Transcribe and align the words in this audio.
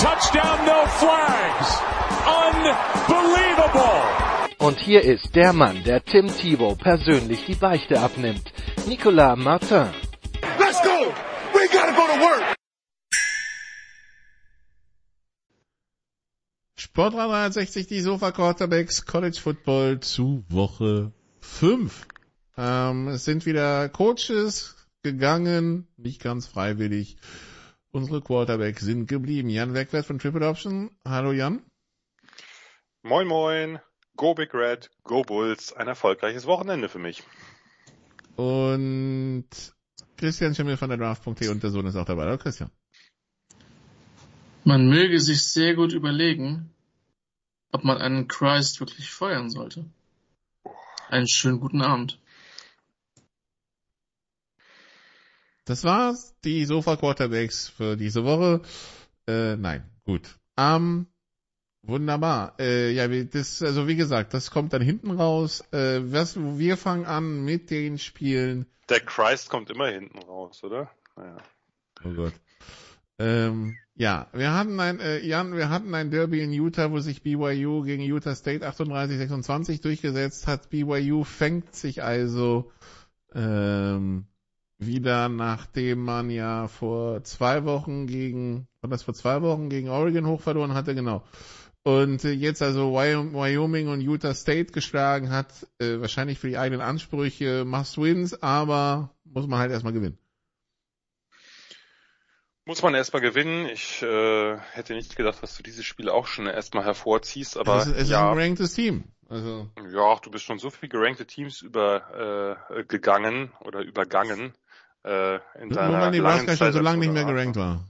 touchdown, 0.00 0.64
no 0.64 0.86
flags. 0.86 1.78
Unbelievable. 2.26 4.02
Und 4.58 4.78
hier 4.78 5.02
ist 5.02 5.34
der 5.34 5.52
Mann, 5.52 5.84
der 5.84 6.02
Tim 6.02 6.28
Thibault 6.28 6.78
persönlich 6.78 7.44
die 7.46 7.54
Beichte 7.54 8.00
abnimmt. 8.00 8.52
Nicolas 8.86 9.38
Martin. 9.38 9.88
Let's 10.58 10.80
go. 10.82 11.12
We 11.52 11.68
gotta 11.70 11.92
go 11.92 12.06
to 12.06 12.20
work. 12.20 12.54
Sport 16.76 17.14
360, 17.14 17.86
die 17.86 18.00
Sofa 18.00 18.32
Quarterbacks 18.32 19.04
College 19.04 19.38
Football 19.40 20.00
zu 20.00 20.44
Woche 20.48 21.12
5. 21.40 22.06
Ähm, 22.56 23.08
es 23.08 23.24
sind 23.24 23.44
wieder 23.44 23.88
Coaches 23.90 24.76
gegangen, 25.02 25.88
nicht 25.96 26.22
ganz 26.22 26.46
freiwillig. 26.46 27.16
Unsere 27.92 28.22
Quarterbacks 28.22 28.82
sind 28.82 29.06
geblieben. 29.06 29.48
Jan 29.48 29.74
Wegwert 29.74 30.06
von 30.06 30.20
Triple 30.20 30.46
Option. 30.46 30.90
Hallo 31.04 31.32
Jan. 31.32 31.62
Moin 33.02 33.26
moin, 33.26 33.80
Go 34.16 34.34
Big 34.34 34.54
Red, 34.54 34.90
Go 35.02 35.22
Bulls, 35.22 35.72
ein 35.72 35.88
erfolgreiches 35.88 36.46
Wochenende 36.46 36.88
für 36.88 37.00
mich. 37.00 37.24
Und 38.36 39.46
Christian 40.16 40.54
Schimmel 40.54 40.76
von 40.76 40.88
der 40.90 40.98
Draft.de 40.98 41.48
und 41.48 41.62
der 41.62 41.70
Sohn 41.70 41.86
ist 41.86 41.96
auch 41.96 42.04
dabei. 42.04 42.26
Hallo 42.26 42.38
Christian. 42.38 42.70
Man 44.62 44.88
möge 44.88 45.18
sich 45.18 45.42
sehr 45.42 45.74
gut 45.74 45.92
überlegen, 45.92 46.70
ob 47.72 47.82
man 47.82 47.98
einen 47.98 48.28
Christ 48.28 48.78
wirklich 48.78 49.10
feuern 49.10 49.50
sollte. 49.50 49.84
Einen 51.08 51.26
schönen 51.26 51.58
guten 51.58 51.82
Abend. 51.82 52.20
Das 55.64 55.84
war's. 55.84 56.34
Die 56.44 56.64
Sofa 56.64 56.96
Quarterbacks 56.96 57.68
für 57.68 57.96
diese 57.96 58.24
Woche. 58.24 58.62
Äh, 59.26 59.56
nein, 59.56 59.84
gut. 60.04 60.38
Ähm, 60.56 61.06
wunderbar. 61.82 62.54
Äh, 62.58 62.92
ja, 62.92 63.06
das, 63.08 63.62
also 63.62 63.86
wie 63.86 63.96
gesagt, 63.96 64.34
das 64.34 64.50
kommt 64.50 64.72
dann 64.72 64.82
hinten 64.82 65.10
raus. 65.10 65.62
Äh, 65.72 66.00
was, 66.12 66.36
wir 66.36 66.76
fangen 66.76 67.06
an 67.06 67.44
mit 67.44 67.70
den 67.70 67.98
Spielen. 67.98 68.66
Der 68.88 69.00
Christ 69.00 69.50
kommt 69.50 69.70
immer 69.70 69.88
hinten 69.88 70.18
raus, 70.18 70.64
oder? 70.64 70.90
Naja. 71.16 71.36
Oh 72.04 72.12
Gott. 72.14 72.34
Ähm, 73.18 73.76
ja, 73.94 74.28
wir 74.32 74.54
hatten 74.54 74.80
ein, 74.80 74.98
äh, 74.98 75.18
Jan, 75.18 75.54
wir 75.54 75.68
hatten 75.68 75.94
ein 75.94 76.10
Derby 76.10 76.40
in 76.40 76.52
Utah, 76.52 76.90
wo 76.90 77.00
sich 77.00 77.22
BYU 77.22 77.82
gegen 77.82 78.02
Utah 78.02 78.34
State 78.34 78.66
38-26 78.66 79.82
durchgesetzt 79.82 80.46
hat. 80.46 80.70
BYU 80.70 81.24
fängt 81.24 81.74
sich 81.74 82.02
also 82.02 82.72
ähm, 83.34 84.26
wieder, 84.80 85.28
nachdem 85.28 86.04
man 86.04 86.30
ja 86.30 86.68
vor 86.68 87.22
zwei 87.24 87.64
Wochen 87.64 88.06
gegen, 88.06 88.66
war 88.80 88.90
das 88.90 89.02
vor 89.02 89.14
zwei 89.14 89.42
Wochen 89.42 89.68
gegen 89.68 89.88
Oregon 89.88 90.26
hoch 90.26 90.40
verloren 90.40 90.74
hatte, 90.74 90.94
genau. 90.94 91.22
Und 91.82 92.24
äh, 92.24 92.32
jetzt 92.32 92.62
also 92.62 92.92
Wyom- 92.96 93.32
Wyoming 93.32 93.88
und 93.88 94.00
Utah 94.00 94.34
State 94.34 94.72
geschlagen 94.72 95.30
hat, 95.30 95.66
äh, 95.78 96.00
wahrscheinlich 96.00 96.38
für 96.38 96.48
die 96.48 96.58
eigenen 96.58 96.82
Ansprüche 96.82 97.64
Must-Wins, 97.64 98.42
aber 98.42 99.14
muss 99.24 99.46
man 99.46 99.58
halt 99.58 99.70
erstmal 99.70 99.92
gewinnen. 99.92 100.18
Muss 102.66 102.82
man 102.82 102.94
erstmal 102.94 103.22
gewinnen. 103.22 103.66
Ich 103.66 104.02
äh, 104.02 104.58
hätte 104.72 104.94
nicht 104.94 105.16
gedacht, 105.16 105.42
dass 105.42 105.56
du 105.56 105.62
dieses 105.62 105.84
Spiel 105.86 106.08
auch 106.08 106.26
schon 106.26 106.46
erstmal 106.46 106.84
hervorziehst, 106.84 107.56
aber 107.56 107.76
es 107.76 107.86
ist, 107.86 107.96
es 107.96 108.10
ja, 108.10 108.30
ist 108.30 108.32
ein 108.32 108.38
ranktes 108.38 108.74
Team. 108.74 109.04
Also, 109.28 109.70
ja, 109.92 110.16
du 110.16 110.30
bist 110.30 110.44
schon 110.44 110.58
so 110.58 110.70
viel 110.70 110.88
gerankte 110.88 111.24
Teams 111.24 111.62
über 111.62 112.58
äh, 112.68 112.84
gegangen 112.84 113.52
oder 113.60 113.80
übergangen 113.80 114.54
äh, 115.04 115.36
in 115.60 115.74
weil 115.74 115.90
langen 115.90 116.10
Nebraska 116.10 116.56
schon 116.56 116.72
so 116.72 116.80
lange 116.80 116.98
nicht 116.98 117.12
mehr 117.12 117.24
gerankt 117.24 117.56
war. 117.56 117.84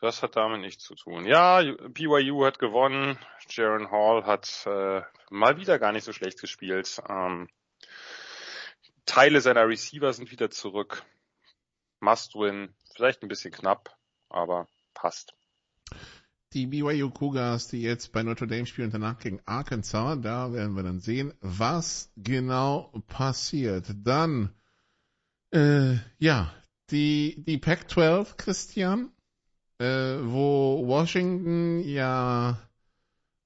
Das 0.00 0.22
hat 0.22 0.36
damit 0.36 0.60
nichts 0.60 0.84
zu 0.84 0.94
tun. 0.94 1.24
Ja, 1.24 1.62
BYU 1.62 2.44
hat 2.44 2.58
gewonnen. 2.58 3.18
Jaron 3.48 3.90
Hall 3.90 4.24
hat 4.24 4.66
äh, 4.66 5.02
mal 5.30 5.56
wieder 5.56 5.78
gar 5.78 5.92
nicht 5.92 6.04
so 6.04 6.12
schlecht 6.12 6.40
gespielt. 6.40 7.00
Ähm, 7.08 7.48
Teile 9.06 9.40
seiner 9.40 9.66
Receiver 9.66 10.12
sind 10.12 10.30
wieder 10.30 10.50
zurück. 10.50 11.04
Must 12.00 12.34
win. 12.34 12.74
Vielleicht 12.94 13.22
ein 13.22 13.28
bisschen 13.28 13.52
knapp, 13.52 13.96
aber 14.28 14.68
passt. 14.94 15.34
Die 16.52 16.66
BYU 16.66 17.10
Cougars, 17.10 17.68
die 17.68 17.82
jetzt 17.82 18.12
bei 18.12 18.22
Notre 18.22 18.46
Dame 18.46 18.66
spielen, 18.66 18.90
danach 18.90 19.18
gegen 19.18 19.40
Arkansas, 19.46 20.18
da 20.20 20.52
werden 20.52 20.74
wir 20.74 20.82
dann 20.82 21.00
sehen, 21.00 21.34
was 21.40 22.12
genau 22.16 22.92
passiert. 23.08 23.86
Dann, 24.04 24.54
äh, 25.52 25.94
ja, 26.18 26.52
die, 26.90 27.42
die 27.46 27.58
Pac-12, 27.58 28.36
Christian, 28.36 29.10
äh, 29.78 29.84
wo 29.84 30.86
Washington 30.86 31.80
ja 31.84 32.58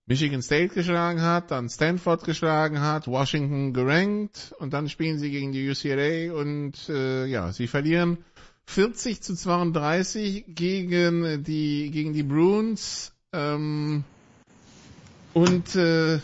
Michigan 0.07 0.43
State 0.43 0.75
geschlagen 0.75 1.23
hat, 1.23 1.51
dann 1.51 1.69
Stanford 1.69 2.25
geschlagen 2.25 2.81
hat, 2.81 3.07
Washington 3.07 3.73
gerankt 3.73 4.53
und 4.59 4.73
dann 4.73 4.89
spielen 4.89 5.19
sie 5.19 5.31
gegen 5.31 5.53
die 5.53 5.71
UCLA 5.71 6.35
und 6.35 6.89
äh, 6.89 7.27
ja, 7.27 7.53
sie 7.53 7.69
verlieren 7.69 8.19
40 8.67 9.23
zu 9.23 9.37
32 9.37 10.45
gegen 10.49 11.45
die 11.45 11.91
gegen 11.93 12.13
die 12.13 12.23
Bruins 12.23 13.13
ähm, 13.33 14.05
und 15.33 15.77
äh, 15.77 16.19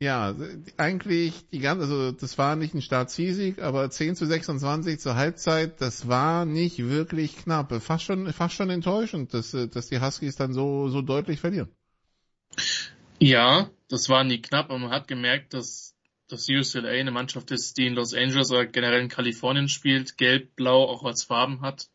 ja 0.00 0.34
eigentlich 0.78 1.48
die 1.50 1.60
ganze 1.60 1.82
also 1.82 2.12
das 2.12 2.38
war 2.38 2.56
nicht 2.56 2.74
ein 2.74 2.82
Start-Zielsieg, 2.82 3.60
aber 3.60 3.90
10 3.90 4.16
zu 4.16 4.26
26 4.26 4.98
zur 4.98 5.14
Halbzeit, 5.14 5.80
das 5.80 6.08
war 6.08 6.46
nicht 6.46 6.78
wirklich 6.78 7.36
knapp, 7.36 7.72
fast 7.82 8.04
schon 8.04 8.32
fast 8.32 8.54
schon 8.54 8.70
enttäuschend, 8.70 9.34
dass 9.34 9.50
dass 9.50 9.88
die 9.88 10.00
Huskies 10.00 10.36
dann 10.36 10.52
so 10.52 10.88
so 10.88 11.02
deutlich 11.02 11.40
verlieren. 11.40 11.68
Ja, 13.18 13.70
das 13.88 14.08
war 14.08 14.24
nie 14.24 14.40
knapp, 14.40 14.70
aber 14.70 14.78
man 14.78 14.90
hat 14.90 15.06
gemerkt, 15.06 15.52
dass 15.54 15.94
dass 16.28 16.48
UCLA 16.48 16.90
eine 16.90 17.10
Mannschaft 17.10 17.50
ist, 17.50 17.76
die 17.76 17.86
in 17.86 17.94
Los 17.94 18.14
Angeles 18.14 18.50
oder 18.50 18.66
generell 18.66 19.02
in 19.02 19.08
Kalifornien 19.08 19.68
spielt, 19.68 20.16
gelb-blau 20.16 20.84
auch 20.88 21.04
als 21.04 21.24
Farben 21.24 21.60
hat. 21.60 21.88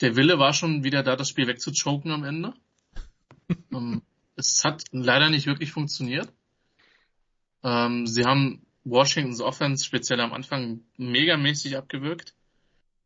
Der 0.00 0.16
Wille 0.16 0.38
war 0.38 0.54
schon 0.54 0.82
wieder 0.82 1.02
da, 1.02 1.14
das 1.14 1.28
Spiel 1.28 1.46
wegzuchoken 1.46 2.10
am 2.10 2.24
Ende. 2.24 2.54
ähm, 3.72 4.02
es 4.36 4.64
hat 4.64 4.84
leider 4.92 5.30
nicht 5.30 5.46
wirklich 5.46 5.72
funktioniert. 5.72 6.32
Ähm, 7.62 8.06
sie 8.06 8.24
haben 8.24 8.66
Washingtons 8.84 9.40
Offense 9.40 9.84
speziell 9.84 10.20
am 10.20 10.32
Anfang 10.32 10.80
megamäßig 10.96 11.76
abgewürgt. 11.76 12.34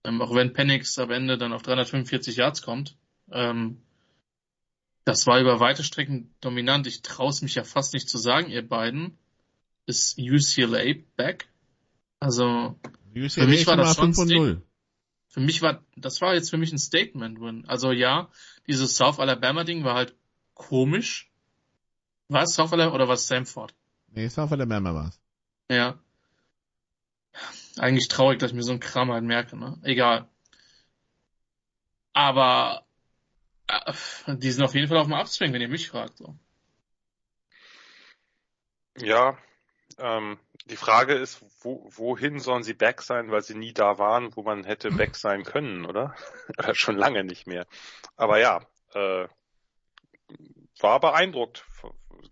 Ähm, 0.04 0.20
auch 0.20 0.34
wenn 0.34 0.52
Penix 0.52 0.98
am 0.98 1.10
Ende 1.10 1.38
dann 1.38 1.52
auf 1.52 1.62
345 1.62 2.36
Yards 2.36 2.62
kommt. 2.62 2.96
Ähm, 3.30 3.82
das 5.04 5.26
war 5.26 5.40
über 5.40 5.60
weite 5.60 5.82
Strecken 5.82 6.34
dominant. 6.40 6.86
Ich 6.86 7.02
traue 7.02 7.30
es 7.30 7.42
mich 7.42 7.54
ja 7.54 7.64
fast 7.64 7.94
nicht 7.94 8.08
zu 8.08 8.18
sagen, 8.18 8.50
ihr 8.50 8.66
beiden. 8.66 9.18
Ist 9.86 10.18
UCLA 10.18 10.94
back? 11.16 11.48
Also 12.20 12.78
UCLA 13.16 13.46
mich 13.46 13.66
war 13.66 13.76
das 13.76 13.96
schon 13.96 14.14
5 14.14 14.18
und 14.18 14.26
Steak. 14.26 14.38
0. 14.38 14.62
für 15.28 15.40
mich 15.40 15.62
war, 15.62 15.84
das 15.96 16.20
war 16.20 16.34
jetzt 16.34 16.50
für 16.50 16.56
mich 16.56 16.72
ein 16.72 16.78
Statement-Win. 16.78 17.64
Also 17.66 17.90
ja, 17.90 18.30
dieses 18.68 18.96
South 18.96 19.18
Alabama-Ding 19.18 19.82
war 19.82 19.94
halt 19.94 20.14
komisch. 20.54 21.32
War 22.28 22.44
es 22.44 22.54
South 22.54 22.72
Alabama 22.72 22.94
oder 22.94 23.08
war 23.08 23.14
es 23.14 23.26
Samford? 23.26 23.74
Nee, 24.12 24.28
South 24.28 24.52
Alabama 24.52 24.94
war's. 24.94 25.20
Ja. 25.70 25.98
Eigentlich 27.78 28.08
traurig, 28.08 28.38
dass 28.38 28.50
ich 28.50 28.56
mir 28.56 28.62
so 28.62 28.72
einen 28.72 28.80
Kram 28.80 29.10
halt 29.10 29.24
merke, 29.24 29.56
ne? 29.56 29.78
Egal. 29.82 30.28
Aber 32.12 32.86
äh, 33.66 33.92
die 34.36 34.50
sind 34.50 34.64
auf 34.64 34.74
jeden 34.74 34.88
Fall 34.88 34.98
auf 34.98 35.06
dem 35.06 35.14
Upswing, 35.14 35.52
wenn 35.52 35.62
ihr 35.62 35.68
mich 35.68 35.88
fragt. 35.88 36.18
So. 36.18 36.36
Ja, 38.98 39.38
ähm, 39.98 40.38
die 40.66 40.76
Frage 40.76 41.14
ist, 41.14 41.42
wo, 41.60 41.88
wohin 41.90 42.38
sollen 42.38 42.62
sie 42.62 42.74
back 42.74 43.02
sein, 43.02 43.30
weil 43.30 43.42
sie 43.42 43.54
nie 43.54 43.72
da 43.72 43.98
waren, 43.98 44.36
wo 44.36 44.42
man 44.42 44.64
hätte 44.64 44.90
back 44.90 45.16
sein 45.16 45.44
können, 45.44 45.86
oder? 45.86 46.14
oder 46.58 46.74
schon 46.74 46.96
lange 46.96 47.24
nicht 47.24 47.46
mehr. 47.46 47.66
Aber 48.16 48.38
ja, 48.38 48.60
äh, 48.94 49.26
war 50.80 51.00
beeindruckt. 51.00 51.64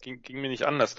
Ging, 0.03 0.23
ging 0.23 0.41
mir 0.41 0.49
nicht 0.49 0.65
anders. 0.65 0.97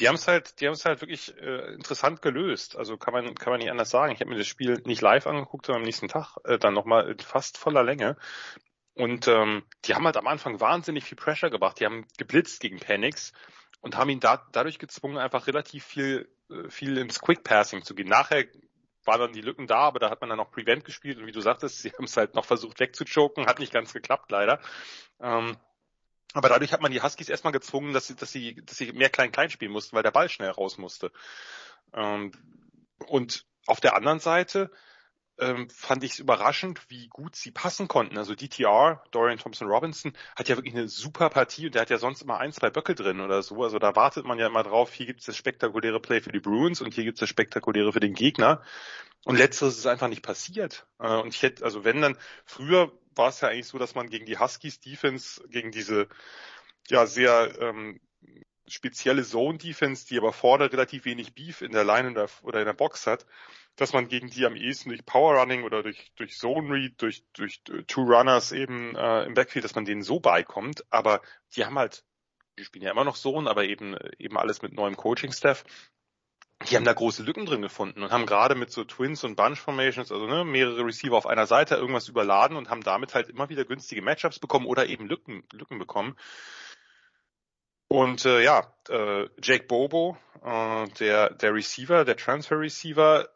Die 0.00 0.08
haben 0.08 0.14
es 0.14 0.26
halt, 0.26 0.60
die 0.60 0.66
haben 0.66 0.72
es 0.72 0.84
halt 0.84 1.02
wirklich 1.02 1.36
äh, 1.38 1.74
interessant 1.74 2.22
gelöst. 2.22 2.76
Also 2.76 2.96
kann 2.96 3.12
man, 3.12 3.34
kann 3.34 3.52
man 3.52 3.60
nicht 3.60 3.70
anders 3.70 3.90
sagen. 3.90 4.12
Ich 4.12 4.20
habe 4.20 4.30
mir 4.30 4.38
das 4.38 4.46
Spiel 4.46 4.80
nicht 4.84 5.02
live 5.02 5.26
angeguckt, 5.26 5.66
sondern 5.66 5.82
am 5.82 5.86
nächsten 5.86 6.08
Tag 6.08 6.36
äh, 6.44 6.58
dann 6.58 6.74
nochmal 6.74 7.10
in 7.10 7.18
fast 7.18 7.58
voller 7.58 7.82
Länge. 7.82 8.16
Und 8.94 9.28
ähm, 9.28 9.62
die 9.84 9.94
haben 9.94 10.04
halt 10.04 10.16
am 10.16 10.26
Anfang 10.26 10.60
wahnsinnig 10.60 11.04
viel 11.04 11.16
Pressure 11.16 11.50
gebracht. 11.50 11.80
Die 11.80 11.86
haben 11.86 12.06
geblitzt 12.18 12.60
gegen 12.60 12.80
Panics 12.80 13.32
und 13.80 13.96
haben 13.96 14.10
ihn 14.10 14.20
da, 14.20 14.46
dadurch 14.52 14.78
gezwungen, 14.78 15.18
einfach 15.18 15.46
relativ 15.46 15.84
viel, 15.84 16.28
äh, 16.50 16.68
viel 16.68 16.96
ins 16.98 17.20
Quick 17.20 17.44
Passing 17.44 17.82
zu 17.82 17.94
gehen. 17.94 18.08
Nachher 18.08 18.46
waren 19.04 19.20
dann 19.20 19.32
die 19.32 19.40
Lücken 19.40 19.66
da, 19.66 19.80
aber 19.80 19.98
da 19.98 20.10
hat 20.10 20.20
man 20.20 20.28
dann 20.28 20.38
noch 20.38 20.50
Prevent 20.50 20.84
gespielt 20.84 21.18
und 21.18 21.26
wie 21.26 21.32
du 21.32 21.40
sagtest, 21.40 21.80
sie 21.80 21.90
haben 21.92 22.04
es 22.04 22.16
halt 22.16 22.34
noch 22.34 22.44
versucht 22.44 22.80
wegzuchoken, 22.80 23.46
hat 23.46 23.58
nicht 23.58 23.72
ganz 23.72 23.92
geklappt 23.92 24.30
leider. 24.30 24.60
Ähm, 25.20 25.56
aber 26.34 26.48
dadurch 26.48 26.72
hat 26.72 26.80
man 26.80 26.92
die 26.92 27.02
Huskies 27.02 27.28
erstmal 27.28 27.52
gezwungen, 27.52 27.92
dass 27.92 28.06
sie, 28.06 28.16
dass 28.16 28.30
sie, 28.30 28.56
dass 28.64 28.76
sie 28.76 28.92
mehr 28.92 29.10
Klein-Klein 29.10 29.50
spielen 29.50 29.72
mussten, 29.72 29.96
weil 29.96 30.02
der 30.02 30.10
Ball 30.10 30.28
schnell 30.28 30.50
raus 30.50 30.78
musste. 30.78 31.10
Ähm, 31.92 32.32
und 33.06 33.46
auf 33.66 33.80
der 33.80 33.96
anderen 33.96 34.20
Seite 34.20 34.70
ähm, 35.40 35.68
fand 35.70 36.04
ich 36.04 36.12
es 36.12 36.18
überraschend, 36.18 36.82
wie 36.88 37.08
gut 37.08 37.34
sie 37.34 37.50
passen 37.50 37.88
konnten. 37.88 38.18
Also 38.18 38.34
DTR, 38.34 39.02
Dorian 39.10 39.38
Thompson 39.38 39.68
Robinson, 39.68 40.12
hat 40.36 40.48
ja 40.48 40.56
wirklich 40.56 40.74
eine 40.74 40.88
super 40.88 41.30
Partie 41.30 41.66
und 41.66 41.74
der 41.74 41.82
hat 41.82 41.90
ja 41.90 41.98
sonst 41.98 42.22
immer 42.22 42.38
ein, 42.38 42.52
zwei 42.52 42.70
Böcke 42.70 42.94
drin 42.94 43.20
oder 43.20 43.42
so. 43.42 43.62
Also 43.62 43.78
da 43.78 43.96
wartet 43.96 44.26
man 44.26 44.38
ja 44.38 44.46
immer 44.46 44.62
drauf, 44.62 44.92
hier 44.92 45.06
gibt 45.06 45.20
es 45.20 45.26
das 45.26 45.36
spektakuläre 45.36 46.00
Play 46.00 46.20
für 46.20 46.32
die 46.32 46.40
Bruins 46.40 46.80
und 46.80 46.94
hier 46.94 47.04
gibt 47.04 47.16
es 47.16 47.20
das 47.20 47.28
spektakuläre 47.28 47.92
für 47.92 48.00
den 48.00 48.14
Gegner. 48.14 48.62
Und 49.24 49.36
letzteres 49.36 49.78
ist 49.78 49.86
einfach 49.86 50.08
nicht 50.08 50.22
passiert. 50.22 50.86
Äh, 50.98 51.16
und 51.16 51.34
ich 51.34 51.42
hätte, 51.42 51.64
also 51.64 51.84
wenn 51.84 52.00
dann, 52.00 52.18
früher 52.44 52.92
war 53.14 53.28
es 53.28 53.40
ja 53.40 53.48
eigentlich 53.48 53.66
so, 53.66 53.78
dass 53.78 53.94
man 53.94 54.08
gegen 54.08 54.26
die 54.26 54.38
Huskies 54.38 54.80
Defense, 54.80 55.42
gegen 55.48 55.70
diese 55.70 56.08
ja 56.88 57.06
sehr 57.06 57.52
ähm, 57.60 58.00
spezielle 58.66 59.24
Zone 59.24 59.58
Defense, 59.58 60.06
die 60.06 60.18
aber 60.18 60.32
vorne 60.32 60.72
relativ 60.72 61.04
wenig 61.04 61.34
Beef 61.34 61.60
in 61.60 61.72
der 61.72 61.84
Line 61.84 62.14
oder 62.42 62.60
in 62.60 62.66
der 62.66 62.72
Box 62.72 63.06
hat, 63.06 63.26
dass 63.76 63.92
man 63.92 64.08
gegen 64.08 64.30
die 64.30 64.46
am 64.46 64.56
ehesten 64.56 64.90
durch 64.90 65.04
Power 65.04 65.38
Running 65.38 65.64
oder 65.64 65.82
durch, 65.82 66.12
durch 66.16 66.36
Zone 66.36 66.72
Read, 66.72 67.00
durch, 67.02 67.24
durch 67.32 67.62
Two 67.86 68.02
Runners 68.02 68.52
eben 68.52 68.94
äh, 68.94 69.24
im 69.24 69.34
Backfield, 69.34 69.64
dass 69.64 69.74
man 69.74 69.84
denen 69.84 70.02
so 70.02 70.20
beikommt. 70.20 70.84
Aber 70.90 71.20
die 71.54 71.64
haben 71.64 71.78
halt, 71.78 72.04
die 72.58 72.64
spielen 72.64 72.84
ja 72.84 72.92
immer 72.92 73.04
noch 73.04 73.16
Zone, 73.16 73.48
aber 73.48 73.64
eben, 73.64 73.96
eben 74.18 74.38
alles 74.38 74.62
mit 74.62 74.72
neuem 74.72 74.96
Coaching-Staff. 74.96 75.64
Die 76.68 76.76
haben 76.76 76.84
da 76.84 76.92
große 76.92 77.22
Lücken 77.22 77.46
drin 77.46 77.62
gefunden 77.62 78.02
und 78.02 78.12
haben 78.12 78.26
gerade 78.26 78.54
mit 78.54 78.70
so 78.70 78.84
Twins 78.84 79.24
und 79.24 79.34
Bunch 79.34 79.58
Formations, 79.58 80.12
also 80.12 80.26
ne, 80.26 80.44
mehrere 80.44 80.84
Receiver 80.84 81.16
auf 81.16 81.26
einer 81.26 81.46
Seite 81.46 81.76
irgendwas 81.76 82.08
überladen 82.08 82.56
und 82.56 82.68
haben 82.68 82.82
damit 82.82 83.14
halt 83.14 83.30
immer 83.30 83.48
wieder 83.48 83.64
günstige 83.64 84.02
Matchups 84.02 84.38
bekommen 84.38 84.66
oder 84.66 84.86
eben 84.86 85.06
Lücken, 85.06 85.42
Lücken 85.52 85.78
bekommen. 85.78 86.16
Und 87.88 88.24
äh, 88.24 88.44
ja, 88.44 88.72
äh, 88.88 89.28
Jake 89.42 89.64
Bobo, 89.66 90.18
äh, 90.44 90.86
der, 91.00 91.30
der 91.30 91.54
Receiver, 91.54 92.04
der 92.04 92.16
Transfer 92.16 92.60
Receiver, 92.60 93.28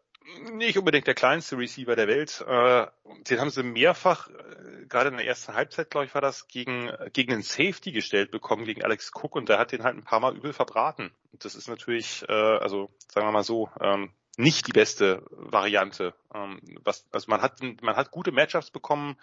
nicht 0.53 0.79
unbedingt 0.79 1.07
der 1.07 1.15
kleinste 1.15 1.59
Receiver 1.59 1.97
der 1.97 2.09
Welt. 2.09 2.45
Äh, 2.47 2.87
den 3.29 3.41
haben 3.41 3.51
sie 3.51 3.63
mehrfach, 3.63 4.29
äh, 4.29 4.87
gerade 4.89 5.11
in 5.11 5.17
der 5.17 5.27
ersten 5.27 5.55
Halbzeit, 5.55 5.91
glaube 5.91 6.07
ich, 6.07 6.15
war 6.15 6.21
das, 6.21 6.49
gegen, 6.49 6.91
gegen 7.13 7.33
einen 7.33 7.43
Safety 7.43 7.93
gestellt 7.93 8.31
bekommen, 8.31 8.65
gegen 8.65 8.85
Alex 8.85 9.13
Cook, 9.15 9.37
und 9.37 9.49
der 9.49 9.59
hat 9.59 9.73
den 9.73 9.83
halt 9.83 9.97
ein 9.97 10.05
paar 10.05 10.21
Mal 10.21 10.37
übel 10.37 10.53
verbraten. 10.53 11.11
Und 11.33 11.45
das 11.45 11.55
ist 11.55 11.69
natürlich, 11.69 12.25
äh, 12.29 12.33
also 12.33 12.91
sagen 13.13 13.27
wir 13.27 13.33
mal 13.33 13.45
so, 13.45 13.71
ähm, 13.81 14.13
nicht 14.37 14.67
die 14.67 14.73
beste 14.73 15.23
Variante. 15.31 16.15
Ähm, 16.35 16.61
was, 16.83 17.07
also 17.13 17.27
man 17.31 17.43
hat, 17.43 17.61
man 17.83 17.97
hat 17.97 18.11
gute 18.11 18.33
Matchups 18.33 18.71
bekommen, 18.71 19.17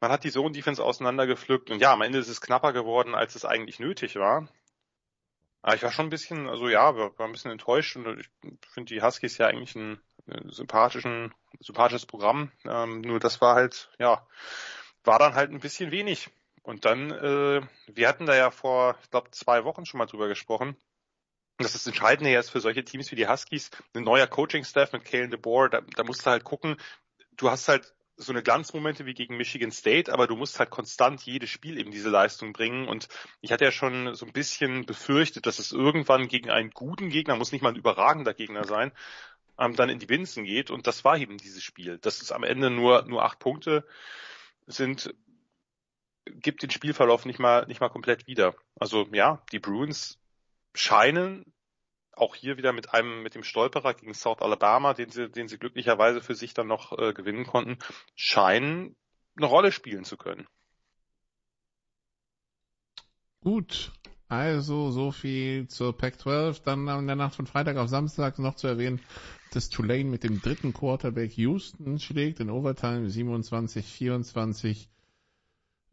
man 0.00 0.10
hat 0.10 0.24
die 0.24 0.30
Zone-Defense 0.30 0.82
auseinandergepflückt 0.82 1.70
und 1.70 1.80
ja, 1.80 1.92
am 1.92 2.02
Ende 2.02 2.18
ist 2.18 2.28
es 2.28 2.40
knapper 2.40 2.72
geworden, 2.72 3.14
als 3.14 3.34
es 3.34 3.44
eigentlich 3.44 3.80
nötig 3.80 4.16
war. 4.16 4.48
Aber 5.62 5.74
ich 5.74 5.82
war 5.82 5.92
schon 5.92 6.06
ein 6.06 6.10
bisschen, 6.10 6.48
also 6.48 6.68
ja, 6.68 6.96
war 6.96 7.12
ein 7.18 7.32
bisschen 7.32 7.50
enttäuscht 7.50 7.96
und 7.96 8.18
ich 8.18 8.30
finde 8.70 8.94
die 8.94 9.02
Huskies 9.02 9.36
ja 9.36 9.46
eigentlich 9.46 9.74
ein, 9.74 10.00
sympathischen, 10.48 11.34
sympathisches 11.60 12.06
Programm. 12.06 12.50
Ähm, 12.64 13.00
nur 13.00 13.20
das 13.20 13.40
war 13.40 13.54
halt, 13.54 13.90
ja, 13.98 14.26
war 15.04 15.18
dann 15.18 15.34
halt 15.34 15.50
ein 15.50 15.60
bisschen 15.60 15.90
wenig. 15.90 16.30
Und 16.62 16.84
dann, 16.84 17.10
äh, 17.10 17.62
wir 17.86 18.08
hatten 18.08 18.26
da 18.26 18.36
ja 18.36 18.50
vor, 18.50 18.96
ich 19.02 19.10
glaube, 19.10 19.30
zwei 19.30 19.64
Wochen 19.64 19.86
schon 19.86 19.98
mal 19.98 20.06
drüber 20.06 20.28
gesprochen, 20.28 20.76
das 21.58 21.86
Entscheidende 21.86 22.30
jetzt 22.30 22.50
für 22.50 22.60
solche 22.60 22.84
Teams 22.84 23.10
wie 23.10 23.16
die 23.16 23.28
Huskies, 23.28 23.70
ein 23.94 24.04
neuer 24.04 24.26
Coaching-Staff 24.26 24.92
mit 24.92 25.04
Kalen 25.04 25.30
DeBoer, 25.30 25.68
da, 25.68 25.80
da 25.80 26.04
musst 26.04 26.24
du 26.24 26.30
halt 26.30 26.44
gucken, 26.44 26.76
du 27.36 27.50
hast 27.50 27.68
halt 27.68 27.94
so 28.16 28.32
eine 28.32 28.42
Glanzmomente 28.42 29.06
wie 29.06 29.14
gegen 29.14 29.36
Michigan 29.36 29.70
State, 29.70 30.12
aber 30.12 30.26
du 30.26 30.36
musst 30.36 30.58
halt 30.58 30.70
konstant 30.70 31.22
jedes 31.22 31.48
Spiel 31.48 31.78
eben 31.78 31.90
diese 31.90 32.10
Leistung 32.10 32.52
bringen. 32.52 32.86
Und 32.86 33.08
ich 33.40 33.50
hatte 33.50 33.64
ja 33.64 33.72
schon 33.72 34.14
so 34.14 34.26
ein 34.26 34.32
bisschen 34.32 34.84
befürchtet, 34.84 35.46
dass 35.46 35.58
es 35.58 35.72
irgendwann 35.72 36.28
gegen 36.28 36.50
einen 36.50 36.70
guten 36.70 37.08
Gegner, 37.08 37.36
muss 37.36 37.52
nicht 37.52 37.62
mal 37.62 37.70
ein 37.70 37.76
überragender 37.76 38.34
Gegner 38.34 38.64
sein, 38.64 38.92
ähm, 39.60 39.76
dann 39.76 39.90
in 39.90 39.98
die 39.98 40.06
Binsen 40.06 40.44
geht. 40.44 40.70
Und 40.70 40.86
das 40.86 41.04
war 41.04 41.18
eben 41.18 41.36
dieses 41.38 41.62
Spiel. 41.62 41.98
Dass 41.98 42.22
es 42.22 42.32
am 42.32 42.42
Ende 42.42 42.70
nur, 42.70 43.02
nur 43.02 43.24
acht 43.24 43.38
Punkte 43.38 43.86
sind, 44.66 45.14
gibt 46.24 46.62
den 46.62 46.70
Spielverlauf 46.70 47.26
nicht 47.26 47.38
mal, 47.38 47.66
nicht 47.66 47.80
mal 47.80 47.90
komplett 47.90 48.26
wieder. 48.26 48.54
Also 48.76 49.06
ja, 49.12 49.42
die 49.52 49.58
Bruins 49.58 50.18
scheinen 50.74 51.52
auch 52.12 52.34
hier 52.34 52.56
wieder 52.56 52.72
mit 52.72 52.92
einem, 52.92 53.22
mit 53.22 53.34
dem 53.34 53.44
Stolperer 53.44 53.94
gegen 53.94 54.14
South 54.14 54.40
Alabama, 54.40 54.94
den 54.94 55.10
sie, 55.10 55.30
den 55.30 55.48
sie 55.48 55.58
glücklicherweise 55.58 56.20
für 56.20 56.34
sich 56.34 56.54
dann 56.54 56.66
noch 56.66 56.98
äh, 56.98 57.12
gewinnen 57.12 57.46
konnten, 57.46 57.78
scheinen 58.14 58.96
eine 59.36 59.46
Rolle 59.46 59.72
spielen 59.72 60.04
zu 60.04 60.16
können. 60.16 60.46
Gut, 63.42 63.90
also 64.28 64.90
so 64.90 65.12
viel 65.12 65.66
zur 65.68 65.96
Pac-12. 65.96 66.62
Dann 66.62 66.86
in 66.86 67.06
der 67.06 67.16
Nacht 67.16 67.36
von 67.36 67.46
Freitag 67.46 67.78
auf 67.78 67.88
Samstag 67.88 68.38
noch 68.38 68.54
zu 68.54 68.66
erwähnen, 68.66 69.00
dass 69.50 69.68
Tulane 69.68 70.04
mit 70.04 70.24
dem 70.24 70.40
dritten 70.40 70.72
Quarterback 70.72 71.36
Houston 71.36 71.98
schlägt 71.98 72.40
in 72.40 72.50
Overtime 72.50 73.08
27-24. 73.08 74.86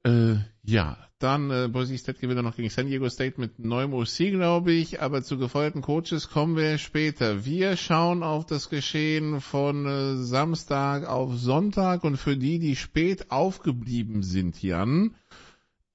Äh, 0.04 0.36
ja, 0.64 0.98
dann 1.20 1.50
äh, 1.50 1.68
Boise 1.68 1.98
State 1.98 2.20
gewinnt 2.20 2.42
noch 2.44 2.56
gegen 2.56 2.70
San 2.70 2.88
Diego 2.88 3.10
State 3.10 3.42
mit 3.42 3.60
neuem 3.60 3.94
OC, 3.94 4.32
glaube 4.32 4.72
ich. 4.72 5.02
Aber 5.02 5.24
zu 5.24 5.38
gefeuerten 5.38 5.82
Coaches 5.82 6.30
kommen 6.30 6.56
wir 6.56 6.78
später. 6.78 7.46
Wir 7.46 7.76
schauen 7.76 8.24
auf 8.24 8.46
das 8.46 8.70
Geschehen 8.70 9.42
von 9.42 9.86
äh, 9.86 10.16
Samstag 10.18 11.08
auf 11.08 11.36
Sonntag 11.36 12.04
und 12.04 12.18
für 12.18 12.38
die, 12.38 12.60
die 12.60 12.76
spät 12.76 13.32
aufgeblieben 13.32 14.22
sind, 14.22 14.62
Jan, 14.62 15.16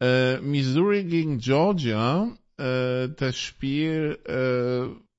äh, 0.00 0.40
Missouri 0.40 1.04
gegen 1.04 1.38
Georgia, 1.38 2.36
äh, 2.58 3.08
das 3.08 3.38
Spiel, 3.38 4.18
äh, 4.26 5.11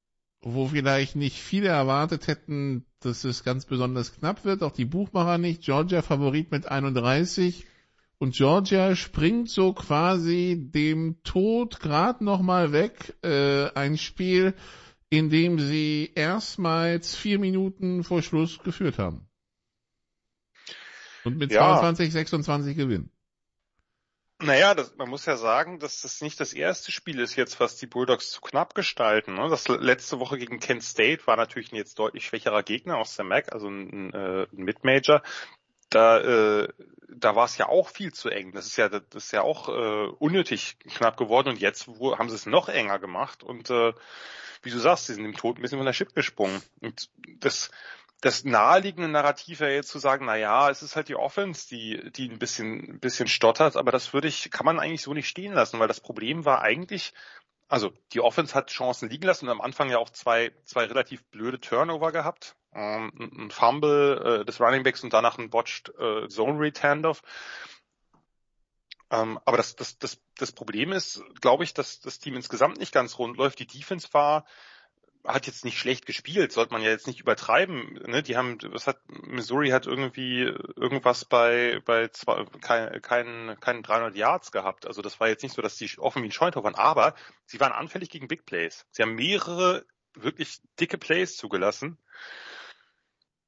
wo 0.44 0.68
vielleicht 0.68 1.16
nicht 1.16 1.38
viele 1.38 1.70
erwartet 1.70 2.28
hätten, 2.28 2.86
dass 3.00 3.24
es 3.24 3.44
ganz 3.44 3.66
besonders 3.66 4.14
knapp 4.14 4.46
wird, 4.46 4.62
auch 4.62 4.74
die 4.74 4.86
Buchmacher 4.86 5.38
nicht. 5.38 5.64
Georgia 5.64 6.02
Favorit 6.02 6.52
mit 6.52 6.68
31 6.68 7.66
und 8.18 8.36
Georgia 8.36 8.96
springt 8.96 9.50
so 9.50 9.74
quasi 9.74 10.58
dem 10.60 11.22
Tod 11.24 11.80
gerade 11.80 12.24
nochmal 12.24 12.72
weg. 12.72 13.16
Äh, 13.24 13.72
ein 13.74 13.98
Spiel, 13.98 14.54
in 15.10 15.30
dem 15.30 15.60
sie 15.60 16.12
erstmals 16.16 17.16
vier 17.16 17.40
Minuten 17.40 18.04
vor 18.04 18.22
Schluss 18.22 18.60
geführt 18.60 18.98
haben. 18.98 19.28
Und 21.24 21.38
mit 21.38 21.52
ja. 21.52 21.80
22, 21.80 22.12
26 22.12 22.78
gewinnen. 22.78 23.10
Naja, 24.44 24.76
das, 24.76 24.96
man 24.98 25.10
muss 25.10 25.26
ja 25.26 25.38
sagen, 25.38 25.80
dass 25.80 26.02
das 26.02 26.22
nicht 26.22 26.38
das 26.40 26.54
erste 26.54 26.92
Spiel 26.92 27.20
ist 27.20 27.38
jetzt, 27.38 27.62
was 27.62 27.78
die 27.78 27.88
Bulldogs 27.88 28.30
zu 28.30 28.42
knapp 28.42 28.76
gestalten. 28.76 29.36
Ne? 29.36 29.48
Das 29.50 29.70
letzte 29.70 30.20
Woche 30.20 30.38
gegen 30.38 30.60
Kent 30.60 30.84
State 30.84 31.26
war 31.28 31.38
natürlich 31.38 31.72
ein 31.72 31.78
jetzt 31.78 31.98
deutlich 31.98 32.26
schwächerer 32.26 32.62
Gegner 32.62 32.98
aus 32.98 33.16
der 33.16 33.24
MAC, 33.24 33.54
also 33.54 33.70
ein, 33.70 34.14
äh, 34.14 34.44
ein 34.52 34.64
Mid-Major. 34.64 35.24
Da, 35.90 36.20
äh, 36.20 36.68
da 37.08 37.36
war 37.38 37.46
es 37.46 37.58
ja 37.58 37.70
auch 37.70 37.88
viel 37.88 38.12
zu 38.12 38.28
eng. 38.28 38.52
Das 38.52 38.68
ist 38.68 38.76
ja, 38.76 38.90
das 38.90 39.04
ist 39.14 39.32
ja 39.32 39.44
auch 39.44 39.70
äh, 39.70 40.12
unnötig 40.20 40.78
knapp 40.80 41.16
geworden 41.16 41.50
und 41.50 41.60
jetzt 41.62 41.88
wo, 41.88 42.18
haben 42.18 42.30
sie 42.30 42.36
es 42.36 42.46
noch 42.46 42.68
enger 42.68 43.00
gemacht 43.00 43.44
und 43.44 43.70
äh, 43.70 43.94
wie 44.62 44.72
du 44.72 44.80
sagst, 44.80 45.08
sie 45.08 45.14
sind 45.14 45.26
im 45.26 45.36
Tod 45.36 45.58
ein 45.58 45.62
bisschen 45.62 45.78
von 45.78 45.86
der 45.86 45.94
Chip 45.94 46.16
gesprungen. 46.16 46.62
Und 46.82 47.10
das, 47.40 47.70
das 48.24 48.46
naheliegende 48.46 49.10
Narrativ 49.10 49.60
wäre 49.60 49.74
jetzt 49.74 49.90
zu 49.90 50.00
sagen, 50.00 50.26
na 50.26 50.38
ja, 50.38 50.70
es 50.70 50.82
ist 50.82 50.96
halt 50.96 51.10
die 51.10 51.18
Offense, 51.18 51.68
die, 51.68 52.10
die 52.14 52.30
ein 52.30 52.40
bisschen, 52.40 52.94
ein 52.94 53.00
bisschen 53.02 53.28
stottert, 53.28 53.76
aber 53.76 53.92
das 53.92 54.14
würde 54.14 54.30
ich, 54.30 54.50
kann 54.50 54.66
man 54.66 54.80
eigentlich 54.80 55.02
so 55.02 55.14
nicht 55.14 55.28
stehen 55.28 55.52
lassen, 55.52 55.78
weil 55.78 55.90
das 55.90 56.00
Problem 56.00 56.46
war 56.46 56.62
eigentlich, 56.62 57.14
also 57.68 57.92
die 58.14 58.22
Offense 58.22 58.56
hat 58.56 58.70
Chancen 58.70 59.10
liegen 59.10 59.26
lassen 59.26 59.48
und 59.48 59.52
am 59.52 59.60
Anfang 59.60 59.90
ja 59.90 59.98
auch 59.98 60.10
zwei, 60.10 60.54
zwei 60.64 60.86
relativ 60.86 61.22
blöde 61.32 61.60
Turnover 61.60 62.14
gehabt, 62.14 62.56
ähm, 62.74 63.12
ein 63.18 63.52
Fumble 63.52 64.40
äh, 64.42 64.46
des 64.46 64.62
Running 64.62 64.84
Backs 64.84 65.04
und 65.04 65.12
danach 65.12 65.38
ein 65.38 65.50
botched 65.50 65.92
äh, 66.00 66.30
Zone 66.30 66.58
Read 66.58 66.82
Handoff. 66.82 67.24
Ähm, 69.12 69.38
aber 69.44 69.58
das, 69.58 69.76
das, 69.76 69.98
das, 69.98 70.22
das 70.38 70.54
Problem 70.54 70.94
ist, 70.94 71.22
glaube 71.42 71.66
ich, 71.66 71.74
dass 71.74 72.00
das 72.00 72.20
Team 72.20 72.38
insgesamt 72.38 72.78
nicht 72.78 72.94
ganz 72.94 73.20
rund 73.20 73.36
läuft. 73.36 73.60
Die 73.60 73.68
Defense 73.68 74.08
war 74.14 74.46
hat 75.26 75.48
jetzt 75.48 75.64
nicht 75.64 75.78
schlecht 75.80 76.06
gespielt, 76.06 76.52
sollte 76.52 76.74
man 76.74 76.82
ja 76.82 76.90
jetzt 76.90 77.08
nicht 77.08 77.22
übertreiben. 77.22 77.94
Ne? 78.06 78.24
Die 78.24 78.36
haben, 78.36 78.58
was 78.72 78.88
hat 78.88 79.00
Missouri 79.08 79.70
hat 79.70 79.88
irgendwie 79.88 80.42
irgendwas 80.42 81.26
bei 81.26 81.82
bei 81.86 82.10
zwei, 82.10 82.46
kein, 82.62 83.02
keinen 83.02 83.60
keinen 83.60 83.84
300 83.84 84.16
Yards 84.16 84.52
gehabt. 84.52 84.86
Also 84.86 85.02
das 85.02 85.20
war 85.20 85.30
jetzt 85.30 85.44
nicht 85.44 85.56
so, 85.56 85.62
dass 85.62 85.78
die 85.78 85.90
offen 85.98 86.24
wie 86.24 86.28
ein 86.28 86.32
Scheuntor 86.32 86.64
waren, 86.64 86.76
aber 86.76 87.16
sie 87.46 87.60
waren 87.60 87.72
anfällig 87.72 88.10
gegen 88.10 88.28
Big 88.28 88.46
Plays. 88.46 88.86
Sie 88.92 89.02
haben 89.02 89.16
mehrere 89.16 89.86
wirklich 90.14 90.62
dicke 90.80 90.98
Plays 90.98 91.38
zugelassen 91.38 91.98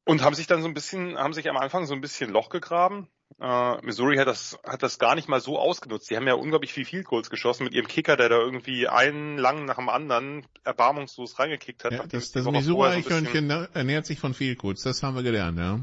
und 0.06 0.24
haben 0.24 0.36
sich 0.36 0.48
dann 0.48 0.62
so 0.62 0.68
ein 0.68 0.74
bisschen, 0.74 1.18
haben 1.18 1.34
sich 1.34 1.50
am 1.50 1.58
Anfang 1.58 1.86
so 1.86 1.94
ein 1.94 2.02
bisschen 2.02 2.32
Loch 2.32 2.50
gegraben 2.50 3.10
Äh, 3.40 3.86
Missouri 3.86 4.18
hat 4.18 4.28
das, 4.28 4.58
hat 4.64 4.82
das 4.82 4.98
gar 4.98 5.16
nicht 5.16 5.28
mal 5.28 5.42
so 5.42 5.60
ausgenutzt. 5.60 6.10
Die 6.10 6.16
haben 6.16 6.28
ja 6.28 6.36
unglaublich 6.36 6.72
viel 6.72 6.86
Field 6.86 7.06
Goals 7.06 7.30
geschossen 7.30 7.66
mit 7.66 7.74
ihrem 7.74 7.88
Kicker, 7.88 8.16
der 8.16 8.30
da 8.30 8.38
irgendwie 8.38 8.88
einen 8.88 9.38
lang 9.38 9.66
nach 9.66 9.76
dem 9.76 9.90
anderen 9.90 10.48
erbarmungslos 10.64 11.38
reingekickt 11.38 11.84
hat. 11.84 11.92
Ja, 11.92 12.06
das 12.06 12.32
das 12.32 12.46
Missouri-Eichhörnchen 12.46 13.50
so 13.50 13.68
ernährt 13.74 14.06
sich 14.06 14.20
von 14.20 14.34
Field 14.34 14.60
Goals, 14.60 14.84
das 14.84 15.04
haben 15.04 15.16
wir 15.16 15.24
gelernt, 15.24 15.60
ja. 15.60 15.82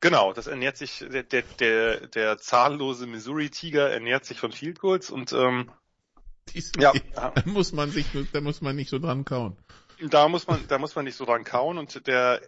Genau, 0.00 0.32
das 0.32 0.48
ernährt 0.48 0.76
sich, 0.76 1.04
der, 1.12 1.22
der, 1.22 1.42
der, 1.42 2.06
der 2.08 2.38
zahllose 2.38 3.06
Missouri-Tiger 3.06 3.90
ernährt 3.90 4.24
sich 4.24 4.38
von 4.38 4.52
Field 4.52 4.78
Goals 4.80 5.10
und 5.10 5.32
ähm, 5.32 5.70
Dies, 6.48 6.72
ja, 6.78 6.92
da 7.14 7.32
muss 7.46 7.72
man 7.72 7.90
sich, 7.90 8.06
da 8.32 8.40
muss 8.40 8.60
man 8.60 8.76
nicht 8.76 8.90
so 8.90 8.98
dran 8.98 9.24
kauen. 9.24 9.56
Da 10.00 10.28
muss 10.28 10.46
man, 10.46 10.66
da 10.66 10.78
muss 10.78 10.96
man 10.96 11.04
nicht 11.04 11.16
so 11.16 11.24
dran 11.24 11.44
kauen 11.44 11.78
und 11.78 12.06
der 12.06 12.40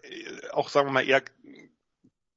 auch 0.52 0.68
sagen 0.68 0.88
wir 0.88 0.92
mal 0.92 1.06
eher 1.06 1.22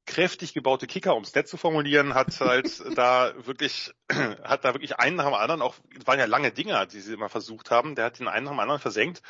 kräftig 0.08 0.54
gebaute 0.54 0.88
Kicker, 0.88 1.16
um 1.16 1.24
es 1.24 1.36
nett 1.36 1.48
zu 1.48 1.58
formulieren, 1.58 2.16
hat 2.16 2.40
halt 2.42 2.82
da 2.96 3.34
wirklich, 3.46 3.94
hat 4.44 4.66
da 4.66 4.74
wirklich 4.74 4.98
einen 4.98 5.18
nach 5.18 5.26
dem 5.26 5.34
anderen, 5.36 5.62
auch, 5.62 5.76
waren 6.06 6.18
ja 6.18 6.26
lange 6.26 6.52
Dinger, 6.52 6.88
die 6.88 7.00
sie 7.00 7.14
immer 7.14 7.30
versucht 7.30 7.70
haben, 7.70 7.94
der 7.94 8.06
hat 8.06 8.20
den 8.20 8.28
einen 8.28 8.46
nach 8.46 8.54
dem 8.54 8.60
anderen 8.60 8.82
versenkt. 8.82 9.22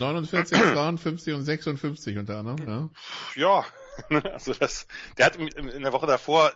49, 0.00 0.58
52 0.58 1.34
und 1.34 1.42
56 1.42 2.18
unter 2.18 2.38
anderem, 2.38 2.68
ja. 2.68 2.90
Ja, 3.36 3.64
Also 4.24 4.54
das, 4.54 4.86
der 5.18 5.26
hat 5.26 5.36
in 5.36 5.82
der 5.82 5.92
Woche 5.92 6.06
davor 6.06 6.52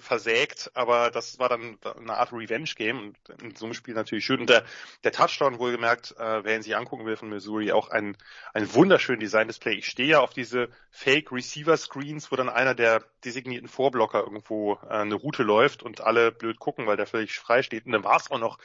versägt, 0.00 0.70
aber 0.74 1.10
das 1.10 1.38
war 1.38 1.48
dann 1.48 1.78
eine 1.82 2.16
Art 2.16 2.32
Revenge-Game 2.32 2.98
und 2.98 3.42
in 3.42 3.54
so 3.54 3.66
einem 3.66 3.74
Spiel 3.74 3.94
natürlich 3.94 4.24
schön. 4.24 4.40
Und 4.40 4.50
der, 4.50 4.64
der 5.04 5.12
Touchdown 5.12 5.58
wohlgemerkt, 5.58 6.16
äh, 6.18 6.44
wer 6.44 6.56
ihn 6.56 6.62
sich 6.62 6.76
angucken 6.76 7.06
will 7.06 7.16
von 7.16 7.28
Missouri, 7.28 7.72
auch 7.72 7.88
ein, 7.88 8.16
ein 8.52 8.72
wunderschön 8.74 9.20
designtes 9.20 9.58
Play. 9.58 9.74
Ich 9.74 9.86
stehe 9.86 10.08
ja 10.08 10.20
auf 10.20 10.32
diese 10.32 10.68
Fake 10.90 11.32
Receiver 11.32 11.76
Screens, 11.76 12.30
wo 12.30 12.36
dann 12.36 12.48
einer 12.48 12.74
der 12.74 13.04
designierten 13.24 13.68
Vorblocker 13.68 14.20
irgendwo 14.20 14.74
äh, 14.84 14.88
eine 14.88 15.14
Route 15.14 15.42
läuft 15.42 15.82
und 15.82 16.00
alle 16.00 16.32
blöd 16.32 16.58
gucken, 16.58 16.86
weil 16.86 16.96
der 16.96 17.06
völlig 17.06 17.38
frei 17.38 17.62
steht. 17.62 17.86
Und 17.86 17.92
dann 17.92 18.04
war 18.04 18.16
es 18.16 18.30
auch 18.30 18.38
noch 18.38 18.58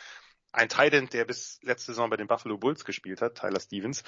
ein 0.52 0.70
Titan, 0.70 1.08
der 1.10 1.26
bis 1.26 1.60
letzte 1.62 1.92
Saison 1.92 2.10
bei 2.10 2.18
den 2.18 2.28
Buffalo 2.28 2.58
Bulls 2.58 2.86
gespielt 2.86 3.22
hat, 3.22 3.36
Tyler 3.36 3.60
Stevens. 3.60 4.04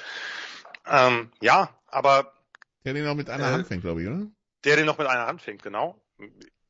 Ähm, 0.87 1.31
ja, 1.39 1.69
aber 1.87 2.33
der 2.85 2.93
den 2.93 3.05
noch 3.05 3.15
mit 3.15 3.29
einer 3.29 3.49
äh, 3.49 3.51
Hand 3.51 3.67
fängt, 3.67 3.81
glaube 3.81 4.01
ich, 4.01 4.07
oder? 4.07 4.27
Der 4.63 4.75
den 4.75 4.85
noch 4.85 4.97
mit 4.97 5.07
einer 5.07 5.27
Hand 5.27 5.41
fängt, 5.41 5.63
genau. 5.63 6.01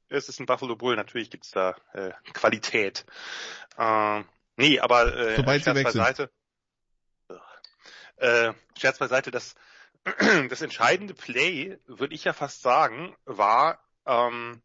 Es 0.10 0.28
ist 0.28 0.40
ein 0.40 0.46
Buffalo 0.46 0.76
Bull, 0.76 0.96
natürlich 0.96 1.30
gibt's 1.30 1.52
da 1.52 1.76
äh, 1.94 2.12
Qualität. 2.34 3.06
Äh, 3.78 4.24
nee, 4.58 4.80
aber 4.80 5.16
äh, 5.16 5.36
Sobald 5.38 5.64
Scherz 5.64 5.84
beiseite. 5.84 6.32
Äh, 8.18 8.54
Scherz 8.78 9.00
beiseite, 9.00 9.32
das, 9.32 9.56
das 10.50 10.62
entscheidende 10.62 11.14
Play, 11.14 11.80
würde 11.88 12.14
ich 12.14 12.26
ja 12.26 12.34
fast 12.34 12.62
sagen, 12.62 13.16
war 13.26 13.80
ähm, 14.06 14.62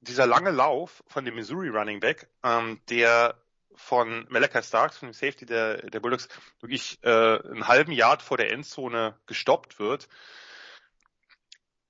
dieser 0.00 0.26
lange 0.26 0.50
Lauf 0.50 1.02
von 1.06 1.24
dem 1.24 1.36
Missouri 1.36 1.68
Running 1.68 2.00
Back, 2.00 2.28
ähm, 2.42 2.80
der 2.88 3.40
von 3.74 4.26
Malachi 4.28 4.62
Starks, 4.62 4.98
von 4.98 5.08
dem 5.08 5.14
Safety 5.14 5.46
der, 5.46 5.88
der 5.88 6.00
Bulldogs, 6.00 6.28
wirklich 6.60 6.98
äh, 7.02 7.08
einen 7.08 7.68
halben 7.68 7.92
Yard 7.92 8.22
vor 8.22 8.36
der 8.36 8.50
Endzone 8.50 9.16
gestoppt 9.26 9.78
wird 9.78 10.08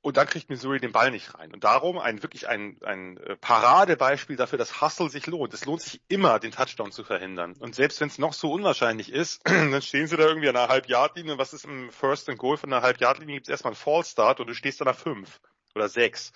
und 0.01 0.17
dann 0.17 0.29
kriegt 0.29 0.49
Missouri 0.49 0.79
den 0.79 0.93
Ball 0.93 1.11
nicht 1.11 1.35
rein. 1.35 1.53
Und 1.53 1.65
darum 1.65 1.99
ein 1.99 2.23
wirklich 2.23 2.49
ein, 2.49 2.79
ein 2.83 3.17
äh, 3.19 3.37
Paradebeispiel 3.37 4.37
dafür, 4.37 4.59
dass 4.59 4.81
Hustle 4.81 5.11
sich 5.11 5.27
lohnt. 5.27 5.53
Es 5.55 5.65
lohnt 5.65 5.83
sich 5.83 6.01
immer, 6.09 6.39
den 6.39 6.53
Touchdown 6.53 6.93
zu 6.93 7.03
verhindern. 7.03 7.55
Und 7.59 7.75
selbst 7.75 8.01
wenn 8.01 8.09
es 8.09 8.19
noch 8.19 8.33
so 8.33 8.53
unwahrscheinlich 8.53 9.13
ist, 9.13 9.41
dann 9.45 9.83
stehen 9.83 10.07
sie 10.07 10.17
da 10.17 10.25
irgendwie 10.25 10.49
an 10.49 10.57
einer 10.57 10.69
Halbjahrlinie. 10.69 11.33
Und 11.33 11.39
was 11.39 11.53
ist 11.53 11.65
im 11.65 11.91
First 11.91 12.29
and 12.29 12.39
Goal 12.39 12.57
von 12.57 12.73
einer 12.73 12.83
Halbjahrlinie? 12.83 13.37
Gibt 13.37 13.49
es 13.49 13.51
erstmal 13.51 13.73
einen 13.73 13.81
Fallstart 13.81 14.41
und 14.41 14.47
du 14.47 14.55
stehst 14.55 14.81
da 14.81 14.85
nach 14.85 14.97
fünf 14.97 15.41
oder 15.75 15.89
sechs. 15.89 16.33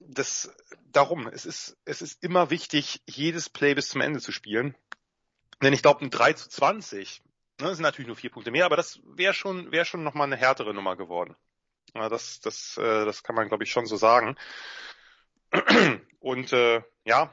Das, 0.00 0.54
darum, 0.92 1.26
es 1.28 1.46
ist, 1.46 1.76
es 1.84 2.02
ist 2.02 2.22
immer 2.22 2.50
wichtig, 2.50 3.02
jedes 3.06 3.48
Play 3.48 3.74
bis 3.74 3.88
zum 3.88 4.00
Ende 4.00 4.20
zu 4.20 4.32
spielen. 4.32 4.76
Denn 5.62 5.72
ich 5.72 5.82
glaube, 5.82 6.04
ein 6.04 6.10
3 6.10 6.34
zu 6.34 6.48
20, 6.48 7.22
ne, 7.60 7.74
sind 7.74 7.82
natürlich 7.82 8.06
nur 8.06 8.16
vier 8.16 8.30
Punkte 8.30 8.50
mehr, 8.50 8.66
aber 8.66 8.76
das 8.76 9.00
wäre 9.04 9.32
schon, 9.32 9.72
wäre 9.72 9.86
schon 9.86 10.04
nochmal 10.04 10.26
eine 10.26 10.36
härtere 10.36 10.74
Nummer 10.74 10.96
geworden. 10.96 11.34
Ja, 11.94 12.08
das, 12.08 12.40
das, 12.40 12.76
äh, 12.76 13.04
das 13.04 13.22
kann 13.22 13.34
man, 13.34 13.48
glaube 13.48 13.64
ich, 13.64 13.70
schon 13.70 13.86
so 13.86 13.96
sagen. 13.96 14.36
Und 16.20 16.52
äh, 16.52 16.82
ja, 17.04 17.30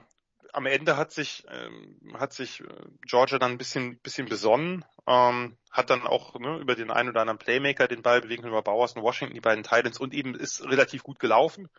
am 0.54 0.68
Ende 0.68 0.98
hat 0.98 1.12
sich 1.12 1.44
ähm, 1.50 1.98
hat 2.18 2.32
sich 2.32 2.62
äh, 2.62 2.66
Georgia 3.02 3.40
dann 3.40 3.54
ein 3.54 3.58
bisschen 3.58 3.98
bisschen 4.00 4.28
besonnen, 4.28 4.86
ähm, 5.08 5.58
hat 5.72 5.90
dann 5.90 6.04
auch 6.06 6.40
ne, 6.40 6.60
über 6.60 6.76
den 6.76 6.92
einen 6.92 7.10
oder 7.10 7.22
anderen 7.22 7.40
Playmaker 7.40 7.88
den 7.88 8.04
Ball 8.04 8.22
bewegen 8.22 8.48
über 8.48 8.62
Bowers 8.62 8.94
und 8.94 9.02
Washington 9.02 9.34
die 9.34 9.42
beiden 9.42 9.64
Titans 9.64 10.00
und 10.00 10.14
eben 10.14 10.36
ist 10.36 10.64
relativ 10.64 11.04
gut 11.04 11.20
gelaufen. 11.20 11.70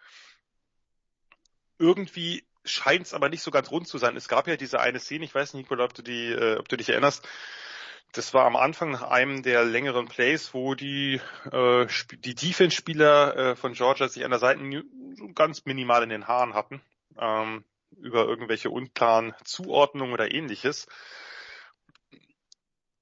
Irgendwie 1.78 2.44
scheint 2.64 3.06
es 3.06 3.14
aber 3.14 3.28
nicht 3.28 3.42
so 3.42 3.50
ganz 3.50 3.70
rund 3.70 3.86
zu 3.86 3.98
sein. 3.98 4.16
Es 4.16 4.28
gab 4.28 4.48
ja 4.48 4.56
diese 4.56 4.80
eine 4.80 4.98
Szene, 4.98 5.24
ich 5.24 5.34
weiß 5.34 5.54
nicht, 5.54 5.64
Nicola, 5.64 5.84
ob 5.84 5.94
du 5.94 6.02
die, 6.02 6.32
äh, 6.32 6.56
ob 6.56 6.68
du 6.68 6.76
dich 6.76 6.88
erinnerst, 6.88 7.26
das 8.14 8.32
war 8.32 8.46
am 8.46 8.54
Anfang 8.54 8.92
nach 8.92 9.02
einem 9.02 9.42
der 9.42 9.64
längeren 9.64 10.06
Plays, 10.06 10.54
wo 10.54 10.74
die, 10.74 11.20
äh, 11.50 11.86
die 12.18 12.34
Defense-Spieler 12.34 13.36
äh, 13.36 13.56
von 13.56 13.72
Georgia 13.72 14.08
sich 14.08 14.24
an 14.24 14.30
der 14.30 14.38
Seite 14.38 14.84
ganz 15.34 15.64
minimal 15.64 16.04
in 16.04 16.10
den 16.10 16.28
Haaren 16.28 16.54
hatten, 16.54 16.80
ähm, 17.18 17.64
über 17.96 18.24
irgendwelche 18.24 18.70
unklaren 18.70 19.34
Zuordnungen 19.44 20.12
oder 20.12 20.32
ähnliches. 20.32 20.86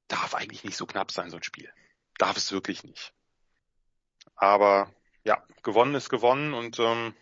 Darf 0.08 0.34
eigentlich 0.34 0.64
nicht 0.64 0.76
so 0.76 0.86
knapp 0.86 1.10
sein, 1.10 1.30
so 1.30 1.36
ein 1.36 1.42
Spiel. 1.42 1.70
Darf 2.16 2.38
es 2.38 2.50
wirklich 2.50 2.82
nicht. 2.82 3.12
Aber 4.34 4.90
ja, 5.24 5.42
gewonnen 5.62 5.94
ist 5.94 6.08
gewonnen 6.08 6.54
und 6.54 6.78
ähm, 6.78 7.14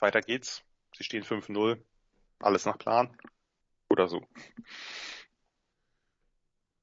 weiter 0.00 0.20
geht's. 0.20 0.62
Sie 0.96 1.04
stehen 1.04 1.24
5-0. 1.24 1.78
Alles 2.40 2.66
nach 2.66 2.76
Plan. 2.76 3.16
Oder 3.88 4.08
so. 4.08 4.26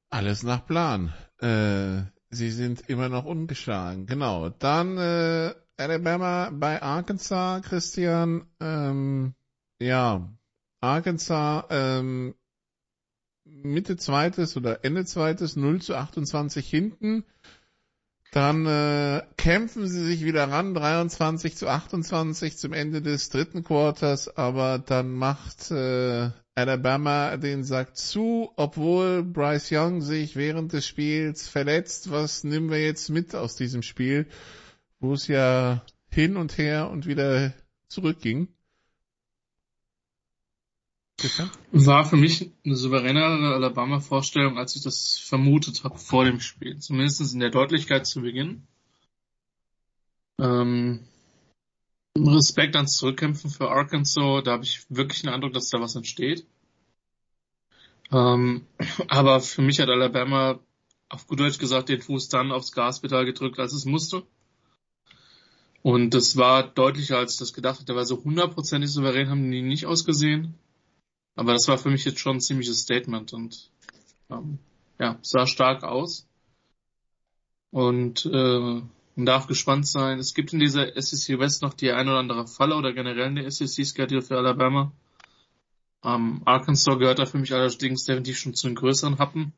Alles 0.09 0.43
nach 0.43 0.65
Plan. 0.65 1.13
Äh, 1.39 2.03
sie 2.29 2.51
sind 2.51 2.89
immer 2.89 3.09
noch 3.09 3.25
ungeschlagen. 3.25 4.05
Genau. 4.05 4.49
Dann 4.49 4.97
äh, 4.97 5.53
Alabama 5.77 6.49
bei 6.51 6.81
Arkansas, 6.81 7.61
Christian. 7.63 8.47
Ähm, 8.59 9.33
ja, 9.79 10.29
Arkansas 10.81 11.65
ähm, 11.69 12.35
Mitte 13.45 13.97
zweites 13.97 14.57
oder 14.57 14.83
Ende 14.83 15.05
zweites 15.05 15.55
0 15.55 15.81
zu 15.81 15.95
28 15.95 16.67
hinten. 16.67 17.25
Dann 18.31 18.65
äh, 18.67 19.23
kämpfen 19.37 19.87
sie 19.87 20.03
sich 20.03 20.23
wieder 20.23 20.49
ran, 20.49 20.75
23 20.75 21.55
zu 21.55 21.67
28 21.67 22.57
zum 22.57 22.73
Ende 22.73 23.01
des 23.01 23.29
dritten 23.29 23.63
Quarters, 23.63 24.35
aber 24.37 24.77
dann 24.77 25.11
macht 25.11 25.71
äh, 25.71 26.29
Alabama 26.59 27.37
den 27.37 27.63
Sack 27.63 27.95
zu, 27.95 28.51
obwohl 28.55 29.23
Bryce 29.23 29.71
Young 29.71 30.01
sich 30.01 30.35
während 30.35 30.73
des 30.73 30.85
Spiels 30.85 31.47
verletzt. 31.47 32.11
Was 32.11 32.43
nehmen 32.43 32.69
wir 32.69 32.83
jetzt 32.83 33.09
mit 33.09 33.33
aus 33.35 33.55
diesem 33.55 33.81
Spiel, 33.81 34.27
wo 34.99 35.13
es 35.13 35.27
ja 35.27 35.83
hin 36.09 36.37
und 36.37 36.57
her 36.57 36.89
und 36.89 37.05
wieder 37.05 37.53
zurückging? 37.87 38.49
War 41.71 42.05
für 42.05 42.15
mich 42.15 42.51
eine 42.65 42.75
souveränere 42.75 43.53
Alabama-Vorstellung, 43.55 44.57
als 44.57 44.75
ich 44.75 44.83
das 44.83 45.17
vermutet 45.17 45.83
habe 45.83 45.97
vor 45.97 46.25
dem 46.25 46.39
Spiel. 46.39 46.79
Zumindest 46.79 47.33
in 47.33 47.39
der 47.39 47.49
Deutlichkeit 47.49 48.05
zu 48.05 48.21
Beginn. 48.21 48.67
Ähm, 50.39 51.01
Respekt 52.17 52.75
ans 52.75 52.97
Zurückkämpfen 52.97 53.49
für 53.49 53.69
Arkansas, 53.69 54.43
da 54.43 54.51
habe 54.51 54.63
ich 54.63 54.85
wirklich 54.89 55.21
den 55.21 55.29
Eindruck, 55.29 55.53
dass 55.53 55.69
da 55.69 55.79
was 55.79 55.95
entsteht. 55.95 56.45
Ähm, 58.11 58.65
aber 59.07 59.39
für 59.41 59.61
mich 59.61 59.79
hat 59.79 59.89
Alabama 59.89 60.59
auf 61.09 61.27
gut 61.27 61.39
Deutsch 61.39 61.59
gesagt 61.59 61.89
den 61.89 62.01
Fuß 62.01 62.29
dann 62.29 62.51
aufs 62.51 62.71
Gaspedal 62.71 63.25
gedrückt, 63.25 63.59
als 63.59 63.73
es 63.73 63.85
musste. 63.85 64.23
Und 65.81 66.13
das 66.13 66.35
war 66.35 66.63
deutlicher, 66.63 67.17
als 67.17 67.33
ich 67.33 67.39
das 67.39 67.53
gedacht 67.53 67.79
hatte, 67.79 67.95
weil 67.95 68.05
so 68.05 68.23
hundertprozentig 68.23 68.91
souverän 68.91 69.29
haben 69.29 69.49
die 69.49 69.61
nicht 69.61 69.85
ausgesehen. 69.85 70.55
Aber 71.35 71.53
das 71.53 71.67
war 71.67 71.77
für 71.77 71.89
mich 71.89 72.03
jetzt 72.03 72.19
schon 72.19 72.37
ein 72.37 72.41
ziemliches 72.41 72.81
Statement 72.81 73.31
und 73.33 73.71
ähm, 74.29 74.59
ja, 74.99 75.17
sah 75.21 75.47
stark 75.47 75.83
aus. 75.83 76.27
Und 77.71 78.25
äh, 78.25 78.81
man 79.19 79.25
darf 79.25 79.47
gespannt 79.47 79.85
sein. 79.85 80.17
Es 80.17 80.33
gibt 80.33 80.53
in 80.53 80.59
dieser 80.59 80.89
SEC 80.99 81.39
West 81.39 81.61
noch 81.61 81.73
die 81.73 81.91
ein 81.91 82.07
oder 82.07 82.19
andere 82.19 82.47
Falle 82.47 82.75
oder 82.75 82.93
generell 82.93 83.27
in 83.27 83.35
der 83.35 83.51
SEC 83.51 83.85
Schedule 83.85 84.21
für 84.21 84.37
Alabama. 84.37 84.93
Ähm, 86.05 86.41
Arkansas 86.45 86.97
gehört 86.97 87.19
da 87.19 87.25
für 87.25 87.37
mich 87.37 87.53
allerdings 87.53 88.05
definitiv 88.05 88.37
schon 88.37 88.53
zu 88.53 88.67
den 88.67 88.75
größeren 88.75 89.19
Happen. 89.19 89.51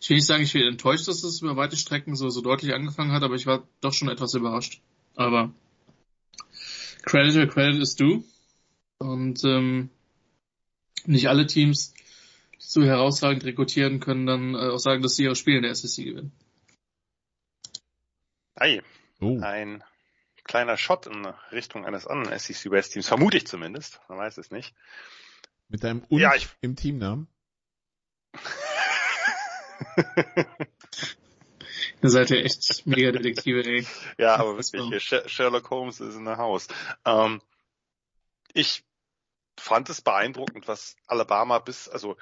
Ich 0.00 0.08
will 0.08 0.16
nicht 0.16 0.24
sagen, 0.24 0.44
ich 0.44 0.52
bin 0.54 0.62
enttäuscht, 0.62 1.06
dass 1.08 1.22
es 1.22 1.42
über 1.42 1.56
weite 1.56 1.76
Strecken 1.76 2.16
so, 2.16 2.30
so 2.30 2.40
deutlich 2.40 2.72
angefangen 2.72 3.12
hat, 3.12 3.22
aber 3.22 3.34
ich 3.34 3.44
war 3.44 3.68
doch 3.82 3.92
schon 3.92 4.08
etwas 4.08 4.32
überrascht. 4.32 4.80
Aber 5.14 5.52
Credit 7.02 7.34
where 7.34 7.48
Credit 7.48 7.82
is 7.82 7.96
due. 7.96 8.24
Und 8.96 9.44
ähm, 9.44 9.90
nicht 11.04 11.28
alle 11.28 11.46
Teams, 11.46 11.92
die 12.54 12.64
so 12.66 12.82
herausragend 12.82 13.44
rekrutieren 13.44 14.00
können, 14.00 14.24
dann 14.24 14.54
äh, 14.54 14.70
auch 14.70 14.78
sagen, 14.78 15.02
dass 15.02 15.16
sie 15.16 15.24
ihre 15.24 15.36
Spiele 15.36 15.58
in 15.58 15.64
der 15.64 15.74
SEC 15.74 16.06
gewinnen. 16.06 16.32
Ei. 18.54 18.82
Oh. 19.20 19.38
Ein 19.40 19.82
kleiner 20.44 20.76
Shot 20.76 21.06
in 21.06 21.24
Richtung 21.52 21.86
eines 21.86 22.06
anderen 22.06 22.36
SEC 22.38 22.70
West 22.70 22.92
Teams, 22.92 23.08
vermute 23.08 23.36
ich 23.36 23.46
zumindest, 23.46 24.00
man 24.08 24.18
weiß 24.18 24.38
es 24.38 24.50
nicht. 24.50 24.74
Mit 25.68 25.84
deinem 25.84 26.02
Und 26.08 26.20
Ja, 26.20 26.34
ich- 26.34 26.48
im 26.60 26.76
Teamnamen? 26.76 27.28
Ihr 32.02 32.10
seid 32.10 32.30
ja 32.30 32.36
echt 32.36 32.86
mega 32.86 33.12
Detektive, 33.12 33.64
ey. 33.64 33.86
Ja, 34.18 34.36
aber 34.36 34.56
wirklich, 34.56 35.02
Sherlock 35.26 35.70
Holmes 35.70 36.00
ist 36.00 36.16
in 36.16 36.24
the 36.26 36.32
house. 36.32 36.66
Ähm, 37.04 37.40
ich 38.54 38.84
fand 39.58 39.88
es 39.88 40.00
beeindruckend, 40.02 40.66
was 40.66 40.96
Alabama 41.06 41.58
bis, 41.60 41.88
also 41.88 42.16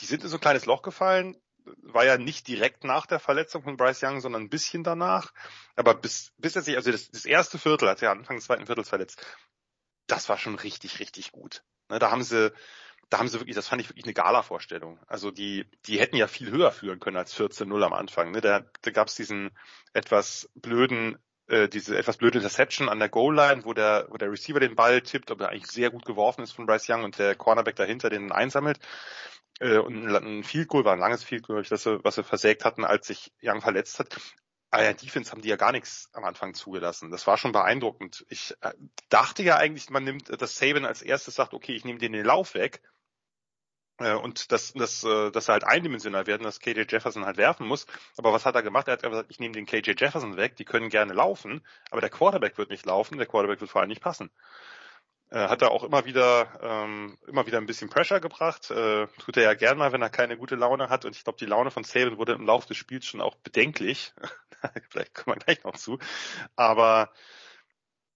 die 0.00 0.06
sind 0.06 0.24
in 0.24 0.28
so 0.28 0.36
ein 0.36 0.40
kleines 0.40 0.66
Loch 0.66 0.82
gefallen, 0.82 1.36
war 1.82 2.04
ja 2.04 2.18
nicht 2.18 2.48
direkt 2.48 2.84
nach 2.84 3.06
der 3.06 3.20
Verletzung 3.20 3.62
von 3.62 3.76
Bryce 3.76 4.02
Young, 4.02 4.20
sondern 4.20 4.42
ein 4.42 4.50
bisschen 4.50 4.84
danach. 4.84 5.32
Aber 5.74 5.94
bis, 5.94 6.32
bis 6.38 6.56
er 6.56 6.62
sich, 6.62 6.76
also 6.76 6.90
das, 6.90 7.10
das 7.10 7.24
erste 7.24 7.58
Viertel, 7.58 7.88
hat 7.88 8.02
er 8.02 8.10
Anfang 8.10 8.36
des 8.36 8.46
zweiten 8.46 8.66
Viertels 8.66 8.88
verletzt, 8.88 9.24
das 10.06 10.28
war 10.28 10.38
schon 10.38 10.54
richtig, 10.54 11.00
richtig 11.00 11.32
gut. 11.32 11.62
Ne, 11.88 11.98
da 11.98 12.10
haben 12.10 12.22
sie, 12.22 12.52
da 13.08 13.18
haben 13.18 13.28
sie 13.28 13.38
wirklich, 13.38 13.56
das 13.56 13.68
fand 13.68 13.80
ich 13.80 13.88
wirklich 13.88 14.04
eine 14.04 14.14
Gala-Vorstellung. 14.14 14.98
Also 15.06 15.30
die, 15.30 15.66
die 15.86 16.00
hätten 16.00 16.16
ja 16.16 16.26
viel 16.26 16.50
höher 16.50 16.72
führen 16.72 17.00
können 17.00 17.16
als 17.16 17.36
14-0 17.36 17.84
am 17.84 17.92
Anfang. 17.92 18.32
Ne? 18.32 18.40
Da, 18.40 18.64
da 18.82 18.90
gab 18.90 19.08
es 19.08 19.14
diesen 19.14 19.50
etwas 19.92 20.48
blöden, 20.54 21.18
äh, 21.48 21.68
diese 21.68 21.96
etwas 21.96 22.16
blöde 22.16 22.38
Interception 22.38 22.88
an 22.88 22.98
der 22.98 23.08
Goal-Line, 23.08 23.64
wo 23.64 23.72
der, 23.72 24.06
wo 24.10 24.16
der 24.16 24.30
Receiver 24.30 24.58
den 24.58 24.74
Ball 24.74 25.00
tippt, 25.00 25.30
aber 25.30 25.50
eigentlich 25.50 25.70
sehr 25.70 25.90
gut 25.90 26.04
geworfen 26.04 26.42
ist 26.42 26.52
von 26.52 26.66
Bryce 26.66 26.88
Young 26.88 27.04
und 27.04 27.18
der 27.18 27.36
Cornerback 27.36 27.76
dahinter 27.76 28.10
den 28.10 28.32
einsammelt. 28.32 28.80
Äh, 29.60 29.78
und 29.78 30.06
ein, 30.08 30.44
Field 30.44 30.68
Goal 30.68 30.84
war 30.84 30.92
ein 30.92 30.98
langes 30.98 31.24
Field 31.24 31.46
Goal, 31.46 31.62
das 31.62 31.82
sie, 31.82 32.04
was 32.04 32.16
sie 32.16 32.24
versägt 32.24 32.64
hatten, 32.64 32.84
als 32.84 33.06
sich 33.06 33.32
Young 33.42 33.60
verletzt 33.60 33.98
hat. 33.98 34.16
Aber 34.70 34.84
ja, 34.84 34.92
Defense 34.92 35.30
haben 35.30 35.42
die 35.42 35.48
ja 35.48 35.56
gar 35.56 35.72
nichts 35.72 36.10
am 36.12 36.24
Anfang 36.24 36.54
zugelassen. 36.54 37.10
Das 37.10 37.26
war 37.26 37.38
schon 37.38 37.52
beeindruckend. 37.52 38.26
Ich 38.28 38.54
äh, 38.60 38.72
dachte 39.08 39.42
ja 39.42 39.56
eigentlich, 39.56 39.90
man 39.90 40.04
nimmt, 40.04 40.28
dass 40.40 40.56
Saban 40.56 40.84
als 40.84 41.02
erstes 41.02 41.34
sagt, 41.36 41.54
okay, 41.54 41.74
ich 41.74 41.84
nehme 41.84 41.98
den 41.98 42.12
den 42.12 42.24
Lauf 42.24 42.54
weg. 42.54 42.82
Äh, 43.98 44.14
und 44.14 44.52
dass, 44.52 44.72
dass, 44.74 45.00
dass 45.00 45.46
sie 45.46 45.52
halt 45.52 45.64
eindimensional 45.64 46.26
werden, 46.26 46.42
dass 46.42 46.60
KJ 46.60 46.82
Jefferson 46.88 47.24
halt 47.24 47.38
werfen 47.38 47.66
muss. 47.66 47.86
Aber 48.18 48.32
was 48.32 48.44
hat 48.44 48.54
er 48.54 48.62
gemacht? 48.62 48.88
Er 48.88 48.94
hat 48.94 49.02
gesagt, 49.02 49.30
ich 49.30 49.40
nehme 49.40 49.54
den 49.54 49.66
KJ 49.66 49.92
Jefferson 49.96 50.36
weg, 50.36 50.56
die 50.56 50.64
können 50.64 50.90
gerne 50.90 51.14
laufen, 51.14 51.64
aber 51.90 52.00
der 52.00 52.10
Quarterback 52.10 52.58
wird 52.58 52.70
nicht 52.70 52.84
laufen, 52.84 53.16
der 53.16 53.26
Quarterback 53.26 53.60
wird 53.60 53.70
vor 53.70 53.80
allem 53.80 53.88
nicht 53.88 54.02
passen. 54.02 54.30
Äh, 55.30 55.48
hat 55.48 55.62
er 55.62 55.72
auch 55.72 55.82
immer 55.82 56.04
wieder 56.04 56.48
ähm, 56.62 57.18
immer 57.26 57.46
wieder 57.46 57.58
ein 57.58 57.66
bisschen 57.66 57.90
Pressure 57.90 58.20
gebracht. 58.20 58.70
Äh, 58.70 59.08
tut 59.18 59.36
er 59.36 59.42
ja 59.42 59.54
gern 59.54 59.78
mal, 59.78 59.92
wenn 59.92 60.02
er 60.02 60.10
keine 60.10 60.36
gute 60.36 60.54
Laune 60.54 60.88
hat. 60.88 61.04
Und 61.04 61.16
ich 61.16 61.24
glaube, 61.24 61.38
die 61.38 61.46
Laune 61.46 61.70
von 61.70 61.84
Saban 61.84 62.16
wurde 62.16 62.32
im 62.34 62.46
Laufe 62.46 62.68
des 62.68 62.76
Spiels 62.76 63.06
schon 63.06 63.20
auch 63.20 63.34
bedenklich. 63.36 64.12
Vielleicht 64.90 65.14
kommen 65.14 65.36
wir 65.36 65.44
gleich 65.44 65.64
noch 65.64 65.76
zu. 65.76 65.98
Aber 66.54 67.10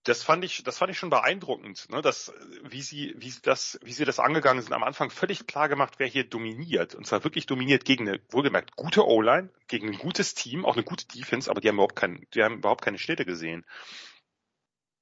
das 0.03 0.23
fand 0.23 0.43
ich, 0.43 0.63
das 0.63 0.77
fand 0.79 0.91
ich 0.91 0.97
schon 0.97 1.11
beeindruckend, 1.11 1.89
ne, 1.89 2.01
dass, 2.01 2.33
wie 2.63 2.81
sie, 2.81 3.13
wie 3.17 3.29
sie 3.29 3.41
das, 3.43 3.79
wie 3.83 3.93
sie 3.93 4.05
das 4.05 4.19
angegangen 4.19 4.61
sind. 4.61 4.73
Am 4.73 4.83
Anfang 4.83 5.11
völlig 5.11 5.45
klar 5.45 5.69
gemacht, 5.69 5.95
wer 5.97 6.07
hier 6.07 6.23
dominiert. 6.23 6.95
Und 6.95 7.05
zwar 7.05 7.23
wirklich 7.23 7.45
dominiert 7.45 7.85
gegen 7.85 8.07
eine, 8.07 8.19
wohlgemerkt, 8.29 8.75
gute 8.75 9.05
O-Line, 9.05 9.49
gegen 9.67 9.89
ein 9.89 9.97
gutes 9.97 10.33
Team, 10.33 10.65
auch 10.65 10.73
eine 10.73 10.83
gute 10.83 11.07
Defense, 11.07 11.51
aber 11.51 11.61
die 11.61 11.67
haben 11.67 11.75
überhaupt 11.75 11.95
keinen, 11.95 12.25
die 12.33 12.43
haben 12.43 12.57
überhaupt 12.57 12.83
keine 12.83 12.97
Städte 12.97 13.25
gesehen. 13.25 13.63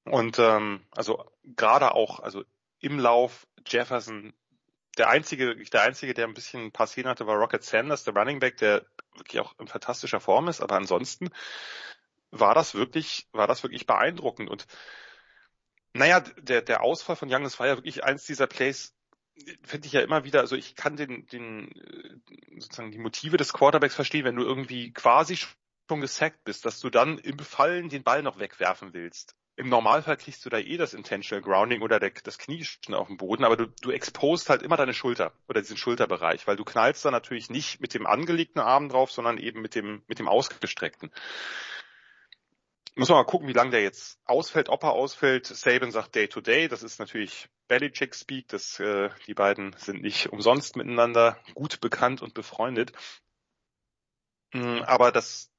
Und 0.04 0.38
ähm, 0.38 0.84
also 0.92 1.24
gerade 1.44 1.94
auch, 1.94 2.20
also 2.20 2.44
im 2.80 2.98
Lauf 2.98 3.46
Jefferson, 3.66 4.32
der 4.98 5.08
einzige, 5.08 5.56
der 5.56 5.82
einzige, 5.82 6.14
der 6.14 6.26
ein 6.26 6.34
bisschen 6.34 6.72
passieren 6.72 7.08
hatte, 7.08 7.26
war 7.26 7.36
Rocket 7.36 7.62
Sanders, 7.62 8.04
der 8.04 8.14
Running 8.14 8.40
Back, 8.40 8.56
der 8.56 8.84
wirklich 9.14 9.40
auch 9.40 9.58
in 9.58 9.68
fantastischer 9.68 10.20
Form 10.20 10.48
ist, 10.48 10.60
aber 10.60 10.76
ansonsten 10.76 11.30
war 12.30 12.54
das 12.54 12.74
wirklich, 12.74 13.28
war 13.32 13.46
das 13.46 13.62
wirklich 13.62 13.86
beeindruckend. 13.86 14.48
Und 14.48 14.66
naja, 15.92 16.20
der, 16.20 16.62
der 16.62 16.82
Ausfall 16.82 17.16
von 17.16 17.32
Young, 17.32 17.42
das 17.42 17.58
war 17.58 17.66
ja 17.66 17.76
wirklich 17.76 18.04
eins 18.04 18.24
dieser 18.24 18.46
Plays, 18.46 18.94
finde 19.62 19.86
ich 19.86 19.92
ja 19.92 20.00
immer 20.00 20.24
wieder, 20.24 20.40
also 20.40 20.56
ich 20.56 20.74
kann 20.76 20.96
den, 20.96 21.26
den, 21.26 21.70
äh, 21.72 22.60
sozusagen 22.60 22.92
die 22.92 22.98
Motive 22.98 23.36
des 23.36 23.52
Quarterbacks 23.52 23.94
verstehen, 23.94 24.24
wenn 24.24 24.36
du 24.36 24.44
irgendwie 24.44 24.92
quasi 24.92 25.36
schon 25.36 26.00
gesackt 26.00 26.44
bist, 26.44 26.64
dass 26.64 26.78
du 26.80 26.90
dann 26.90 27.18
im 27.18 27.38
Fallen 27.38 27.88
den 27.88 28.04
Ball 28.04 28.22
noch 28.22 28.38
wegwerfen 28.38 28.92
willst. 28.92 29.34
Im 29.60 29.68
Normalfall 29.68 30.16
kriegst 30.16 30.46
du 30.46 30.48
da 30.48 30.56
eh 30.56 30.78
das 30.78 30.94
Intentional 30.94 31.42
Grounding 31.42 31.82
oder 31.82 32.00
der, 32.00 32.12
das 32.24 32.38
Knie 32.38 32.64
schon 32.64 32.94
auf 32.94 33.08
dem 33.08 33.18
Boden, 33.18 33.44
aber 33.44 33.58
du, 33.58 33.66
du 33.82 33.90
expost 33.90 34.48
halt 34.48 34.62
immer 34.62 34.78
deine 34.78 34.94
Schulter 34.94 35.34
oder 35.50 35.60
diesen 35.60 35.76
Schulterbereich, 35.76 36.46
weil 36.46 36.56
du 36.56 36.64
knallst 36.64 37.04
da 37.04 37.10
natürlich 37.10 37.50
nicht 37.50 37.78
mit 37.78 37.92
dem 37.92 38.06
angelegten 38.06 38.62
Arm 38.62 38.88
drauf, 38.88 39.12
sondern 39.12 39.36
eben 39.36 39.60
mit 39.60 39.74
dem, 39.74 40.02
mit 40.06 40.18
dem 40.18 40.28
ausgestreckten. 40.28 41.12
Muss 42.94 43.10
man 43.10 43.18
mal 43.18 43.24
gucken, 43.24 43.48
wie 43.48 43.52
lange 43.52 43.72
der 43.72 43.82
jetzt 43.82 44.18
ausfällt, 44.24 44.70
ob 44.70 44.82
er 44.82 44.92
ausfällt. 44.92 45.46
Saban 45.46 45.90
sagt 45.90 46.14
Day 46.14 46.26
to 46.26 46.40
Day. 46.40 46.66
Das 46.66 46.82
ist 46.82 46.98
natürlich 46.98 47.50
Belichick 47.68 48.14
Speak. 48.14 48.48
Das, 48.48 48.80
äh, 48.80 49.10
die 49.26 49.34
beiden 49.34 49.74
sind 49.76 50.00
nicht 50.00 50.32
umsonst 50.32 50.74
miteinander 50.76 51.36
gut 51.52 51.82
bekannt 51.82 52.22
und 52.22 52.32
befreundet. 52.32 52.92
Mm, 54.54 54.80
Aber 54.86 55.12
das, 55.12 55.50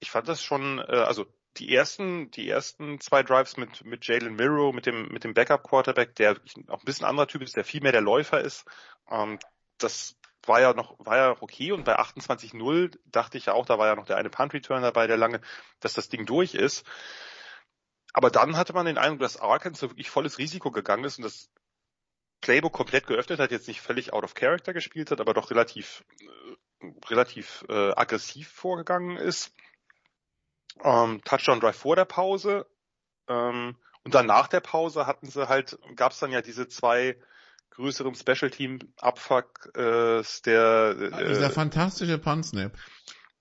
ich 0.00 0.10
fand 0.10 0.26
das 0.26 0.42
schon, 0.42 0.80
äh, 0.80 1.04
also 1.06 1.26
die 1.56 1.74
ersten, 1.74 2.30
die 2.30 2.48
ersten 2.48 3.00
zwei 3.00 3.22
Drives 3.22 3.56
mit, 3.56 3.84
mit 3.84 4.06
Jalen 4.06 4.34
Miro, 4.34 4.72
mit 4.72 4.86
dem, 4.86 5.08
mit 5.08 5.24
dem 5.24 5.34
Backup 5.34 5.62
Quarterback, 5.62 6.14
der 6.16 6.36
auch 6.68 6.80
ein 6.80 6.84
bisschen 6.84 7.06
anderer 7.06 7.28
Typ 7.28 7.42
ist, 7.42 7.56
der 7.56 7.64
viel 7.64 7.80
mehr 7.80 7.92
der 7.92 8.00
Läufer 8.00 8.40
ist, 8.40 8.64
ähm, 9.10 9.38
das 9.78 10.16
war 10.46 10.60
ja 10.60 10.74
noch, 10.74 10.96
war 10.98 11.16
ja 11.16 11.36
okay 11.40 11.72
und 11.72 11.84
bei 11.84 11.98
28-0 11.98 12.98
dachte 13.06 13.38
ich 13.38 13.46
ja 13.46 13.54
auch, 13.54 13.66
da 13.66 13.78
war 13.78 13.86
ja 13.86 13.96
noch 13.96 14.06
der 14.06 14.16
eine 14.16 14.30
Punt 14.30 14.52
Return 14.52 14.82
dabei, 14.82 15.06
der 15.06 15.16
lange, 15.16 15.40
dass 15.80 15.94
das 15.94 16.08
Ding 16.08 16.26
durch 16.26 16.54
ist. 16.54 16.86
Aber 18.12 18.30
dann 18.30 18.56
hatte 18.56 18.72
man 18.72 18.86
den 18.86 18.98
Eindruck, 18.98 19.20
dass 19.20 19.40
Arkansas 19.40 19.90
wirklich 19.90 20.10
volles 20.10 20.38
Risiko 20.38 20.70
gegangen 20.70 21.04
ist 21.04 21.18
und 21.18 21.24
das 21.24 21.50
Playbook 22.40 22.72
komplett 22.72 23.06
geöffnet 23.06 23.40
hat, 23.40 23.50
jetzt 23.50 23.68
nicht 23.68 23.80
völlig 23.80 24.12
out 24.12 24.22
of 24.22 24.34
character 24.34 24.72
gespielt 24.72 25.10
hat, 25.10 25.20
aber 25.20 25.34
doch 25.34 25.50
relativ, 25.50 26.04
äh, 26.20 26.92
relativ 27.08 27.64
äh, 27.68 27.92
aggressiv 27.92 28.48
vorgegangen 28.48 29.16
ist. 29.16 29.54
Ähm, 30.82 31.22
Touchdown 31.24 31.60
Drive 31.60 31.76
vor 31.76 31.96
der 31.96 32.04
Pause. 32.04 32.66
Ähm, 33.28 33.76
und 34.04 34.14
dann 34.14 34.26
nach 34.26 34.48
der 34.48 34.60
Pause 34.60 35.06
hatten 35.06 35.28
sie 35.28 35.48
halt, 35.48 35.78
gab 35.96 36.12
es 36.12 36.18
dann 36.18 36.30
ja 36.30 36.42
diese 36.42 36.68
zwei 36.68 37.16
größeren 37.70 38.14
Special 38.14 38.50
Team 38.50 38.78
Abfuck 39.00 39.70
äh, 39.74 40.22
der 40.44 40.96
äh, 40.98 41.28
Dieser 41.28 41.50
fantastische 41.50 42.18
Punt-Snap. 42.18 42.72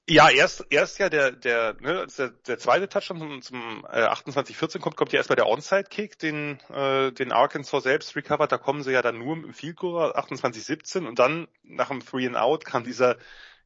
ja, 0.10 0.30
erst, 0.30 0.66
erst 0.70 1.00
ja 1.00 1.10
der, 1.10 1.32
der, 1.32 1.76
ne, 1.82 2.08
der, 2.18 2.30
der 2.30 2.60
zweite 2.60 2.90
Touchdown 2.90 3.20
zum, 3.20 3.42
zum 3.42 3.86
äh, 3.92 4.06
28-14 4.06 4.80
kommt, 4.80 4.96
kommt 4.96 5.12
ja 5.12 5.18
erstmal 5.18 5.36
der 5.36 5.48
Onside-Kick, 5.48 6.18
den, 6.18 6.60
äh, 6.70 7.12
den 7.12 7.32
Arkansas 7.32 7.84
selbst 7.84 8.16
recovert. 8.16 8.52
Da 8.52 8.58
kommen 8.58 8.84
sie 8.84 8.92
ja 8.92 9.02
dann 9.02 9.20
nur 9.20 9.36
im 9.36 9.54
Field 9.54 9.78
Goal 9.78 10.14
28-17 10.14 11.06
und 11.06 11.20
dann 11.20 11.48
nach 11.64 11.90
dem 11.90 12.04
Three 12.04 12.26
and 12.26 12.38
Out 12.38 12.66
kam 12.66 12.84
dieser 12.84 13.18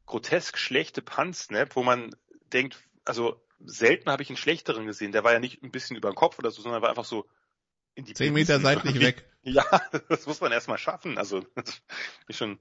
grotesk 0.05 0.57
schlechte 0.57 1.01
Punt-Snap, 1.01 1.75
wo 1.75 1.83
man 1.83 2.15
denkt, 2.51 2.77
also 3.05 3.41
selten 3.65 4.09
habe 4.09 4.23
ich 4.23 4.29
einen 4.29 4.37
schlechteren 4.37 4.85
gesehen. 4.85 5.11
Der 5.11 5.23
war 5.23 5.33
ja 5.33 5.39
nicht 5.39 5.63
ein 5.63 5.71
bisschen 5.71 5.97
über 5.97 6.09
den 6.09 6.15
Kopf 6.15 6.37
oder 6.39 6.51
so, 6.51 6.61
sondern 6.61 6.81
war 6.81 6.89
einfach 6.89 7.05
so 7.05 7.25
in 7.95 8.05
die 8.05 8.13
Zehn 8.13 8.33
Meter 8.33 8.59
seitlich 8.59 8.99
weg. 8.99 9.25
Ja, 9.41 9.65
das 10.09 10.25
muss 10.27 10.41
man 10.41 10.51
erstmal 10.51 10.77
schaffen. 10.77 11.17
Also 11.17 11.45
das 11.55 11.81
ist 12.27 12.37
schon, 12.37 12.59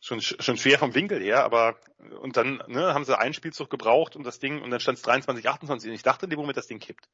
schon, 0.00 0.20
schon 0.20 0.56
schwer 0.56 0.78
vom 0.78 0.94
Winkel 0.94 1.20
her, 1.20 1.44
aber 1.44 1.78
und 2.20 2.36
dann 2.36 2.62
ne, 2.66 2.92
haben 2.94 3.04
sie 3.04 3.16
einen 3.16 3.34
Spielzug 3.34 3.70
gebraucht 3.70 4.16
und 4.16 4.24
das 4.24 4.38
Ding, 4.40 4.60
und 4.60 4.70
dann 4.70 4.80
stand 4.80 4.98
es 4.98 5.02
23, 5.02 5.48
28 5.48 5.88
und 5.88 5.94
ich 5.94 6.02
dachte 6.02 6.26
in 6.26 6.30
dem 6.30 6.38
Moment, 6.38 6.56
das 6.56 6.66
Ding 6.66 6.80
kippt. 6.80 7.08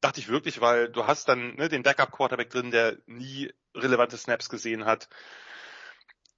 Dachte 0.00 0.20
ich 0.20 0.28
wirklich, 0.28 0.60
weil 0.60 0.88
du 0.88 1.06
hast 1.06 1.28
dann 1.28 1.56
ne, 1.56 1.68
den 1.68 1.82
Backup-Quarterback 1.82 2.50
drin, 2.50 2.70
der 2.70 2.96
nie 3.06 3.52
relevante 3.74 4.16
Snaps 4.16 4.48
gesehen 4.48 4.84
hat. 4.84 5.08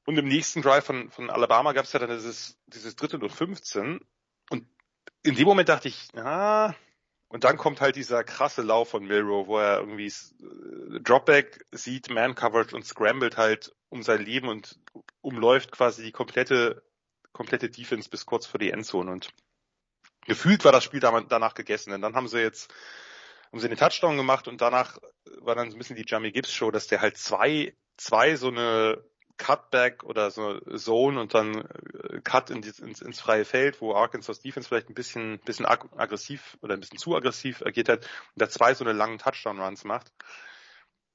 Und 0.06 0.18
im 0.18 0.26
nächsten 0.26 0.60
Drive 0.60 0.84
von, 0.84 1.10
von 1.10 1.30
Alabama 1.30 1.72
gab 1.72 1.84
es 1.84 1.92
ja 1.92 1.98
dann 1.98 2.10
dieses, 2.10 2.58
dieses 2.66 2.96
dritte 2.96 3.18
und 3.18 3.30
15. 3.30 4.00
In 5.24 5.34
dem 5.34 5.46
Moment 5.46 5.70
dachte 5.70 5.88
ich, 5.88 6.08
ah, 6.16 6.74
und 7.28 7.42
dann 7.42 7.56
kommt 7.56 7.80
halt 7.80 7.96
dieser 7.96 8.22
krasse 8.22 8.62
Lauf 8.62 8.90
von 8.90 9.06
Milrow, 9.06 9.48
wo 9.48 9.58
er 9.58 9.80
irgendwie 9.80 10.06
äh, 10.06 11.00
Dropback 11.00 11.64
sieht, 11.72 12.10
Man 12.10 12.34
Coverage 12.34 12.76
und 12.76 12.86
scrambled 12.86 13.36
halt 13.36 13.74
um 13.88 14.02
sein 14.02 14.22
Leben 14.22 14.48
und 14.48 14.78
umläuft 15.22 15.72
quasi 15.72 16.04
die 16.04 16.12
komplette, 16.12 16.84
komplette 17.32 17.70
Defense 17.70 18.08
bis 18.08 18.26
kurz 18.26 18.46
vor 18.46 18.58
die 18.58 18.70
Endzone. 18.70 19.10
Und 19.10 19.30
gefühlt 20.26 20.64
war 20.64 20.72
das 20.72 20.84
Spiel 20.84 21.00
danach 21.00 21.54
gegessen, 21.54 21.90
denn 21.90 22.02
dann 22.02 22.14
haben 22.14 22.28
sie 22.28 22.40
jetzt, 22.40 22.72
haben 23.50 23.60
sie 23.60 23.68
den 23.68 23.78
Touchdown 23.78 24.16
gemacht 24.16 24.46
und 24.46 24.60
danach 24.60 24.98
war 25.38 25.54
dann 25.54 25.70
so 25.70 25.76
ein 25.76 25.78
bisschen 25.78 25.96
die 25.96 26.06
Jamie 26.06 26.32
Gibbs 26.32 26.52
Show, 26.52 26.70
dass 26.70 26.86
der 26.86 27.00
halt 27.00 27.16
zwei, 27.16 27.74
zwei 27.96 28.36
so 28.36 28.48
eine 28.48 29.02
Cutback 29.36 30.04
oder 30.04 30.30
so 30.30 30.60
Zone 30.76 31.20
und 31.20 31.34
dann 31.34 31.56
äh, 31.56 32.20
Cut 32.22 32.50
in 32.50 32.62
die, 32.62 32.70
ins, 32.82 33.02
ins 33.02 33.20
freie 33.20 33.44
Feld, 33.44 33.80
wo 33.80 33.94
Arkansas 33.94 34.40
Defense 34.40 34.68
vielleicht 34.68 34.88
ein 34.88 34.94
bisschen, 34.94 35.40
bisschen 35.40 35.66
ag 35.66 35.86
aggressiv 35.96 36.56
oder 36.62 36.74
ein 36.74 36.80
bisschen 36.80 36.98
zu 36.98 37.16
aggressiv 37.16 37.62
agiert 37.62 37.88
hat 37.88 38.04
und 38.04 38.42
da 38.42 38.48
zwei 38.48 38.74
so 38.74 38.84
eine 38.84 38.92
langen 38.92 39.18
Touchdown-Runs 39.18 39.84
macht. 39.84 40.12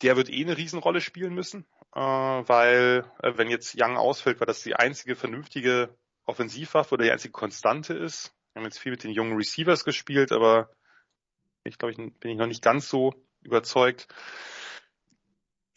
Der 0.02 0.16
wird 0.18 0.30
eh 0.30 0.44
eine 0.44 0.58
Riesenrolle 0.58 1.02
spielen 1.02 1.34
müssen, 1.34 1.66
äh, 1.94 2.00
weil 2.00 3.06
äh, 3.22 3.34
wenn 3.38 3.50
jetzt 3.50 3.76
Young 3.80 3.98
ausfällt, 3.98 4.40
weil 4.40 4.48
das 4.48 4.64
die 4.64 4.76
einzige 4.76 5.16
vernünftige 5.16 5.96
Offensivwaffe 6.26 6.96
oder 6.96 7.06
die 7.06 7.12
einzige 7.12 7.32
Konstante 7.32 7.94
ist. 7.94 8.34
Wir 8.54 8.62
haben 8.62 8.66
jetzt 8.66 8.80
viel 8.80 8.92
mit 8.92 9.04
den 9.04 9.12
jungen 9.12 9.38
Receivers 9.38 9.86
gespielt, 9.86 10.32
aber 10.32 10.70
Ich 11.64 11.78
glaube, 11.78 11.92
ich 11.92 11.98
bin 11.98 12.32
ich 12.32 12.38
noch 12.38 12.48
nicht 12.48 12.64
ganz 12.64 12.90
so 12.90 13.14
überzeugt. 13.42 14.08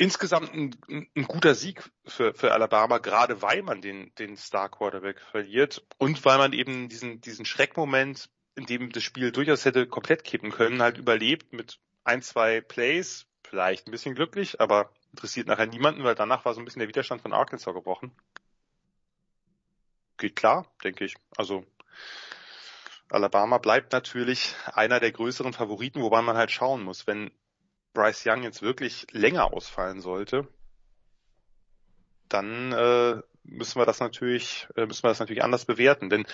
Insgesamt 0.03 0.53
ein, 0.53 0.75
ein 0.88 1.29
guter 1.29 1.55
Sieg 1.55 1.88
für, 2.05 2.35
für 2.35 2.51
Alabama, 2.51 2.99
gerade 2.99 3.41
weil 3.41 3.62
man 3.62 3.81
den, 3.81 4.12
den 4.17 4.37
Star 4.37 4.69
Quarterback 4.69 5.21
verliert 5.21 5.87
und 5.97 6.25
weil 6.25 6.38
man 6.38 6.53
eben 6.53 6.88
diesen, 6.88 7.21
diesen 7.21 7.45
Schreckmoment, 7.45 8.29
in 8.57 8.67
dem 8.67 8.91
das 8.91 9.05
Spiel 9.05 9.31
durchaus 9.31 9.65
hätte 9.65 9.87
komplett 9.87 10.25
kippen 10.25 10.51
können, 10.51 10.83
halt 10.83 10.99
überlebt 10.99 11.53
mit 11.53 11.79
ein, 12.03 12.21
zwei 12.21 12.61
Plays, 12.61 13.27
vielleicht 13.45 13.87
ein 13.87 13.93
bisschen 13.93 14.17
glücklich, 14.17 14.61
aber 14.61 14.91
interessiert 15.12 15.47
nachher 15.47 15.67
niemanden, 15.67 16.03
weil 16.03 16.17
danach 16.17 16.45
war 16.45 16.55
so 16.55 16.61
ein 16.61 16.65
bisschen 16.65 16.81
der 16.81 16.88
Widerstand 16.88 17.23
von 17.23 17.33
Arkansas 17.33 17.73
gebrochen. 17.73 18.11
Geht 20.17 20.35
klar, 20.35 20.67
denke 20.83 21.05
ich. 21.05 21.15
Also 21.37 21.65
Alabama 23.09 23.59
bleibt 23.59 23.93
natürlich 23.93 24.57
einer 24.73 24.99
der 24.99 25.12
größeren 25.12 25.53
Favoriten, 25.53 26.03
wobei 26.03 26.23
man 26.23 26.37
halt 26.37 26.51
schauen 26.51 26.83
muss, 26.83 27.07
wenn 27.07 27.31
Bryce 27.92 28.26
Young 28.26 28.42
jetzt 28.42 28.62
wirklich 28.62 29.07
länger 29.11 29.52
ausfallen 29.52 30.00
sollte, 30.00 30.48
dann 32.28 32.72
äh, 32.72 33.22
müssen 33.44 33.81
wir 33.81 33.87
das 33.87 34.00
natürlich, 34.00 34.68
äh, 34.76 34.87
müssen 34.87 35.05
wir 35.05 35.09
das 35.11 35.20
natürlich 35.20 35.44
anders 35.44 35.64
bewerten. 35.64 36.09
Denn 36.09 36.26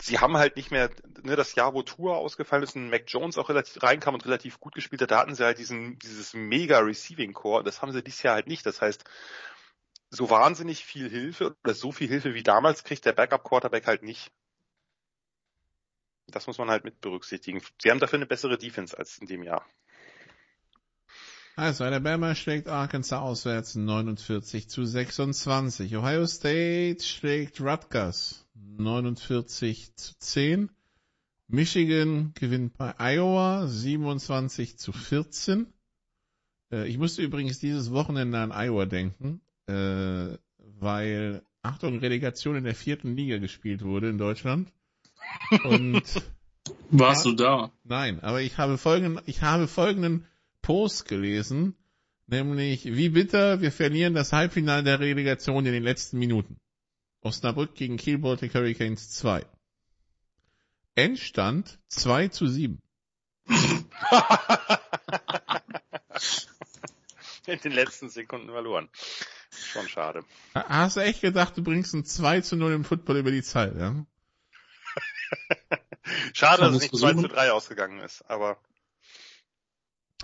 sie 0.00 0.18
haben 0.18 0.36
halt 0.36 0.56
nicht 0.56 0.70
mehr, 0.70 0.90
ne, 1.22 1.36
das 1.36 1.54
Jahr, 1.54 1.74
wo 1.74 1.82
Tour 1.82 2.16
ausgefallen 2.16 2.62
ist 2.62 2.76
und 2.76 2.90
Mac 2.90 3.04
Jones 3.06 3.38
auch 3.38 3.48
relativ 3.48 3.82
reinkam 3.82 4.14
und 4.14 4.24
relativ 4.26 4.60
gut 4.60 4.74
gespielt 4.74 5.02
hat, 5.02 5.10
da 5.10 5.18
hatten 5.18 5.34
sie 5.34 5.44
halt 5.44 5.58
diesen, 5.58 5.98
dieses 5.98 6.34
mega 6.34 6.78
Receiving 6.78 7.32
Core. 7.32 7.64
Das 7.64 7.82
haben 7.82 7.92
sie 7.92 8.02
dieses 8.02 8.22
Jahr 8.22 8.34
halt 8.34 8.46
nicht. 8.46 8.66
Das 8.66 8.80
heißt, 8.82 9.04
so 10.10 10.30
wahnsinnig 10.30 10.84
viel 10.84 11.08
Hilfe 11.10 11.56
oder 11.64 11.74
so 11.74 11.92
viel 11.92 12.08
Hilfe 12.08 12.34
wie 12.34 12.42
damals 12.42 12.84
kriegt 12.84 13.04
der 13.04 13.12
Backup 13.12 13.44
Quarterback 13.44 13.86
halt 13.86 14.02
nicht. 14.02 14.30
Das 16.28 16.46
muss 16.46 16.58
man 16.58 16.70
halt 16.70 16.84
mit 16.84 17.00
berücksichtigen. 17.00 17.62
Sie 17.80 17.90
haben 17.90 18.00
dafür 18.00 18.18
eine 18.18 18.26
bessere 18.26 18.58
Defense 18.58 18.96
als 18.96 19.18
in 19.18 19.26
dem 19.26 19.42
Jahr. 19.42 19.64
Also 21.58 21.84
Alabama 21.84 22.34
schlägt 22.34 22.68
Arkansas 22.68 23.18
auswärts 23.18 23.76
49 23.76 24.68
zu 24.68 24.84
26. 24.84 25.96
Ohio 25.96 26.26
State 26.26 27.02
schlägt 27.02 27.62
Rutgers 27.62 28.46
49 28.54 29.96
zu 29.96 30.12
10. 30.18 30.70
Michigan 31.48 32.32
gewinnt 32.34 32.76
bei 32.76 32.94
Iowa 32.98 33.66
27 33.66 34.78
zu 34.78 34.92
14. 34.92 35.72
Äh, 36.72 36.88
ich 36.88 36.98
musste 36.98 37.22
übrigens 37.22 37.58
dieses 37.58 37.90
Wochenende 37.90 38.38
an 38.38 38.52
Iowa 38.52 38.84
denken, 38.84 39.40
äh, 39.66 40.36
weil, 40.58 41.42
Achtung, 41.62 42.00
Relegation 42.00 42.56
in 42.56 42.64
der 42.64 42.74
vierten 42.74 43.16
Liga 43.16 43.38
gespielt 43.38 43.82
wurde 43.82 44.10
in 44.10 44.18
Deutschland. 44.18 44.70
Und 45.64 46.02
Warst 46.90 47.24
du 47.24 47.32
da? 47.32 47.72
Nein, 47.84 48.20
aber 48.20 48.42
ich 48.42 48.58
habe 48.58 48.76
folgenden, 48.76 49.22
ich 49.24 49.40
habe 49.40 49.68
folgenden 49.68 50.26
Post 50.66 51.06
gelesen, 51.06 51.76
nämlich 52.26 52.86
wie 52.86 53.10
bitter, 53.10 53.60
wir 53.60 53.70
verlieren 53.70 54.14
das 54.14 54.32
Halbfinale 54.32 54.82
der 54.82 54.98
Relegation 54.98 55.64
in 55.64 55.72
den 55.72 55.84
letzten 55.84 56.18
Minuten. 56.18 56.58
Osnabrück 57.20 57.76
gegen 57.76 57.98
Kiel 57.98 58.18
Baltic 58.18 58.52
Hurricanes 58.52 59.12
2. 59.12 59.46
Endstand 60.96 61.78
2 61.86 62.26
zu 62.28 62.48
7. 62.48 62.82
in 67.46 67.60
den 67.60 67.70
letzten 67.70 68.08
Sekunden 68.08 68.48
verloren. 68.48 68.88
Schon 69.52 69.88
schade. 69.88 70.24
Hast 70.52 70.96
du 70.96 71.00
echt 71.00 71.20
gedacht, 71.20 71.56
du 71.56 71.62
bringst 71.62 71.94
ein 71.94 72.04
2 72.04 72.40
zu 72.40 72.56
0 72.56 72.72
im 72.72 72.82
Football 72.84 73.18
über 73.18 73.30
die 73.30 73.44
Zeit, 73.44 73.76
ja? 73.76 73.94
schade, 76.32 76.62
dass 76.62 76.74
es 76.74 76.82
nicht 76.82 76.96
2 76.96 77.14
zu 77.14 77.28
3 77.28 77.52
ausgegangen 77.52 78.00
ist, 78.00 78.28
aber 78.28 78.58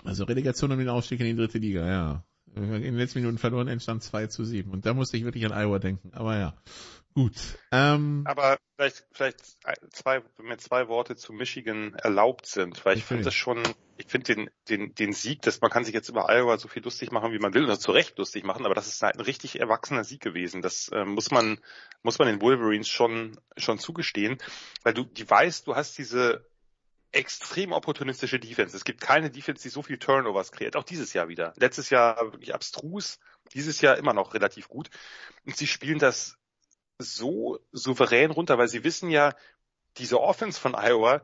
also 0.04 0.24
Relegation 0.24 0.72
um 0.72 0.78
den 0.78 0.88
Aufstieg 0.88 1.20
in 1.20 1.26
die 1.26 1.36
dritte 1.36 1.58
Liga, 1.58 1.86
ja. 1.86 2.24
In 2.54 2.82
den 2.82 2.96
letzten 2.96 3.20
Minuten 3.20 3.38
verloren, 3.38 3.68
entstand 3.68 4.02
2 4.02 4.26
zu 4.26 4.44
7. 4.44 4.70
Und 4.70 4.84
da 4.84 4.92
musste 4.92 5.16
ich 5.16 5.24
wirklich 5.24 5.46
an 5.46 5.52
Iowa 5.52 5.78
denken. 5.78 6.12
Aber 6.12 6.36
ja, 6.36 6.54
gut. 7.14 7.34
Ähm, 7.70 8.24
Aber 8.26 8.58
vielleicht, 8.76 9.06
vielleicht 9.12 9.40
zwei, 9.90 10.22
wenn 10.36 10.46
mir 10.46 10.58
zwei 10.58 10.88
Worte 10.88 11.16
zu 11.16 11.32
Michigan 11.32 11.94
erlaubt 11.94 12.46
sind, 12.46 12.84
weil 12.84 12.98
ich 12.98 13.04
finde 13.04 13.24
das 13.24 13.34
schon, 13.34 13.62
ich 13.96 14.06
finde 14.06 14.34
den, 14.34 14.50
den, 14.68 14.94
den 14.94 15.12
Sieg, 15.14 15.40
dass 15.42 15.62
man 15.62 15.70
kann 15.70 15.84
sich 15.84 15.94
jetzt 15.94 16.10
über 16.10 16.28
Iowa 16.28 16.58
so 16.58 16.68
viel 16.68 16.82
lustig 16.82 17.10
machen, 17.10 17.32
wie 17.32 17.38
man 17.38 17.54
will, 17.54 17.64
oder 17.64 17.78
zu 17.78 17.92
Recht 17.92 18.18
lustig 18.18 18.44
machen, 18.44 18.66
aber 18.66 18.74
das 18.74 18.88
ist 18.88 19.00
halt 19.00 19.16
ein 19.16 19.24
richtig 19.24 19.58
erwachsener 19.58 20.04
Sieg 20.04 20.20
gewesen. 20.20 20.60
Das 20.60 20.88
äh, 20.88 21.06
muss 21.06 21.30
man, 21.30 21.58
muss 22.02 22.18
man 22.18 22.28
den 22.28 22.42
Wolverines 22.42 22.88
schon, 22.88 23.38
schon 23.56 23.78
zugestehen, 23.78 24.36
weil 24.82 24.92
du, 24.92 25.04
die 25.04 25.28
weißt, 25.28 25.66
du 25.66 25.74
hast 25.74 25.96
diese 25.96 26.51
extrem 27.12 27.72
opportunistische 27.72 28.40
Defense. 28.40 28.76
Es 28.76 28.84
gibt 28.84 29.00
keine 29.00 29.30
Defense, 29.30 29.62
die 29.62 29.68
so 29.68 29.82
viel 29.82 29.98
Turnovers 29.98 30.50
kreiert. 30.50 30.76
Auch 30.76 30.84
dieses 30.84 31.12
Jahr 31.12 31.28
wieder. 31.28 31.52
Letztes 31.56 31.90
Jahr 31.90 32.16
wirklich 32.32 32.54
abstrus, 32.54 33.20
dieses 33.52 33.80
Jahr 33.80 33.98
immer 33.98 34.14
noch 34.14 34.34
relativ 34.34 34.68
gut. 34.68 34.90
Und 35.44 35.56
sie 35.56 35.66
spielen 35.66 35.98
das 35.98 36.38
so 36.98 37.58
souverän 37.70 38.30
runter, 38.30 38.58
weil 38.58 38.68
sie 38.68 38.84
wissen 38.84 39.10
ja, 39.10 39.34
diese 39.98 40.20
Offense 40.20 40.58
von 40.58 40.74
Iowa, 40.74 41.22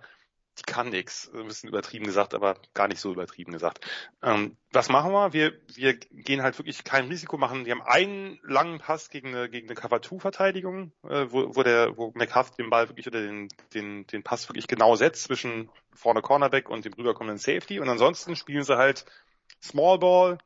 die 0.58 0.62
kann 0.64 0.90
nix. 0.90 1.30
Ein 1.32 1.46
bisschen 1.46 1.68
übertrieben 1.68 2.04
gesagt, 2.04 2.34
aber 2.34 2.56
gar 2.74 2.88
nicht 2.88 3.00
so 3.00 3.12
übertrieben 3.12 3.52
gesagt. 3.52 3.86
Ähm, 4.22 4.56
was 4.72 4.88
machen 4.88 5.12
wir? 5.12 5.32
Wir, 5.32 5.60
wir 5.74 5.94
gehen 5.94 6.42
halt 6.42 6.58
wirklich 6.58 6.84
kein 6.84 7.08
Risiko 7.08 7.38
machen. 7.38 7.64
Wir 7.64 7.72
haben 7.72 7.82
einen 7.82 8.38
langen 8.42 8.78
Pass 8.78 9.10
gegen 9.10 9.28
eine, 9.28 9.48
gegen 9.48 9.68
eine 9.68 9.74
Cover-2-Verteidigung, 9.74 10.92
äh, 11.04 11.26
wo, 11.28 11.54
wo 11.56 11.62
der, 11.62 11.96
wo 11.96 12.12
McCarthy 12.14 12.62
den 12.62 12.70
Ball 12.70 12.88
wirklich 12.88 13.06
oder 13.06 13.20
den, 13.20 13.48
den, 13.74 14.06
den 14.06 14.22
Pass 14.22 14.48
wirklich 14.48 14.66
genau 14.66 14.96
setzt 14.96 15.24
zwischen 15.24 15.70
vorne 15.94 16.22
Cornerback 16.22 16.68
und 16.68 16.84
dem 16.84 16.92
rüberkommenden 16.92 17.38
Safety. 17.38 17.80
Und 17.80 17.88
ansonsten 17.88 18.36
spielen 18.36 18.64
sie 18.64 18.76
halt 18.76 19.04
Small 19.62 19.98
Ball, 19.98 20.38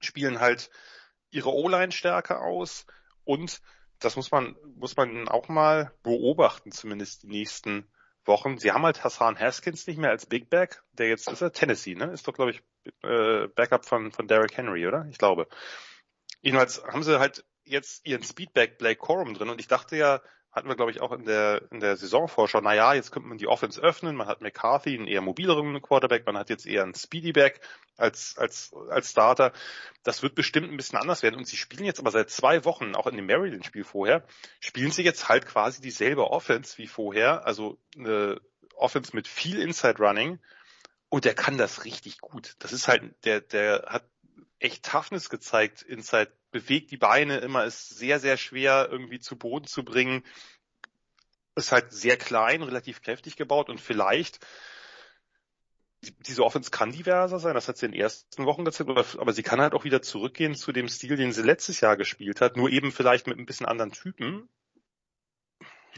spielen 0.00 0.40
halt 0.40 0.70
ihre 1.30 1.52
O-Line-Stärke 1.52 2.40
aus 2.40 2.86
und 3.24 3.60
das 3.98 4.16
muss 4.16 4.30
man, 4.30 4.56
muss 4.76 4.96
man 4.96 5.28
auch 5.28 5.48
mal 5.48 5.92
beobachten, 6.02 6.72
zumindest 6.72 7.24
die 7.24 7.28
nächsten 7.28 7.86
Wochen. 8.28 8.58
Sie 8.58 8.72
haben 8.72 8.84
halt 8.84 9.02
Hassan 9.02 9.38
Haskins 9.38 9.86
nicht 9.86 9.98
mehr 9.98 10.10
als 10.10 10.26
Big 10.26 10.48
Back, 10.48 10.82
der 10.92 11.08
jetzt 11.08 11.28
ist 11.28 11.40
er 11.40 11.52
Tennessee, 11.52 11.94
ne? 11.94 12.12
Ist 12.12 12.28
doch, 12.28 12.34
glaube 12.34 12.52
ich, 12.52 12.62
äh, 13.02 13.48
Backup 13.48 13.84
von, 13.84 14.12
von 14.12 14.28
Derrick 14.28 14.56
Henry, 14.56 14.86
oder? 14.86 15.06
Ich 15.10 15.18
glaube. 15.18 15.48
Jedenfalls 16.40 16.84
haben 16.84 17.02
sie 17.02 17.18
halt 17.18 17.44
jetzt 17.64 18.06
ihren 18.06 18.22
Speedback 18.22 18.78
Blake 18.78 19.00
Corum 19.00 19.34
drin 19.34 19.48
und 19.48 19.60
ich 19.60 19.66
dachte 19.66 19.96
ja, 19.96 20.20
hatten 20.58 20.68
wir 20.68 20.76
glaube 20.76 20.90
ich 20.90 21.00
auch 21.00 21.12
in 21.12 21.24
der 21.24 21.62
in 21.70 21.80
der 21.80 21.96
Saisonvorschau, 21.96 22.60
naja, 22.60 22.94
jetzt 22.94 23.10
könnte 23.12 23.28
man 23.28 23.38
die 23.38 23.46
Offense 23.46 23.80
öffnen, 23.80 24.16
man 24.16 24.26
hat 24.26 24.40
McCarthy, 24.42 24.96
einen 24.96 25.06
eher 25.06 25.22
mobileren 25.22 25.80
Quarterback, 25.80 26.26
man 26.26 26.36
hat 26.36 26.50
jetzt 26.50 26.66
eher 26.66 26.82
einen 26.82 26.94
Speedyback 26.94 27.60
als 27.96 28.36
als 28.38 28.72
als 28.90 29.10
Starter. 29.10 29.52
Das 30.02 30.22
wird 30.22 30.34
bestimmt 30.34 30.70
ein 30.70 30.76
bisschen 30.76 30.98
anders 30.98 31.22
werden. 31.22 31.36
Und 31.36 31.46
sie 31.46 31.56
spielen 31.56 31.84
jetzt 31.84 32.00
aber 32.00 32.10
seit 32.10 32.30
zwei 32.30 32.64
Wochen, 32.64 32.94
auch 32.94 33.06
in 33.06 33.16
dem 33.16 33.26
Maryland-Spiel 33.26 33.84
vorher, 33.84 34.24
spielen 34.60 34.90
sie 34.90 35.02
jetzt 35.02 35.28
halt 35.28 35.46
quasi 35.46 35.80
dieselbe 35.80 36.30
Offense 36.30 36.78
wie 36.78 36.86
vorher, 36.86 37.46
also 37.46 37.78
eine 37.96 38.40
Offense 38.74 39.14
mit 39.14 39.26
viel 39.26 39.60
Inside 39.60 39.98
Running. 39.98 40.38
Und 41.08 41.24
der 41.24 41.34
kann 41.34 41.56
das 41.56 41.84
richtig 41.84 42.20
gut. 42.20 42.54
Das 42.58 42.72
ist 42.72 42.86
halt 42.86 43.02
der 43.24 43.40
der 43.40 43.86
hat 43.88 44.04
echt 44.60 44.84
Toughness 44.84 45.30
gezeigt, 45.30 45.82
Inside 45.82 46.32
bewegt 46.50 46.90
die 46.90 46.96
Beine 46.96 47.38
immer, 47.38 47.64
ist 47.64 47.90
sehr, 47.90 48.20
sehr 48.20 48.36
schwer 48.36 48.88
irgendwie 48.90 49.20
zu 49.20 49.36
Boden 49.36 49.66
zu 49.66 49.84
bringen. 49.84 50.24
Ist 51.54 51.72
halt 51.72 51.92
sehr 51.92 52.16
klein, 52.16 52.62
relativ 52.62 53.02
kräftig 53.02 53.36
gebaut 53.36 53.68
und 53.68 53.80
vielleicht 53.80 54.38
diese 56.02 56.44
Offense 56.44 56.70
kann 56.70 56.92
diverser 56.92 57.38
sein, 57.38 57.54
das 57.54 57.68
hat 57.68 57.76
sie 57.76 57.86
in 57.86 57.92
den 57.92 58.00
ersten 58.00 58.44
Wochen 58.46 58.64
gezeigt, 58.64 58.88
aber 58.90 59.32
sie 59.32 59.42
kann 59.42 59.60
halt 59.60 59.74
auch 59.74 59.84
wieder 59.84 60.00
zurückgehen 60.00 60.54
zu 60.54 60.72
dem 60.72 60.88
Stil, 60.88 61.16
den 61.16 61.32
sie 61.32 61.42
letztes 61.42 61.80
Jahr 61.80 61.96
gespielt 61.96 62.40
hat, 62.40 62.56
nur 62.56 62.70
eben 62.70 62.92
vielleicht 62.92 63.26
mit 63.26 63.38
ein 63.38 63.46
bisschen 63.46 63.66
anderen 63.66 63.92
Typen. 63.92 64.48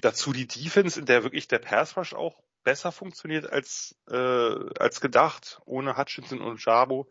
Dazu 0.00 0.32
die 0.32 0.46
Defense, 0.46 0.98
in 0.98 1.04
der 1.04 1.22
wirklich 1.22 1.48
der 1.48 1.58
Pass 1.58 1.96
Rush 1.96 2.14
auch 2.14 2.42
besser 2.64 2.92
funktioniert 2.92 3.50
als, 3.50 3.96
äh, 4.08 4.16
als 4.16 5.00
gedacht, 5.00 5.60
ohne 5.66 5.98
Hutchinson 5.98 6.40
und 6.40 6.64
Jabo 6.64 7.08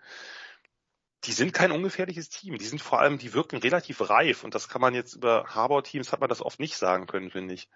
die 1.26 1.34
sind 1.34 1.54
kein 1.54 1.72
ungefährliches 1.72 2.30
Team. 2.30 2.58
Die 2.58 2.66
sind 2.66 2.82
vor 2.82 3.00
allem, 3.00 3.18
die 3.18 3.34
wirken 3.34 3.58
relativ 3.58 4.10
reif 4.10 4.44
und 4.44 4.56
das 4.56 4.70
kann 4.70 4.82
man 4.82 4.94
jetzt 4.96 5.16
über 5.16 5.46
Harbour-Teams 5.48 6.12
hat 6.12 6.22
man 6.22 6.30
das 6.30 6.42
oft 6.42 6.60
nicht 6.60 6.78
sagen 6.78 7.08
können, 7.08 7.32
finde 7.32 7.54
ich. 7.56 7.68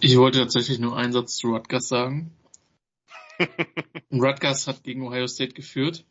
Ich 0.00 0.16
wollte 0.16 0.38
tatsächlich 0.38 0.78
nur 0.78 0.96
einen 0.96 1.12
Satz 1.12 1.36
zu 1.36 1.48
Rutgers 1.48 1.88
sagen. 1.88 2.36
Rutgers 4.12 4.66
hat 4.66 4.84
gegen 4.84 5.06
Ohio 5.06 5.26
State 5.26 5.54
geführt. 5.54 6.04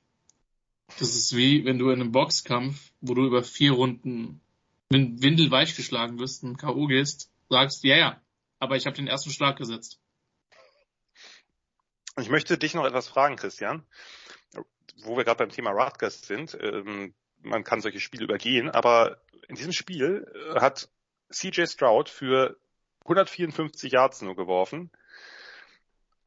Das 0.99 1.15
ist 1.15 1.35
wie, 1.35 1.65
wenn 1.65 1.77
du 1.77 1.89
in 1.89 2.01
einem 2.01 2.11
Boxkampf, 2.11 2.91
wo 3.01 3.13
du 3.13 3.25
über 3.25 3.43
vier 3.43 3.73
Runden 3.73 4.41
mit 4.89 5.21
Windel 5.21 5.51
weich 5.51 5.75
geschlagen 5.75 6.17
wirst 6.17 6.43
und 6.43 6.57
K.O. 6.57 6.87
gehst, 6.87 7.29
sagst, 7.49 7.83
ja, 7.83 7.97
ja, 7.97 8.21
aber 8.59 8.77
ich 8.77 8.85
habe 8.85 8.95
den 8.95 9.07
ersten 9.07 9.31
Schlag 9.31 9.57
gesetzt. 9.57 9.99
Ich 12.19 12.29
möchte 12.29 12.57
dich 12.57 12.73
noch 12.73 12.85
etwas 12.85 13.07
fragen, 13.07 13.35
Christian 13.35 13.85
wo 15.03 15.17
wir 15.17 15.23
gerade 15.23 15.37
beim 15.37 15.49
Thema 15.49 15.71
Rutgers 15.71 16.21
sind, 16.21 16.57
ähm, 16.61 17.13
man 17.41 17.63
kann 17.63 17.81
solche 17.81 17.99
Spiele 17.99 18.25
übergehen, 18.25 18.69
aber 18.69 19.21
in 19.47 19.55
diesem 19.55 19.73
Spiel 19.73 20.25
äh, 20.55 20.59
hat 20.59 20.89
CJ 21.31 21.65
Stroud 21.65 22.09
für 22.09 22.57
154 23.01 23.91
Yards 23.91 24.21
nur 24.21 24.35
geworfen. 24.35 24.91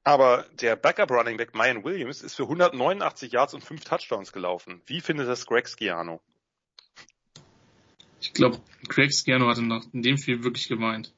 Aber 0.02 0.46
der 0.54 0.76
Backup 0.76 1.10
Running 1.10 1.36
Back 1.36 1.54
Mayan 1.54 1.84
Williams 1.84 2.22
ist 2.22 2.34
für 2.34 2.44
189 2.44 3.32
Yards 3.32 3.52
und 3.52 3.62
5 3.62 3.84
Touchdowns 3.84 4.32
gelaufen. 4.32 4.80
Wie 4.86 5.00
findet 5.00 5.28
das 5.28 5.46
Greg 5.46 5.68
Schiano? 5.68 6.20
Ich 8.20 8.32
glaube, 8.32 8.60
Greg 8.88 9.12
Schiano 9.14 9.48
hatte 9.48 9.62
nach 9.62 9.84
in 9.92 10.02
dem 10.02 10.16
Spiel 10.16 10.42
wirklich 10.42 10.68
gemeint. 10.68 11.12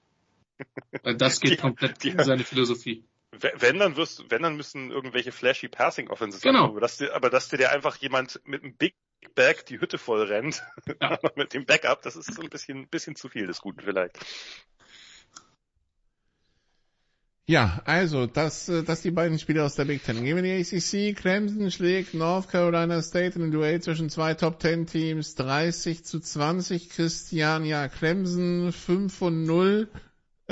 Weil 1.03 1.17
das 1.17 1.41
geht 1.41 1.53
die, 1.53 1.57
komplett 1.57 2.05
in 2.05 2.19
seine 2.19 2.45
Philosophie. 2.45 3.05
Wenn 3.33 3.79
dann 3.79 3.97
wirst, 3.97 4.31
wenn 4.31 4.43
dann 4.43 4.57
müssen 4.57 4.91
irgendwelche 4.91 5.33
flashy 5.33 5.69
Passing 5.69 6.11
Offenses 6.11 6.43
genau. 6.43 6.61
Haben, 6.61 6.71
aber 6.71 6.81
dass 6.81 6.99
dir, 6.99 7.15
aber 7.15 7.31
dass 7.31 7.49
dir 7.49 7.73
einfach 7.73 7.97
jemand 7.97 8.41
mit 8.45 8.63
einem 8.63 8.77
Big 8.77 8.95
Back 9.35 9.65
die 9.67 9.81
Hütte 9.81 9.99
voll 9.99 10.23
rennt, 10.23 10.63
ja. 11.01 11.19
mit 11.37 11.55
dem 11.55 11.65
Backup, 11.65 12.03
das 12.03 12.17
ist 12.17 12.35
so 12.35 12.43
ein 12.43 12.51
bisschen, 12.51 12.89
bisschen 12.89 13.17
zu 13.17 13.29
viel 13.29 13.47
des 13.47 13.61
Guten 13.61 13.81
vielleicht. 13.81 14.19
Ja, 17.47 17.83
also, 17.87 18.27
das, 18.27 18.67
das 18.67 19.03
die 19.03 19.11
beiden 19.11 19.39
Spiele 19.39 19.65
aus 19.65 19.75
der 19.75 19.85
Big 19.85 20.05
Ten. 20.05 20.23
Gehen 20.23 20.37
wir 20.37 20.43
die 20.43 20.61
ACC. 20.61 21.17
Clemson 21.17 21.71
schlägt 21.73 22.15
North 22.15 22.49
Carolina 22.49 23.03
State 23.03 23.37
in 23.37 23.43
einem 23.43 23.53
Duell 23.53 23.83
zwischen 23.83 24.11
zwei 24.11 24.35
Top 24.35 24.61
Ten 24.61 24.87
Teams 24.87 25.35
30 25.35 26.05
zu 26.05 26.21
20. 26.21 26.91
Christian, 26.91 27.65
ja, 27.65 27.89
Clemson 27.89 28.73
5 28.73 29.13
von 29.13 29.43
0. 29.43 29.89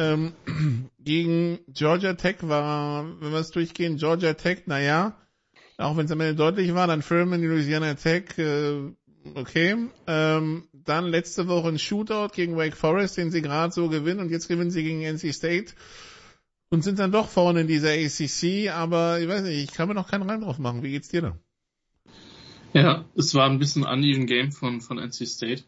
Ähm, 0.01 0.33
gegen 0.99 1.59
Georgia 1.69 2.15
Tech 2.15 2.37
war, 2.41 3.05
wenn 3.21 3.33
wir 3.33 3.39
es 3.39 3.51
durchgehen, 3.51 3.99
Georgia 3.99 4.33
Tech, 4.33 4.63
naja, 4.67 5.15
auch 5.77 5.97
wenn 5.97 6.07
es 6.07 6.13
am 6.13 6.21
Ende 6.21 6.37
deutlich 6.37 6.75
war, 6.75 6.87
dann 6.87 7.03
Furman, 7.03 7.43
Louisiana 7.43 7.95
Tech, 7.95 8.39
äh, 8.39 8.93
okay. 9.35 9.77
Ähm, 10.07 10.69
dann 10.73 11.07
letzte 11.07 11.49
Woche 11.49 11.69
ein 11.69 11.79
Shootout 11.79 12.35
gegen 12.35 12.57
Wake 12.57 12.77
Forest, 12.77 13.19
den 13.19 13.31
sie 13.31 13.43
gerade 13.43 13.73
so 13.75 13.89
gewinnen 13.89 14.21
und 14.21 14.31
jetzt 14.31 14.49
gewinnen 14.49 14.71
sie 14.71 14.83
gegen 14.83 15.03
NC 15.03 15.35
State 15.35 15.75
und 16.71 16.83
sind 16.83 16.99
dann 16.99 17.13
doch 17.13 17.29
vorne 17.29 17.63
in 17.63 17.67
dieser 17.67 17.91
ACC, 17.91 18.71
aber 18.71 19.21
ich 19.21 19.29
weiß 19.29 19.43
nicht, 19.43 19.65
ich 19.65 19.73
kann 19.73 19.89
mir 19.89 19.95
noch 19.95 20.09
keinen 20.09 20.29
Reim 20.29 20.41
drauf 20.41 20.59
machen. 20.59 20.83
Wie 20.83 20.93
geht's 20.93 21.09
dir 21.09 21.23
da? 21.23 21.39
Ja, 22.73 23.05
es 23.17 23.35
war 23.35 23.51
ein 23.51 23.59
bisschen 23.59 23.85
uneven 23.85 24.27
Game 24.27 24.53
von, 24.53 24.81
von 24.81 24.99
NC 24.99 25.27
State, 25.27 25.65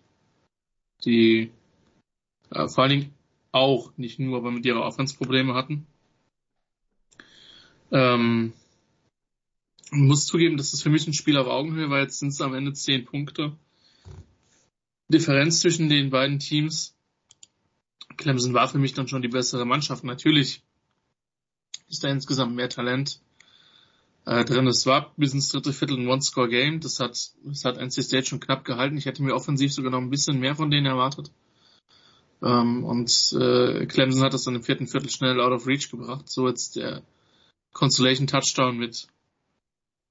die 1.04 1.50
äh, 2.50 2.68
vor 2.68 2.84
allen 2.84 2.90
Dingen 2.90 3.14
auch, 3.52 3.92
nicht 3.96 4.18
nur, 4.18 4.38
aber 4.38 4.50
mit 4.50 4.66
ihrer 4.66 4.82
Offense 4.82 5.16
Probleme 5.16 5.54
hatten. 5.54 5.86
Ähm, 7.90 8.52
muss 9.90 10.26
zugeben, 10.26 10.56
das 10.56 10.80
für 10.80 10.88
mich 10.88 11.06
ein 11.06 11.12
Spiel 11.12 11.36
auf 11.36 11.46
Augenhöhe 11.46 11.90
war. 11.90 12.00
Jetzt 12.00 12.18
sind 12.18 12.28
es 12.28 12.40
am 12.40 12.54
Ende 12.54 12.72
zehn 12.72 13.04
Punkte. 13.04 13.52
Differenz 15.08 15.60
zwischen 15.60 15.90
den 15.90 16.08
beiden 16.08 16.38
Teams. 16.38 16.96
Clemson 18.16 18.54
war 18.54 18.68
für 18.68 18.78
mich 18.78 18.94
dann 18.94 19.08
schon 19.08 19.22
die 19.22 19.28
bessere 19.28 19.66
Mannschaft. 19.66 20.04
Natürlich 20.04 20.62
ist 21.88 22.02
da 22.02 22.08
insgesamt 22.08 22.56
mehr 22.56 22.70
Talent 22.70 23.20
äh, 24.24 24.44
drin. 24.44 24.66
Es 24.66 24.86
war 24.86 25.12
bis 25.18 25.34
ins 25.34 25.50
dritte 25.50 25.74
Viertel 25.74 25.98
ein 25.98 26.08
One-Score-Game. 26.08 26.80
Das 26.80 27.00
hat, 27.00 27.32
das 27.44 27.64
hat 27.64 27.76
NC 27.76 28.02
State 28.02 28.26
schon 28.26 28.40
knapp 28.40 28.64
gehalten. 28.64 28.96
Ich 28.96 29.04
hätte 29.04 29.22
mir 29.22 29.34
offensiv 29.34 29.72
sogar 29.74 29.90
noch 29.90 30.00
ein 30.00 30.10
bisschen 30.10 30.40
mehr 30.40 30.56
von 30.56 30.70
denen 30.70 30.86
erwartet. 30.86 31.30
Ähm, 32.42 32.84
und 32.84 33.10
äh, 33.32 33.86
Clemson 33.86 34.22
hat 34.22 34.34
das 34.34 34.44
dann 34.44 34.56
im 34.56 34.62
vierten 34.62 34.86
Viertel 34.86 35.10
schnell 35.10 35.40
out 35.40 35.52
of 35.52 35.66
reach 35.66 35.90
gebracht. 35.90 36.28
So 36.28 36.48
jetzt 36.48 36.76
der 36.76 37.02
Consolation 37.72 38.26
Touchdown 38.26 38.78
mit 38.78 39.06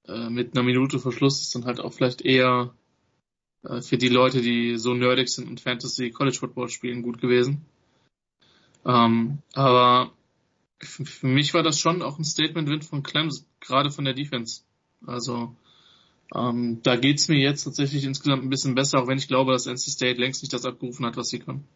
äh, 0.07 0.29
mit 0.29 0.55
einer 0.55 0.63
Minute 0.63 0.99
Verschluss 0.99 1.41
ist 1.41 1.55
dann 1.55 1.65
halt 1.65 1.79
auch 1.79 1.93
vielleicht 1.93 2.21
eher 2.21 2.73
äh, 3.63 3.81
für 3.81 3.97
die 3.97 4.09
Leute, 4.09 4.41
die 4.41 4.77
so 4.77 4.93
nerdig 4.93 5.29
sind 5.29 5.47
und 5.47 5.61
Fantasy 5.61 6.11
College 6.11 6.37
Football 6.39 6.69
spielen, 6.69 7.03
gut 7.03 7.19
gewesen. 7.21 7.65
Ähm, 8.85 9.39
aber 9.53 10.11
für 10.79 11.27
mich 11.27 11.53
war 11.53 11.61
das 11.61 11.79
schon 11.79 12.01
auch 12.01 12.17
ein 12.17 12.23
Statement-Win 12.23 12.81
von 12.81 13.03
Clemson, 13.03 13.45
gerade 13.59 13.91
von 13.91 14.05
der 14.05 14.15
Defense. 14.15 14.61
Also 15.05 15.55
ähm, 16.33 16.79
da 16.81 16.95
geht's 16.95 17.27
mir 17.27 17.37
jetzt 17.37 17.65
tatsächlich 17.65 18.05
insgesamt 18.05 18.43
ein 18.43 18.49
bisschen 18.49 18.73
besser, 18.73 18.99
auch 18.99 19.07
wenn 19.07 19.17
ich 19.17 19.27
glaube, 19.27 19.51
dass 19.51 19.67
NC 19.67 19.79
State 19.79 20.19
längst 20.19 20.41
nicht 20.41 20.53
das 20.53 20.65
abgerufen 20.65 21.05
hat, 21.05 21.17
was 21.17 21.27
sie 21.27 21.39
können. 21.39 21.67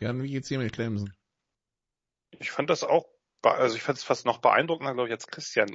Jan, 0.00 0.22
wie 0.22 0.30
geht's 0.30 0.48
dir 0.48 0.58
mit 0.58 0.72
Clemson? 0.72 1.12
Ich 2.30 2.50
fand 2.50 2.70
das 2.70 2.84
auch, 2.84 3.08
also 3.42 3.76
ich 3.76 3.82
fand 3.82 3.98
es 3.98 4.04
fast 4.04 4.26
noch 4.26 4.38
beeindruckender, 4.38 4.94
glaube 4.94 5.08
ich, 5.08 5.12
als 5.12 5.26
Christian. 5.26 5.68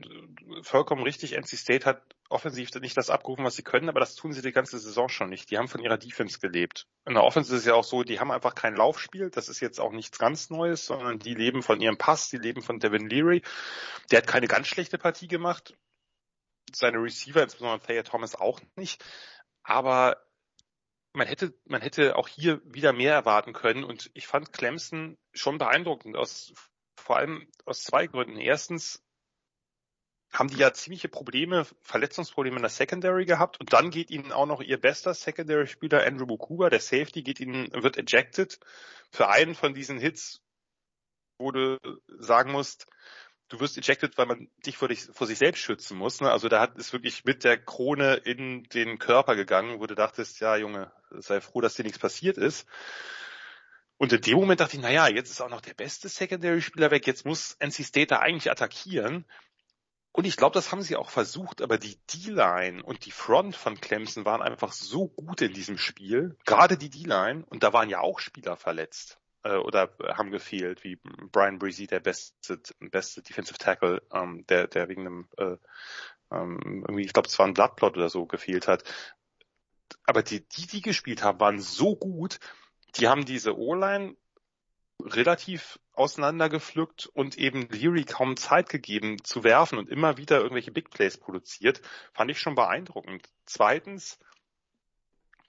Vollkommen 0.61 1.03
richtig, 1.03 1.33
NC 1.33 1.57
State 1.57 1.85
hat 1.85 2.03
offensiv 2.29 2.73
nicht 2.75 2.97
das 2.97 3.09
abgerufen, 3.09 3.45
was 3.45 3.55
sie 3.55 3.63
können, 3.63 3.89
aber 3.89 3.99
das 3.99 4.15
tun 4.15 4.33
sie 4.33 4.41
die 4.41 4.51
ganze 4.51 4.79
Saison 4.79 5.07
schon 5.07 5.29
nicht. 5.29 5.51
Die 5.51 5.57
haben 5.57 5.67
von 5.67 5.81
ihrer 5.81 5.97
Defense 5.97 6.39
gelebt. 6.39 6.87
In 7.05 7.13
der 7.13 7.23
Offense 7.23 7.53
ist 7.53 7.61
es 7.61 7.65
ja 7.65 7.75
auch 7.75 7.83
so, 7.83 8.03
die 8.03 8.19
haben 8.19 8.31
einfach 8.31 8.55
kein 8.55 8.75
Laufspiel. 8.75 9.29
Das 9.29 9.49
ist 9.49 9.59
jetzt 9.59 9.79
auch 9.79 9.91
nichts 9.91 10.17
ganz 10.17 10.49
Neues, 10.49 10.85
sondern 10.85 11.19
die 11.19 11.35
leben 11.35 11.61
von 11.61 11.79
ihrem 11.79 11.97
Pass, 11.97 12.29
die 12.29 12.37
leben 12.37 12.61
von 12.61 12.79
Devin 12.79 13.07
Leary. 13.07 13.43
Der 14.09 14.19
hat 14.19 14.27
keine 14.27 14.47
ganz 14.47 14.67
schlechte 14.67 14.97
Partie 14.97 15.27
gemacht. 15.27 15.75
Seine 16.73 16.97
Receiver, 16.97 17.43
insbesondere 17.43 17.85
Thayer 17.85 18.03
Thomas 18.03 18.35
auch 18.35 18.59
nicht. 18.75 19.03
Aber 19.63 20.17
man 21.13 21.27
hätte, 21.27 21.53
man 21.65 21.81
hätte 21.81 22.15
auch 22.15 22.27
hier 22.27 22.61
wieder 22.65 22.91
mehr 22.91 23.13
erwarten 23.13 23.53
können 23.53 23.83
und 23.83 24.09
ich 24.13 24.27
fand 24.27 24.51
Clemson 24.51 25.17
schon 25.33 25.57
beeindruckend 25.57 26.17
aus, 26.17 26.53
vor 26.95 27.17
allem 27.17 27.47
aus 27.65 27.83
zwei 27.83 28.07
Gründen. 28.07 28.37
Erstens 28.37 29.03
haben 30.31 30.49
die 30.49 30.57
ja 30.57 30.73
ziemliche 30.73 31.09
Probleme, 31.09 31.65
Verletzungsprobleme 31.81 32.55
in 32.55 32.63
der 32.63 32.69
Secondary 32.69 33.25
gehabt 33.25 33.59
und 33.59 33.71
dann 33.71 33.91
geht 33.91 34.09
ihnen 34.09 34.31
auch 34.31 34.47
noch 34.47 34.61
ihr 34.61 34.79
bester 34.79 35.13
Secondary-Spieler 35.13 36.03
Andrew 36.03 36.25
Bukuba, 36.25 36.71
der 36.71 36.79
Safety, 36.79 37.21
geht 37.21 37.39
ihnen, 37.39 37.71
wird 37.71 37.97
ejected. 37.97 38.59
Für 39.11 39.29
einen 39.29 39.53
von 39.53 39.75
diesen 39.75 39.99
Hits, 39.99 40.41
wo 41.37 41.51
du 41.51 41.77
sagen 42.17 42.51
musst, 42.51 42.87
du 43.49 43.59
wirst 43.59 43.77
ejected, 43.77 44.17
weil 44.17 44.25
man 44.25 44.49
dich 44.65 44.77
vor, 44.77 44.87
dich, 44.87 45.03
vor 45.11 45.27
sich 45.27 45.37
selbst 45.37 45.59
schützen 45.59 45.97
muss. 45.97 46.21
Ne? 46.21 46.31
Also 46.31 46.49
da 46.49 46.59
hat 46.59 46.77
es 46.77 46.93
wirklich 46.93 47.25
mit 47.25 47.43
der 47.43 47.57
Krone 47.57 48.15
in 48.15 48.63
den 48.63 48.99
Körper 48.99 49.35
gegangen, 49.35 49.79
wo 49.79 49.85
du 49.85 49.95
dachtest, 49.95 50.39
ja 50.39 50.55
Junge, 50.55 50.91
sei 51.11 51.41
froh, 51.41 51.61
dass 51.61 51.75
dir 51.75 51.83
nichts 51.83 51.99
passiert 51.99 52.37
ist. 52.37 52.67
Und 53.97 54.11
in 54.11 54.21
dem 54.21 54.37
Moment 54.37 54.59
dachte 54.59 54.75
ich, 54.75 54.81
naja, 54.81 55.07
jetzt 55.07 55.29
ist 55.29 55.41
auch 55.41 55.49
noch 55.49 55.61
der 55.61 55.75
beste 55.75 56.09
Secondary-Spieler 56.09 56.91
weg, 56.91 57.07
jetzt 57.07 57.25
muss 57.25 57.55
NC 57.59 57.85
State 57.85 58.07
da 58.07 58.19
eigentlich 58.19 58.51
attackieren. 58.51 59.25
Und 60.11 60.25
ich 60.25 60.35
glaube, 60.35 60.53
das 60.53 60.71
haben 60.71 60.81
sie 60.81 60.95
auch 60.95 61.09
versucht, 61.09 61.61
aber 61.61 61.77
die 61.77 61.97
D-Line 62.13 62.83
und 62.83 63.05
die 63.05 63.11
Front 63.11 63.55
von 63.55 63.79
Clemson 63.79 64.25
waren 64.25 64.41
einfach 64.41 64.71
so 64.71 65.07
gut 65.07 65.41
in 65.41 65.53
diesem 65.53 65.77
Spiel, 65.77 66.37
gerade 66.45 66.77
die 66.77 66.89
D-Line, 66.89 67.45
und 67.47 67.63
da 67.63 67.73
waren 67.73 67.89
ja 67.89 67.99
auch 67.99 68.19
Spieler 68.19 68.55
verletzt 68.55 69.19
äh, 69.43 69.55
oder 69.55 69.93
haben 70.15 70.31
gefehlt, 70.31 70.83
wie 70.83 70.99
Brian 71.31 71.59
Breezy, 71.59 71.87
der 71.87 71.99
beste, 71.99 72.59
beste 72.79 73.21
Defensive 73.21 73.57
Tackle, 73.57 74.01
ähm, 74.11 74.45
der, 74.47 74.67
der 74.67 74.89
wegen 74.89 75.05
einem, 75.05 75.27
äh, 75.37 75.57
ähm, 76.31 76.83
irgendwie, 76.87 77.03
ich 77.03 77.13
glaube, 77.13 77.27
es 77.27 77.37
war 77.37 77.45
ein 77.45 77.53
Bloodplot 77.53 77.97
oder 77.97 78.09
so 78.09 78.25
gefehlt 78.25 78.67
hat. 78.67 78.83
Aber 80.05 80.23
die, 80.23 80.47
die, 80.47 80.67
die 80.67 80.81
gespielt 80.81 81.23
haben, 81.23 81.39
waren 81.39 81.59
so 81.59 81.95
gut, 81.95 82.39
die 82.95 83.07
haben 83.07 83.25
diese 83.25 83.57
O-Line 83.57 84.15
relativ 85.01 85.79
auseinandergepflückt 85.93 87.07
und 87.07 87.37
eben 87.37 87.67
Leary 87.69 88.05
kaum 88.05 88.37
Zeit 88.37 88.69
gegeben 88.69 89.23
zu 89.23 89.43
werfen 89.43 89.77
und 89.77 89.89
immer 89.89 90.17
wieder 90.17 90.37
irgendwelche 90.37 90.71
Big 90.71 90.89
Plays 90.89 91.17
produziert, 91.17 91.81
fand 92.13 92.31
ich 92.31 92.39
schon 92.39 92.55
beeindruckend. 92.55 93.29
Zweitens, 93.45 94.19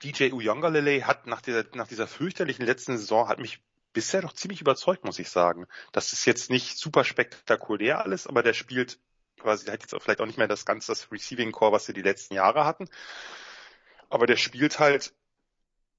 DJ 0.02 0.32
Uyongalele 0.32 1.06
hat 1.06 1.26
nach 1.26 1.40
dieser, 1.40 1.64
nach 1.74 1.88
dieser 1.88 2.06
fürchterlichen 2.06 2.66
letzten 2.66 2.98
Saison 2.98 3.28
hat 3.28 3.38
mich 3.38 3.62
bisher 3.94 4.20
doch 4.20 4.34
ziemlich 4.34 4.60
überzeugt, 4.60 5.04
muss 5.04 5.18
ich 5.18 5.30
sagen. 5.30 5.66
Das 5.92 6.12
ist 6.12 6.26
jetzt 6.26 6.50
nicht 6.50 6.76
super 6.76 7.04
spektakulär 7.04 8.02
alles, 8.02 8.26
aber 8.26 8.42
der 8.42 8.52
spielt 8.52 8.98
quasi, 9.40 9.64
der 9.64 9.74
hat 9.74 9.80
jetzt 9.80 9.94
auch 9.94 10.02
vielleicht 10.02 10.20
auch 10.20 10.26
nicht 10.26 10.38
mehr 10.38 10.48
das 10.48 10.66
ganze 10.66 10.92
das 10.92 11.10
Receiving 11.10 11.52
Core, 11.52 11.72
was 11.72 11.86
sie 11.86 11.94
die 11.94 12.02
letzten 12.02 12.34
Jahre 12.34 12.66
hatten. 12.66 12.88
Aber 14.10 14.26
der 14.26 14.36
spielt 14.36 14.78
halt 14.78 15.14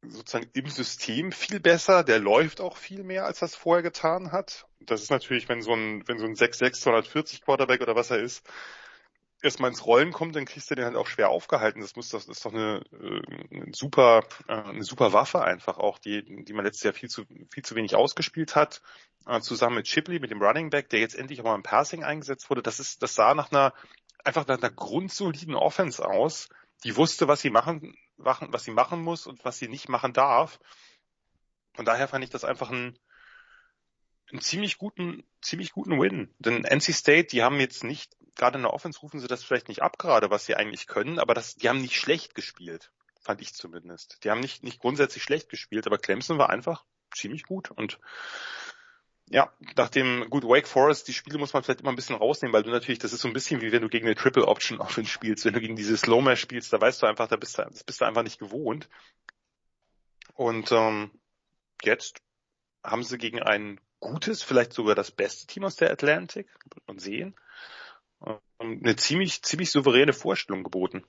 sozusagen 0.07 0.49
im 0.53 0.69
System 0.69 1.31
viel 1.31 1.59
besser, 1.59 2.03
der 2.03 2.19
läuft 2.19 2.61
auch 2.61 2.77
viel 2.77 3.03
mehr, 3.03 3.25
als 3.25 3.39
das 3.39 3.55
vorher 3.55 3.81
getan 3.81 4.31
hat. 4.31 4.67
Das 4.79 5.01
ist 5.01 5.09
natürlich, 5.09 5.49
wenn 5.49 5.61
so 5.61 5.73
ein, 5.73 6.07
wenn 6.07 6.19
so 6.19 6.25
ein 6.25 6.35
6'6 6.35 6.81
240 6.81 7.41
Quarterback 7.41 7.81
oder 7.81 7.95
was 7.95 8.11
er 8.11 8.19
ist, 8.19 8.45
erstmal 9.45 9.69
ins 9.69 9.85
Rollen 9.85 10.11
kommt, 10.11 10.35
dann 10.35 10.45
kriegst 10.45 10.69
du 10.69 10.75
den 10.75 10.85
halt 10.85 10.95
auch 10.95 11.07
schwer 11.07 11.29
aufgehalten. 11.29 11.81
Das 11.81 11.95
muss, 11.95 12.09
das 12.09 12.27
ist 12.27 12.43
doch 12.45 12.53
eine, 12.53 12.81
äh, 12.91 13.55
eine 13.55 13.73
super, 13.73 14.23
äh, 14.47 14.53
eine 14.53 14.83
super 14.83 15.13
Waffe 15.13 15.41
einfach 15.41 15.77
auch, 15.77 15.99
die, 15.99 16.43
die 16.43 16.53
man 16.53 16.65
letztes 16.65 16.83
Jahr 16.83 16.93
viel 16.93 17.09
zu, 17.09 17.23
viel 17.51 17.63
zu 17.63 17.75
wenig 17.75 17.95
ausgespielt 17.95 18.55
hat, 18.55 18.81
äh, 19.27 19.39
zusammen 19.39 19.77
mit 19.77 19.87
Chipley, 19.87 20.19
mit 20.19 20.31
dem 20.31 20.41
Running 20.41 20.69
Back, 20.69 20.89
der 20.89 20.99
jetzt 20.99 21.15
endlich 21.15 21.39
auch 21.39 21.45
mal 21.45 21.55
im 21.55 21.63
Passing 21.63 22.03
eingesetzt 22.03 22.49
wurde. 22.49 22.61
Das 22.61 22.79
ist, 22.79 23.01
das 23.01 23.15
sah 23.15 23.33
nach 23.33 23.51
einer, 23.51 23.73
einfach 24.23 24.47
nach 24.47 24.57
einer 24.57 24.71
grundsoliden 24.71 25.55
Offense 25.55 26.05
aus, 26.05 26.49
die 26.83 26.97
wusste, 26.97 27.27
was 27.27 27.41
sie 27.41 27.49
machen, 27.49 27.95
machen, 28.17 28.49
was 28.51 28.63
sie 28.63 28.71
machen 28.71 29.01
muss 29.01 29.27
und 29.27 29.45
was 29.45 29.57
sie 29.57 29.67
nicht 29.67 29.89
machen 29.89 30.13
darf. 30.13 30.59
Und 31.77 31.87
daher 31.87 32.07
fand 32.07 32.23
ich 32.23 32.29
das 32.29 32.43
einfach 32.43 32.71
ein, 32.71 32.97
einen 34.31 34.41
ziemlich 34.41 34.77
guten, 34.77 35.23
ziemlich 35.41 35.71
guten 35.71 35.99
Win. 35.99 36.33
Denn 36.39 36.63
NC 36.63 36.93
State, 36.93 37.27
die 37.27 37.43
haben 37.43 37.59
jetzt 37.59 37.83
nicht, 37.83 38.15
gerade 38.35 38.57
in 38.57 38.63
der 38.63 38.73
Offense 38.73 38.99
rufen 38.99 39.19
sie 39.19 39.27
das 39.27 39.43
vielleicht 39.43 39.67
nicht 39.67 39.81
ab 39.81 39.97
gerade, 39.97 40.29
was 40.29 40.45
sie 40.45 40.55
eigentlich 40.55 40.87
können, 40.87 41.19
aber 41.19 41.33
das, 41.33 41.55
die 41.55 41.69
haben 41.69 41.81
nicht 41.81 41.95
schlecht 41.95 42.35
gespielt. 42.35 42.91
Fand 43.21 43.41
ich 43.41 43.53
zumindest. 43.53 44.23
Die 44.23 44.29
haben 44.29 44.39
nicht, 44.39 44.63
nicht 44.63 44.79
grundsätzlich 44.79 45.23
schlecht 45.23 45.49
gespielt, 45.49 45.87
aber 45.87 45.97
Clemson 45.97 46.37
war 46.37 46.49
einfach 46.49 46.85
ziemlich 47.13 47.43
gut 47.43 47.71
und 47.71 47.99
ja, 49.27 49.51
nachdem, 49.75 50.29
gut, 50.29 50.43
Wake 50.43 50.67
Forest, 50.67 51.07
die 51.07 51.13
Spiele 51.13 51.39
muss 51.39 51.53
man 51.53 51.63
vielleicht 51.63 51.81
immer 51.81 51.89
ein 51.89 51.95
bisschen 51.95 52.15
rausnehmen, 52.15 52.53
weil 52.53 52.61
du 52.61 52.69
natürlich, 52.69 52.99
das 52.99 53.11
ist 53.11 53.21
so 53.21 53.27
ein 53.27 53.33
bisschen 53.33 53.61
wie 53.61 53.71
wenn 53.71 53.81
du 53.81 53.89
gegen 53.89 54.05
eine 54.05 54.15
Triple 54.15 54.47
Option 54.47 54.79
Offense 54.79 55.09
spielst. 55.09 55.45
Wenn 55.45 55.53
du 55.53 55.61
gegen 55.61 55.75
diese 55.75 55.97
Slow 55.97 56.35
spielst, 56.35 56.71
da 56.71 56.79
weißt 56.79 57.01
du 57.01 57.07
einfach, 57.07 57.27
da 57.27 57.35
bist 57.35 57.57
du, 57.57 57.63
das 57.63 57.83
bist 57.83 58.01
du 58.01 58.05
einfach 58.05 58.21
nicht 58.21 58.37
gewohnt. 58.37 58.87
Und 60.35 60.71
ähm, 60.71 61.11
jetzt 61.83 62.21
haben 62.83 63.03
sie 63.03 63.17
gegen 63.17 63.41
ein 63.41 63.79
gutes, 63.99 64.43
vielleicht 64.43 64.73
sogar 64.73 64.93
das 64.93 65.09
beste 65.09 65.47
Team 65.47 65.63
aus 65.63 65.75
der 65.75 65.91
Atlantic, 65.91 66.47
wird 66.65 66.87
man 66.87 66.99
sehen, 66.99 67.35
eine 68.59 68.95
ziemlich, 68.95 69.41
ziemlich 69.43 69.71
souveräne 69.71 70.13
Vorstellung 70.13 70.63
geboten. 70.63 71.05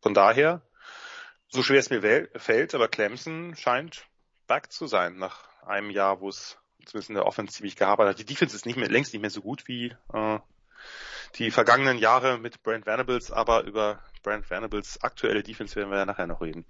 Von 0.00 0.14
daher, 0.14 0.62
so 1.48 1.62
schwer 1.62 1.78
es 1.78 1.90
mir 1.90 2.28
fällt, 2.34 2.74
aber 2.74 2.88
Clemson 2.88 3.54
scheint 3.56 4.06
back 4.46 4.72
zu 4.72 4.86
sein 4.86 5.16
nach 5.16 5.48
einem 5.62 5.90
Jahr, 5.90 6.20
wo 6.20 6.28
es 6.28 6.58
zumindest 6.84 7.10
in 7.10 7.16
der 7.16 7.26
Offense 7.26 7.54
ziemlich 7.54 7.76
gehabert 7.76 8.08
hat. 8.08 8.18
Die 8.18 8.24
Defense 8.24 8.54
ist 8.54 8.66
nicht 8.66 8.76
mehr, 8.76 8.88
längst 8.88 9.12
nicht 9.12 9.22
mehr 9.22 9.30
so 9.30 9.40
gut 9.40 9.66
wie 9.66 9.94
äh, 10.12 10.38
die 11.36 11.50
vergangenen 11.50 11.98
Jahre 11.98 12.38
mit 12.38 12.62
Brent 12.62 12.86
Venables, 12.86 13.30
aber 13.30 13.64
über 13.64 14.02
Brent 14.22 14.48
Venables 14.48 15.02
aktuelle 15.02 15.42
Defense 15.42 15.74
werden 15.76 15.90
wir 15.90 15.98
ja 15.98 16.06
nachher 16.06 16.26
noch 16.26 16.40
reden. 16.40 16.64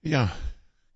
Ja, 0.00 0.34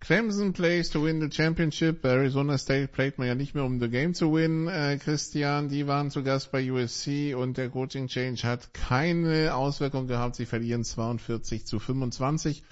Clemson 0.07 0.55
plays 0.55 0.91
to 0.91 1.01
win 1.01 1.19
the 1.19 1.29
championship. 1.29 2.05
Arizona 2.05 2.59
State 2.59 2.93
playt 2.93 3.19
man 3.19 3.27
ja 3.27 3.35
nicht 3.35 3.57
mehr 3.57 3.65
um 3.65 3.81
the 3.81 3.89
game 3.89 4.13
to 4.13 4.33
win. 4.33 4.69
Äh, 4.69 4.99
Christian, 5.03 5.69
die 5.69 5.89
waren 5.89 6.13
zu 6.13 6.23
Gast 6.23 6.53
bei 6.53 6.71
USC 6.71 7.35
und 7.35 7.57
der 7.57 7.71
Coaching 7.71 8.07
Change 8.07 8.45
hat 8.45 8.73
keine 8.73 9.57
Auswirkung 9.57 10.07
gehabt. 10.07 10.37
Sie 10.37 10.47
verlieren 10.47 10.85
42 10.85 11.67
zu 11.67 11.81
25. 11.81 12.63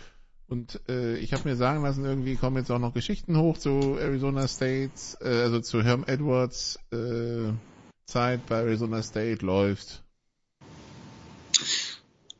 Und 0.46 0.80
äh, 0.88 1.16
ich 1.16 1.32
habe 1.32 1.48
mir 1.48 1.56
sagen 1.56 1.82
lassen, 1.82 2.04
irgendwie 2.04 2.36
kommen 2.36 2.58
jetzt 2.58 2.70
auch 2.70 2.78
noch 2.78 2.94
Geschichten 2.94 3.36
hoch 3.36 3.58
zu 3.58 3.98
Arizona 3.98 4.46
State, 4.46 4.92
äh, 5.20 5.26
also 5.26 5.58
zu 5.58 5.82
Herm 5.82 6.04
Edwards 6.06 6.78
äh, 6.92 7.52
Zeit 8.06 8.46
bei 8.46 8.58
Arizona 8.58 9.02
State 9.02 9.44
läuft. 9.44 10.04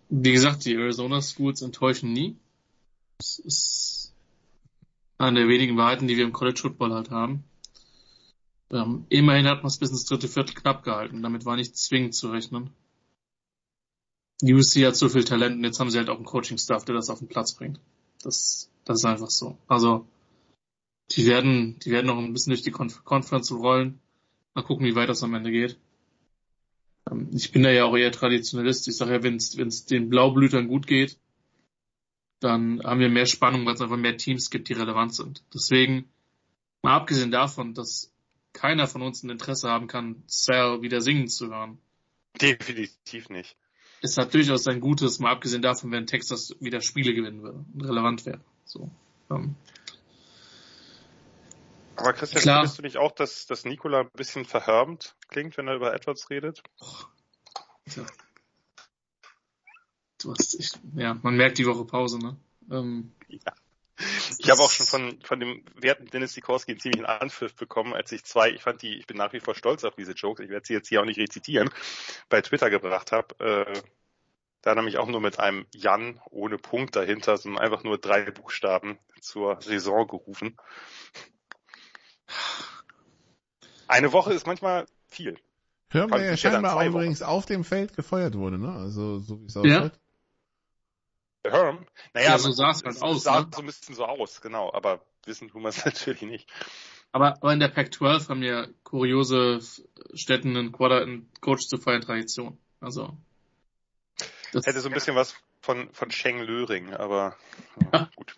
Wie 0.08 0.30
gesagt, 0.30 0.64
die 0.66 0.76
Arizona 0.76 1.20
Schools 1.20 1.62
enttäuschen 1.62 2.12
nie. 2.12 2.36
Das 3.18 3.40
ist 3.40 4.03
eine 5.18 5.40
der 5.40 5.48
wenigen 5.48 5.76
Wahrheiten, 5.76 6.08
die 6.08 6.16
wir 6.16 6.24
im 6.24 6.32
College 6.32 6.60
Football 6.60 6.92
halt 6.92 7.10
haben. 7.10 7.44
Ähm, 8.70 9.06
immerhin 9.08 9.46
hat 9.46 9.58
man 9.58 9.66
es 9.66 9.78
bis 9.78 9.90
ins 9.90 10.04
dritte 10.04 10.28
Viertel 10.28 10.54
knapp 10.54 10.82
gehalten. 10.82 11.22
Damit 11.22 11.44
war 11.44 11.56
nicht 11.56 11.76
zwingend 11.76 12.14
zu 12.14 12.30
rechnen. 12.30 12.70
UC 14.42 14.86
hat 14.86 14.96
so 14.96 15.08
viel 15.08 15.24
Talent 15.24 15.56
und 15.56 15.64
jetzt 15.64 15.78
haben 15.78 15.90
sie 15.90 15.98
halt 15.98 16.10
auch 16.10 16.16
einen 16.16 16.24
Coaching-Staff, 16.24 16.84
der 16.84 16.96
das 16.96 17.08
auf 17.08 17.20
den 17.20 17.28
Platz 17.28 17.54
bringt. 17.54 17.80
Das, 18.22 18.70
das 18.84 18.98
ist 18.98 19.04
einfach 19.04 19.30
so. 19.30 19.58
Also, 19.68 20.06
die 21.12 21.26
werden, 21.26 21.78
die 21.80 21.90
werden 21.90 22.06
noch 22.06 22.18
ein 22.18 22.32
bisschen 22.32 22.50
durch 22.50 22.62
die 22.62 22.70
Conf 22.70 23.04
Conference 23.04 23.52
rollen. 23.52 24.00
Mal 24.54 24.62
gucken, 24.62 24.86
wie 24.86 24.96
weit 24.96 25.08
das 25.08 25.22
am 25.22 25.34
Ende 25.34 25.50
geht. 25.50 25.78
Ähm, 27.10 27.30
ich 27.32 27.52
bin 27.52 27.62
da 27.62 27.70
ja 27.70 27.84
auch 27.84 27.96
eher 27.96 28.12
Traditionalist. 28.12 28.88
Ich 28.88 28.96
sage 28.96 29.12
ja, 29.12 29.22
wenn 29.22 29.36
es 29.36 29.86
den 29.86 30.08
Blaublütern 30.08 30.68
gut 30.68 30.86
geht, 30.86 31.18
dann 32.44 32.82
haben 32.84 33.00
wir 33.00 33.08
mehr 33.08 33.26
Spannung, 33.26 33.66
weil 33.66 33.74
es 33.74 33.80
einfach 33.80 33.96
mehr 33.96 34.16
Teams 34.16 34.50
gibt, 34.50 34.68
die 34.68 34.74
relevant 34.74 35.14
sind. 35.14 35.42
Deswegen, 35.52 36.08
mal 36.82 36.96
abgesehen 36.96 37.30
davon, 37.30 37.74
dass 37.74 38.12
keiner 38.52 38.86
von 38.86 39.02
uns 39.02 39.22
ein 39.22 39.30
Interesse 39.30 39.68
haben 39.68 39.86
kann, 39.88 40.22
Sal 40.26 40.82
wieder 40.82 41.00
singen 41.00 41.28
zu 41.28 41.48
hören. 41.48 41.78
Definitiv 42.40 43.28
nicht 43.28 43.56
es 44.04 44.18
hat 44.18 44.34
durchaus 44.34 44.64
sein 44.64 44.80
Gutes, 44.80 45.18
mal 45.18 45.32
abgesehen 45.32 45.62
davon, 45.62 45.90
wenn 45.90 46.06
Texas 46.06 46.54
wieder 46.60 46.82
Spiele 46.82 47.14
gewinnen 47.14 47.42
würde 47.42 47.64
und 47.72 47.84
relevant 47.84 48.26
wäre. 48.26 48.40
So. 48.66 48.90
Ähm. 49.30 49.56
Aber 51.96 52.12
Christian, 52.12 52.42
Klar. 52.42 52.58
findest 52.58 52.78
du 52.78 52.82
nicht 52.82 52.96
auch, 52.98 53.12
dass, 53.12 53.46
dass 53.46 53.64
Nikola 53.64 54.00
ein 54.00 54.10
bisschen 54.14 54.44
verhärmt 54.44 55.16
klingt, 55.28 55.56
wenn 55.56 55.68
er 55.68 55.76
über 55.76 55.94
Edwards 55.94 56.28
redet? 56.28 56.62
Tja. 57.88 58.04
Du 60.24 60.32
hast, 60.32 60.54
ich, 60.54 60.72
ja, 60.96 61.18
man 61.22 61.36
merkt 61.36 61.58
die 61.58 61.66
Woche 61.66 61.84
Pause, 61.84 62.18
ne? 62.18 62.36
Ähm, 62.70 63.12
ja. 63.28 63.52
Ich 64.38 64.50
habe 64.50 64.60
auch 64.60 64.70
schon 64.70 64.86
von, 64.86 65.20
von 65.22 65.38
dem 65.38 65.62
werten 65.76 66.06
Dennis 66.06 66.32
Sikorski 66.32 66.72
einen 66.72 66.80
ziemlichen 66.80 67.06
Anpfiff 67.06 67.54
bekommen, 67.54 67.94
als 67.94 68.10
ich 68.10 68.24
zwei, 68.24 68.50
ich 68.50 68.62
fand 68.62 68.82
die, 68.82 68.96
ich 68.96 69.06
bin 69.06 69.16
nach 69.16 69.32
wie 69.32 69.40
vor 69.40 69.54
stolz 69.54 69.84
auf 69.84 69.94
diese 69.94 70.12
Jokes, 70.12 70.42
ich 70.42 70.50
werde 70.50 70.66
sie 70.66 70.72
jetzt 70.72 70.88
hier 70.88 71.00
auch 71.00 71.04
nicht 71.04 71.20
rezitieren, 71.20 71.70
bei 72.28 72.40
Twitter 72.40 72.70
gebracht 72.70 73.12
habe. 73.12 73.38
Äh, 73.38 73.80
da 74.62 74.74
nämlich 74.74 74.96
auch 74.96 75.06
nur 75.06 75.20
mit 75.20 75.38
einem 75.38 75.66
Jan 75.74 76.20
ohne 76.30 76.56
Punkt 76.56 76.96
dahinter, 76.96 77.36
sondern 77.36 77.62
einfach 77.62 77.84
nur 77.84 77.98
drei 77.98 78.30
Buchstaben 78.30 78.98
zur 79.20 79.60
Saison 79.60 80.08
gerufen. 80.08 80.56
Eine 83.86 84.12
Woche 84.12 84.32
ist 84.32 84.46
manchmal 84.46 84.86
viel. 85.06 85.36
Hören 85.90 86.10
wir 86.10 86.24
ja 86.24 86.36
scheinbar 86.36 86.76
auch 86.76 86.84
übrigens 86.84 87.22
auf 87.22 87.44
dem 87.44 87.62
Feld 87.62 87.94
gefeuert 87.94 88.36
wurde, 88.36 88.58
ne? 88.58 88.72
Also 88.72 89.20
so 89.20 89.40
wie 89.40 89.46
es 89.46 89.56
aussieht. 89.56 89.70
Ja. 89.70 89.90
Herm? 91.44 91.86
Naja, 92.14 92.30
ja, 92.30 92.38
so 92.38 92.50
sah 92.52 92.70
es 92.70 92.82
halt 92.82 93.02
aus. 93.02 93.22
sah 93.22 93.42
ne? 93.42 93.50
so 93.54 93.60
ein 93.60 93.66
bisschen 93.66 93.94
so 93.94 94.04
aus, 94.04 94.40
genau, 94.40 94.72
aber 94.72 95.04
wissen 95.24 95.48
tun 95.48 95.62
wir 95.62 95.68
es 95.68 95.84
natürlich 95.84 96.22
nicht. 96.22 96.50
Aber, 97.12 97.36
aber 97.36 97.52
in 97.52 97.60
der 97.60 97.68
Pac-12 97.68 98.28
haben 98.28 98.42
ja 98.42 98.66
kuriose 98.82 99.60
Städten 100.14 100.56
einen 100.56 100.72
Quarter 100.72 101.02
einen 101.02 101.30
Coach 101.40 101.66
zu 101.68 101.78
feiern 101.78 102.00
Tradition. 102.00 102.58
Also. 102.80 103.16
Das 104.52 104.66
hätte 104.66 104.80
so 104.80 104.88
ein 104.88 104.94
bisschen 104.94 105.16
was 105.16 105.34
von, 105.60 105.92
von 105.92 106.10
Sheng 106.10 106.40
Löring, 106.40 106.92
aber 106.92 107.36
ja, 107.92 108.10
gut. 108.16 108.36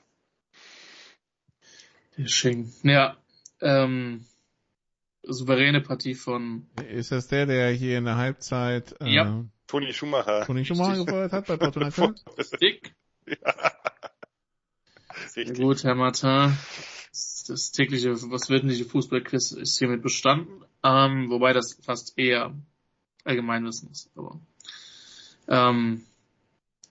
Der 2.16 2.28
Sheng. 2.28 2.72
Ja, 2.82 3.16
ähm, 3.60 4.26
souveräne 5.22 5.80
Partie 5.80 6.14
von. 6.14 6.68
Ist 6.88 7.12
das 7.12 7.28
der, 7.28 7.46
der 7.46 7.70
hier 7.70 7.98
in 7.98 8.04
der 8.04 8.16
Halbzeit 8.16 8.94
äh, 9.00 9.08
ja. 9.08 9.44
Toni 9.66 9.92
Schumacher. 9.92 10.44
Toni 10.44 10.64
Schumacher 10.64 11.04
gefeuert 11.04 11.32
hat 11.32 11.46
bei 11.46 11.56
Porto 11.56 11.80
Dick. 12.60 12.94
Ja. 13.26 13.36
Richtig. 15.36 15.58
Gut, 15.58 15.84
Herr 15.84 15.94
Martin. 15.94 16.56
Das 17.48 17.70
tägliche, 17.72 18.10
was 18.30 18.50
wöchentliche 18.50 18.84
Fußballquiz 18.84 19.52
ist 19.52 19.78
hiermit 19.78 20.02
bestanden. 20.02 20.64
Ähm, 20.82 21.30
wobei 21.30 21.52
das 21.52 21.74
fast 21.74 22.18
eher 22.18 22.54
Allgemeinwissen 23.24 23.90
ist. 23.90 24.10
Aber, 24.16 24.40
ähm, 25.48 26.04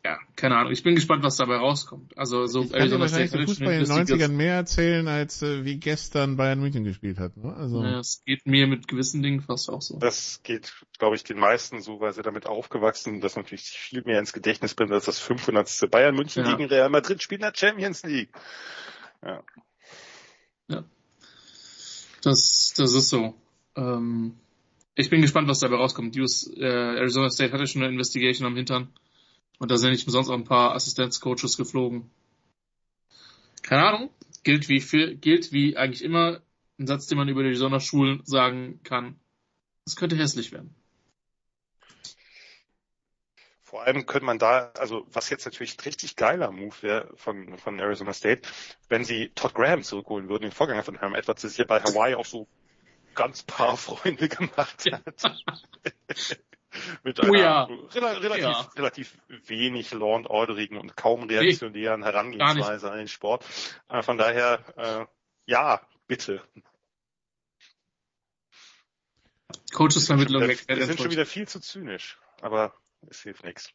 ja, 0.06 0.20
keine 0.36 0.56
Ahnung. 0.56 0.72
Ich 0.72 0.84
bin 0.84 0.94
gespannt, 0.94 1.24
was 1.24 1.36
dabei 1.38 1.56
rauskommt. 1.56 2.16
Also 2.16 2.46
so 2.46 2.62
ich 2.62 2.72
kann 2.72 2.90
dir 2.92 3.00
wahrscheinlich 3.00 3.32
so 3.32 3.40
Fußball 3.40 3.74
in 3.74 3.86
den 3.86 3.92
90ern 3.92 4.28
mehr 4.28 4.54
erzählen, 4.54 5.08
als 5.08 5.42
äh, 5.42 5.66
wie 5.66 5.78
gestern 5.78 6.38
Bayern 6.38 6.60
München 6.60 6.84
gespielt 6.84 7.18
hat. 7.18 7.36
Ne? 7.38 7.52
Also 7.56 7.82
ja, 7.82 7.98
es 7.98 8.22
geht 8.24 8.46
mir 8.46 8.68
mit 8.68 8.88
gewissen 8.88 9.24
Dingen 9.24 9.42
fast 9.42 9.68
auch 9.68 9.82
so. 9.82 9.98
Das 9.98 10.42
geht, 10.44 10.76
glaube 11.00 11.16
ich, 11.16 11.24
den 11.24 11.40
meisten 11.40 11.82
so, 11.82 12.02
weil 12.02 12.14
sie 12.14 12.22
damit 12.22 12.46
aufgewachsen 12.46 13.14
sind, 13.14 13.24
dass 13.24 13.36
natürlich 13.36 13.64
viel 13.64 14.04
mehr 14.04 14.20
ins 14.20 14.32
Gedächtnis 14.32 14.76
bringt, 14.76 14.92
als 14.92 15.06
das 15.06 15.18
500. 15.18 15.90
Bayern 15.90 16.14
München 16.14 16.46
ja. 16.46 16.56
gegen 16.56 16.70
Real 16.70 16.90
Madrid 16.92 17.24
spielt 17.24 17.42
in 17.42 17.48
der 17.48 17.58
Champions 17.58 18.04
League. 18.04 18.30
Ja. 19.24 19.42
Ja. 20.68 20.84
Das, 22.22 22.76
das 22.78 22.94
ist 22.94 23.10
so. 23.10 23.34
Ähm, 23.76 24.36
ich 24.94 25.10
bin 25.10 25.22
gespannt, 25.22 25.48
was 25.48 25.62
dabei 25.62 25.78
rauskommt. 25.78 26.16
US, 26.16 26.48
äh, 26.56 26.64
Arizona 26.64 27.32
State 27.32 27.54
hatte 27.54 27.66
schon 27.66 27.82
eine 27.82 27.92
Investigation 27.92 28.46
am 28.46 28.56
Hintern. 28.56 28.94
Und 29.60 29.72
da 29.72 29.78
sind 29.78 29.92
nicht 29.92 30.06
umsonst 30.06 30.30
auch 30.30 30.36
ein 30.36 30.44
paar 30.44 30.74
Assistenzcoaches 30.76 31.58
geflogen. 31.58 32.10
Keine 33.62 33.88
Ahnung. 33.88 34.10
Gilt 34.44 34.70
wie 34.70 34.80
für, 34.80 35.16
gilt 35.16 35.52
wie 35.52 35.76
eigentlich 35.78 36.04
immer 36.04 36.42
ein 36.78 36.88
Satz, 36.88 37.08
den 37.08 37.18
man 37.18 37.30
über 37.30 37.44
die 37.44 37.56
Sonderschulen 37.56 38.22
sagen 38.26 38.80
kann. 38.84 39.20
Es 39.86 39.96
könnte 39.96 40.18
hässlich 40.18 40.52
werden. 40.52 40.76
Vor 43.64 43.84
allem 43.84 44.06
könnte 44.06 44.26
man 44.26 44.40
da, 44.40 44.72
also 44.78 45.06
was 45.12 45.30
jetzt 45.30 45.46
natürlich 45.46 45.78
ein 45.78 45.84
richtig 45.84 46.16
geiler 46.16 46.52
Move 46.52 46.76
wäre 46.82 47.12
von, 47.16 47.58
von 47.58 47.80
Arizona 47.80 48.14
State, 48.14 48.48
wenn 48.88 49.04
sie 49.04 49.32
Todd 49.36 49.54
Graham 49.54 49.84
zurückholen 49.84 50.30
würden, 50.30 50.44
den 50.44 50.52
Vorgänger 50.52 50.84
von 50.84 51.00
Herm 51.00 51.16
Edwards, 51.16 51.42
der 51.42 51.50
sich 51.50 51.60
ja 51.60 51.66
bei 51.66 51.82
Hawaii 51.82 52.16
auch 52.16 52.26
so 52.26 52.48
ganz 53.16 53.44
paar 53.44 53.76
Freunde 53.78 54.30
gemacht 54.30 54.86
hat. 54.92 55.42
mit 57.04 57.20
einer 57.20 57.32
oh 57.32 57.36
ja. 57.36 57.64
relativ, 57.94 58.44
ja. 58.44 58.70
relativ 58.76 59.18
wenig 59.48 59.92
law 59.92 60.16
and 60.16 60.28
orderigen 60.28 60.78
und 60.78 60.96
kaum 60.96 61.24
reaktionären 61.24 62.02
nee, 62.02 62.06
Herangehensweise 62.06 62.92
an 62.92 62.98
den 62.98 63.08
Sport. 63.08 63.46
Äh, 63.90 64.02
von 64.02 64.18
daher, 64.18 64.60
äh, 64.78 65.06
ja, 65.46 65.82
bitte. 66.08 66.42
Coachesvermittlung. 69.74 70.42
Wir 70.48 70.56
sind, 70.56 70.68
wir 70.68 70.86
sind 70.86 71.00
schon 71.00 71.12
wieder 71.12 71.26
viel 71.26 71.48
zu 71.48 71.60
zynisch, 71.60 72.18
aber 72.42 72.74
es 73.10 73.22
hilft 73.22 73.44
nichts. 73.44 73.74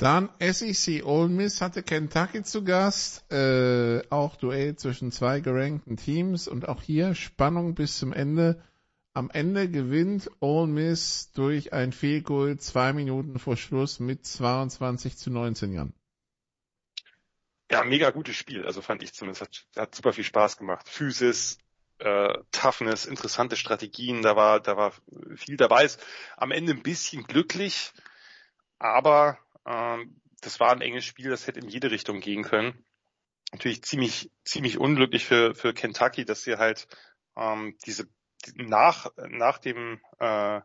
Dann 0.00 0.30
SEC 0.40 1.04
Ole 1.04 1.28
Miss 1.28 1.60
hatte 1.60 1.82
Kentucky 1.82 2.42
zu 2.42 2.64
Gast, 2.64 3.30
äh, 3.30 4.00
auch 4.08 4.36
Duell 4.36 4.74
zwischen 4.76 5.12
zwei 5.12 5.40
gerankten 5.40 5.98
Teams 5.98 6.48
und 6.48 6.66
auch 6.66 6.80
hier 6.80 7.14
Spannung 7.14 7.74
bis 7.74 7.98
zum 7.98 8.14
Ende. 8.14 8.62
Am 9.12 9.28
Ende 9.30 9.68
gewinnt 9.68 10.30
Ole 10.40 10.68
Miss 10.68 11.32
durch 11.32 11.72
ein 11.72 11.92
Fehlgoal 11.92 12.58
zwei 12.58 12.92
Minuten 12.92 13.38
vor 13.38 13.56
Schluss 13.56 13.98
mit 13.98 14.24
22 14.24 15.16
zu 15.16 15.30
19 15.30 15.72
Jahren. 15.72 15.94
Ja, 17.70 17.84
mega 17.84 18.10
gutes 18.10 18.36
Spiel, 18.36 18.64
also 18.64 18.82
fand 18.82 19.02
ich 19.02 19.12
zumindest. 19.12 19.42
Hat, 19.42 19.66
hat 19.76 19.94
super 19.94 20.12
viel 20.12 20.24
Spaß 20.24 20.56
gemacht. 20.56 20.88
Physis, 20.88 21.58
äh, 21.98 22.38
Toughness, 22.52 23.06
interessante 23.06 23.56
Strategien, 23.56 24.22
da 24.22 24.36
war, 24.36 24.60
da 24.60 24.76
war 24.76 24.92
viel 25.36 25.56
dabei. 25.56 25.84
Ist 25.84 26.04
am 26.36 26.52
Ende 26.52 26.72
ein 26.72 26.82
bisschen 26.82 27.24
glücklich, 27.24 27.92
aber 28.78 29.38
ähm, 29.66 30.20
das 30.40 30.60
war 30.60 30.70
ein 30.70 30.82
enges 30.82 31.04
Spiel, 31.04 31.30
das 31.30 31.46
hätte 31.46 31.60
in 31.60 31.68
jede 31.68 31.90
Richtung 31.90 32.20
gehen 32.20 32.42
können. 32.42 32.84
Natürlich 33.52 33.82
ziemlich, 33.82 34.30
ziemlich 34.44 34.78
unglücklich 34.78 35.24
für, 35.24 35.54
für 35.54 35.74
Kentucky, 35.74 36.24
dass 36.24 36.42
sie 36.42 36.56
halt 36.56 36.86
ähm, 37.36 37.76
diese 37.84 38.08
nach, 38.54 39.10
nach 39.28 39.58
dem 39.58 40.00
äh, 40.18 40.60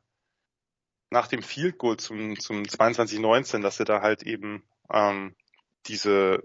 nach 1.10 1.28
dem 1.28 1.42
Field 1.42 1.78
Goal 1.78 1.98
zum, 1.98 2.38
zum 2.40 2.64
22-19, 2.64 3.62
dass 3.62 3.78
sie 3.78 3.86
da 3.86 4.02
halt 4.02 4.24
eben 4.24 4.64
ähm, 4.92 5.36
diese 5.88 6.44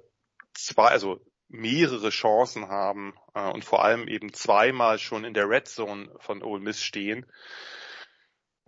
zwei, 0.54 0.88
also 0.88 1.20
mehrere 1.48 2.10
Chancen 2.10 2.68
haben 2.68 3.14
äh, 3.34 3.48
und 3.50 3.64
vor 3.64 3.84
allem 3.84 4.06
eben 4.06 4.32
zweimal 4.32 4.98
schon 4.98 5.24
in 5.24 5.34
der 5.34 5.48
Red 5.48 5.66
Zone 5.66 6.10
von 6.20 6.42
Ole 6.42 6.62
Miss 6.62 6.82
stehen. 6.82 7.26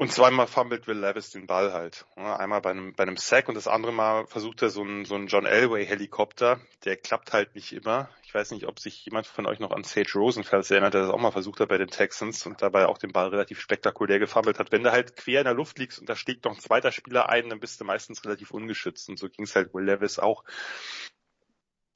Und 0.02 0.10
zweimal 0.10 0.48
fummelt 0.48 0.88
Will 0.88 0.98
Levis 0.98 1.30
den 1.30 1.46
Ball 1.46 1.72
halt. 1.72 2.06
Einmal 2.16 2.60
bei 2.60 2.70
einem, 2.70 2.92
bei 2.92 3.04
einem 3.04 3.16
Sack 3.16 3.48
und 3.48 3.54
das 3.54 3.68
andere 3.68 3.92
Mal 3.92 4.26
versucht 4.26 4.60
er 4.60 4.68
so 4.68 4.82
einen, 4.82 5.04
so 5.04 5.14
einen 5.14 5.28
John 5.28 5.46
Elway 5.46 5.86
Helikopter. 5.86 6.58
Der 6.84 6.96
klappt 6.96 7.32
halt 7.32 7.54
nicht 7.54 7.72
immer. 7.72 8.08
Ich 8.24 8.34
weiß 8.34 8.50
nicht, 8.50 8.66
ob 8.66 8.80
sich 8.80 9.04
jemand 9.04 9.28
von 9.28 9.46
euch 9.46 9.60
noch 9.60 9.70
an 9.70 9.84
Sage 9.84 10.10
Rosenfels 10.16 10.72
erinnert, 10.72 10.94
der 10.94 11.02
das 11.02 11.10
auch 11.10 11.20
mal 11.20 11.30
versucht 11.30 11.60
hat 11.60 11.68
bei 11.68 11.78
den 11.78 11.86
Texans 11.86 12.44
und 12.46 12.60
dabei 12.62 12.86
auch 12.86 12.98
den 12.98 13.12
Ball 13.12 13.28
relativ 13.28 13.60
spektakulär 13.60 14.18
gefummelt 14.18 14.58
hat. 14.58 14.72
Wenn 14.72 14.82
du 14.82 14.90
halt 14.90 15.14
quer 15.14 15.42
in 15.42 15.44
der 15.44 15.54
Luft 15.54 15.78
liegst 15.78 16.00
und 16.00 16.08
da 16.08 16.16
schlägt 16.16 16.46
noch 16.46 16.54
ein 16.56 16.60
zweiter 16.60 16.90
Spieler 16.90 17.28
ein, 17.28 17.48
dann 17.48 17.60
bist 17.60 17.80
du 17.80 17.84
meistens 17.84 18.24
relativ 18.24 18.50
ungeschützt. 18.50 19.08
Und 19.08 19.20
so 19.20 19.28
ging 19.28 19.44
es 19.44 19.54
halt 19.54 19.72
Will 19.72 19.84
Levis 19.84 20.18
auch. 20.18 20.42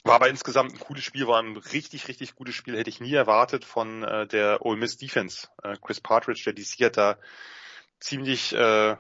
War 0.05 0.15
aber 0.15 0.29
insgesamt 0.29 0.73
ein 0.73 0.79
cooles 0.79 1.03
Spiel, 1.03 1.27
war 1.27 1.43
ein 1.43 1.57
richtig, 1.57 2.07
richtig 2.07 2.37
gutes 2.37 2.55
Spiel, 2.55 2.79
hätte 2.79 2.91
ich 2.91 3.01
nie 3.01 3.15
erwartet 3.15 3.65
von 3.65 4.05
äh, 4.05 4.29
der 4.29 4.65
Ole 4.65 4.79
Miss 4.79 4.97
Defense. 4.97 5.49
Äh, 5.65 5.77
Chris 5.83 6.01
Partridge, 6.01 6.43
der 6.47 6.53
DC 6.53 6.85
hat 6.85 6.97
da 6.97 7.19
ziemlich, 8.01 8.53
äh, 8.53 8.57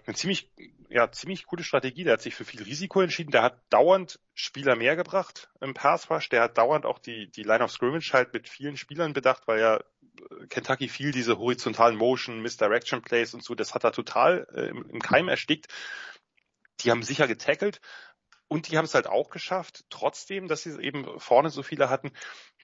eine 0.07 0.15
ziemlich, 0.15 0.51
ja, 0.89 1.11
ziemlich 1.11 1.47
gute 1.47 1.65
Strategie. 1.65 2.05
Der 2.05 2.15
hat 2.15 2.23
sich 2.23 2.35
für 2.35 2.45
viel 2.45 2.63
Risiko 2.63 3.01
entschieden. 3.01 3.31
Der 3.31 3.43
hat 3.43 3.61
dauernd 3.71 4.21
Spieler 4.35 4.77
mehr 4.77 4.97
gebracht 4.97 5.51
im 5.61 5.75
Pass 5.75 6.11
Rush. 6.11 6.29
Der 6.29 6.43
hat 6.43 6.59
dauernd 6.59 6.87
auch 6.87 6.99
die, 6.99 7.31
die 7.31 7.43
Line 7.43 7.65
of 7.65 7.71
Scrimmage 7.71 8.13
halt 8.13 8.33
mit 8.33 8.49
vielen 8.49 8.77
Spielern 8.77 9.13
bedacht, 9.13 9.47
weil 9.47 9.61
ja 9.61 9.77
äh, 9.77 10.47
Kentucky 10.49 10.89
viel 10.89 11.13
diese 11.13 11.39
horizontalen 11.39 11.97
Motion, 11.97 12.41
Misdirection 12.41 13.03
Plays 13.03 13.35
und 13.35 13.43
so, 13.43 13.55
das 13.55 13.75
hat 13.75 13.85
er 13.85 13.93
total 13.93 14.47
äh, 14.55 14.69
im, 14.69 14.89
im 14.89 15.01
Keim 15.01 15.29
erstickt. 15.29 15.69
Die 16.81 16.91
haben 16.91 17.03
sicher 17.03 17.27
getackelt, 17.27 17.81
und 18.49 18.71
die 18.71 18.79
haben 18.79 18.85
es 18.85 18.95
halt 18.95 19.07
auch 19.07 19.31
geschafft, 19.31 19.85
trotzdem, 19.91 20.49
dass 20.49 20.63
sie 20.63 20.81
eben 20.81 21.19
vorne 21.19 21.51
so 21.51 21.63
viele 21.63 21.91
hatten, 21.91 22.13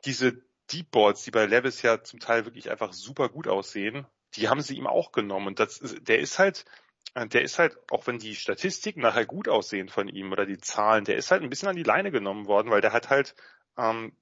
diese 0.04 0.42
Deep 0.70 0.90
Balls, 0.90 1.22
die 1.24 1.30
bei 1.30 1.46
Levis 1.46 1.82
ja 1.82 2.02
zum 2.02 2.20
Teil 2.20 2.44
wirklich 2.44 2.70
einfach 2.70 2.92
super 2.92 3.28
gut 3.28 3.48
aussehen, 3.48 4.06
die 4.36 4.48
haben 4.48 4.60
sie 4.60 4.76
ihm 4.76 4.86
auch 4.86 5.12
genommen. 5.12 5.48
Und 5.48 5.60
das, 5.60 5.80
der 5.80 6.20
ist 6.20 6.38
halt, 6.38 6.64
der 7.14 7.42
ist 7.42 7.58
halt, 7.58 7.76
auch 7.90 8.06
wenn 8.06 8.18
die 8.18 8.34
Statistiken 8.34 9.00
nachher 9.00 9.26
gut 9.26 9.48
aussehen 9.48 9.88
von 9.88 10.08
ihm 10.08 10.32
oder 10.32 10.46
die 10.46 10.58
Zahlen, 10.58 11.04
der 11.04 11.16
ist 11.16 11.30
halt 11.30 11.42
ein 11.42 11.50
bisschen 11.50 11.68
an 11.68 11.76
die 11.76 11.82
Leine 11.82 12.10
genommen 12.10 12.46
worden, 12.46 12.70
weil 12.70 12.80
der 12.80 12.92
hat 12.92 13.10
halt 13.10 13.34
ähm, 13.76 14.16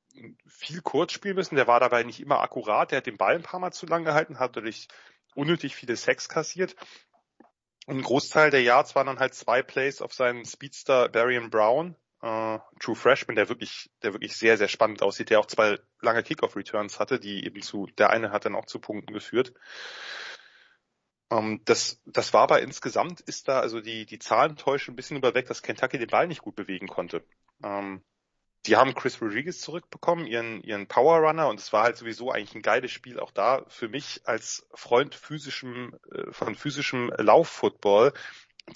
viel 0.47 0.83
kurz 0.83 1.13
spielen 1.13 1.37
müssen. 1.37 1.57
Der 1.57 1.67
war 1.67 1.81
dabei 1.81 2.03
nicht 2.03 2.21
immer 2.21 2.41
akkurat. 2.41 2.91
Der 2.91 2.99
hat 2.99 3.07
den 3.07 3.17
Ball 3.17 3.37
ein 3.37 3.43
paar 3.43 3.61
Mal 3.61 3.73
zu 3.73 3.87
lang 3.87 4.05
gehalten, 4.05 4.39
hat 4.39 4.57
dadurch 4.57 4.89
unnötig 5.35 5.77
viele 5.77 5.97
Sex 5.97 6.29
kassiert 6.29 6.75
ein 7.91 8.03
Großteil 8.03 8.51
der 8.51 8.63
Yards 8.63 8.95
waren 8.95 9.07
dann 9.07 9.19
halt 9.19 9.35
zwei 9.35 9.63
Plays 9.63 10.01
auf 10.01 10.15
seinen 10.15 10.45
Speedster 10.45 11.09
Barian 11.09 11.51
Brown, 11.51 11.97
äh, 12.23 12.59
True 12.79 12.97
Freshman, 12.97 13.37
der 13.37 13.49
wirklich, 13.49 13.91
der 14.03 14.13
wirklich 14.13 14.37
sehr, 14.37 14.59
sehr 14.59 14.69
spannend 14.69 15.03
aussieht, 15.03 15.31
der 15.31 15.41
auch 15.41 15.47
zwei 15.47 15.79
lange 16.01 16.23
Kickoff-Returns 16.23 16.99
hatte, 16.99 17.19
die 17.19 17.45
eben 17.45 17.63
zu, 17.63 17.87
der 17.99 18.11
eine 18.11 18.31
hat 18.31 18.45
dann 18.45 18.57
auch 18.57 18.67
zu 18.67 18.79
Punkten 18.79 19.13
geführt. 19.13 19.53
Ähm, 21.31 21.63
das, 21.65 22.01
das 22.05 22.33
war 22.33 22.43
aber 22.43 22.61
insgesamt 22.61 23.21
ist 23.21 23.49
da, 23.49 23.61
also 23.61 23.81
die, 23.81 24.07
die 24.07 24.19
Zahlen 24.19 24.57
täuschen 24.57 24.93
ein 24.93 24.97
bisschen 24.97 25.17
überweg, 25.17 25.47
dass 25.47 25.63
Kentucky 25.63 25.99
den 25.99 26.09
Ball 26.09 26.27
nicht 26.27 26.43
gut 26.43 26.57
bewegen 26.57 26.89
konnte. 26.89 27.25
Ähm, 27.63 28.03
die 28.67 28.77
haben 28.77 28.95
Chris 28.95 29.23
Rodriguez 29.23 29.61
zurückbekommen, 29.61 30.27
ihren, 30.27 30.63
ihren 30.63 30.87
Power 30.87 31.19
Runner, 31.19 31.49
und 31.49 31.59
es 31.59 31.73
war 31.73 31.85
halt 31.85 31.97
sowieso 31.97 32.31
eigentlich 32.31 32.55
ein 32.55 32.63
geiles 32.63 32.91
Spiel 32.91 33.19
auch 33.19 33.31
da 33.31 33.65
für 33.69 33.89
mich 33.89 34.21
als 34.25 34.69
Freund 34.75 35.15
physischem, 35.15 35.99
äh, 36.13 36.31
von 36.33 36.55
physischem 36.55 37.11
Lauffootball, 37.17 38.13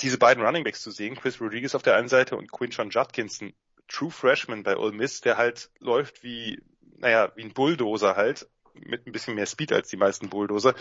diese 0.00 0.18
beiden 0.18 0.44
Running 0.44 0.64
Backs 0.64 0.82
zu 0.82 0.90
sehen, 0.90 1.16
Chris 1.16 1.40
Rodriguez 1.40 1.74
auf 1.74 1.82
der 1.82 1.96
einen 1.96 2.08
Seite 2.08 2.36
und 2.36 2.50
Quinton 2.50 2.90
Judkins, 2.90 3.40
ein 3.40 3.54
True 3.88 4.10
Freshman 4.10 4.62
bei 4.62 4.76
Ole 4.76 4.92
Miss, 4.92 5.20
der 5.20 5.36
halt 5.36 5.70
läuft 5.78 6.22
wie, 6.22 6.62
naja, 6.98 7.32
wie 7.36 7.44
ein 7.44 7.52
Bulldozer 7.52 8.16
halt, 8.16 8.48
mit 8.74 9.06
ein 9.06 9.12
bisschen 9.12 9.34
mehr 9.34 9.46
Speed 9.46 9.72
als 9.72 9.88
die 9.88 9.96
meisten 9.96 10.30
Bulldozer, 10.30 10.74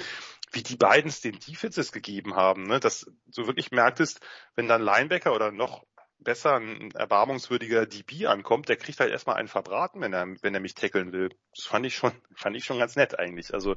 wie 0.52 0.64
die 0.64 0.78
beiden 0.78 1.10
es 1.10 1.22
den 1.22 1.38
Defenses 1.40 1.92
gegeben 1.92 2.36
haben, 2.36 2.64
ne? 2.64 2.80
dass 2.80 3.06
du 3.28 3.46
wirklich 3.46 3.72
merktest, 3.72 4.20
wenn 4.56 4.68
dann 4.68 4.82
Linebacker 4.82 5.34
oder 5.36 5.52
noch 5.52 5.86
besser 6.24 6.56
ein 6.56 6.92
erbarmungswürdiger 6.92 7.86
DB 7.86 8.28
ankommt, 8.28 8.70
der 8.70 8.78
kriegt 8.78 9.00
halt 9.00 9.12
erstmal 9.12 9.36
einen 9.36 9.48
verbraten, 9.48 10.02
wenn 10.02 10.14
er, 10.14 10.26
wenn 10.42 10.54
er 10.54 10.62
mich 10.62 10.74
tackeln 10.74 11.12
will. 11.12 11.30
Das 11.56 11.66
fand 11.66 11.86
ich 11.86 11.96
schon, 11.96 12.14
fand 12.36 12.56
ich 12.56 12.66
schon 12.66 12.80
ganz 12.80 12.96
nett 12.96 13.20
eigentlich. 13.20 13.54
Also 13.54 13.76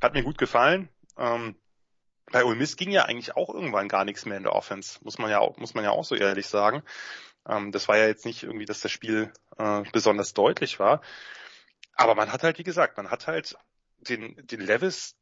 hat 0.00 0.14
mir 0.14 0.22
gut 0.22 0.38
gefallen. 0.38 0.88
Ähm, 1.18 1.56
bei 2.30 2.44
Ole 2.44 2.56
Miss 2.56 2.76
ging 2.76 2.90
ja 2.90 3.04
eigentlich 3.04 3.36
auch 3.36 3.52
irgendwann 3.52 3.88
gar 3.88 4.04
nichts 4.04 4.24
mehr 4.24 4.36
in 4.36 4.44
der 4.44 4.54
Offense, 4.54 4.98
muss 5.02 5.18
man 5.18 5.30
ja 5.30 5.40
auch, 5.40 5.56
muss 5.56 5.74
man 5.74 5.84
ja 5.84 5.90
auch 5.90 6.04
so 6.04 6.14
ehrlich 6.14 6.46
sagen. 6.46 6.82
Ähm, 7.48 7.72
das 7.72 7.88
war 7.88 7.96
ja 7.96 8.06
jetzt 8.06 8.24
nicht 8.24 8.42
irgendwie, 8.42 8.64
dass 8.64 8.80
das 8.80 8.92
Spiel 8.92 9.32
äh, 9.58 9.82
besonders 9.92 10.34
deutlich 10.34 10.78
war. 10.78 11.02
Aber 11.94 12.14
man 12.14 12.32
hat 12.32 12.42
halt, 12.42 12.58
wie 12.58 12.64
gesagt, 12.64 12.96
man 12.96 13.10
hat 13.10 13.26
halt 13.26 13.56
den, 13.98 14.36
den 14.46 14.60
Levis 14.60 15.16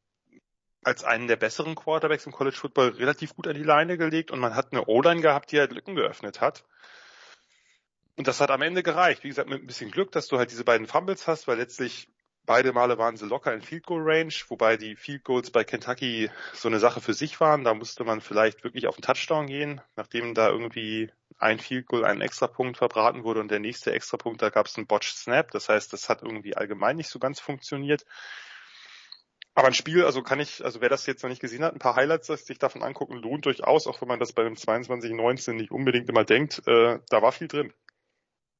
als 0.82 1.04
einen 1.04 1.28
der 1.28 1.36
besseren 1.36 1.74
Quarterbacks 1.74 2.26
im 2.26 2.32
College 2.32 2.56
Football 2.56 2.90
relativ 2.90 3.34
gut 3.34 3.46
an 3.46 3.54
die 3.54 3.62
Leine 3.62 3.98
gelegt 3.98 4.30
und 4.30 4.38
man 4.38 4.54
hat 4.54 4.72
eine 4.72 4.86
O-Line 4.86 5.20
gehabt, 5.20 5.52
die 5.52 5.58
halt 5.58 5.72
Lücken 5.72 5.94
geöffnet 5.94 6.40
hat. 6.40 6.64
Und 8.16 8.26
das 8.26 8.40
hat 8.40 8.50
am 8.50 8.62
Ende 8.62 8.82
gereicht. 8.82 9.24
Wie 9.24 9.28
gesagt, 9.28 9.48
mit 9.48 9.62
ein 9.62 9.66
bisschen 9.66 9.90
Glück, 9.90 10.12
dass 10.12 10.28
du 10.28 10.38
halt 10.38 10.50
diese 10.50 10.64
beiden 10.64 10.86
Fumbles 10.86 11.26
hast, 11.26 11.48
weil 11.48 11.58
letztlich 11.58 12.08
beide 12.46 12.72
Male 12.72 12.98
waren 12.98 13.16
sie 13.16 13.26
locker 13.26 13.52
in 13.54 13.62
Field 13.62 13.86
Goal 13.86 14.02
Range, 14.02 14.32
wobei 14.48 14.76
die 14.76 14.96
Field 14.96 15.24
Goals 15.24 15.50
bei 15.50 15.64
Kentucky 15.64 16.30
so 16.52 16.68
eine 16.68 16.78
Sache 16.78 17.00
für 17.00 17.14
sich 17.14 17.40
waren. 17.40 17.64
Da 17.64 17.74
musste 17.74 18.04
man 18.04 18.20
vielleicht 18.20 18.64
wirklich 18.64 18.86
auf 18.86 18.96
den 18.96 19.02
Touchdown 19.02 19.46
gehen, 19.46 19.80
nachdem 19.96 20.34
da 20.34 20.48
irgendwie 20.48 21.10
ein 21.38 21.58
Field 21.58 21.86
Goal, 21.86 22.04
ein 22.04 22.20
Extrapunkt 22.20 22.76
verbraten 22.76 23.24
wurde 23.24 23.40
und 23.40 23.50
der 23.50 23.60
nächste 23.60 23.92
Extrapunkt, 23.92 24.42
da 24.42 24.50
gab 24.50 24.66
es 24.66 24.76
einen 24.76 24.86
Botched 24.86 25.16
Snap. 25.16 25.50
Das 25.52 25.68
heißt, 25.68 25.92
das 25.92 26.08
hat 26.08 26.22
irgendwie 26.22 26.56
allgemein 26.56 26.96
nicht 26.96 27.08
so 27.08 27.18
ganz 27.18 27.40
funktioniert. 27.40 28.04
Aber 29.54 29.68
ein 29.68 29.74
Spiel, 29.74 30.04
also 30.04 30.22
kann 30.22 30.40
ich, 30.40 30.64
also 30.64 30.80
wer 30.80 30.88
das 30.88 31.06
jetzt 31.06 31.22
noch 31.22 31.30
nicht 31.30 31.40
gesehen 31.40 31.64
hat, 31.64 31.74
ein 31.74 31.80
paar 31.80 31.96
Highlights 31.96 32.26
sich 32.28 32.58
davon 32.58 32.82
angucken, 32.82 33.16
lohnt 33.16 33.46
durchaus, 33.46 33.86
auch 33.86 34.00
wenn 34.00 34.08
man 34.08 34.20
das 34.20 34.32
bei 34.32 34.44
dem 34.44 34.54
22-19 34.54 35.54
nicht 35.54 35.70
unbedingt 35.70 36.08
immer 36.08 36.24
denkt, 36.24 36.66
äh, 36.66 37.00
da 37.08 37.22
war 37.22 37.32
viel 37.32 37.48
drin. 37.48 37.72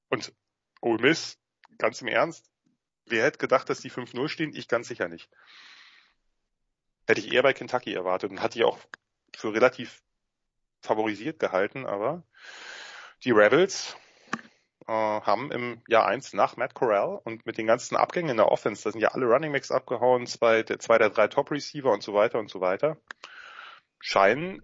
Und 0.09 0.33
Ole 0.81 1.01
Miss, 1.01 1.39
ganz 1.79 2.03
im 2.03 2.09
Ernst, 2.09 2.50
wer 3.11 3.25
hätte 3.25 3.39
gedacht, 3.39 3.69
dass 3.69 3.81
die 3.81 3.91
5-0 3.91 4.29
stehen? 4.29 4.55
Ich 4.55 4.69
ganz 4.69 4.89
sicher 4.89 5.09
nicht. 5.09 5.29
Hätte 7.07 7.21
ich 7.21 7.33
eher 7.33 7.43
bei 7.43 7.53
Kentucky 7.53 7.93
erwartet 7.93 8.31
und 8.31 8.43
hatte 8.43 8.59
ich 8.59 8.65
auch 8.65 8.79
für 9.37 9.53
relativ 9.53 10.03
favorisiert 10.83 11.39
gehalten, 11.39 11.87
aber 11.87 12.23
die 13.25 13.33
Rebels, 13.33 13.97
äh, 14.87 14.93
haben 14.93 15.53
im 15.53 15.83
Jahr 15.87 16.07
eins 16.07 16.33
nach 16.33 16.57
Matt 16.57 16.75
Corral 16.75 17.21
und 17.23 17.47
mit 17.47 17.59
den 17.59 17.67
ganzen 17.67 17.97
Abgängen 17.97 18.31
in 18.31 18.39
der 18.39 18.51
Offense, 18.51 18.83
da 18.83 18.91
sind 18.91 19.01
ja 19.01 19.11
alle 19.11 19.27
Running 19.27 19.53
Backs 19.53 19.71
abgehauen, 19.71 20.27
zwei 20.27 20.63
der, 20.63 20.81
zwei 20.81 20.99
der 20.99 21.11
drei 21.11 21.29
Top 21.29 21.51
Receiver 21.51 21.93
und 21.93 22.03
so 22.03 22.13
weiter 22.15 22.39
und 22.39 22.51
so 22.51 22.61
weiter, 22.61 22.97
scheinen 24.01 24.63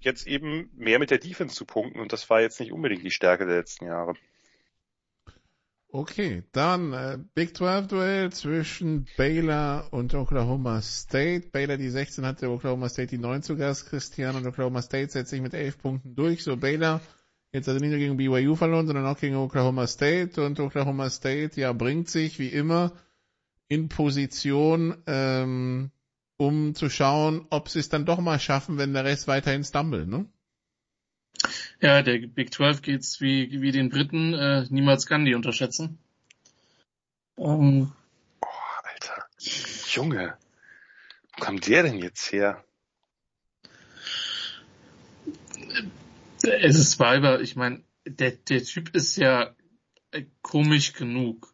jetzt 0.00 0.26
eben 0.26 0.70
mehr 0.74 0.98
mit 0.98 1.10
der 1.10 1.18
Defense 1.18 1.54
zu 1.54 1.66
punkten 1.66 2.00
und 2.00 2.12
das 2.12 2.30
war 2.30 2.40
jetzt 2.40 2.58
nicht 2.58 2.72
unbedingt 2.72 3.04
die 3.04 3.10
Stärke 3.10 3.46
der 3.46 3.56
letzten 3.56 3.86
Jahre. 3.86 4.14
Okay, 5.92 6.44
dann 6.52 6.92
äh, 6.92 7.18
Big 7.34 7.56
12 7.56 7.88
Duell 7.88 8.32
zwischen 8.32 9.06
Baylor 9.16 9.88
und 9.90 10.14
Oklahoma 10.14 10.80
State. 10.82 11.48
Baylor 11.50 11.76
die 11.76 11.90
16 11.90 12.24
hatte, 12.24 12.48
Oklahoma 12.48 12.88
State 12.88 13.08
die 13.08 13.18
9 13.18 13.42
zu 13.42 13.56
Gast. 13.56 13.86
Christian 13.86 14.36
und 14.36 14.46
Oklahoma 14.46 14.82
State 14.82 15.10
setzt 15.10 15.30
sich 15.30 15.40
mit 15.40 15.52
11 15.52 15.78
Punkten 15.78 16.14
durch. 16.14 16.44
So 16.44 16.56
Baylor 16.56 17.00
Jetzt 17.52 17.68
also 17.68 17.80
nicht 17.80 17.90
nur 17.90 17.98
gegen 17.98 18.16
BYU 18.16 18.54
verloren, 18.54 18.86
sondern 18.86 19.06
auch 19.06 19.18
gegen 19.18 19.34
Oklahoma 19.34 19.86
State. 19.86 20.42
Und 20.42 20.60
Oklahoma 20.60 21.10
State, 21.10 21.60
ja, 21.60 21.72
bringt 21.72 22.08
sich 22.08 22.38
wie 22.38 22.48
immer 22.48 22.92
in 23.68 23.88
Position, 23.88 24.96
ähm, 25.06 25.90
um 26.36 26.74
zu 26.74 26.88
schauen, 26.88 27.46
ob 27.50 27.68
sie 27.68 27.80
es 27.80 27.88
dann 27.88 28.04
doch 28.04 28.20
mal 28.20 28.38
schaffen, 28.38 28.78
wenn 28.78 28.92
der 28.92 29.04
Rest 29.04 29.26
weiterhin 29.26 29.64
stumbelt, 29.64 30.08
ne? 30.08 30.26
Ja, 31.80 32.02
der 32.02 32.18
Big 32.26 32.52
12 32.52 32.82
geht's 32.82 33.20
wie, 33.20 33.62
wie 33.62 33.72
den 33.72 33.88
Briten, 33.88 34.34
äh, 34.34 34.66
niemals 34.68 35.06
kann 35.06 35.24
die 35.24 35.34
unterschätzen. 35.34 35.98
Um, 37.36 37.92
oh, 38.42 38.46
Alter. 38.82 39.24
Junge. 39.88 40.36
Wo 41.36 41.42
kam 41.42 41.58
der 41.60 41.84
denn 41.84 41.96
jetzt 41.98 42.32
her? 42.32 42.62
Es 46.42 46.76
ist 46.76 46.98
Weiber, 46.98 47.40
ich 47.40 47.56
meine, 47.56 47.82
der, 48.06 48.32
der 48.32 48.62
Typ 48.62 48.94
ist 48.94 49.16
ja 49.16 49.54
äh, 50.10 50.24
komisch 50.42 50.92
genug. 50.92 51.52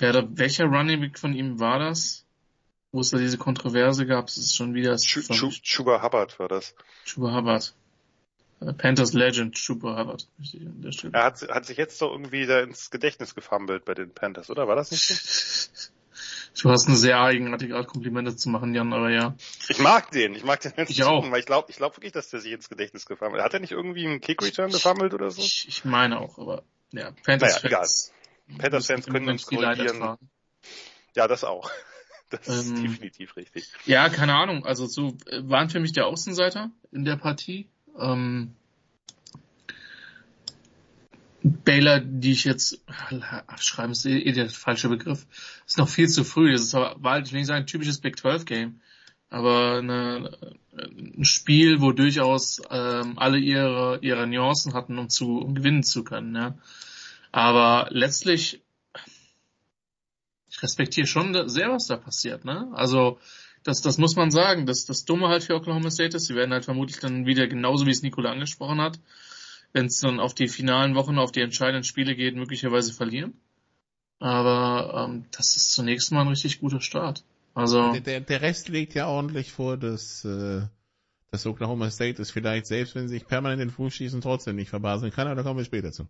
Ja, 0.00 0.12
da, 0.12 0.26
welcher 0.30 0.64
Running 0.64 1.00
Back 1.00 1.18
von 1.18 1.34
ihm 1.34 1.60
war 1.60 1.78
das? 1.78 2.24
Wo 2.92 3.00
es 3.00 3.10
da 3.10 3.18
diese 3.18 3.38
Kontroverse 3.38 4.06
gab, 4.06 4.28
es 4.28 4.36
ist 4.38 4.56
schon 4.56 4.74
wieder 4.74 4.94
Chu- 4.94 5.62
Chuba 5.62 6.02
Hubbard 6.02 6.38
war 6.38 6.48
das. 6.48 6.74
Chuba 7.04 7.34
Hubbard. 7.34 7.74
Äh, 8.60 8.72
Panthers 8.74 9.12
Legend 9.12 9.54
Chuba 9.54 9.98
Hubbard. 9.98 10.28
Er 11.12 11.24
hat, 11.24 11.40
hat 11.48 11.66
sich 11.66 11.76
jetzt 11.76 12.00
doch 12.00 12.12
irgendwie 12.12 12.46
da 12.46 12.60
ins 12.60 12.90
Gedächtnis 12.90 13.34
gefummelt 13.34 13.84
bei 13.84 13.94
den 13.94 14.12
Panthers, 14.12 14.50
oder? 14.50 14.68
War 14.68 14.76
das 14.76 14.90
nicht 14.90 15.06
so? 15.06 15.80
Du 16.60 16.68
hast 16.70 16.88
eine 16.88 16.96
sehr 16.96 17.20
eigenartige 17.20 17.76
Art, 17.76 17.86
Komplimente 17.86 18.36
zu 18.36 18.50
machen, 18.50 18.74
Jan, 18.74 18.92
aber 18.92 19.08
ja. 19.10 19.34
Ich 19.68 19.78
mag 19.78 20.10
den, 20.10 20.34
ich 20.34 20.44
mag 20.44 20.60
den 20.60 20.72
ganz 20.74 20.90
Ich 20.90 21.04
auch. 21.04 21.30
weil 21.30 21.40
ich 21.40 21.46
glaube 21.46 21.70
ich 21.70 21.76
glaub 21.76 21.96
wirklich, 21.96 22.12
dass 22.12 22.28
der 22.28 22.40
sich 22.40 22.52
ins 22.52 22.68
Gedächtnis 22.68 23.06
gefummelt 23.06 23.38
hat. 23.38 23.46
Hat 23.46 23.54
er 23.54 23.60
nicht 23.60 23.70
irgendwie 23.70 24.04
einen 24.04 24.20
Kick-Return 24.20 24.70
gefummelt 24.70 25.14
oder 25.14 25.30
so? 25.30 25.40
Ich, 25.40 25.66
ich 25.68 25.84
meine 25.84 26.18
auch, 26.20 26.38
aber 26.38 26.64
ja, 26.90 27.12
Panthers 27.24 27.62
Naja, 27.62 27.78
Fans. 27.78 28.12
Panthers-Fans 28.58 29.06
müssen 29.06 29.12
können 29.12 29.28
uns 29.30 29.46
korrigieren. 29.46 30.18
Ja, 31.14 31.28
das 31.28 31.44
auch. 31.44 31.70
Das 32.30 32.46
ist 32.46 32.68
Ähm, 32.68 32.84
definitiv 32.84 33.34
richtig. 33.34 33.72
Ja, 33.86 34.08
keine 34.08 34.34
Ahnung. 34.34 34.64
Also 34.64 34.86
so 34.86 35.16
äh, 35.26 35.40
waren 35.42 35.68
für 35.68 35.80
mich 35.80 35.92
der 35.92 36.06
Außenseiter 36.06 36.70
in 36.92 37.04
der 37.04 37.16
Partie. 37.16 37.68
Ähm, 37.98 38.54
Baylor, 41.42 42.00
die 42.00 42.32
ich 42.32 42.44
jetzt 42.44 42.80
abschreiben, 43.46 43.92
ist 43.92 44.04
eh 44.04 44.18
eh 44.18 44.32
der 44.32 44.50
falsche 44.50 44.88
Begriff. 44.88 45.26
Ist 45.66 45.78
noch 45.78 45.88
viel 45.88 46.08
zu 46.08 46.24
früh. 46.24 46.52
Das 46.52 46.62
ist, 46.62 46.74
aber- 46.74 47.10
halt, 47.10 47.26
ich 47.26 47.32
will 47.32 47.40
nicht 47.40 47.46
sagen, 47.46 47.62
ein 47.62 47.66
typisches 47.66 47.98
Big 48.00 48.18
12 48.18 48.44
Game. 48.44 48.80
Aber 49.30 49.78
eine, 49.78 50.52
ein 50.72 51.24
Spiel, 51.24 51.80
wo 51.80 51.92
durchaus 51.92 52.60
ähm, 52.70 53.18
alle 53.18 53.38
ihre, 53.38 53.98
ihre 54.02 54.26
Nuancen 54.26 54.74
hatten, 54.74 54.98
um 54.98 55.08
zu 55.08 55.38
um 55.38 55.54
gewinnen 55.54 55.82
zu 55.82 56.04
können. 56.04 56.34
Ja. 56.34 56.58
Aber 57.32 57.88
letztlich, 57.90 58.60
ich 60.50 60.62
respektiere 60.62 61.06
schon 61.06 61.48
sehr, 61.48 61.70
was 61.70 61.86
da 61.86 61.96
passiert. 61.96 62.44
Ne? 62.44 62.70
Also 62.72 63.18
das, 63.62 63.82
das 63.82 63.98
muss 63.98 64.16
man 64.16 64.30
sagen. 64.30 64.66
Das, 64.66 64.86
das 64.86 65.04
Dumme 65.04 65.28
halt 65.28 65.44
für 65.44 65.54
Oklahoma 65.54 65.90
State 65.90 66.16
ist, 66.16 66.26
sie 66.26 66.34
werden 66.34 66.52
halt 66.52 66.64
vermutlich 66.64 66.98
dann 66.98 67.26
wieder, 67.26 67.46
genauso 67.46 67.86
wie 67.86 67.90
es 67.90 68.02
Nikola 68.02 68.30
angesprochen 68.30 68.80
hat, 68.80 68.98
wenn 69.72 69.86
es 69.86 70.00
dann 70.00 70.20
auf 70.20 70.34
die 70.34 70.48
finalen 70.48 70.94
Wochen, 70.94 71.18
auf 71.18 71.32
die 71.32 71.40
entscheidenden 71.40 71.84
Spiele 71.84 72.14
geht, 72.14 72.36
möglicherweise 72.36 72.92
verlieren. 72.92 73.34
Aber 74.18 75.08
ähm, 75.08 75.24
das 75.30 75.56
ist 75.56 75.72
zunächst 75.72 76.12
mal 76.12 76.22
ein 76.22 76.28
richtig 76.28 76.60
guter 76.60 76.80
Start. 76.80 77.24
Also 77.54 77.92
Der, 77.92 78.20
der, 78.20 78.42
Rest 78.42 78.68
legt 78.68 78.94
ja 78.94 79.08
ordentlich 79.08 79.50
vor, 79.50 79.76
dass, 79.76 80.24
äh, 80.24 80.62
dass 81.30 81.46
Oklahoma 81.46 81.90
State 81.90 82.20
es 82.20 82.30
vielleicht, 82.30 82.66
selbst 82.66 82.94
wenn 82.94 83.08
sie 83.08 83.14
sich 83.14 83.26
permanent 83.26 83.60
in 83.60 83.68
den 83.68 83.74
Fuß 83.74 83.94
schießen, 83.94 84.20
trotzdem 84.20 84.56
nicht 84.56 84.70
verbaseln 84.70 85.12
kann, 85.12 85.26
aber 85.26 85.36
da 85.36 85.42
kommen 85.42 85.58
wir 85.58 85.64
später 85.64 85.90
zu. 85.90 86.06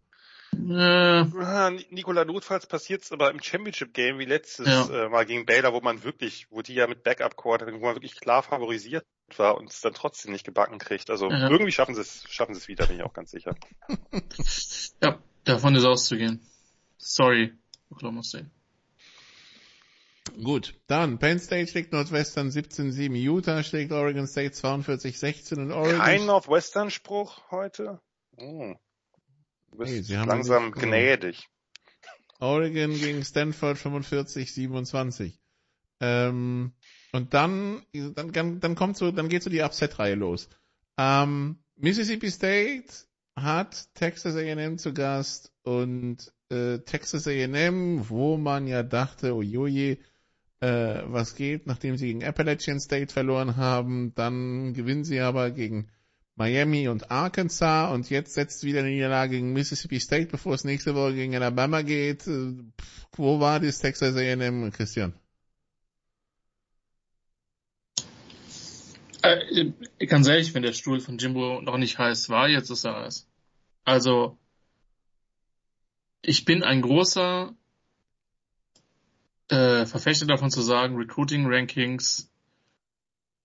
Äh, 0.52 0.74
Ah, 0.74 1.70
Nikola, 1.90 2.24
notfalls 2.24 2.66
passiert's 2.66 3.12
aber 3.12 3.30
im 3.30 3.42
Championship-Game 3.42 4.18
wie 4.18 4.24
letztes 4.24 4.66
Ja. 4.66 5.06
äh, 5.06 5.08
Mal 5.08 5.24
gegen 5.26 5.46
Baylor, 5.46 5.72
wo 5.72 5.80
man 5.80 6.02
wirklich, 6.02 6.46
wo 6.50 6.62
die 6.62 6.74
ja 6.74 6.86
mit 6.86 7.02
Backup-Quarter, 7.02 7.66
wo 7.72 7.78
man 7.78 7.94
wirklich 7.94 8.18
klar 8.20 8.42
favorisiert 8.42 9.04
war 9.36 9.56
und 9.56 9.70
es 9.70 9.80
dann 9.80 9.94
trotzdem 9.94 10.32
nicht 10.32 10.44
gebacken 10.44 10.78
kriegt. 10.78 11.10
Also 11.10 11.30
Ja. 11.30 11.48
irgendwie 11.48 11.72
schaffen 11.72 11.94
sie 11.94 12.00
es, 12.00 12.24
schaffen 12.28 12.54
sie 12.54 12.60
es 12.60 12.68
wieder, 12.68 12.86
bin 12.86 12.96
ich 12.96 13.02
auch 13.02 13.12
ganz 13.12 13.30
sicher. 13.30 13.54
ja, 15.02 15.18
davon 15.44 15.74
ist 15.76 15.84
auszugehen. 15.84 16.40
Sorry, 16.98 17.52
Oklahoma 17.90 18.22
State. 18.22 18.50
Gut, 20.42 20.74
dann 20.86 21.18
Penn 21.18 21.38
State 21.40 21.70
schlägt 21.70 21.92
Northwestern 21.92 22.50
17-7, 22.50 23.14
Utah 23.16 23.62
schlägt 23.62 23.90
Oregon 23.92 24.26
State 24.26 24.54
42-16 24.54 25.54
und 25.58 25.72
Oregon... 25.72 25.98
Kein 25.98 26.26
Northwestern-Spruch 26.26 27.50
heute? 27.50 28.00
Oh. 28.36 28.74
Du 29.70 29.78
bist 29.78 30.10
haben 30.14 30.28
langsam 30.28 30.66
nicht- 30.66 30.78
gnädig. 30.80 31.48
Oregon 32.40 32.94
gegen 32.98 33.22
Stanford 33.24 33.76
45-27. 33.76 35.32
Ähm, 36.00 36.72
und 37.12 37.34
dann, 37.34 37.82
dann, 37.92 38.32
dann, 38.32 38.60
dann 38.60 38.74
kommt 38.74 38.96
so, 38.96 39.10
dann 39.10 39.28
geht 39.28 39.42
so 39.42 39.50
die 39.50 39.60
Upset-Reihe 39.62 40.14
los. 40.14 40.48
Ähm, 40.96 41.58
Mississippi 41.76 42.30
State 42.30 42.86
hat 43.36 43.94
Texas 43.94 44.36
A&M 44.36 44.78
zu 44.78 44.94
Gast 44.94 45.52
und 45.62 46.32
äh, 46.50 46.78
Texas 46.78 47.26
A&M, 47.26 48.08
wo 48.08 48.36
man 48.36 48.66
ja 48.66 48.82
dachte, 48.82 49.34
ojoje, 49.34 49.98
äh, 50.60 51.02
was 51.04 51.34
geht, 51.36 51.66
nachdem 51.66 51.96
sie 51.96 52.06
gegen 52.06 52.24
Appalachian 52.24 52.80
State 52.80 53.12
verloren 53.12 53.56
haben, 53.56 54.14
dann 54.14 54.72
gewinnen 54.74 55.04
sie 55.04 55.20
aber 55.20 55.50
gegen 55.50 55.90
Miami 56.40 56.88
und 56.88 57.10
Arkansas 57.10 57.92
und 57.92 58.08
jetzt 58.08 58.32
setzt 58.32 58.64
wieder 58.64 58.80
eine 58.80 58.88
Niederlage 58.88 59.32
gegen 59.32 59.52
Mississippi 59.52 60.00
State, 60.00 60.28
bevor 60.30 60.54
es 60.54 60.64
nächste 60.64 60.94
Woche 60.94 61.12
gegen 61.12 61.36
Alabama 61.36 61.82
geht. 61.82 62.26
Äh, 62.26 62.54
pff, 62.80 63.06
Wo 63.12 63.40
war 63.40 63.60
das 63.60 63.78
Texas 63.78 64.16
A&M, 64.16 64.72
Christian? 64.72 65.12
Äh, 69.20 69.72
ganz 70.06 70.28
ehrlich, 70.28 70.54
wenn 70.54 70.62
der 70.62 70.72
Stuhl 70.72 71.00
von 71.00 71.18
Jimbo 71.18 71.60
noch 71.60 71.76
nicht 71.76 71.98
heiß 71.98 72.30
war, 72.30 72.48
jetzt 72.48 72.70
ist 72.70 72.86
er 72.86 72.96
heiß. 72.96 73.28
Also, 73.84 74.38
ich 76.22 76.46
bin 76.46 76.62
ein 76.62 76.80
großer 76.80 77.54
äh, 79.48 79.84
Verfechter 79.84 80.24
davon 80.24 80.50
zu 80.50 80.62
sagen, 80.62 80.96
Recruiting 80.96 81.44
Rankings 81.52 82.30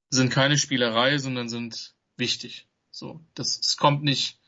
sind 0.10 0.30
keine 0.30 0.58
Spielerei, 0.58 1.18
sondern 1.18 1.50
sind 1.50 1.93
wichtig. 2.16 2.70
So, 2.96 3.20
das 3.34 3.60
es 3.60 3.76
kommt 3.76 4.04
nicht, 4.04 4.39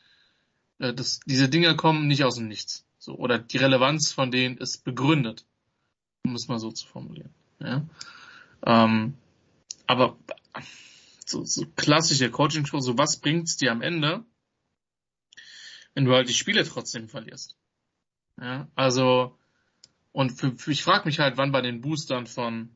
äh, 0.78 0.94
das, 0.94 1.20
diese 1.26 1.50
Dinge 1.50 1.76
kommen 1.76 2.06
nicht 2.06 2.24
aus 2.24 2.36
dem 2.36 2.48
Nichts. 2.48 2.86
So, 2.98 3.14
oder 3.14 3.38
die 3.38 3.58
Relevanz 3.58 4.10
von 4.10 4.30
denen 4.30 4.56
ist 4.56 4.84
begründet, 4.84 5.44
um 6.24 6.34
es 6.34 6.48
mal 6.48 6.58
so 6.58 6.72
zu 6.72 6.86
formulieren. 6.86 7.34
Ja? 7.60 7.86
Ähm, 8.64 9.18
aber 9.86 10.16
so, 11.26 11.44
so 11.44 11.66
klassische 11.76 12.30
Coaching-Show, 12.30 12.80
so 12.80 12.96
was 12.96 13.18
bringt's 13.18 13.58
dir 13.58 13.70
am 13.70 13.82
Ende, 13.82 14.24
wenn 15.92 16.06
du 16.06 16.14
halt 16.14 16.30
die 16.30 16.34
Spiele 16.34 16.64
trotzdem 16.64 17.10
verlierst? 17.10 17.54
Ja, 18.40 18.66
also, 18.74 19.36
und 20.12 20.30
für, 20.30 20.56
für, 20.56 20.72
ich 20.72 20.82
frage 20.82 21.04
mich 21.04 21.18
halt, 21.18 21.36
wann 21.36 21.52
bei 21.52 21.60
den 21.60 21.82
Boostern 21.82 22.26
von, 22.26 22.70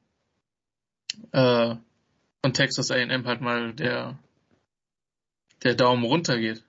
äh, 1.31 1.77
von 2.43 2.53
Texas 2.53 2.91
A&M 2.91 3.27
halt 3.27 3.41
mal 3.41 3.73
der, 3.73 4.19
der 5.63 5.75
Daumen 5.75 6.05
runter 6.05 6.39
geht. 6.39 6.65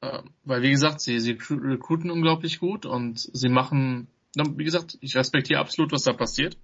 Äh, 0.00 0.22
weil, 0.44 0.62
wie 0.62 0.70
gesagt, 0.70 1.00
sie, 1.00 1.20
sie 1.20 1.38
recruiten 1.50 2.10
unglaublich 2.10 2.58
gut 2.58 2.86
und 2.86 3.18
sie 3.18 3.48
machen, 3.48 4.08
wie 4.34 4.64
gesagt, 4.64 4.98
ich 5.00 5.16
respektiere 5.16 5.60
absolut, 5.60 5.92
was 5.92 6.04
da 6.04 6.12
passiert. 6.12 6.56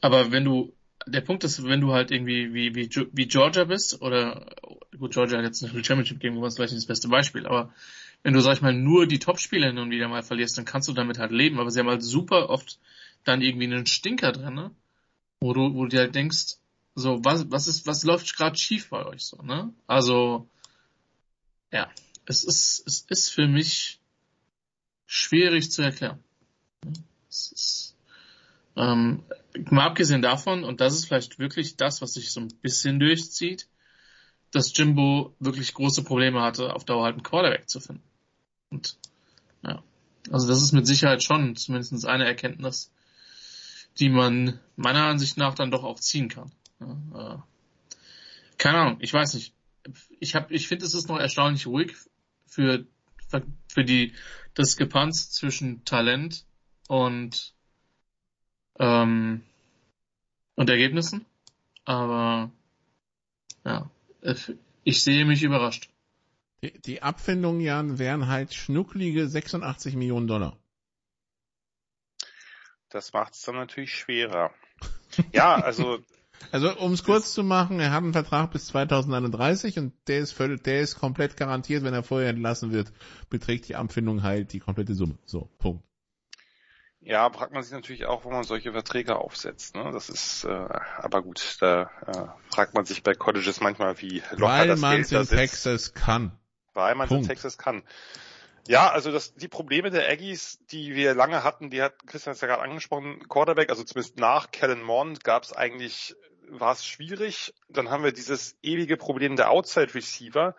Aber 0.00 0.32
wenn 0.32 0.44
du 0.44 0.72
der 1.06 1.20
Punkt 1.20 1.44
ist, 1.44 1.64
wenn 1.64 1.80
du 1.80 1.92
halt 1.92 2.10
irgendwie 2.10 2.54
wie, 2.54 2.74
wie, 2.74 2.88
wie 3.12 3.26
Georgia 3.26 3.64
bist, 3.64 4.00
oder 4.00 4.54
gut, 4.98 5.12
Georgia 5.12 5.38
hat 5.38 5.44
jetzt 5.44 5.62
ein 5.62 5.84
Championship 5.84 6.20
Game 6.20 6.34
gewonnen, 6.34 6.48
ist 6.48 6.56
vielleicht 6.56 6.72
nicht 6.72 6.82
das 6.82 6.88
beste 6.88 7.08
Beispiel, 7.08 7.46
aber 7.46 7.72
wenn 8.24 8.32
du, 8.32 8.40
sag 8.40 8.54
ich 8.54 8.62
mal, 8.62 8.72
nur 8.72 9.06
die 9.06 9.18
Top-Spieler 9.18 9.70
und 9.70 9.90
wieder 9.90 10.08
mal 10.08 10.22
verlierst, 10.22 10.56
dann 10.56 10.64
kannst 10.64 10.88
du 10.88 10.94
damit 10.94 11.18
halt 11.18 11.30
leben. 11.30 11.60
Aber 11.60 11.70
sie 11.70 11.78
haben 11.78 11.90
halt 11.90 12.02
super 12.02 12.48
oft 12.48 12.80
dann 13.22 13.42
irgendwie 13.42 13.66
einen 13.66 13.86
Stinker 13.86 14.32
drin, 14.32 14.54
ne? 14.54 14.70
Wo 15.40 15.52
du, 15.52 15.74
wo 15.74 15.82
du 15.84 15.90
dir 15.90 16.00
halt 16.00 16.14
denkst, 16.14 16.56
so, 16.94 17.24
was, 17.24 17.50
was 17.50 17.66
ist, 17.66 17.86
was 17.86 18.04
läuft 18.04 18.36
gerade 18.36 18.56
schief 18.56 18.88
bei 18.90 19.04
euch 19.04 19.24
so, 19.24 19.42
ne? 19.42 19.72
Also, 19.86 20.48
ja, 21.72 21.90
es 22.26 22.44
ist, 22.44 22.84
es 22.86 23.04
ist 23.08 23.30
für 23.30 23.48
mich 23.48 24.00
schwierig 25.06 25.70
zu 25.72 25.82
erklären. 25.82 26.22
Es 27.28 27.52
ist, 27.52 27.96
ähm, 28.76 29.24
mal 29.70 29.86
abgesehen 29.86 30.22
davon, 30.22 30.64
und 30.64 30.80
das 30.80 30.94
ist 30.94 31.06
vielleicht 31.06 31.38
wirklich 31.38 31.76
das, 31.76 32.00
was 32.00 32.14
sich 32.14 32.32
so 32.32 32.40
ein 32.40 32.48
bisschen 32.62 33.00
durchzieht, 33.00 33.68
dass 34.52 34.76
Jimbo 34.76 35.34
wirklich 35.40 35.74
große 35.74 36.04
Probleme 36.04 36.42
hatte, 36.42 36.74
auf 36.74 36.84
Dauer 36.84 37.04
halt 37.04 37.14
einen 37.14 37.24
Quarterback 37.24 37.68
zu 37.68 37.80
finden. 37.80 38.04
Und 38.70 38.98
ja, 39.62 39.82
also 40.30 40.46
das 40.46 40.62
ist 40.62 40.72
mit 40.72 40.86
Sicherheit 40.86 41.24
schon 41.24 41.56
zumindest 41.56 42.06
eine 42.06 42.24
Erkenntnis, 42.24 42.92
die 43.98 44.08
man 44.08 44.60
meiner 44.76 45.06
Ansicht 45.06 45.36
nach 45.36 45.54
dann 45.54 45.72
doch 45.72 45.82
auch 45.82 45.98
ziehen 45.98 46.28
kann. 46.28 46.52
Keine 46.78 48.78
Ahnung, 48.78 48.98
ich 49.00 49.12
weiß 49.12 49.34
nicht. 49.34 49.54
Ich 50.20 50.34
habe, 50.34 50.54
ich 50.54 50.68
finde, 50.68 50.86
es 50.86 50.94
ist 50.94 51.08
noch 51.08 51.18
erstaunlich 51.18 51.66
ruhig 51.66 51.94
für 52.46 52.86
für 53.68 53.84
die 53.84 54.14
Diskrepanz 54.56 55.30
zwischen 55.30 55.84
Talent 55.84 56.46
und 56.88 57.54
ähm, 58.78 59.42
und 60.54 60.70
Ergebnissen. 60.70 61.26
Aber 61.84 62.50
ja, 63.64 63.90
ich 64.84 65.02
sehe 65.02 65.24
mich 65.24 65.42
überrascht. 65.42 65.90
Die, 66.62 66.78
die 66.80 67.02
Abfindungen, 67.02 67.60
Jan, 67.60 67.98
wären 67.98 68.28
halt 68.28 68.54
schnucklige 68.54 69.28
86 69.28 69.96
Millionen 69.96 70.26
Dollar. 70.26 70.56
Das 72.88 73.12
macht 73.12 73.34
es 73.34 73.42
dann 73.42 73.56
natürlich 73.56 73.94
schwerer. 73.94 74.54
Ja, 75.32 75.56
also 75.56 75.98
Also 76.52 76.76
um 76.78 76.92
es 76.92 77.04
kurz 77.04 77.32
zu 77.32 77.42
machen, 77.42 77.80
er 77.80 77.90
hat 77.92 78.02
einen 78.02 78.12
Vertrag 78.12 78.50
bis 78.50 78.66
2031 78.66 79.78
und 79.78 79.92
der 80.06 80.18
ist 80.18 80.32
völlig, 80.32 80.62
der 80.62 80.80
ist 80.80 80.98
komplett 80.98 81.36
garantiert, 81.36 81.84
wenn 81.84 81.94
er 81.94 82.02
vorher 82.02 82.30
entlassen 82.30 82.72
wird, 82.72 82.92
beträgt 83.30 83.68
die 83.68 83.76
Abfindung 83.76 84.22
halt 84.22 84.52
die 84.52 84.60
komplette 84.60 84.94
Summe. 84.94 85.18
So, 85.24 85.48
Punkt. 85.58 85.84
Ja, 87.00 87.30
fragt 87.30 87.52
man 87.52 87.62
sich 87.62 87.72
natürlich 87.72 88.06
auch, 88.06 88.24
wo 88.24 88.30
man 88.30 88.44
solche 88.44 88.72
Verträge 88.72 89.16
aufsetzt. 89.16 89.74
Ne? 89.74 89.90
Das 89.92 90.08
ist, 90.08 90.44
äh, 90.44 90.48
aber 90.48 91.22
gut, 91.22 91.58
da 91.60 91.90
äh, 92.06 92.52
fragt 92.54 92.74
man 92.74 92.86
sich 92.86 93.02
bei 93.02 93.14
Cottages 93.14 93.60
manchmal, 93.60 94.00
wie 94.00 94.22
locker 94.30 94.52
Weil 94.52 94.68
das 94.68 94.80
man 94.80 94.96
Geld 94.96 95.12
es 95.12 95.30
in. 95.30 95.36
Texas 95.36 95.92
kann. 95.92 96.32
Weil 96.72 96.94
man 96.94 97.06
es 97.06 97.12
in. 97.12 97.26
Texas 97.26 97.58
kann. 97.58 97.82
Ja, 98.66 98.90
also 98.90 99.12
das, 99.12 99.34
die 99.34 99.48
Probleme 99.48 99.90
der 99.90 100.08
Aggies, 100.08 100.58
die 100.70 100.94
wir 100.94 101.14
lange 101.14 101.44
hatten, 101.44 101.68
die 101.68 101.82
hat 101.82 102.06
Christian 102.06 102.34
ja 102.34 102.46
gerade 102.46 102.62
angesprochen, 102.62 103.28
Quarterback, 103.28 103.68
also 103.68 103.84
zumindest 103.84 104.18
nach 104.18 104.50
Kellen 104.50 104.82
Mond 104.82 105.22
gab 105.22 105.42
es 105.42 105.52
eigentlich, 105.52 106.16
war 106.48 106.72
es 106.72 106.84
schwierig. 106.84 107.54
Dann 107.68 107.90
haben 107.90 108.04
wir 108.04 108.12
dieses 108.12 108.56
ewige 108.62 108.96
Problem 108.96 109.36
der 109.36 109.50
Outside 109.50 109.94
Receiver. 109.94 110.56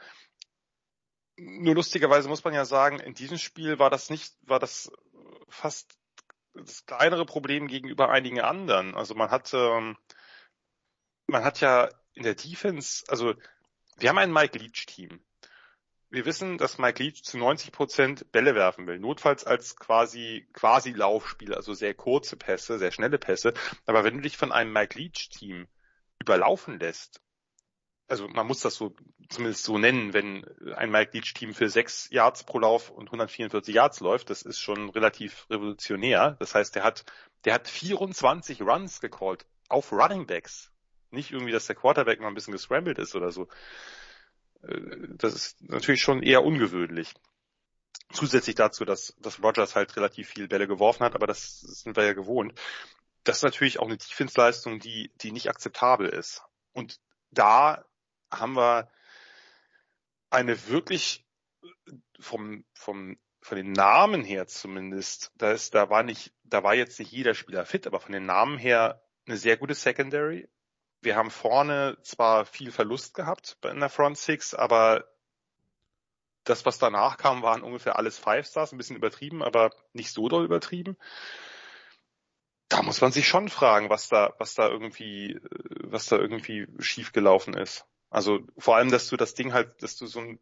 Nur 1.37 1.75
lustigerweise 1.75 2.29
muss 2.29 2.43
man 2.43 2.53
ja 2.53 2.63
sagen, 2.63 2.99
in 2.99 3.15
diesem 3.15 3.39
Spiel 3.39 3.79
war 3.79 3.89
das 3.89 4.09
nicht, 4.11 4.35
war 4.43 4.59
das 4.59 4.91
fast 5.49 5.97
das 6.53 6.85
kleinere 6.85 7.25
Problem 7.25 7.67
gegenüber 7.67 8.09
einigen 8.09 8.39
anderen. 8.39 8.95
Also 8.95 9.15
man 9.15 9.31
hat, 9.31 9.53
ähm, 9.53 9.97
man 11.27 11.43
hat 11.43 11.59
ja 11.59 11.89
in 12.13 12.23
der 12.23 12.35
Defense, 12.35 13.03
also 13.07 13.33
wir 13.97 14.09
haben 14.09 14.17
ein 14.19 14.31
Mike 14.31 14.57
Leach 14.59 14.85
Team. 14.85 15.24
Wir 16.09 16.25
wissen, 16.25 16.57
dass 16.57 16.77
Mike 16.77 17.03
Leach 17.03 17.23
zu 17.23 17.37
90 17.37 17.71
Prozent 17.71 18.31
Bälle 18.31 18.55
werfen 18.55 18.87
will. 18.87 18.99
Notfalls 18.99 19.43
als 19.43 19.75
quasi, 19.75 20.47
quasi 20.53 20.91
Laufspiel, 20.91 21.53
also 21.53 21.73
sehr 21.73 21.93
kurze 21.93 22.37
Pässe, 22.37 22.77
sehr 22.77 22.91
schnelle 22.91 23.17
Pässe. 23.17 23.53
Aber 23.85 24.03
wenn 24.03 24.15
du 24.15 24.21
dich 24.21 24.37
von 24.37 24.51
einem 24.51 24.71
Mike 24.71 24.97
Leach 24.97 25.29
Team 25.29 25.67
überlaufen 26.21 26.79
lässt, 26.79 27.21
also 28.07 28.27
man 28.27 28.45
muss 28.45 28.59
das 28.59 28.75
so, 28.75 28.95
zumindest 29.29 29.63
so 29.63 29.77
nennen, 29.77 30.13
wenn 30.13 30.45
ein 30.75 30.91
Mike 30.91 31.11
Leach 31.13 31.33
Team 31.33 31.53
für 31.53 31.69
sechs 31.69 32.09
Yards 32.11 32.43
pro 32.43 32.59
Lauf 32.59 32.91
und 32.91 33.07
144 33.07 33.73
Yards 33.73 33.99
läuft, 33.99 34.29
das 34.29 34.43
ist 34.43 34.59
schon 34.59 34.89
relativ 34.89 35.47
revolutionär. 35.49 36.35
Das 36.39 36.53
heißt, 36.53 36.75
der 36.75 36.83
hat, 36.83 37.05
der 37.45 37.55
hat 37.55 37.67
24 37.67 38.61
Runs 38.61 39.01
gecallt 39.01 39.45
auf 39.69 39.91
Running 39.91 40.27
Backs. 40.27 40.71
Nicht 41.09 41.31
irgendwie, 41.31 41.51
dass 41.51 41.65
der 41.65 41.75
Quarterback 41.75 42.19
mal 42.19 42.27
ein 42.27 42.35
bisschen 42.35 42.51
gescrambled 42.51 42.99
ist 42.99 43.15
oder 43.15 43.31
so. 43.31 43.47
Äh, 44.67 45.07
Das 45.17 45.33
ist 45.33 45.61
natürlich 45.61 46.01
schon 46.01 46.23
eher 46.23 46.43
ungewöhnlich. 46.43 47.13
Zusätzlich 48.11 48.55
dazu, 48.55 48.85
dass, 48.85 49.15
dass 49.19 49.41
Rogers 49.41 49.75
halt 49.75 49.95
relativ 49.95 50.29
viel 50.29 50.47
Bälle 50.47 50.67
geworfen 50.67 51.03
hat, 51.03 51.15
aber 51.15 51.27
das 51.27 51.59
sind 51.61 51.97
wir 51.97 52.05
ja 52.05 52.13
gewohnt. 52.13 52.53
Das 53.23 53.37
ist 53.37 53.43
natürlich 53.43 53.79
auch 53.79 53.87
eine 53.87 53.97
Defense-Leistung, 53.97 54.79
die, 54.79 55.11
die 55.21 55.31
nicht 55.31 55.49
akzeptabel 55.49 56.07
ist. 56.07 56.43
Und 56.73 56.99
da 57.31 57.83
haben 58.31 58.55
wir 58.55 58.89
eine 60.29 60.67
wirklich 60.67 61.25
vom, 62.19 62.65
vom, 62.73 63.17
von 63.41 63.57
den 63.57 63.71
Namen 63.71 64.23
her 64.23 64.47
zumindest, 64.47 65.31
da 65.35 65.51
ist, 65.51 65.73
da 65.73 65.89
war 65.89 66.03
nicht, 66.03 66.33
da 66.43 66.63
war 66.63 66.75
jetzt 66.75 66.99
nicht 66.99 67.11
jeder 67.11 67.33
Spieler 67.33 67.65
fit, 67.65 67.87
aber 67.87 67.99
von 67.99 68.11
den 68.11 68.25
Namen 68.25 68.57
her 68.57 69.01
eine 69.25 69.37
sehr 69.37 69.57
gute 69.57 69.73
Secondary. 69.73 70.47
Wir 71.05 71.15
haben 71.15 71.31
vorne 71.31 71.97
zwar 72.01 72.45
viel 72.45 72.71
Verlust 72.71 73.13
gehabt 73.13 73.57
in 73.63 73.79
der 73.79 73.89
Front 73.89 74.17
Six, 74.17 74.53
aber 74.55 75.05
das, 76.43 76.65
was 76.65 76.79
danach 76.79 77.17
kam, 77.17 77.43
waren 77.43 77.63
ungefähr 77.63 77.97
alles 77.97 78.17
Five 78.17 78.47
Stars, 78.47 78.71
ein 78.71 78.77
bisschen 78.77 78.95
übertrieben, 78.95 79.43
aber 79.43 79.71
nicht 79.93 80.11
so 80.11 80.27
doll 80.29 80.43
übertrieben. 80.45 80.97
Da 82.69 82.81
muss 82.81 83.01
man 83.01 83.11
sich 83.11 83.27
schon 83.27 83.49
fragen, 83.49 83.89
was 83.89 84.09
da, 84.09 84.33
was 84.39 84.55
da 84.55 84.67
irgendwie, 84.67 85.39
was 85.81 86.07
da 86.07 86.17
irgendwie 86.17 86.67
schiefgelaufen 86.79 87.55
ist. 87.55 87.85
Also 88.09 88.39
vor 88.57 88.75
allem, 88.75 88.89
dass 88.89 89.07
du 89.07 89.17
das 89.17 89.35
Ding 89.35 89.53
halt, 89.53 89.81
dass 89.83 89.97
du 89.97 90.07
so 90.07 90.19
ein, 90.19 90.39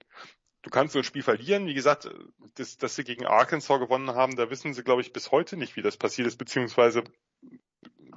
du 0.61 0.70
kannst 0.70 0.93
so 0.93 0.99
ein 0.99 1.03
Spiel 1.03 1.24
verlieren. 1.24 1.68
Wie 1.68 1.74
gesagt, 1.74 2.09
das, 2.55 2.78
dass 2.78 2.95
sie 2.95 3.03
gegen 3.03 3.26
Arkansas 3.26 3.80
gewonnen 3.80 4.16
haben, 4.16 4.36
da 4.36 4.49
wissen 4.49 4.74
sie, 4.74 4.84
glaube 4.84 5.01
ich, 5.01 5.11
bis 5.11 5.32
heute 5.32 5.57
nicht, 5.57 5.76
wie 5.76 5.82
das 5.82 5.97
passiert 5.97 6.28
ist, 6.28 6.38
beziehungsweise 6.38 7.03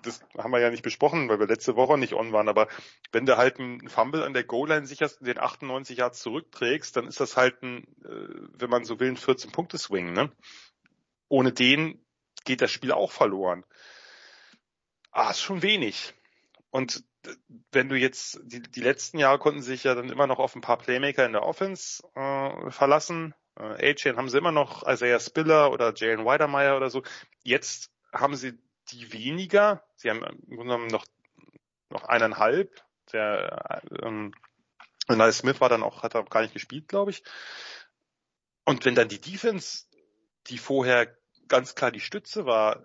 das 0.02 0.20
haben 0.38 0.52
wir 0.52 0.60
ja 0.60 0.70
nicht 0.70 0.82
besprochen, 0.82 1.28
weil 1.28 1.38
wir 1.38 1.46
letzte 1.46 1.76
Woche 1.76 1.98
nicht 1.98 2.14
on 2.14 2.32
waren, 2.32 2.48
aber 2.48 2.68
wenn 3.12 3.26
du 3.26 3.36
halt 3.36 3.58
einen 3.58 3.88
Fumble 3.88 4.24
an 4.24 4.32
der 4.32 4.44
Goal-Line 4.44 4.86
sicherst 4.86 5.20
und 5.20 5.26
den 5.26 5.38
98 5.38 5.98
Yards 5.98 6.20
zurückträgst, 6.20 6.96
dann 6.96 7.06
ist 7.06 7.20
das 7.20 7.36
halt 7.36 7.62
ein, 7.62 7.84
äh, 8.04 8.48
wenn 8.58 8.70
man 8.70 8.84
so 8.84 9.00
will, 9.00 9.08
ein 9.08 9.16
14-Punkte-Swing, 9.16 10.12
ne? 10.12 10.30
Ohne 11.28 11.52
den 11.52 12.04
geht 12.44 12.60
das 12.60 12.70
Spiel 12.70 12.92
auch 12.92 13.10
verloren. 13.10 13.64
Ah, 15.10 15.30
ist 15.30 15.40
schon 15.40 15.62
wenig. 15.62 16.14
Und 16.70 17.04
wenn 17.72 17.88
du 17.88 17.96
jetzt, 17.96 18.40
die, 18.44 18.62
die 18.62 18.80
letzten 18.80 19.18
Jahre 19.18 19.38
konnten 19.38 19.62
sich 19.62 19.84
ja 19.84 19.94
dann 19.94 20.10
immer 20.10 20.26
noch 20.26 20.38
auf 20.38 20.54
ein 20.54 20.60
paar 20.60 20.78
Playmaker 20.78 21.26
in 21.26 21.32
der 21.32 21.42
Offense 21.42 22.02
äh, 22.14 22.70
verlassen. 22.70 23.34
Äh, 23.58 23.90
A-Chain 23.90 24.16
haben 24.16 24.28
sie 24.28 24.38
immer 24.38 24.52
noch, 24.52 24.86
Isaiah 24.86 25.18
Spiller 25.18 25.72
oder 25.72 25.92
Jalen 25.94 26.24
Weidermeyer 26.24 26.76
oder 26.76 26.90
so. 26.90 27.02
Jetzt 27.42 27.90
haben 28.12 28.36
sie 28.36 28.58
die 28.92 29.12
weniger. 29.12 29.84
Sie 29.96 30.10
haben 30.10 30.22
im 30.22 30.56
Grunde 30.56 30.74
genommen 30.74 30.86
noch, 30.88 31.06
noch 31.90 32.04
eineinhalb. 32.04 32.82
Der 33.12 33.82
ähm, 34.02 34.34
Niles 35.08 35.38
Smith 35.38 35.60
war 35.60 35.68
dann 35.68 35.82
auch, 35.82 36.02
hat 36.02 36.16
auch 36.16 36.28
gar 36.28 36.42
nicht 36.42 36.54
gespielt, 36.54 36.88
glaube 36.88 37.12
ich. 37.12 37.22
Und 38.64 38.84
wenn 38.84 38.94
dann 38.96 39.08
die 39.08 39.20
Defense, 39.20 39.84
die 40.48 40.58
vorher 40.58 41.16
ganz 41.48 41.74
klar 41.74 41.92
die 41.92 42.00
Stütze 42.00 42.46
war, 42.46 42.84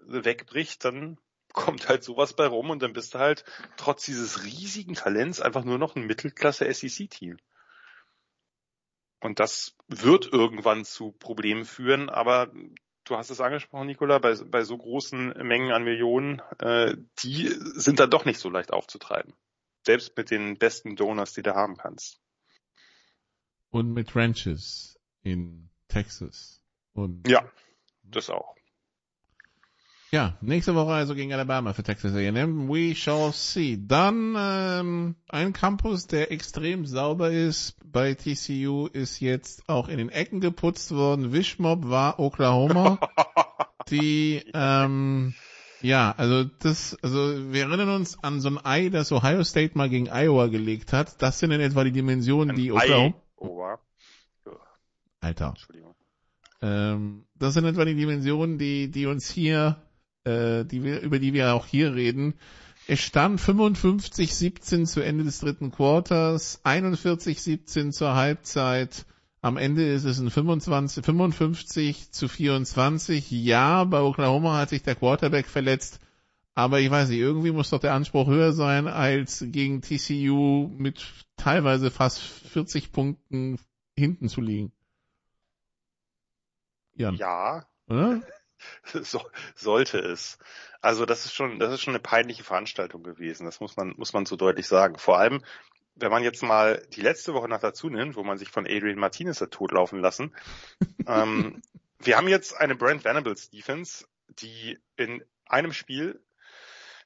wegbricht, 0.00 0.84
dann 0.84 1.18
kommt 1.52 1.88
halt 1.88 2.04
sowas 2.04 2.34
bei 2.34 2.46
rum 2.46 2.70
und 2.70 2.82
dann 2.82 2.92
bist 2.92 3.14
du 3.14 3.18
halt 3.18 3.44
trotz 3.76 4.04
dieses 4.04 4.44
riesigen 4.44 4.94
Talents 4.94 5.40
einfach 5.40 5.64
nur 5.64 5.78
noch 5.78 5.96
ein 5.96 6.06
Mittelklasse 6.06 6.72
SEC-Team. 6.72 7.38
Und 9.20 9.40
das 9.40 9.74
wird 9.88 10.30
irgendwann 10.32 10.84
zu 10.84 11.12
Problemen 11.12 11.64
führen, 11.64 12.10
aber 12.10 12.52
du 13.06 13.16
hast 13.16 13.30
es 13.30 13.40
angesprochen, 13.40 13.86
Nicola, 13.86 14.18
bei, 14.18 14.34
bei 14.34 14.64
so 14.64 14.76
großen 14.76 15.28
Mengen 15.42 15.72
an 15.72 15.84
Millionen, 15.84 16.42
äh, 16.58 16.96
die 17.20 17.48
sind 17.48 18.00
dann 18.00 18.10
doch 18.10 18.24
nicht 18.24 18.38
so 18.38 18.50
leicht 18.50 18.72
aufzutreiben. 18.72 19.32
Selbst 19.84 20.16
mit 20.16 20.30
den 20.30 20.58
besten 20.58 20.96
Donors, 20.96 21.32
die 21.32 21.42
du 21.42 21.54
haben 21.54 21.76
kannst. 21.76 22.20
Und 23.70 23.92
mit 23.92 24.14
Ranches 24.14 24.98
in 25.22 25.70
Texas. 25.88 26.60
Und 26.92 27.28
Ja, 27.28 27.48
das 28.02 28.30
auch. 28.30 28.56
Ja, 30.12 30.36
nächste 30.40 30.74
Woche 30.74 30.92
also 30.92 31.14
gegen 31.14 31.32
Alabama 31.32 31.72
für 31.72 31.82
Texas 31.82 32.14
A&M. 32.14 32.68
We 32.68 32.94
shall 32.94 33.32
see. 33.32 33.78
Dann 33.80 34.36
ähm, 34.38 35.16
ein 35.28 35.52
Campus, 35.52 36.06
der 36.06 36.30
extrem 36.30 36.86
sauber 36.86 37.30
ist. 37.32 37.76
Bei 37.84 38.14
TCU 38.14 38.86
ist 38.86 39.20
jetzt 39.20 39.68
auch 39.68 39.88
in 39.88 39.98
den 39.98 40.08
Ecken 40.08 40.40
geputzt 40.40 40.92
worden. 40.94 41.32
Wishmob 41.32 41.88
war 41.88 42.20
Oklahoma. 42.20 42.98
Die 43.90 44.42
ähm, 44.54 45.34
ja, 45.82 46.14
also 46.16 46.44
das, 46.44 46.96
also 47.02 47.52
wir 47.52 47.62
erinnern 47.62 47.90
uns 47.90 48.22
an 48.22 48.40
so 48.40 48.48
ein 48.48 48.64
Ei, 48.64 48.88
das 48.88 49.12
Ohio 49.12 49.44
State 49.44 49.76
mal 49.76 49.88
gegen 49.88 50.08
Iowa 50.08 50.46
gelegt 50.46 50.92
hat. 50.92 51.20
Das 51.22 51.38
sind 51.38 51.52
in 51.52 51.60
etwa 51.60 51.84
die 51.84 51.92
Dimensionen, 51.92 52.56
die 52.56 52.72
Oklahoma. 52.72 53.14
Iowa. 53.40 53.78
Alter. 55.20 55.48
Entschuldigung. 55.50 55.94
Ähm, 56.62 57.26
das 57.34 57.54
sind 57.54 57.66
etwa 57.66 57.84
die 57.84 57.94
Dimensionen, 57.94 58.58
die, 58.58 58.90
die 58.90 59.06
uns 59.06 59.28
hier, 59.30 59.76
äh, 60.26 60.64
die 60.64 60.82
wir, 60.82 61.00
über 61.00 61.18
die 61.18 61.32
wir 61.32 61.54
auch 61.54 61.66
hier 61.66 61.94
reden. 61.94 62.34
Es 62.88 63.00
stand 63.00 63.40
55-17 63.40 64.84
zu 64.84 65.00
Ende 65.00 65.24
des 65.24 65.40
dritten 65.40 65.72
Quarters, 65.72 66.60
41-17 66.64 67.90
zur 67.90 68.14
Halbzeit. 68.14 69.06
Am 69.40 69.56
Ende 69.56 69.86
ist 69.92 70.04
es 70.04 70.18
ein 70.18 70.30
25, 70.30 71.04
55 71.04 72.12
zu 72.12 72.28
24. 72.28 73.30
Ja, 73.30 73.84
bei 73.84 74.00
Oklahoma 74.00 74.58
hat 74.58 74.70
sich 74.70 74.82
der 74.82 74.94
Quarterback 74.94 75.46
verletzt. 75.46 76.00
Aber 76.54 76.80
ich 76.80 76.90
weiß 76.90 77.10
nicht, 77.10 77.18
irgendwie 77.18 77.50
muss 77.50 77.70
doch 77.70 77.80
der 77.80 77.92
Anspruch 77.92 78.28
höher 78.28 78.52
sein, 78.52 78.88
als 78.88 79.44
gegen 79.48 79.82
TCU 79.82 80.70
mit 80.76 81.06
teilweise 81.36 81.90
fast 81.90 82.20
40 82.20 82.92
Punkten 82.92 83.58
hinten 83.94 84.28
zu 84.28 84.40
liegen. 84.40 84.72
Jan, 86.94 87.16
Ja, 87.16 87.66
oder? 87.88 88.22
so, 89.02 89.22
sollte 89.54 89.98
es. 89.98 90.38
Also 90.80 91.06
das 91.06 91.24
ist 91.24 91.34
schon, 91.34 91.58
das 91.58 91.72
ist 91.72 91.82
schon 91.82 91.94
eine 91.94 92.02
peinliche 92.02 92.44
Veranstaltung 92.44 93.02
gewesen. 93.02 93.44
Das 93.44 93.60
muss 93.60 93.76
man, 93.76 93.94
muss 93.96 94.12
man 94.12 94.26
so 94.26 94.36
deutlich 94.36 94.66
sagen. 94.66 94.98
Vor 94.98 95.18
allem, 95.18 95.42
wenn 95.94 96.10
man 96.10 96.22
jetzt 96.22 96.42
mal 96.42 96.82
die 96.92 97.00
letzte 97.00 97.34
Woche 97.34 97.48
noch 97.48 97.60
dazu 97.60 97.88
nimmt, 97.88 98.16
wo 98.16 98.22
man 98.22 98.38
sich 98.38 98.50
von 98.50 98.66
Adrian 98.66 98.98
Martinez 98.98 99.40
hat 99.40 99.50
totlaufen 99.50 100.00
lassen. 100.00 100.34
ähm, 101.06 101.62
wir 101.98 102.16
haben 102.16 102.28
jetzt 102.28 102.56
eine 102.56 102.76
Brent 102.76 103.04
Venables 103.04 103.50
Defense, 103.50 104.06
die 104.28 104.78
in 104.96 105.24
einem 105.46 105.72
Spiel 105.72 106.20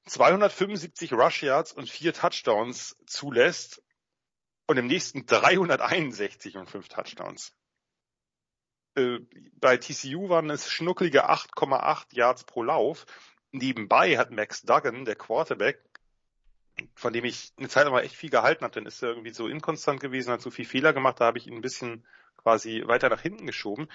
275 0.07 1.13
Rush 1.13 1.43
Yards 1.43 1.73
und 1.73 1.89
vier 1.89 2.13
Touchdowns 2.13 2.97
zulässt 3.07 3.83
und 4.67 4.77
im 4.77 4.87
nächsten 4.87 5.27
361 5.27 6.57
und 6.57 6.69
fünf 6.69 6.89
Touchdowns. 6.89 7.55
Äh, 8.95 9.19
bei 9.61 9.77
TCU 9.77 10.29
waren 10.29 10.51
es 10.51 10.71
schnucklige 10.71 11.29
8,8 11.31 12.15
Yards 12.15 12.45
pro 12.45 12.63
Lauf. 12.63 13.07
Nebenbei 13.53 14.17
hat 14.19 14.31
Max 14.31 14.63
Duggan, 14.63 15.05
der 15.05 15.17
Quarterback, 15.17 15.81
von 16.95 17.13
dem 17.13 17.25
ich 17.25 17.53
eine 17.59 17.69
Zeit 17.69 17.85
lang 17.85 17.97
echt 17.99 18.15
viel 18.15 18.31
gehalten 18.31 18.65
habe, 18.65 18.75
dann 18.75 18.87
ist 18.87 19.03
er 19.03 19.11
irgendwie 19.11 19.33
so 19.33 19.49
inkonstant 19.49 20.01
gewesen, 20.01 20.33
hat 20.33 20.41
so 20.41 20.51
viel 20.51 20.65
Fehler 20.65 20.93
gemacht, 20.93 21.21
da 21.21 21.27
habe 21.27 21.39
ich 21.39 21.47
ihn 21.47 21.55
ein 21.55 21.61
bisschen 21.63 22.07
quasi 22.37 22.83
weiter 22.87 23.09
nach 23.09 23.21
hinten 23.21 23.47
geschoben. 23.47 23.89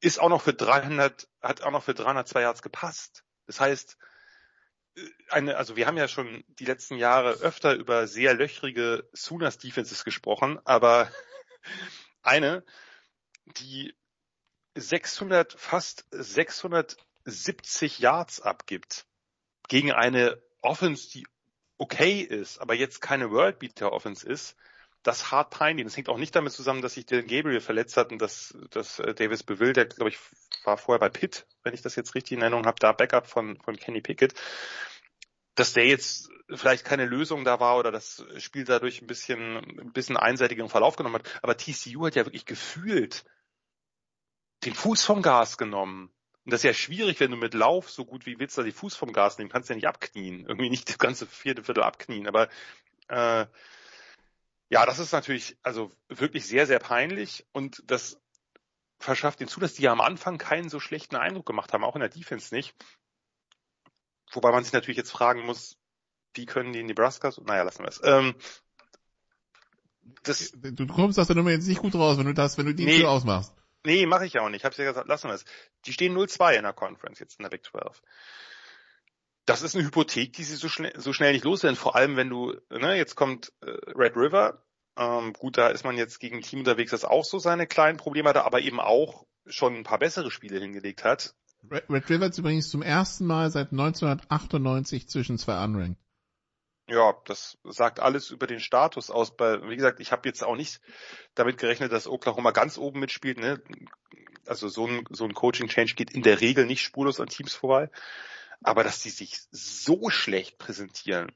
ist 0.00 0.20
auch 0.20 0.28
noch 0.28 0.42
für 0.42 0.52
300, 0.54 1.28
hat 1.40 1.62
auch 1.62 1.70
noch 1.70 1.82
für 1.82 1.94
302 1.94 2.42
Yards 2.42 2.62
gepasst. 2.62 3.24
Das 3.46 3.60
heißt, 3.60 3.96
eine, 5.30 5.56
also 5.56 5.76
wir 5.76 5.86
haben 5.86 5.96
ja 5.96 6.08
schon 6.08 6.44
die 6.48 6.64
letzten 6.64 6.96
Jahre 6.96 7.34
öfter 7.34 7.74
über 7.74 8.06
sehr 8.06 8.34
löchrige 8.34 9.08
Sooners 9.12 9.58
Defenses 9.58 10.04
gesprochen, 10.04 10.58
aber 10.64 11.10
eine, 12.22 12.64
die 13.44 13.94
600, 14.80 15.54
fast 15.54 16.06
670 16.10 17.98
Yards 17.98 18.40
abgibt 18.40 19.06
gegen 19.68 19.92
eine 19.92 20.40
Offense, 20.62 21.10
die 21.10 21.26
okay 21.78 22.20
ist, 22.20 22.58
aber 22.58 22.74
jetzt 22.74 23.00
keine 23.00 23.30
Worldbeater 23.30 23.92
Offense 23.92 24.26
ist, 24.26 24.56
das 25.02 25.30
hart 25.30 25.50
peinlich. 25.50 25.86
Das 25.86 25.96
hängt 25.96 26.08
auch 26.08 26.18
nicht 26.18 26.34
damit 26.34 26.52
zusammen, 26.52 26.82
dass 26.82 26.94
sich 26.94 27.06
Dylan 27.06 27.26
Gabriel 27.26 27.60
verletzt 27.60 27.96
hat 27.96 28.10
und 28.10 28.20
dass, 28.20 28.56
dass 28.70 28.98
äh, 28.98 29.14
Davis 29.14 29.42
Beville, 29.42 29.72
der 29.72 29.86
glaube 29.86 30.10
ich 30.10 30.18
war 30.64 30.76
vorher 30.76 30.98
bei 30.98 31.08
Pitt, 31.08 31.46
wenn 31.62 31.74
ich 31.74 31.82
das 31.82 31.96
jetzt 31.96 32.14
richtig 32.14 32.32
in 32.32 32.42
Erinnerung 32.42 32.66
habe, 32.66 32.78
da 32.80 32.92
Backup 32.92 33.26
von, 33.26 33.58
von 33.62 33.76
Kenny 33.76 34.00
Pickett, 34.00 34.34
dass 35.54 35.72
der 35.72 35.86
jetzt 35.86 36.28
vielleicht 36.54 36.84
keine 36.84 37.04
Lösung 37.04 37.44
da 37.44 37.60
war 37.60 37.78
oder 37.78 37.92
das 37.92 38.24
Spiel 38.38 38.64
dadurch 38.64 39.02
ein 39.02 39.06
bisschen, 39.06 39.56
ein 39.56 39.92
bisschen 39.92 40.16
einseitigen 40.16 40.68
Verlauf 40.68 40.96
genommen 40.96 41.16
hat. 41.16 41.28
Aber 41.42 41.56
TCU 41.56 42.06
hat 42.06 42.14
ja 42.14 42.24
wirklich 42.24 42.46
gefühlt 42.46 43.24
den 44.64 44.74
Fuß 44.74 45.04
vom 45.04 45.22
Gas 45.22 45.58
genommen. 45.58 46.10
Und 46.44 46.52
das 46.52 46.60
ist 46.60 46.64
ja 46.64 46.74
schwierig, 46.74 47.20
wenn 47.20 47.30
du 47.30 47.36
mit 47.36 47.54
Lauf 47.54 47.90
so 47.90 48.04
gut 48.04 48.26
wie 48.26 48.38
willst 48.38 48.56
da 48.56 48.62
die 48.62 48.72
Fuß 48.72 48.96
vom 48.96 49.12
Gas 49.12 49.38
nehmen, 49.38 49.50
kannst 49.50 49.68
du 49.68 49.74
ja 49.74 49.76
nicht 49.76 49.88
abknien. 49.88 50.46
Irgendwie 50.46 50.70
nicht 50.70 50.88
das 50.88 50.98
ganze 50.98 51.26
vierte 51.26 51.62
Viertel 51.62 51.82
abknien. 51.82 52.26
Aber 52.26 52.48
äh, 53.08 53.46
ja, 54.70 54.86
das 54.86 54.98
ist 54.98 55.12
natürlich 55.12 55.56
also 55.62 55.92
wirklich 56.08 56.46
sehr, 56.46 56.66
sehr 56.66 56.78
peinlich 56.78 57.46
und 57.52 57.82
das 57.86 58.20
verschafft 58.98 59.40
ihnen 59.40 59.48
zu, 59.48 59.60
dass 59.60 59.74
die 59.74 59.82
ja 59.82 59.92
am 59.92 60.00
Anfang 60.00 60.38
keinen 60.38 60.68
so 60.68 60.80
schlechten 60.80 61.16
Eindruck 61.16 61.46
gemacht 61.46 61.72
haben, 61.72 61.84
auch 61.84 61.94
in 61.94 62.00
der 62.00 62.08
Defense 62.08 62.54
nicht. 62.54 62.74
Wobei 64.32 64.50
man 64.50 64.64
sich 64.64 64.72
natürlich 64.72 64.98
jetzt 64.98 65.12
fragen 65.12 65.46
muss, 65.46 65.76
wie 66.34 66.46
können 66.46 66.72
die 66.72 66.82
Nebraska, 66.82 67.32
naja, 67.44 67.62
lassen 67.62 67.82
wir 67.82 67.88
es. 67.88 68.00
Ähm, 68.04 68.34
das, 70.22 70.52
du 70.54 70.86
kommst 70.86 71.18
aus 71.18 71.26
der 71.26 71.36
Nummer 71.36 71.50
jetzt 71.50 71.66
nicht 71.66 71.80
gut 71.80 71.94
raus, 71.94 72.18
wenn 72.18 72.26
du 72.26 72.34
das, 72.34 72.58
wenn 72.58 72.66
du 72.66 72.74
die 72.74 72.84
nee, 72.84 72.98
Tür 72.98 73.10
ausmachst. 73.10 73.54
Nee, 73.84 74.06
mache 74.06 74.26
ich 74.26 74.34
ja 74.34 74.42
auch 74.42 74.48
nicht. 74.48 74.60
Ich 74.60 74.64
hab's 74.64 74.76
ja 74.76 74.84
gesagt, 74.84 75.08
lassen 75.08 75.28
wir 75.28 75.34
es. 75.34 75.44
Die 75.86 75.92
stehen 75.92 76.16
0-2 76.16 76.54
in 76.54 76.62
der 76.62 76.72
Conference 76.72 77.18
jetzt 77.20 77.38
in 77.38 77.44
der 77.44 77.50
Big 77.50 77.64
12 77.64 78.02
das 79.48 79.62
ist 79.62 79.74
eine 79.74 79.84
Hypothek, 79.84 80.34
die 80.34 80.44
sie 80.44 80.56
so 80.56 80.68
schnell, 80.68 80.92
so 80.98 81.12
schnell 81.12 81.32
nicht 81.32 81.44
loswerden. 81.44 81.76
Vor 81.76 81.96
allem, 81.96 82.16
wenn 82.16 82.28
du, 82.28 82.54
ne, 82.70 82.96
jetzt 82.96 83.14
kommt 83.14 83.52
äh, 83.62 83.70
Red 83.96 84.14
River. 84.14 84.62
Ähm, 84.98 85.32
gut, 85.32 85.56
da 85.56 85.68
ist 85.68 85.84
man 85.84 85.96
jetzt 85.96 86.20
gegen 86.20 86.36
ein 86.36 86.42
Team 86.42 86.60
unterwegs, 86.60 86.90
das 86.90 87.04
auch 87.04 87.24
so 87.24 87.38
seine 87.38 87.66
kleinen 87.66 87.96
Probleme 87.96 88.28
hatte, 88.28 88.44
aber 88.44 88.60
eben 88.60 88.80
auch 88.80 89.26
schon 89.46 89.74
ein 89.74 89.84
paar 89.84 89.98
bessere 89.98 90.30
Spiele 90.30 90.60
hingelegt 90.60 91.04
hat. 91.04 91.34
Red, 91.70 91.84
Red 91.88 92.10
River 92.10 92.26
ist 92.26 92.38
übrigens 92.38 92.68
zum 92.68 92.82
ersten 92.82 93.24
Mal 93.26 93.50
seit 93.50 93.72
1998 93.72 95.08
zwischen 95.08 95.38
zwei 95.38 95.64
Unranked. 95.64 95.98
Ja, 96.88 97.14
das 97.26 97.58
sagt 97.64 98.00
alles 98.00 98.30
über 98.30 98.46
den 98.46 98.60
Status 98.60 99.10
aus. 99.10 99.36
Bei, 99.36 99.62
wie 99.68 99.76
gesagt, 99.76 100.00
ich 100.00 100.10
habe 100.10 100.26
jetzt 100.26 100.42
auch 100.42 100.56
nicht 100.56 100.80
damit 101.34 101.58
gerechnet, 101.58 101.92
dass 101.92 102.08
Oklahoma 102.08 102.50
ganz 102.50 102.78
oben 102.78 103.00
mitspielt. 103.00 103.38
Ne? 103.38 103.62
Also 104.46 104.68
so 104.68 104.86
ein, 104.86 105.04
so 105.10 105.24
ein 105.24 105.34
Coaching-Change 105.34 105.94
geht 105.94 106.14
in 106.14 106.22
der 106.22 106.40
Regel 106.40 106.64
nicht 106.64 106.82
spurlos 106.82 107.20
an 107.20 107.28
Teams 107.28 107.54
vorbei. 107.54 107.90
Aber 108.62 108.84
dass 108.84 109.02
die 109.02 109.10
sich 109.10 109.38
so 109.50 110.08
schlecht 110.08 110.58
präsentieren, 110.58 111.30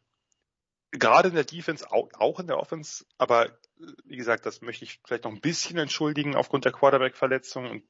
gerade 0.90 1.28
in 1.28 1.34
der 1.34 1.44
Defense, 1.44 1.86
auch 1.90 2.40
in 2.40 2.46
der 2.46 2.59
Offense, 2.59 3.05
aber 3.18 3.59
wie 4.05 4.16
gesagt, 4.16 4.46
das 4.46 4.61
möchte 4.61 4.84
ich 4.84 5.00
vielleicht 5.05 5.24
noch 5.24 5.32
ein 5.32 5.40
bisschen 5.40 5.78
entschuldigen 5.78 6.36
aufgrund 6.36 6.64
der 6.64 6.72
Quarterback-Verletzung. 6.72 7.82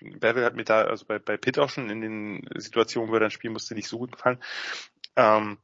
Bevel 0.00 0.44
hat 0.44 0.54
mir 0.54 0.64
da, 0.64 0.82
also 0.82 1.04
bei, 1.06 1.18
bei 1.18 1.36
Pitt 1.36 1.58
auch 1.58 1.68
schon 1.68 1.90
in 1.90 2.00
den 2.00 2.48
Situationen, 2.56 3.10
wo 3.10 3.14
er 3.14 3.20
dann 3.20 3.30
spielen 3.30 3.52
musste, 3.52 3.74
nicht 3.74 3.88
so 3.88 3.98
gut 3.98 4.12
gefallen. 4.12 4.42
Ähm, 5.16 5.58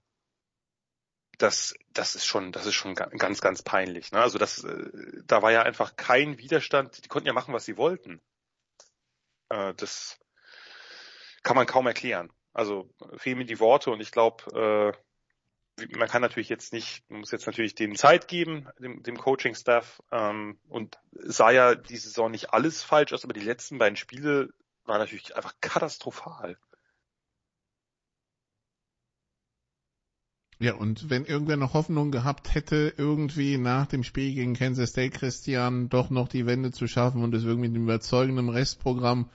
das, 1.39 1.74
das 1.93 2.16
ist 2.16 2.26
schon, 2.26 2.53
das 2.53 2.66
ist 2.66 2.74
schon 2.74 2.95
ganz, 2.95 3.41
ganz 3.41 3.62
peinlich. 3.62 4.12
Ne? 4.12 4.20
Also 4.20 4.39
das, 4.39 4.64
äh, 4.64 4.91
da 5.24 5.41
war 5.41 5.53
ja 5.53 5.62
einfach 5.62 5.97
kein 5.97 6.39
Widerstand. 6.39 7.05
Die 7.05 7.09
konnten 7.09 7.28
ja 7.28 7.32
machen, 7.32 7.55
was 7.55 7.64
sie 7.64 7.76
wollten. 7.76 8.20
Äh, 9.49 9.72
das 9.74 10.18
kann 11.45 11.57
man 11.57 11.66
kaum 11.66 11.86
erklären. 11.86 12.30
Also 12.53 12.93
fehlen 13.16 13.39
mir 13.39 13.47
die 13.47 13.61
Worte 13.61 13.91
und 13.91 14.01
ich 14.01 14.11
glaube, 14.11 14.95
äh, 15.78 15.86
man 15.97 16.09
kann 16.09 16.22
natürlich 16.22 16.49
jetzt 16.49 16.72
nicht, 16.72 17.09
man 17.09 17.20
muss 17.20 17.30
jetzt 17.30 17.47
natürlich 17.47 17.76
dem 17.76 17.95
Zeit 17.95 18.26
geben, 18.26 18.68
dem, 18.80 19.03
dem 19.05 19.16
Coaching-Staff. 19.16 20.03
Ähm, 20.11 20.59
und 20.68 20.99
sah 21.12 21.53
ja 21.53 21.76
die 21.76 21.97
Saison 21.97 22.32
nicht 22.32 22.53
alles 22.53 22.82
falsch 22.82 23.12
aus, 23.12 23.24
aber 23.24 23.32
die 23.32 23.41
letzten 23.41 23.78
beiden 23.78 23.97
Spiele 23.97 24.51
waren 24.84 24.99
natürlich 24.99 25.36
einfach 25.36 25.55
katastrophal. 25.61 26.59
Ja, 30.61 30.74
und 30.74 31.09
wenn 31.09 31.24
irgendwer 31.24 31.56
noch 31.56 31.74
Hoffnung 31.74 32.11
gehabt 32.11 32.54
hätte, 32.54 32.92
irgendwie 32.96 33.59
nach 33.59 33.86
dem 33.86 34.02
Spiel 34.02 34.34
gegen 34.34 34.54
Kansas 34.54 34.90
State 34.90 35.16
Christian 35.16 35.88
doch 35.88 36.11
noch 36.11 36.26
die 36.26 36.46
Wende 36.46 36.72
zu 36.72 36.88
schaffen 36.88 37.22
und 37.22 37.32
es 37.34 37.44
irgendwie 37.44 37.68
mit 37.68 37.76
einem 37.76 37.84
überzeugenden 37.84 38.48
Restprogramm 38.48 39.26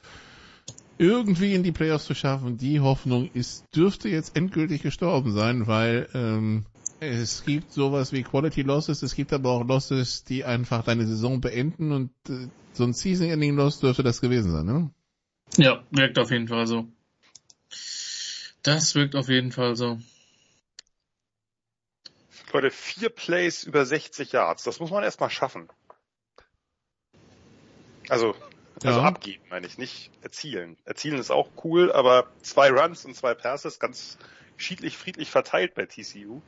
irgendwie 0.98 1.54
in 1.54 1.64
die 1.64 1.72
Playoffs 1.72 2.06
zu 2.06 2.14
schaffen, 2.14 2.58
die 2.58 2.80
Hoffnung 2.80 3.30
ist, 3.34 3.66
dürfte 3.76 4.10
jetzt 4.10 4.36
endgültig 4.36 4.82
gestorben 4.82 5.32
sein, 5.32 5.66
weil 5.66 6.08
ähm, 6.14 6.66
es 7.00 7.44
gibt 7.44 7.72
sowas 7.72 8.12
wie 8.12 8.24
Quality 8.24 8.62
Losses, 8.62 9.02
es 9.02 9.16
gibt 9.16 9.34
aber 9.34 9.52
auch 9.52 9.66
Losses, 9.66 10.24
die 10.24 10.44
einfach 10.44 10.84
deine 10.84 11.06
Saison 11.06 11.42
beenden 11.42 11.92
und 11.92 12.12
äh, 12.30 12.48
so 12.74 12.84
ein 12.84 12.94
Season-Ending-Loss 12.94 13.80
dürfte 13.80 14.04
das 14.04 14.22
gewesen 14.22 14.52
sein, 14.52 14.66
ne? 14.66 14.90
Ja, 15.58 15.84
wirkt 15.92 16.18
auf 16.20 16.32
jeden 16.32 16.48
Fall 16.48 16.68
so. 16.68 16.88
Das 18.62 18.96
wirkt 18.96 19.16
auf 19.16 19.30
jeden 19.30 19.52
Fall 19.52 19.76
so. 19.76 20.00
Leute, 22.54 22.72
vier 22.72 23.10
Plays 23.10 23.64
über 23.64 23.86
60 23.86 24.32
Yards, 24.32 24.64
das 24.64 24.80
muss 24.80 24.92
man 24.92 25.04
erstmal 25.04 25.30
schaffen. 25.30 25.70
Also 28.10 28.36
also 28.84 29.00
ja. 29.00 29.06
abgeben, 29.06 29.44
meine 29.50 29.66
ich, 29.66 29.78
nicht 29.78 30.12
erzielen. 30.22 30.78
Erzielen 30.84 31.18
ist 31.18 31.32
auch 31.32 31.50
cool, 31.64 31.92
aber 31.92 32.28
zwei 32.42 32.70
Runs 32.70 33.06
und 33.06 33.16
zwei 33.16 33.34
Passes, 33.34 33.80
ganz 33.80 34.18
schiedlich, 34.58 34.98
friedlich 34.98 35.30
verteilt 35.30 35.74
bei 35.74 35.86
TCU. 35.86 36.42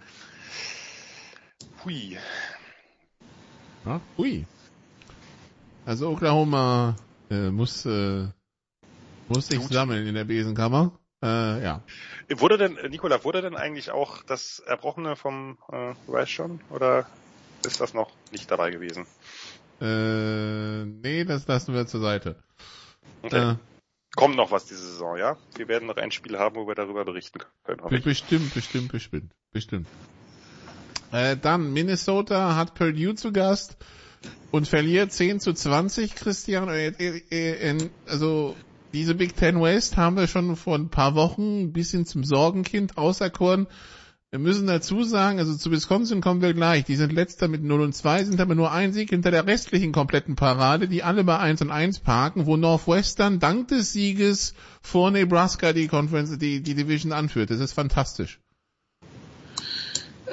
Hui. 1.83 2.17
Ja, 3.85 4.01
hui. 4.17 4.45
Also 5.85 6.09
Oklahoma 6.09 6.95
äh, 7.29 7.51
muss, 7.51 7.85
äh, 7.85 8.27
muss 9.29 9.47
sich 9.47 9.61
sammeln 9.67 10.05
in 10.05 10.15
der 10.15 10.25
Besenkammer. 10.25 10.97
Äh, 11.25 11.63
ja. 11.63 11.81
Wurde 12.29 12.57
denn, 12.57 12.77
Nikola, 12.89 13.23
wurde 13.23 13.41
denn 13.41 13.55
eigentlich 13.55 13.89
auch 13.89 14.21
das 14.23 14.59
Erbrochene 14.59 15.15
vom 15.15 15.57
äh, 15.71 15.95
Rice 16.07 16.29
schon? 16.29 16.61
Oder 16.69 17.07
ist 17.65 17.81
das 17.81 17.95
noch 17.95 18.11
nicht 18.31 18.51
dabei 18.51 18.69
gewesen? 18.69 19.07
Äh, 19.81 20.85
nee, 20.85 21.25
das 21.25 21.47
lassen 21.47 21.73
wir 21.73 21.87
zur 21.87 22.01
Seite. 22.01 22.35
Okay. 23.23 23.53
Äh, 23.53 23.55
Kommt 24.15 24.37
noch 24.37 24.51
was 24.51 24.65
diese 24.65 24.81
Saison, 24.81 25.17
ja? 25.17 25.35
Wir 25.55 25.67
werden 25.67 25.87
noch 25.87 25.97
ein 25.97 26.11
Spiel 26.11 26.37
haben, 26.37 26.55
wo 26.55 26.67
wir 26.67 26.75
darüber 26.75 27.03
berichten 27.03 27.39
können. 27.63 27.81
Bestimmt, 28.03 28.53
bestimmt, 28.53 28.91
bestimmt, 28.91 29.31
bestimmt. 29.51 29.87
Äh, 31.11 31.35
dann, 31.37 31.73
Minnesota 31.73 32.55
hat 32.55 32.75
Purdue 32.75 33.15
zu 33.15 33.33
Gast 33.33 33.77
und 34.51 34.67
verliert 34.67 35.11
10 35.11 35.39
zu 35.39 35.53
20, 35.53 36.15
Christian. 36.15 36.69
Äh, 36.69 36.87
äh, 37.29 37.89
also, 38.07 38.55
diese 38.95 39.13
Big 39.13 39.35
Ten 39.35 39.61
West 39.61 39.97
haben 39.97 40.15
wir 40.15 40.27
schon 40.27 40.55
vor 40.55 40.75
ein 40.75 40.89
paar 40.89 41.15
Wochen 41.15 41.63
ein 41.63 41.73
bisschen 41.73 42.05
zum 42.05 42.23
Sorgenkind 42.23 42.97
auserkoren. 42.97 43.67
Wir 44.31 44.39
müssen 44.39 44.67
dazu 44.67 45.03
sagen, 45.03 45.37
also 45.39 45.55
zu 45.55 45.69
Wisconsin 45.69 46.21
kommen 46.21 46.41
wir 46.41 46.53
gleich. 46.53 46.85
Die 46.85 46.95
sind 46.95 47.11
letzter 47.11 47.47
mit 47.49 47.61
0 47.61 47.81
und 47.81 47.93
2, 47.93 48.23
sind 48.23 48.39
aber 48.39 48.55
nur 48.55 48.71
ein 48.71 48.93
Sieg 48.93 49.09
hinter 49.09 49.31
der 49.31 49.45
restlichen 49.47 49.91
kompletten 49.91 50.35
Parade, 50.35 50.87
die 50.87 51.03
alle 51.03 51.25
bei 51.25 51.37
1 51.37 51.61
und 51.61 51.71
1 51.71 51.99
parken, 51.99 52.45
wo 52.45 52.55
Northwestern 52.55 53.39
dank 53.39 53.67
des 53.67 53.91
Sieges 53.91 54.55
vor 54.81 55.11
Nebraska 55.11 55.73
die 55.73 55.87
Conference, 55.87 56.37
die, 56.37 56.61
die 56.61 56.75
Division 56.75 57.11
anführt. 57.11 57.49
Das 57.49 57.59
ist 57.59 57.73
fantastisch. 57.73 58.39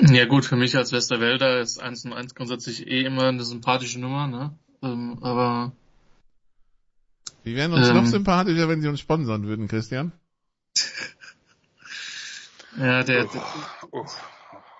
Ja 0.00 0.24
gut, 0.24 0.44
für 0.44 0.56
mich 0.56 0.76
als 0.76 0.92
Westerwälder 0.92 1.60
ist 1.60 1.80
1 1.80 2.04
und 2.04 2.12
1 2.12 2.34
grundsätzlich 2.36 2.86
eh 2.86 3.02
immer 3.02 3.24
eine 3.24 3.44
sympathische 3.44 4.00
Nummer, 4.00 4.26
ne? 4.26 4.56
Ähm, 4.82 5.18
aber 5.20 5.72
die 7.44 7.56
wären 7.56 7.72
uns 7.72 7.88
ähm, 7.88 7.96
noch 7.96 8.06
sympathischer, 8.06 8.68
wenn 8.68 8.80
sie 8.80 8.88
uns 8.88 9.00
sponsern 9.00 9.46
würden, 9.46 9.68
Christian. 9.68 10.12
Ja, 12.78 13.02
der, 13.02 13.24
der 13.24 13.42
oh, 13.90 14.00
oh. 14.00 14.06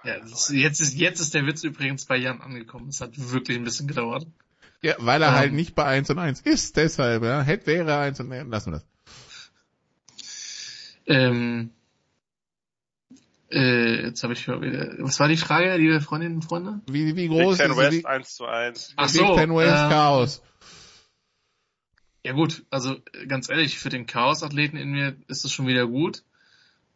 Ja, 0.04 0.18
das, 0.18 0.48
jetzt 0.48 0.80
ist 0.80 0.94
jetzt 0.94 1.20
ist 1.20 1.34
der 1.34 1.46
Witz 1.46 1.62
übrigens 1.62 2.06
bei 2.06 2.16
Jan 2.16 2.40
angekommen. 2.40 2.88
Es 2.88 3.00
hat 3.00 3.12
wirklich 3.16 3.58
ein 3.58 3.64
bisschen 3.64 3.86
gedauert. 3.86 4.26
Ja, 4.80 4.94
weil 4.98 5.22
er 5.22 5.28
ähm, 5.28 5.34
halt 5.34 5.52
nicht 5.52 5.74
bei 5.74 5.84
1 5.84 6.10
und 6.10 6.18
1 6.18 6.40
ist, 6.40 6.76
deshalb, 6.76 7.22
ja. 7.22 7.42
Hätte 7.42 7.66
wäre 7.66 7.98
1 7.98 8.18
und 8.20 8.32
1, 8.32 8.50
lassen 8.50 8.72
wir 8.72 8.78
das. 8.78 8.86
Ähm, 11.06 11.70
äh, 13.50 14.06
jetzt 14.06 14.22
habe 14.24 14.32
ich 14.32 14.48
wieder, 14.48 14.96
was 14.98 15.20
war 15.20 15.28
die 15.28 15.36
Frage, 15.36 15.76
liebe 15.76 16.00
Freundinnen 16.00 16.36
und 16.36 16.42
Freunde? 16.42 16.80
Wie, 16.86 17.14
wie 17.14 17.28
groß 17.28 17.58
Big 17.58 17.66
Ten 17.66 17.70
ist 17.70 17.78
West 17.78 17.92
wie, 17.92 18.06
1 18.06 18.34
zu 18.34 18.46
1. 18.46 18.94
Ach 18.96 19.08
so, 19.08 19.24
Big 19.24 19.36
Ten 19.36 19.54
West 19.54 19.84
ähm, 19.84 19.90
Chaos. 19.90 20.42
Ja 22.25 22.33
gut, 22.33 22.64
also 22.70 22.97
ganz 23.27 23.49
ehrlich, 23.49 23.79
für 23.79 23.89
den 23.89 24.07
Chaos-Athleten 24.07 24.77
in 24.77 24.91
mir 24.91 25.16
ist 25.27 25.45
es 25.45 25.53
schon 25.53 25.66
wieder 25.66 25.87
gut. 25.87 26.23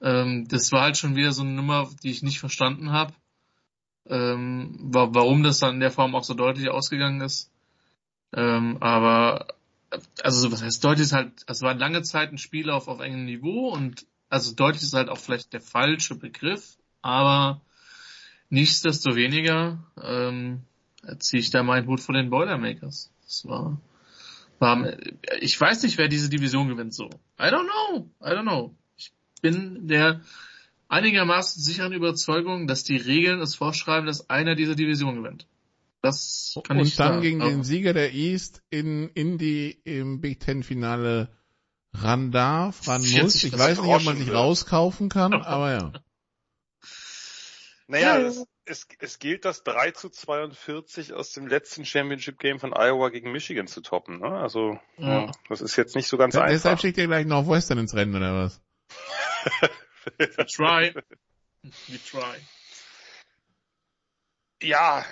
Ähm, 0.01 0.47
das 0.49 0.70
war 0.72 0.83
halt 0.83 0.97
schon 0.97 1.16
wieder 1.16 1.33
so 1.33 1.43
eine 1.43 1.51
Nummer, 1.53 1.91
die 2.03 2.11
ich 2.11 2.22
nicht 2.22 2.39
verstanden 2.39 2.93
habe. 2.93 3.12
Ähm, 4.09 4.77
warum 4.79 5.43
das 5.43 5.59
dann 5.59 5.74
in 5.74 5.81
der 5.81 5.91
Form 5.91 6.14
auch 6.14 6.22
so 6.22 6.35
deutlich 6.35 6.68
ausgegangen 6.70 7.20
ist. 7.20 7.51
Ähm, 8.33 8.77
aber 8.81 9.49
also 10.22 10.53
was 10.53 10.62
heißt 10.62 10.85
deutlich 10.85 11.07
ist 11.07 11.12
halt, 11.12 11.33
es 11.47 11.62
war 11.62 11.74
lange 11.74 12.03
Zeit 12.03 12.31
ein 12.31 12.39
Spiel 12.39 12.70
auf, 12.70 12.87
auf 12.87 13.01
engem 13.01 13.24
Niveau 13.24 13.70
und 13.70 14.07
also 14.29 14.55
deutlich 14.55 14.83
ist 14.83 14.95
halt 14.95 15.09
auch 15.09 15.18
vielleicht 15.18 15.53
der 15.53 15.61
falsche 15.61 16.16
Begriff, 16.16 16.77
aber 17.03 17.61
nichtsdestoweniger 18.51 19.79
ähm, 20.03 20.62
ziehe 21.18 21.41
ich 21.41 21.51
da 21.51 21.62
meinen 21.62 21.87
Hut 21.87 22.01
vor 22.01 22.14
den 22.14 22.31
Boilermakers. 22.31 23.11
Das 23.24 23.47
war 23.47 23.81
ich 25.40 25.61
weiß 25.61 25.82
nicht, 25.82 25.98
wer 25.98 26.09
diese 26.09 26.28
Division 26.28 26.68
gewinnt 26.68 26.94
so. 26.94 27.07
I 27.38 27.44
don't 27.44 27.66
know. 27.66 28.11
I 28.22 28.30
don't 28.30 28.42
know. 28.42 28.74
Ich 28.96 29.12
bin 29.42 29.86
der 29.88 30.20
einigermaßen 30.88 31.62
sicheren 31.62 31.92
Überzeugung, 31.92 32.66
dass 32.66 32.84
die 32.84 32.96
Regeln 32.96 33.40
es 33.40 33.54
vorschreiben, 33.54 34.07
dass 34.07 34.30
einer 34.30 34.54
dieser 34.54 34.74
Division 34.74 35.16
gewinnt. 35.16 35.46
Das 36.02 36.59
kann 36.64 36.78
Und 36.78 36.86
ich 36.86 36.96
dann 36.96 37.14
sagen. 37.14 37.22
gegen 37.22 37.40
den 37.40 37.64
Sieger 37.64 37.92
der 37.92 38.14
East 38.14 38.62
in, 38.70 39.09
in 39.14 39.38
die, 39.38 39.70
im 39.84 40.20
Big 40.20 40.40
Ten 40.40 40.62
Finale 40.62 41.28
ran 41.92 42.30
darf, 42.30 42.86
ran 42.86 43.02
40 43.02 43.22
muss. 43.22 43.44
Ich 43.44 43.50
das 43.50 43.61
weiß 43.61 43.80
nicht, 43.82 43.94
ob 43.94 44.04
man 44.04 44.16
sich 44.16 44.32
rauskaufen 44.32 45.09
kann, 45.09 45.32
aber 45.42 45.70
ja. 45.72 45.92
Naja, 47.88 48.18
Ja. 48.20 48.44
Es, 48.66 48.86
es, 48.98 49.18
gilt 49.18 49.44
das 49.44 49.62
3 49.64 49.92
zu 49.92 50.10
42 50.10 51.12
aus 51.14 51.32
dem 51.32 51.46
letzten 51.46 51.84
Championship 51.84 52.38
Game 52.38 52.58
von 52.58 52.72
Iowa 52.74 53.08
gegen 53.10 53.32
Michigan 53.32 53.66
zu 53.66 53.80
toppen. 53.80 54.20
Ne? 54.20 54.28
Also 54.28 54.78
Ja. 54.98 55.30
das 55.48 55.60
ist 55.60 55.76
jetzt 55.76 55.94
nicht 55.96 56.08
so 56.08 56.16
ganz 56.16 56.34
Deshalb 56.34 56.50
einfach. 56.50 56.80
schickt 56.80 56.98
ihr 56.98 57.06
gleich 57.06 57.26
Northwestern 57.26 57.78
ins 57.78 57.94
Rennen, 57.94 58.14
oder 58.16 58.34
was? 58.34 58.60
We 60.18 60.46
try. 60.46 60.94
We 61.62 61.98
try. 62.04 62.36
Ja, 64.62 65.04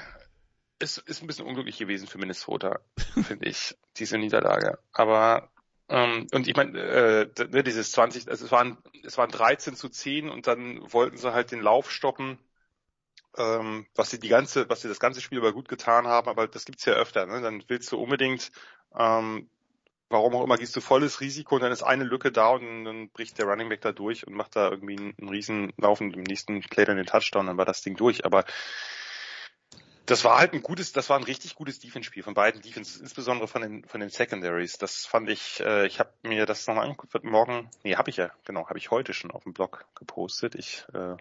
es 0.79 0.99
ist 0.99 1.23
ein 1.23 1.27
bisschen 1.27 1.47
unglücklich 1.47 1.79
gewesen 1.79 2.07
für 2.09 2.19
Minnesota, 2.19 2.81
finde 3.27 3.49
ich, 3.49 3.77
diese 3.97 4.19
Niederlage. 4.19 4.79
Aber 4.93 5.51
ähm, 5.89 6.27
und 6.33 6.49
ich 6.49 6.57
meine, 6.57 6.79
äh, 6.81 7.45
ne, 7.51 7.63
dieses 7.63 7.93
20, 7.93 8.29
also 8.29 8.47
es 8.47 8.53
waren 8.53 8.79
es 9.05 9.19
waren 9.19 9.31
13 9.31 9.77
zu 9.77 9.89
10 9.89 10.31
und 10.31 10.47
dann 10.47 10.81
wollten 10.93 11.19
sie 11.19 11.33
halt 11.33 11.53
den 11.53 11.61
Lauf 11.61 11.91
stoppen, 11.91 12.39
ähm, 13.37 13.87
was 13.95 14.11
sie 14.11 14.19
die 14.19 14.29
ganze, 14.29 14.69
was 14.69 14.83
sie 14.83 14.89
das 14.89 15.01
ganze 15.01 15.21
Spiel 15.21 15.39
über 15.39 15.53
gut 15.53 15.69
getan 15.69 16.07
haben, 16.07 16.29
aber 16.29 16.47
das 16.47 16.65
gibt's 16.65 16.85
ja 16.85 16.95
öfter. 16.95 17.27
Ne? 17.27 17.41
Dann 17.41 17.63
willst 17.69 17.91
du 17.93 17.99
unbedingt, 17.99 18.53
ähm, 18.97 19.49
warum 20.09 20.35
auch 20.35 20.45
immer, 20.45 20.57
gehst 20.57 20.77
du 20.77 20.81
volles 20.81 21.21
Risiko 21.21 21.57
und 21.57 21.63
dann 21.63 21.73
ist 21.73 21.83
eine 21.83 22.05
Lücke 22.05 22.31
da 22.33 22.51
und 22.51 22.85
dann 22.85 23.11
bricht 23.11 23.39
der 23.39 23.47
Running 23.47 23.69
Back 23.69 23.81
da 23.81 23.93
durch 23.93 24.27
und 24.27 24.35
macht 24.35 24.57
da 24.57 24.71
irgendwie 24.71 24.99
einen, 24.99 25.15
einen 25.19 25.29
riesen 25.29 25.73
Lauf 25.77 26.01
und 26.01 26.15
im 26.15 26.23
nächsten 26.23 26.61
Play 26.61 26.85
dann 26.85 26.97
den 26.97 27.07
Touchdown, 27.07 27.47
dann 27.47 27.59
war 27.59 27.65
das 27.65 27.83
Ding 27.83 27.97
durch. 27.97 28.25
Aber 28.25 28.45
das 30.07 30.23
war 30.25 30.39
halt 30.39 30.53
ein 30.53 30.63
gutes, 30.63 30.93
das 30.93 31.09
war 31.09 31.17
ein 31.17 31.25
richtig 31.25 31.55
gutes 31.55 31.79
Defense-Spiel 31.81 32.23
von 32.23 32.35
beiden 32.35 32.61
Defenses, 32.61 33.01
insbesondere 33.01 33.49
von 33.49 33.63
den 33.63 33.85
von 33.85 34.01
den 34.01 34.11
Secondaries. 34.11 34.79
Das 34.79 35.07
fand 35.07 35.31
ich, 35.31 35.61
äh, 35.61 35.87
ich 35.87 35.99
habe 35.99 36.13
mir 36.23 36.47
das 36.47 36.67
noch 36.67 36.75
mal 36.75 36.83
angeguckt, 36.83 37.15
wird 37.15 37.25
morgen, 37.25 37.71
nee, 37.83 37.97
habe 37.97 38.11
ich 38.11 38.17
ja, 38.19 38.31
genau, 38.45 38.69
habe 38.69 38.79
ich 38.79 38.91
heute 38.91 39.15
schon 39.15 39.31
auf 39.31 39.45
dem 39.45 39.55
Blog 39.55 39.87
gepostet. 39.95 40.55
Ich 40.57 40.85
äh, 40.93 41.17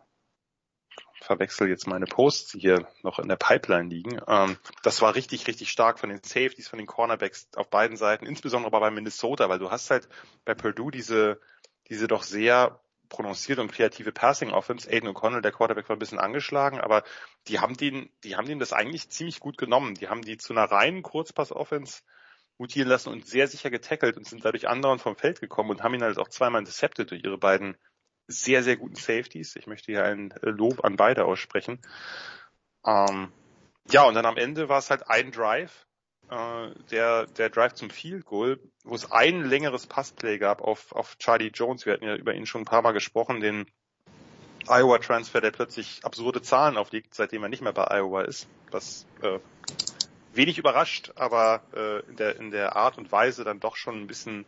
verwechsel 1.23 1.69
jetzt 1.69 1.87
meine 1.87 2.05
Posts, 2.05 2.51
die 2.51 2.59
hier 2.59 2.87
noch 3.01 3.19
in 3.19 3.27
der 3.27 3.35
Pipeline 3.35 3.89
liegen. 3.89 4.19
Ähm, 4.27 4.57
das 4.83 5.01
war 5.01 5.15
richtig, 5.15 5.47
richtig 5.47 5.69
stark 5.69 5.99
von 5.99 6.09
den 6.09 6.21
Safeties, 6.23 6.67
von 6.67 6.77
den 6.77 6.87
Cornerbacks 6.87 7.47
auf 7.55 7.69
beiden 7.69 7.97
Seiten, 7.97 8.25
insbesondere 8.25 8.67
aber 8.67 8.79
bei 8.79 8.91
Minnesota, 8.91 9.49
weil 9.49 9.59
du 9.59 9.71
hast 9.71 9.89
halt 9.89 10.07
bei 10.45 10.53
Purdue 10.53 10.91
diese, 10.91 11.39
diese 11.89 12.07
doch 12.07 12.23
sehr 12.23 12.79
prononcierte 13.09 13.61
und 13.61 13.71
kreative 13.71 14.11
Passing 14.11 14.51
Offense. 14.51 14.89
Aiden 14.89 15.09
O'Connell, 15.09 15.41
der 15.41 15.51
Quarterback, 15.51 15.87
war 15.87 15.95
ein 15.95 15.99
bisschen 15.99 16.19
angeschlagen, 16.19 16.81
aber 16.81 17.03
die 17.47 17.59
haben 17.59 17.77
den, 17.77 18.09
die 18.23 18.35
haben 18.35 18.47
dem 18.47 18.59
das 18.59 18.73
eigentlich 18.73 19.09
ziemlich 19.09 19.39
gut 19.39 19.57
genommen. 19.57 19.95
Die 19.95 20.09
haben 20.09 20.23
die 20.23 20.37
zu 20.37 20.53
einer 20.53 20.65
reinen 20.65 21.03
Kurzpass-Offense 21.03 22.01
mutieren 22.57 22.89
lassen 22.89 23.09
und 23.09 23.25
sehr 23.25 23.47
sicher 23.47 23.69
getackelt 23.69 24.17
und 24.17 24.27
sind 24.27 24.43
dadurch 24.43 24.67
andauernd 24.67 25.01
vom 25.01 25.15
Feld 25.15 25.39
gekommen 25.41 25.71
und 25.71 25.83
haben 25.83 25.93
ihn 25.93 26.03
halt 26.03 26.17
auch 26.17 26.29
zweimal 26.29 26.59
intercepted 26.59 27.11
durch 27.11 27.23
ihre 27.23 27.37
beiden 27.37 27.77
sehr, 28.27 28.63
sehr 28.63 28.77
guten 28.77 28.95
Safeties. 28.95 29.55
Ich 29.55 29.67
möchte 29.67 29.91
hier 29.91 30.05
ein 30.05 30.31
äh, 30.41 30.49
Lob 30.49 30.83
an 30.83 30.95
beide 30.95 31.25
aussprechen. 31.25 31.79
Ähm, 32.85 33.31
ja, 33.89 34.03
und 34.03 34.13
dann 34.13 34.25
am 34.25 34.37
Ende 34.37 34.69
war 34.69 34.79
es 34.79 34.89
halt 34.89 35.09
ein 35.09 35.31
Drive, 35.31 35.85
äh, 36.29 36.69
der, 36.91 37.27
der 37.27 37.49
Drive 37.49 37.73
zum 37.73 37.89
Field 37.89 38.25
Goal, 38.25 38.59
wo 38.83 38.95
es 38.95 39.11
ein 39.11 39.43
längeres 39.43 39.87
Passplay 39.87 40.37
gab 40.37 40.61
auf, 40.61 40.91
auf 40.93 41.17
Charlie 41.17 41.51
Jones. 41.53 41.85
Wir 41.85 41.93
hatten 41.93 42.05
ja 42.05 42.15
über 42.15 42.33
ihn 42.33 42.45
schon 42.45 42.61
ein 42.61 42.65
paar 42.65 42.81
Mal 42.81 42.93
gesprochen, 42.93 43.41
den 43.41 43.65
Iowa 44.67 44.97
Transfer, 44.99 45.41
der 45.41 45.51
plötzlich 45.51 45.99
absurde 46.03 46.41
Zahlen 46.41 46.77
auflegt, 46.77 47.13
seitdem 47.13 47.43
er 47.43 47.49
nicht 47.49 47.61
mehr 47.61 47.73
bei 47.73 47.85
Iowa 47.89 48.21
ist. 48.21 48.47
Was 48.71 49.05
äh, 49.21 49.39
wenig 50.33 50.57
überrascht, 50.57 51.11
aber 51.15 51.63
äh, 51.75 51.99
in, 52.09 52.15
der, 52.15 52.35
in 52.37 52.51
der 52.51 52.75
Art 52.75 52.97
und 52.97 53.11
Weise 53.11 53.43
dann 53.43 53.59
doch 53.59 53.75
schon 53.75 54.01
ein 54.01 54.07
bisschen 54.07 54.45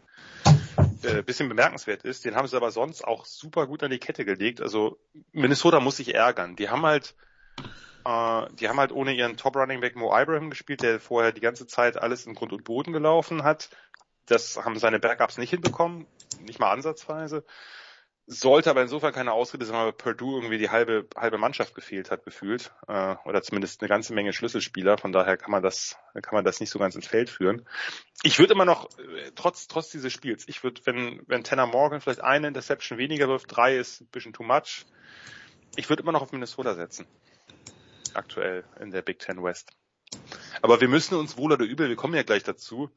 äh, 1.04 1.22
bisschen 1.24 1.50
bemerkenswert 1.50 2.04
ist. 2.04 2.26
Den 2.26 2.36
haben 2.36 2.48
sie 2.48 2.56
aber 2.56 2.72
sonst 2.72 3.04
auch 3.04 3.26
super 3.26 3.68
gut 3.68 3.84
an 3.84 3.92
die 3.92 4.00
Kette 4.00 4.26
gelegt. 4.26 4.62
Also 4.62 4.98
Minnesota 5.32 5.80
muss 5.80 5.98
sich 5.98 6.14
ärgern. 6.14 6.56
Die 6.56 6.70
haben 6.70 6.86
halt, 6.86 7.16
äh, 8.06 8.46
die 8.60 8.70
haben 8.70 8.80
halt 8.80 8.92
ohne 8.92 9.14
ihren 9.14 9.38
Top 9.38 9.56
Running 9.56 9.82
Back 9.82 9.96
Mo 9.96 10.18
Ibrahim 10.18 10.50
gespielt, 10.50 10.82
der 10.82 11.00
vorher 11.00 11.32
die 11.32 11.42
ganze 11.42 11.68
Zeit 11.68 11.98
alles 11.98 12.26
in 12.26 12.36
Grund 12.36 12.54
und 12.54 12.64
Boden 12.64 12.94
gelaufen 12.94 13.44
hat. 13.44 13.70
Das 14.26 14.58
haben 14.58 14.80
seine 14.80 15.00
Backups 15.00 15.38
nicht 15.38 15.52
hinbekommen, 15.52 16.08
nicht 16.42 16.60
mal 16.60 16.72
ansatzweise. 16.72 17.46
Sollte 18.28 18.72
aber 18.72 18.82
insofern 18.82 19.14
keine 19.14 19.34
Ausrede 19.34 19.66
sein, 19.66 19.76
weil 19.76 19.94
Purdue 19.94 20.38
irgendwie 20.38 20.58
die 20.58 20.72
halbe 20.72 21.08
halbe 21.16 21.38
Mannschaft 21.38 21.76
gefehlt 21.76 22.10
hat 22.10 22.24
gefühlt 22.24 22.72
äh, 22.88 23.16
oder 23.24 23.44
zumindest 23.44 23.82
eine 23.82 23.90
ganze 23.90 24.14
Menge 24.16 24.34
Schlüsselspieler. 24.34 24.98
Von 24.98 25.12
daher 25.12 25.38
kann 25.38 25.52
man 25.52 25.62
das 25.62 25.96
kann 26.24 26.34
man 26.34 26.44
das 26.44 26.60
nicht 26.60 26.72
so 26.72 26.80
ganz 26.80 26.96
ins 26.96 27.06
Feld 27.06 27.30
führen. 27.30 27.68
Ich 28.24 28.40
würde 28.40 28.54
immer 28.54 28.66
noch 28.66 28.90
äh, 28.98 29.32
trotz 29.36 29.68
trotz 29.68 29.92
dieses 29.92 30.12
Spiels, 30.12 30.48
ich 30.48 30.64
würde 30.64 30.82
wenn 30.86 31.22
wenn 31.28 31.44
Tanner 31.44 31.68
Morgan 31.68 32.02
vielleicht 32.02 32.24
eine 32.24 32.48
Interception 32.48 32.98
weniger 32.98 33.28
wirft, 33.28 33.56
drei 33.56 33.78
ist 33.78 34.02
ein 34.02 34.08
bisschen 34.08 34.34
too 34.34 34.44
much. 34.44 34.88
Ich 35.76 35.90
würde 35.90 36.02
immer 36.02 36.12
noch 36.12 36.24
auf 36.24 36.32
Minnesota 36.32 36.74
setzen. 36.74 37.06
Aktuell 38.16 38.64
in 38.80 38.90
der 38.90 39.04
Big 39.04 39.20
Ten 39.20 39.44
West. 39.44 39.70
Aber 40.64 40.82
wir 40.82 40.88
müssen 40.88 41.16
uns 41.16 41.38
wohl 41.38 41.52
oder 41.52 41.66
übel, 41.66 41.90
wir 41.90 41.96
kommen 41.96 42.16
ja 42.16 42.24
gleich 42.24 42.44
dazu 42.44 42.90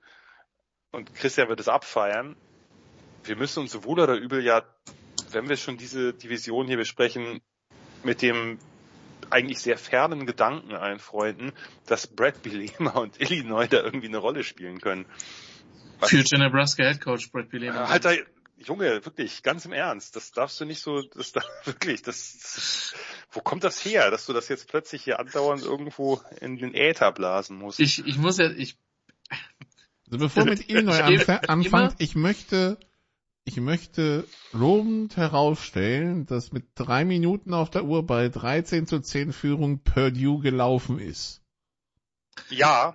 und 0.90 1.14
Christian 1.14 1.50
wird 1.50 1.60
es 1.60 1.68
abfeiern. 1.68 2.34
Wir 3.24 3.36
müssen 3.36 3.60
uns 3.60 3.82
wohl 3.84 4.00
oder 4.00 4.14
übel 4.14 4.42
ja 4.42 4.62
wenn 5.32 5.48
wir 5.48 5.56
schon 5.56 5.76
diese 5.76 6.12
Division 6.14 6.66
hier 6.66 6.76
besprechen, 6.76 7.40
mit 8.04 8.22
dem 8.22 8.58
eigentlich 9.30 9.58
sehr 9.58 9.76
fernen 9.76 10.24
Gedanken 10.26 10.74
einfreunden, 10.74 11.52
dass 11.86 12.06
Brad 12.06 12.42
Bilema 12.42 12.90
und 12.92 13.20
Illinois 13.20 13.66
da 13.68 13.82
irgendwie 13.82 14.06
eine 14.08 14.18
Rolle 14.18 14.42
spielen 14.44 14.80
können. 14.80 15.04
Was- 16.00 16.10
Future 16.10 16.40
Nebraska 16.40 16.84
Head 16.84 17.00
Coach 17.00 17.30
Brett 17.30 17.50
Bielema. 17.50 17.84
Alter, 17.84 18.14
Junge, 18.56 19.04
wirklich, 19.04 19.42
ganz 19.42 19.64
im 19.66 19.72
Ernst, 19.72 20.16
das 20.16 20.30
darfst 20.32 20.60
du 20.60 20.64
nicht 20.64 20.80
so, 20.80 21.02
das 21.02 21.32
darf, 21.32 21.44
wirklich, 21.64 22.02
das, 22.02 22.38
das, 22.42 22.94
wo 23.32 23.40
kommt 23.40 23.64
das 23.64 23.84
her, 23.84 24.10
dass 24.10 24.26
du 24.26 24.32
das 24.32 24.48
jetzt 24.48 24.68
plötzlich 24.68 25.02
hier 25.04 25.20
andauernd 25.20 25.62
irgendwo 25.62 26.20
in 26.40 26.56
den 26.56 26.74
Äther 26.74 27.12
blasen 27.12 27.56
musst? 27.58 27.80
Ich, 27.80 28.04
ich 28.06 28.16
muss 28.16 28.38
ja, 28.38 28.50
ich, 28.50 28.76
Also 30.10 30.18
bevor 30.24 30.44
wir 30.44 30.52
mit 30.52 30.68
Illinois 30.70 30.98
Immer- 30.98 31.06
anf 31.08 31.48
anfangt, 31.48 31.94
ich 31.98 32.14
möchte, 32.14 32.78
ich 33.48 33.56
möchte 33.56 34.28
lobend 34.52 35.16
herausstellen, 35.16 36.26
dass 36.26 36.52
mit 36.52 36.66
drei 36.74 37.06
Minuten 37.06 37.54
auf 37.54 37.70
der 37.70 37.84
Uhr 37.84 38.06
bei 38.06 38.28
13 38.28 38.86
zu 38.86 39.00
10 39.00 39.32
Führung 39.32 39.82
Purdue 39.82 40.42
gelaufen 40.42 40.98
ist. 40.98 41.40
Ja. 42.50 42.94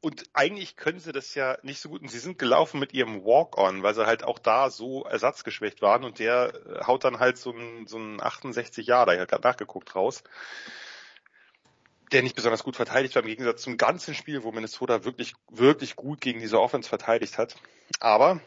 Und 0.00 0.22
eigentlich 0.32 0.76
können 0.76 1.00
sie 1.00 1.10
das 1.10 1.34
ja 1.34 1.58
nicht 1.62 1.80
so 1.80 1.88
gut. 1.88 2.02
Und 2.02 2.08
sie 2.08 2.20
sind 2.20 2.38
gelaufen 2.38 2.78
mit 2.78 2.94
ihrem 2.94 3.24
Walk-on, 3.24 3.82
weil 3.82 3.96
sie 3.96 4.06
halt 4.06 4.22
auch 4.22 4.38
da 4.38 4.70
so 4.70 5.02
ersatzgeschwächt 5.02 5.82
waren. 5.82 6.04
Und 6.04 6.20
der 6.20 6.54
äh, 6.54 6.84
haut 6.84 7.02
dann 7.02 7.18
halt 7.18 7.36
so 7.36 7.50
ein, 7.50 7.88
so 7.88 7.98
ein 7.98 8.22
68 8.22 8.86
Jahre, 8.86 9.14
ich 9.14 9.18
habe 9.18 9.26
gerade 9.26 9.48
nachgeguckt, 9.48 9.96
raus. 9.96 10.22
Der 12.12 12.22
nicht 12.22 12.36
besonders 12.36 12.62
gut 12.62 12.76
verteidigt 12.76 13.16
war, 13.16 13.22
im 13.22 13.28
Gegensatz 13.28 13.62
zum 13.62 13.76
ganzen 13.76 14.14
Spiel, 14.14 14.44
wo 14.44 14.52
Minnesota 14.52 15.02
wirklich, 15.02 15.34
wirklich 15.50 15.96
gut 15.96 16.20
gegen 16.20 16.38
diese 16.38 16.60
Offense 16.60 16.88
verteidigt 16.88 17.38
hat. 17.38 17.56
Aber 17.98 18.40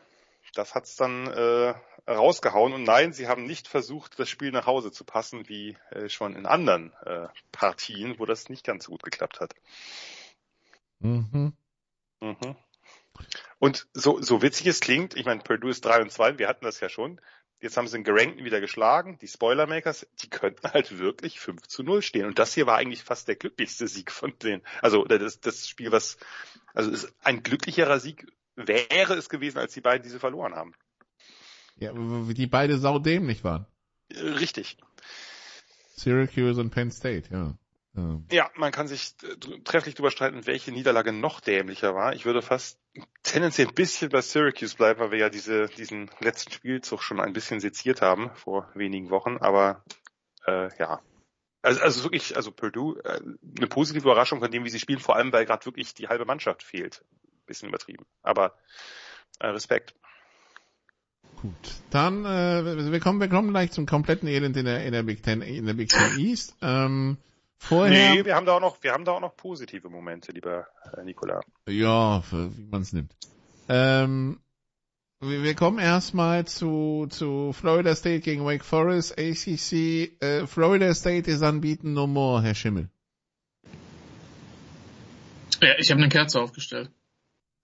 das 0.53 0.75
hat's 0.75 0.95
dann 0.95 1.27
äh, 1.27 1.73
rausgehauen. 2.07 2.73
Und 2.73 2.83
nein, 2.83 3.13
sie 3.13 3.27
haben 3.27 3.45
nicht 3.45 3.67
versucht, 3.67 4.19
das 4.19 4.29
Spiel 4.29 4.51
nach 4.51 4.65
Hause 4.65 4.91
zu 4.91 5.03
passen, 5.03 5.47
wie 5.47 5.77
äh, 5.91 6.09
schon 6.09 6.35
in 6.35 6.45
anderen 6.45 6.93
äh, 7.05 7.27
Partien, 7.51 8.19
wo 8.19 8.25
das 8.25 8.49
nicht 8.49 8.65
ganz 8.65 8.85
so 8.85 8.91
gut 8.91 9.03
geklappt 9.03 9.39
hat. 9.39 9.53
Mhm. 10.99 11.53
Mhm. 12.21 12.55
Und 13.59 13.87
so, 13.93 14.21
so 14.21 14.41
witzig 14.41 14.67
es 14.67 14.79
klingt, 14.79 15.15
ich 15.15 15.25
meine, 15.25 15.41
Purdue 15.41 15.71
ist 15.71 15.83
3 15.83 16.01
und 16.01 16.11
2, 16.11 16.39
wir 16.39 16.47
hatten 16.47 16.65
das 16.65 16.79
ja 16.79 16.89
schon. 16.89 17.19
Jetzt 17.61 17.75
haben 17.75 17.87
sie 17.87 17.97
den 17.97 18.05
Gerankten 18.05 18.45
wieder 18.45 18.61
geschlagen. 18.61 19.17
Die 19.21 19.27
Spoilermakers, 19.27 20.07
die 20.21 20.29
könnten 20.29 20.63
halt 20.73 20.97
wirklich 20.97 21.39
5 21.39 21.67
zu 21.67 21.83
0 21.83 22.01
stehen. 22.01 22.25
Und 22.25 22.39
das 22.39 22.53
hier 22.53 22.67
war 22.67 22.77
eigentlich 22.77 23.03
fast 23.03 23.27
der 23.27 23.35
glücklichste 23.35 23.87
Sieg 23.87 24.11
von 24.11 24.37
denen. 24.39 24.63
Also 24.81 25.03
das, 25.03 25.41
das 25.41 25.67
Spiel, 25.67 25.91
was, 25.91 26.17
also 26.73 26.89
ist 26.89 27.13
ein 27.21 27.43
glücklicherer 27.43 27.99
Sieg 27.99 28.27
wäre 28.67 29.13
es 29.15 29.29
gewesen, 29.29 29.57
als 29.57 29.73
die 29.73 29.81
beiden 29.81 30.03
diese 30.03 30.19
verloren 30.19 30.55
haben. 30.55 30.73
Ja, 31.77 31.93
die 31.93 32.47
beide 32.47 32.77
saudämlich 32.77 33.43
waren. 33.43 33.65
Richtig. 34.11 34.77
Syracuse 35.95 36.59
und 36.59 36.71
Penn 36.71 36.91
State, 36.91 37.29
ja. 37.31 37.57
Ja, 37.95 38.21
ja 38.31 38.51
man 38.55 38.71
kann 38.71 38.87
sich 38.87 39.15
trefflich 39.63 39.95
darüber 39.95 40.11
streiten, 40.11 40.45
welche 40.45 40.71
Niederlage 40.71 41.11
noch 41.11 41.39
dämlicher 41.39 41.95
war. 41.95 42.13
Ich 42.13 42.25
würde 42.25 42.41
fast 42.41 42.79
tendenziell 43.23 43.67
ein 43.67 43.73
bisschen 43.73 44.09
bei 44.09 44.21
Syracuse 44.21 44.75
bleiben, 44.75 44.99
weil 44.99 45.11
wir 45.11 45.19
ja 45.19 45.29
diese, 45.29 45.67
diesen 45.67 46.09
letzten 46.19 46.51
Spielzug 46.51 47.01
schon 47.01 47.19
ein 47.19 47.33
bisschen 47.33 47.59
seziert 47.59 48.01
haben 48.01 48.31
vor 48.35 48.69
wenigen 48.75 49.09
Wochen. 49.09 49.37
Aber 49.37 49.83
äh, 50.45 50.69
ja, 50.77 51.01
also, 51.61 51.81
also 51.81 52.03
wirklich, 52.03 52.35
also 52.35 52.51
Purdue, 52.51 53.03
äh, 53.03 53.19
eine 53.57 53.67
positive 53.67 54.03
Überraschung 54.03 54.39
von 54.39 54.51
dem, 54.51 54.63
wie 54.63 54.69
sie 54.69 54.79
spielen, 54.79 54.99
vor 54.99 55.15
allem 55.15 55.33
weil 55.33 55.45
gerade 55.45 55.65
wirklich 55.65 55.93
die 55.93 56.07
halbe 56.07 56.25
Mannschaft 56.25 56.63
fehlt. 56.63 57.03
Bisschen 57.49 57.69
übertrieben. 57.69 58.05
Aber 58.21 58.53
äh, 59.39 59.47
Respekt. 59.47 59.95
Gut, 61.41 61.53
dann 61.89 62.25
äh, 62.25 62.91
wir 62.91 62.99
kommen 62.99 63.19
wir 63.19 63.27
kommen 63.27 63.49
gleich 63.49 63.71
zum 63.71 63.87
kompletten 63.87 64.27
Elend 64.27 64.55
in 64.55 64.65
der 64.65 64.85
in 64.85 64.91
der 64.91 65.03
Big 65.03 65.23
Ten 65.23 65.41
in 65.41 65.65
der 65.65 65.73
Big 65.73 65.89
Ten 65.89 66.19
East. 66.19 66.55
Ähm, 66.61 67.17
vorher. 67.57 68.13
Nee, 68.13 68.25
wir 68.25 68.35
haben 68.35 68.45
da 68.45 68.57
auch 68.57 68.61
noch 68.61 68.83
wir 68.83 68.93
haben 68.93 69.03
da 69.03 69.13
auch 69.13 69.19
noch 69.19 69.35
positive 69.35 69.89
Momente, 69.89 70.31
lieber 70.31 70.67
äh, 70.95 71.03
Nikola. 71.03 71.41
Ja, 71.67 72.21
wie 72.31 72.67
man 72.67 72.83
es 72.83 72.93
nimmt. 72.93 73.15
Ähm, 73.67 74.39
wir, 75.21 75.41
wir 75.41 75.55
kommen 75.55 75.79
erstmal 75.79 76.45
zu 76.45 77.07
zu 77.09 77.51
Florida 77.53 77.95
State 77.95 78.19
gegen 78.19 78.45
Wake 78.45 78.63
Forest 78.63 79.17
ACC. 79.17 80.21
Äh, 80.21 80.45
Florida 80.45 80.93
State 80.93 81.31
ist 81.31 81.41
anbieten 81.41 81.93
no 81.93 82.05
more, 82.05 82.43
Herr 82.43 82.53
Schimmel. 82.53 82.89
Ja, 85.61 85.75
ich 85.77 85.89
habe 85.89 86.01
eine 86.01 86.09
Kerze 86.09 86.39
aufgestellt. 86.41 86.91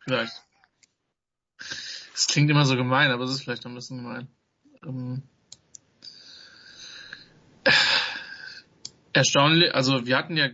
Vielleicht. 0.06 0.34
Das 2.14 2.28
klingt 2.28 2.50
immer 2.50 2.66
so 2.66 2.76
gemein, 2.76 3.12
aber 3.12 3.26
es 3.26 3.32
ist 3.32 3.42
vielleicht 3.42 3.66
ein 3.66 3.76
bisschen 3.76 3.98
gemein. 3.98 4.28
Ähm, 4.86 5.24
erstaunlich, 9.14 9.74
also 9.74 10.06
wir 10.06 10.18
hatten 10.18 10.38
ja, 10.38 10.50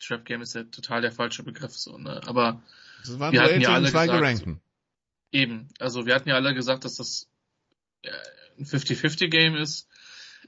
Trap 0.00 0.24
Game 0.24 0.40
ist 0.40 0.54
ja 0.54 0.64
total 0.64 1.02
der 1.02 1.12
falsche 1.12 1.42
Begriff, 1.42 1.76
so, 1.76 1.98
ne? 1.98 2.20
aber 2.26 2.62
wir 3.04 3.42
hatten 3.42 3.60
ja 3.60 3.74
alle 3.74 3.90
gesagt, 3.90 4.38
so, 4.38 4.56
eben, 5.32 5.68
also 5.78 6.06
wir 6.06 6.14
hatten 6.14 6.28
ja 6.28 6.36
alle 6.36 6.54
gesagt, 6.54 6.84
dass 6.84 6.96
das 6.96 7.28
ein 8.58 8.64
50-50 8.64 9.28
Game 9.28 9.56
ist. 9.56 9.88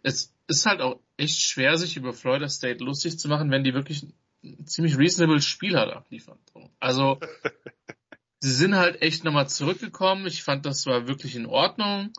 Es 0.02 0.34
ist 0.46 0.64
halt 0.64 0.80
auch 0.80 1.00
echt 1.16 1.40
schwer, 1.42 1.76
sich 1.76 1.96
über 1.96 2.12
Florida 2.12 2.48
State 2.48 2.82
lustig 2.82 3.18
zu 3.18 3.28
machen, 3.28 3.50
wenn 3.50 3.64
die 3.64 3.74
wirklich 3.74 4.06
ein 4.42 4.66
ziemlich 4.66 4.96
reasonable 4.96 5.42
Spiel 5.42 5.76
halt 5.76 5.92
abliefern. 5.92 6.38
Also 6.80 7.20
sie 8.40 8.52
sind 8.52 8.76
halt 8.76 9.02
echt 9.02 9.24
nochmal 9.24 9.48
zurückgekommen. 9.48 10.26
Ich 10.26 10.42
fand, 10.42 10.66
das 10.66 10.86
war 10.86 11.08
wirklich 11.08 11.34
in 11.36 11.46
Ordnung. 11.46 12.12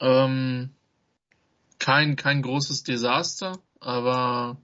Ähm, 0.00 0.70
kein, 1.78 2.16
kein 2.16 2.42
großes 2.42 2.84
Desaster, 2.84 3.58
aber 3.80 4.56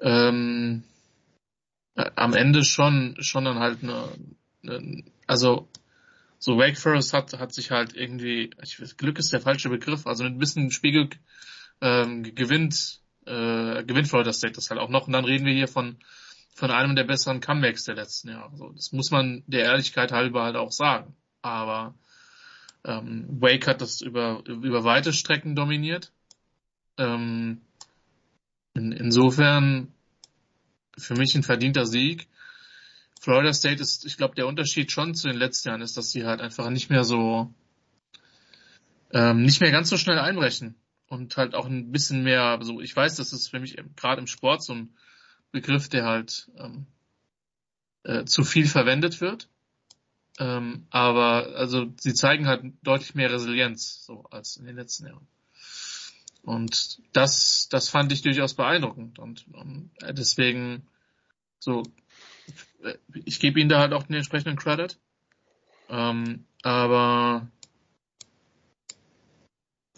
ähm, 0.00 0.84
am 1.94 2.34
Ende 2.34 2.64
schon, 2.64 3.16
schon 3.20 3.46
dann 3.46 3.58
halt 3.58 3.82
eine, 3.82 4.08
eine 4.62 5.04
also 5.26 5.68
so 6.38 6.58
Wake 6.58 6.78
Forest 6.78 7.12
hat, 7.12 7.38
hat 7.38 7.54
sich 7.54 7.70
halt 7.70 7.94
irgendwie, 7.94 8.50
ich 8.62 8.80
weiß, 8.80 8.96
Glück 8.96 9.18
ist 9.18 9.32
der 9.32 9.40
falsche 9.40 9.70
Begriff, 9.70 10.06
also 10.06 10.24
mit 10.24 10.34
ein 10.34 10.38
bisschen 10.38 10.70
Spiegel 10.70 11.08
ähm, 11.80 12.22
gewinnt, 12.34 13.00
äh, 13.24 13.82
gewinnt 13.84 14.08
Florida 14.08 14.32
State 14.32 14.54
das 14.54 14.70
halt 14.70 14.80
auch 14.80 14.90
noch. 14.90 15.06
Und 15.06 15.12
dann 15.14 15.24
reden 15.24 15.46
wir 15.46 15.54
hier 15.54 15.68
von 15.68 15.96
von 16.56 16.70
einem 16.70 16.96
der 16.96 17.04
besseren 17.04 17.40
Comebacks 17.40 17.84
der 17.84 17.96
letzten 17.96 18.30
Jahre. 18.30 18.56
So, 18.56 18.70
das 18.70 18.90
muss 18.90 19.10
man 19.10 19.44
der 19.46 19.64
Ehrlichkeit 19.64 20.10
halber 20.10 20.42
halt 20.42 20.56
auch 20.56 20.72
sagen. 20.72 21.14
Aber 21.42 21.94
ähm, 22.82 23.26
Wake 23.28 23.66
hat 23.66 23.82
das 23.82 24.00
über, 24.00 24.42
über 24.46 24.82
weite 24.82 25.12
Strecken 25.12 25.54
dominiert. 25.54 26.12
Ähm, 26.96 27.60
in, 28.72 28.92
insofern 28.92 29.92
für 30.96 31.14
mich 31.14 31.34
ein 31.34 31.42
verdienter 31.42 31.84
Sieg. 31.84 32.26
Florida 33.20 33.52
State 33.52 33.82
ist, 33.82 34.06
ich 34.06 34.16
glaube, 34.16 34.34
der 34.34 34.46
Unterschied 34.46 34.90
schon 34.90 35.14
zu 35.14 35.28
den 35.28 35.36
letzten 35.36 35.68
Jahren 35.68 35.82
ist, 35.82 35.98
dass 35.98 36.10
sie 36.10 36.24
halt 36.24 36.40
einfach 36.40 36.70
nicht 36.70 36.88
mehr 36.88 37.04
so, 37.04 37.52
ähm, 39.12 39.42
nicht 39.42 39.60
mehr 39.60 39.72
ganz 39.72 39.90
so 39.90 39.98
schnell 39.98 40.18
einbrechen 40.18 40.74
und 41.08 41.36
halt 41.36 41.54
auch 41.54 41.66
ein 41.66 41.92
bisschen 41.92 42.22
mehr, 42.22 42.58
so, 42.62 42.80
ich 42.80 42.96
weiß, 42.96 43.16
das 43.16 43.34
ist 43.34 43.48
für 43.48 43.60
mich 43.60 43.76
gerade 43.94 44.22
im 44.22 44.26
Sport 44.26 44.64
so 44.64 44.72
ein 44.72 44.94
Begriff, 45.52 45.88
der 45.88 46.04
halt 46.04 46.50
ähm, 46.56 46.86
äh, 48.04 48.24
zu 48.24 48.44
viel 48.44 48.66
verwendet 48.66 49.20
wird. 49.20 49.48
Ähm, 50.38 50.86
aber 50.90 51.56
also 51.56 51.92
sie 51.98 52.14
zeigen 52.14 52.46
halt 52.46 52.62
deutlich 52.82 53.14
mehr 53.14 53.32
Resilienz 53.32 54.04
so 54.04 54.24
als 54.30 54.56
in 54.56 54.66
den 54.66 54.76
letzten 54.76 55.06
Jahren. 55.06 55.26
Und 56.42 57.00
das, 57.12 57.68
das 57.70 57.88
fand 57.88 58.12
ich 58.12 58.22
durchaus 58.22 58.54
beeindruckend. 58.54 59.18
Und 59.18 59.46
um, 59.52 59.90
ähm, 60.02 60.14
deswegen 60.14 60.86
so, 61.58 61.82
äh, 62.84 62.94
ich 63.24 63.40
gebe 63.40 63.58
ihnen 63.58 63.68
da 63.68 63.80
halt 63.80 63.92
auch 63.92 64.04
den 64.04 64.14
entsprechenden 64.14 64.56
Credit. 64.56 64.96
Ähm, 65.88 66.44
aber 66.62 67.48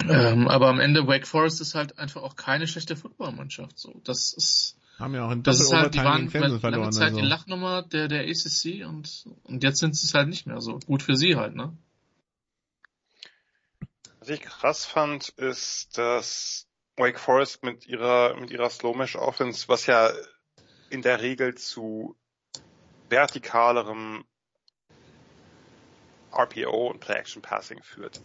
ähm, 0.01 0.49
aber 0.49 0.68
am 0.68 0.80
Ende 0.80 1.07
Wake 1.07 1.26
Forest 1.26 1.61
ist 1.61 1.74
halt 1.74 1.99
einfach 1.99 2.22
auch 2.22 2.36
keine 2.36 2.66
schlechte 2.66 2.96
Footballmannschaft. 2.96 3.78
So, 3.78 4.01
das 4.05 4.32
ist 4.32 4.77
haben 4.99 5.14
ja 5.14 5.26
auch 5.26 5.30
in 5.30 5.42
das 5.42 5.61
ist 5.61 5.72
halt, 5.72 5.94
die 5.94 5.99
waren 5.99 6.28
lange 6.28 6.90
Zeit 6.90 7.09
also. 7.11 7.20
die 7.20 7.26
Lachnummer 7.26 7.82
der, 7.82 8.09
der 8.09 8.22
ACC 8.22 8.86
und, 8.86 9.26
und 9.44 9.62
jetzt 9.62 9.78
sind 9.78 9.96
sie 9.96 10.07
es 10.07 10.14
halt 10.14 10.28
nicht 10.28 10.46
mehr 10.46 10.61
so. 10.61 10.78
Gut 10.86 11.03
für 11.03 11.16
sie 11.16 11.36
halt, 11.36 11.55
ne? 11.55 11.76
Was 14.18 14.28
ich 14.28 14.40
krass 14.40 14.84
fand, 14.84 15.28
ist, 15.28 15.96
dass 15.96 16.66
Wake 16.96 17.20
Forest 17.20 17.62
mit 17.62 17.86
ihrer, 17.86 18.38
mit 18.38 18.51
ihrer 18.51 18.68
Slow-Mesh 18.68 19.16
Offense, 19.16 19.68
was 19.68 19.86
ja 19.86 20.11
in 20.90 21.03
der 21.03 21.22
Regel 21.22 21.55
zu 21.55 22.16
vertikalerem 23.09 24.24
RPO 26.32 26.90
und 26.90 27.01
Play-Action-Passing 27.01 27.82
führt 27.82 28.20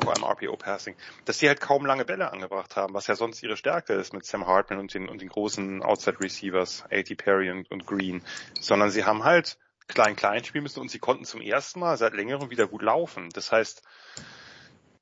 vor 0.00 0.12
allem 0.12 0.24
RPO-Passing, 0.24 0.96
dass 1.24 1.38
sie 1.38 1.48
halt 1.48 1.60
kaum 1.60 1.86
lange 1.86 2.04
Bälle 2.04 2.32
angebracht 2.32 2.76
haben, 2.76 2.94
was 2.94 3.06
ja 3.06 3.14
sonst 3.14 3.42
ihre 3.42 3.56
Stärke 3.56 3.94
ist 3.94 4.12
mit 4.12 4.24
Sam 4.24 4.46
Hartman 4.46 4.80
und 4.80 4.94
den, 4.94 5.08
und 5.08 5.20
den 5.20 5.28
großen 5.28 5.82
Outside-Receivers, 5.82 6.84
A.T. 6.90 7.14
Perry 7.16 7.50
und, 7.50 7.70
und 7.70 7.86
Green, 7.86 8.22
sondern 8.60 8.90
sie 8.90 9.04
haben 9.04 9.24
halt 9.24 9.58
klein-klein 9.88 10.44
spielen 10.44 10.62
müssen 10.62 10.80
und 10.80 10.90
sie 10.90 10.98
konnten 10.98 11.24
zum 11.24 11.40
ersten 11.40 11.80
Mal 11.80 11.96
seit 11.96 12.14
längerem 12.14 12.50
wieder 12.50 12.66
gut 12.66 12.82
laufen. 12.82 13.28
Das 13.30 13.52
heißt, 13.52 13.82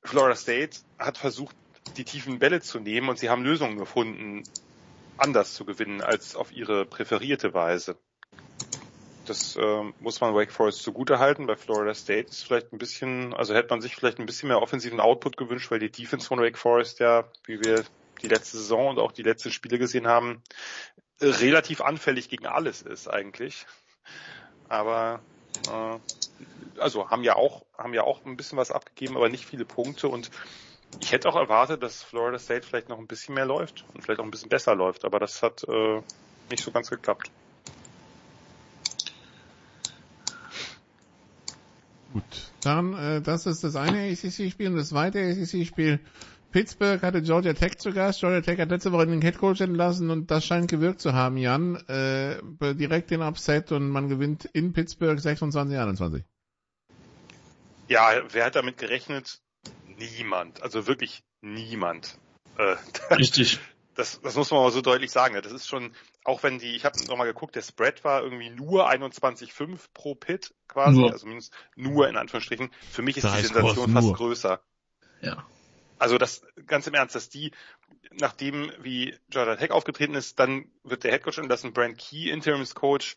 Florida 0.03 0.35
State 0.35 0.79
hat 0.97 1.17
versucht, 1.17 1.55
die 1.97 2.03
tiefen 2.03 2.39
Bälle 2.39 2.61
zu 2.61 2.79
nehmen 2.79 3.09
und 3.09 3.19
sie 3.19 3.29
haben 3.29 3.43
Lösungen 3.43 3.77
gefunden, 3.77 4.43
anders 5.17 5.53
zu 5.53 5.65
gewinnen 5.65 6.01
als 6.01 6.35
auf 6.35 6.51
ihre 6.51 6.85
präferierte 6.85 7.53
Weise. 7.53 7.97
Das 9.29 9.55
äh, 9.55 9.83
muss 9.99 10.21
man 10.21 10.33
Wake 10.33 10.51
Forest 10.51 10.81
zugute 10.81 11.19
halten. 11.19 11.45
Bei 11.45 11.55
Florida 11.55 11.93
State 11.93 12.29
ist 12.29 12.43
vielleicht 12.43 12.73
ein 12.73 12.79
bisschen, 12.79 13.33
also 13.33 13.53
hätte 13.53 13.69
man 13.69 13.81
sich 13.81 13.95
vielleicht 13.95 14.19
ein 14.19 14.25
bisschen 14.25 14.49
mehr 14.49 14.61
offensiven 14.61 14.99
Output 14.99 15.37
gewünscht, 15.37 15.69
weil 15.69 15.79
die 15.79 15.91
Defense 15.91 16.27
von 16.27 16.39
Wake 16.39 16.57
Forest 16.57 16.99
ja, 16.99 17.25
wie 17.45 17.59
wir 17.61 17.83
die 18.21 18.27
letzte 18.27 18.57
Saison 18.57 18.89
und 18.89 18.99
auch 18.99 19.11
die 19.11 19.21
letzten 19.21 19.51
Spiele 19.51 19.77
gesehen 19.77 20.07
haben, 20.07 20.41
relativ 21.21 21.81
anfällig 21.81 22.29
gegen 22.29 22.47
alles 22.47 22.81
ist 22.81 23.07
eigentlich. 23.07 23.65
Aber 24.67 25.21
äh, 25.67 26.79
also 26.79 27.09
haben 27.09 27.23
ja 27.23 27.35
auch 27.35 27.65
haben 27.77 27.93
ja 27.93 28.03
auch 28.03 28.25
ein 28.25 28.35
bisschen 28.35 28.57
was 28.57 28.71
abgegeben, 28.71 29.15
aber 29.15 29.29
nicht 29.29 29.45
viele 29.45 29.65
Punkte 29.65 30.07
und 30.07 30.31
ich 31.01 31.11
hätte 31.11 31.29
auch 31.29 31.35
erwartet, 31.35 31.83
dass 31.83 32.01
Florida 32.01 32.39
State 32.39 32.65
vielleicht 32.65 32.89
noch 32.89 32.97
ein 32.97 33.07
bisschen 33.07 33.35
mehr 33.35 33.45
läuft 33.45 33.85
und 33.93 34.01
vielleicht 34.01 34.19
auch 34.19 34.23
ein 34.23 34.31
bisschen 34.31 34.49
besser 34.49 34.75
läuft, 34.75 35.05
aber 35.05 35.19
das 35.19 35.43
hat 35.43 35.63
äh, 35.67 36.01
nicht 36.49 36.63
so 36.63 36.71
ganz 36.71 36.89
geklappt. 36.89 37.29
Gut, 42.13 42.51
dann 42.61 42.93
äh, 42.93 43.21
das 43.21 43.45
ist 43.45 43.63
das 43.63 43.75
eine 43.75 44.11
ACC-Spiel 44.11 44.69
und 44.69 44.77
das 44.77 44.89
zweite 44.89 45.19
ACC-Spiel. 45.19 45.99
Pittsburgh 46.51 47.01
hatte 47.03 47.21
Georgia 47.21 47.53
Tech 47.53 47.77
zu 47.77 47.91
Gast. 47.91 48.21
Georgia 48.21 48.41
Tech 48.41 48.59
hat 48.59 48.69
letzte 48.69 48.91
Woche 48.91 49.05
den 49.05 49.21
Headcoach 49.21 49.61
entlassen 49.61 50.09
und 50.09 50.31
das 50.31 50.45
scheint 50.45 50.69
gewirkt 50.69 50.99
zu 50.99 51.13
haben, 51.13 51.37
Jan. 51.37 51.75
Äh, 51.87 52.41
direkt 52.73 53.11
den 53.11 53.21
Upset 53.21 53.71
und 53.71 53.89
man 53.89 54.09
gewinnt 54.09 54.45
in 54.45 54.73
Pittsburgh 54.73 55.19
26-21. 55.19 56.23
Ja, 57.87 58.09
wer 58.31 58.45
hat 58.45 58.55
damit 58.55 58.77
gerechnet? 58.77 59.41
Niemand. 59.97 60.63
Also 60.63 60.87
wirklich 60.87 61.21
niemand. 61.41 62.17
Äh, 62.57 62.75
Richtig. 63.15 63.59
Das, 63.95 64.19
das 64.21 64.35
muss 64.35 64.49
man 64.49 64.61
mal 64.61 64.71
so 64.71 64.81
deutlich 64.81 65.11
sagen. 65.11 65.39
Das 65.43 65.51
ist 65.51 65.67
schon, 65.67 65.91
auch 66.23 66.43
wenn 66.43 66.59
die, 66.59 66.75
ich 66.75 66.85
habe 66.85 66.99
nochmal 67.05 67.27
geguckt, 67.27 67.55
der 67.55 67.61
Spread 67.61 68.03
war 68.03 68.21
irgendwie 68.21 68.49
nur 68.49 68.89
21,5 68.89 69.79
pro 69.93 70.15
Pit 70.15 70.53
quasi, 70.67 70.99
nur. 70.99 71.11
also 71.11 71.25
mindestens 71.25 71.55
nur 71.75 72.07
in 72.07 72.17
Anführungsstrichen. 72.17 72.71
Für 72.91 73.01
mich 73.01 73.17
ist 73.17 73.23
die 73.23 73.41
Sensation 73.41 73.91
fast 73.91 74.07
nur. 74.07 74.15
größer. 74.15 74.61
Ja. 75.21 75.45
Also 75.97 76.17
das, 76.17 76.43
ganz 76.65 76.87
im 76.87 76.93
Ernst, 76.93 77.15
dass 77.15 77.29
die, 77.29 77.51
nachdem 78.11 78.71
wie 78.79 79.17
Georgia 79.29 79.55
Tech 79.55 79.71
aufgetreten 79.71 80.15
ist, 80.15 80.39
dann 80.39 80.71
wird 80.83 81.03
der 81.03 81.11
Headcoach 81.11 81.39
entlassen, 81.39 81.73
Brand 81.73 81.97
Key 81.97 82.29
Interimscoach, 82.29 83.15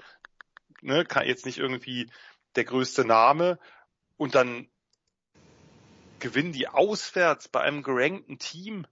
ne, 0.80 1.04
kann 1.04 1.26
jetzt 1.26 1.46
nicht 1.46 1.58
irgendwie 1.58 2.10
der 2.56 2.64
größte 2.64 3.04
Name 3.04 3.58
und 4.16 4.34
dann 4.34 4.68
gewinnen 6.18 6.52
die 6.52 6.68
auswärts 6.68 7.48
bei 7.48 7.60
einem 7.60 7.82
gerankten 7.82 8.38
Team. 8.38 8.86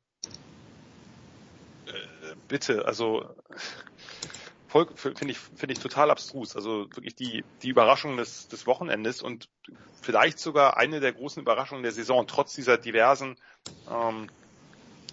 Äh, 1.86 2.34
bitte, 2.48 2.86
also 2.86 3.34
finde 4.94 5.32
ich, 5.32 5.38
finde 5.38 5.72
ich 5.72 5.80
total 5.80 6.10
abstrus. 6.10 6.54
Also 6.54 6.88
wirklich 6.94 7.14
die, 7.14 7.44
die 7.62 7.68
Überraschung 7.68 8.16
des, 8.16 8.48
des 8.48 8.66
Wochenendes 8.66 9.22
und 9.22 9.48
vielleicht 10.00 10.38
sogar 10.38 10.76
eine 10.76 11.00
der 11.00 11.12
großen 11.12 11.42
Überraschungen 11.42 11.82
der 11.82 11.92
Saison, 11.92 12.26
trotz 12.26 12.54
dieser 12.54 12.78
diversen 12.78 13.36
ähm, 13.90 14.28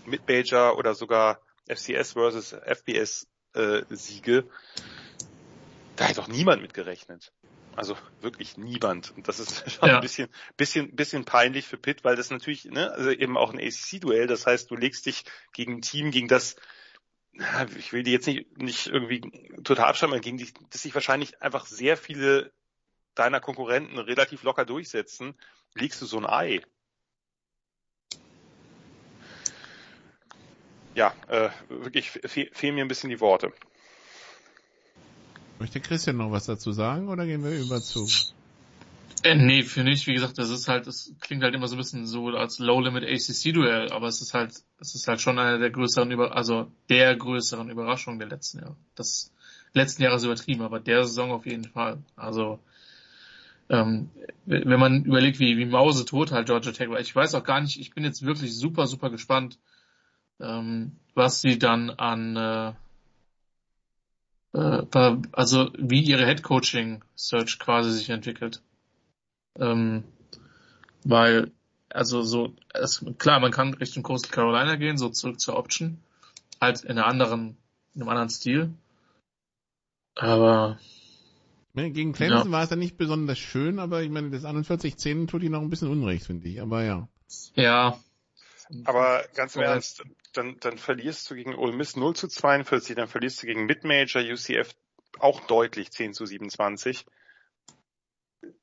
Mid-Major 0.05 0.78
oder 0.78 0.93
sogar 0.93 1.41
FCS 1.68 2.14
versus 2.14 2.53
FBS 2.53 3.28
äh, 3.53 3.82
Siege. 3.89 4.45
Da 5.95 6.08
hat 6.08 6.18
doch 6.18 6.28
niemand 6.28 6.62
mit 6.62 6.74
gerechnet. 6.74 7.34
Also 7.76 7.95
wirklich 8.22 8.58
niemand. 8.58 9.12
Und 9.16 9.28
das 9.28 9.39
ist 9.39 9.72
schon 9.72 9.89
ja. 9.89 9.95
ein 9.95 10.01
bisschen, 10.01 10.30
bisschen, 10.55 10.95
bisschen 10.95 11.26
peinlich 11.26 11.66
für 11.66 11.78
Pitt, 11.78 12.03
weil 12.03 12.16
das 12.16 12.30
natürlich, 12.30 12.66
ne, 12.66 12.91
also 12.91 13.12
eben 13.12 13.38
auch 13.38 13.53
ein 13.53 13.60
ACC-Duell. 13.60 14.28
Das 14.28 14.45
heißt, 14.45 14.70
du 14.70 14.76
legst 14.76 15.05
dich 15.05 15.26
gegen 15.53 15.78
ein 15.78 15.82
Team, 15.82 16.12
gegen 16.12 16.28
das 16.28 16.55
ich 17.78 17.94
will 17.94 18.04
die 18.04 18.12
jetzt 18.12 18.28
nicht, 18.28 18.58
nicht 18.58 18.88
irgendwie 18.88 19.22
total 19.64 19.86
abschreiben, 19.86 20.20
gegen 20.22 20.38
die, 20.38 20.52
dass 20.70 20.82
sich 20.82 20.94
wahrscheinlich 20.94 21.42
einfach 21.42 21.66
sehr 21.66 21.98
viele 21.98 22.52
deiner 23.16 23.40
Konkurrenten 23.40 23.98
relativ 23.98 24.44
locker 24.44 24.66
durchsetzen, 24.66 25.36
liegst 25.74 26.02
du 26.02 26.06
so 26.06 26.18
ein 26.18 26.26
Ei. 26.26 26.62
Ja, 30.96 31.14
äh, 31.28 31.50
wirklich 31.70 32.10
fe 32.10 32.50
fehlen 32.52 32.76
mir 32.76 32.84
ein 32.84 32.88
bisschen 32.88 33.10
die 33.10 33.20
Worte. 33.20 33.54
Möchte 35.60 35.80
Christian 35.80 36.18
noch 36.18 36.32
was 36.32 36.46
dazu 36.46 36.72
sagen 36.72 37.10
oder 37.10 37.26
gehen 37.26 37.44
wir 37.44 37.52
über 37.52 37.82
zu 37.82 38.08
äh, 39.24 39.36
nee, 39.36 39.64
finde 39.64 39.91
ich, 39.91 40.08
wie 40.08 40.14
gesagt, 40.14 40.38
das 40.38 40.49
ist 40.49 40.68
halt, 40.68 40.88
das 40.88 41.14
klingt 41.20 41.43
halt 41.43 41.55
immer 41.55 41.68
so 41.68 41.76
ein 41.76 41.80
bisschen 41.80 42.05
so 42.05 42.28
als 42.30 42.60
Low-Limit 42.60 43.03
ACC-Duell, 43.03 43.91
aber 43.91 44.08
es 44.08 44.22
ist 44.22 44.34
halt, 44.34 44.53
es 44.80 44.95
ist 44.95 45.08
halt 45.08 45.22
schon 45.22 45.39
eine 45.39 45.60
der 45.60 45.70
größeren, 45.70 46.12
Über 46.12 46.36
also 46.36 46.72
der 46.89 47.16
größeren 47.16 47.70
Überraschungen 47.70 48.20
der 48.20 48.30
letzten 48.30 48.60
Jahre. 48.60 48.76
Das 48.95 49.32
letzten 49.74 50.03
Jahre 50.03 50.16
ist 50.16 50.24
übertrieben, 50.24 50.62
aber 50.62 50.80
der 50.80 51.03
Saison 51.05 51.32
auf 51.32 51.45
jeden 51.45 51.66
Fall. 51.66 51.97
Also, 52.16 52.60
ähm, 53.70 54.10
wenn 54.45 54.80
man 54.80 55.03
überlegt, 55.03 55.39
wie, 55.39 55.58
wie 55.58 55.66
Mause 55.66 56.05
tot 56.05 56.32
halt 56.32 56.47
Georgia 56.47 56.72
Tech 56.72 56.89
war, 56.89 56.99
ich 56.99 57.16
weiß 57.16 57.36
auch 57.36 57.43
gar 57.43 57.60
nicht, 57.60 57.80
ich 57.80 57.93
bin 57.93 58.03
jetzt 58.03 58.26
wirklich 58.26 58.55
super, 58.55 58.88
super 58.88 59.10
gespannt, 59.10 59.58
ähm, 60.39 60.93
was 61.16 61.41
sie 61.41 61.58
dann 61.60 61.89
an, 61.89 62.36
äh, 62.38 62.74
äh, 64.53 65.18
also 65.32 65.72
wie 65.78 66.01
ihre 66.01 66.26
Head 66.26 66.43
Coaching 66.43 67.03
Search 67.16 67.60
quasi 67.60 67.91
sich 67.91 68.10
entwickelt. 68.10 68.62
Ähm, 69.60 70.03
weil, 71.03 71.51
also 71.89 72.22
so, 72.22 72.55
es, 72.74 73.03
klar, 73.18 73.39
man 73.39 73.51
kann 73.51 73.74
Richtung 73.74 74.03
Coastal 74.03 74.32
Carolina 74.32 74.76
gehen, 74.76 74.97
so 74.97 75.10
zurück 75.10 75.39
zur 75.39 75.58
Option. 75.58 75.99
Halt 76.60 76.84
in 76.84 76.91
einer 76.91 77.05
anderen, 77.05 77.58
in 77.93 78.01
einem 78.01 78.10
anderen 78.10 78.30
Stil. 78.30 78.74
Aber. 80.16 80.80
Gegen 81.76 82.14
Clemson 82.14 82.47
ja. 82.47 82.51
war 82.51 82.64
es 82.64 82.72
ja 82.72 82.76
nicht 82.76 82.97
besonders 82.97 83.38
schön, 83.38 83.78
aber 83.78 84.01
ich 84.01 84.10
meine, 84.10 84.32
das 84.32 84.43
41-10 84.43 85.28
tut 85.28 85.43
ihn 85.43 85.51
noch 85.51 85.62
ein 85.62 85.70
bisschen 85.70 85.89
unrecht, 85.89 86.26
finde 86.26 86.47
ich. 86.49 86.60
Aber 86.60 86.84
ja. 86.84 87.08
Ja. 87.53 87.99
Aber 88.84 89.24
ganz 89.36 89.55
im 89.55 89.62
Ernst, 89.62 90.03
dann, 90.34 90.58
dann 90.60 90.80
verlierst 90.80 91.30
du 91.30 91.36
gegen 91.36 91.55
Ole 91.55 91.74
Miss 91.74 91.95
0 91.95 92.16
zu 92.16 92.28
42, 92.28 92.95
dann 92.95 93.08
verlierst 93.08 93.43
du 93.43 93.47
gegen 93.47 93.66
Mid-Major 93.66 94.24
UCF 94.24 94.76
auch 95.20 95.41
deutlich 95.41 95.91
10 95.91 96.14
zu 96.14 96.26
27 96.26 97.05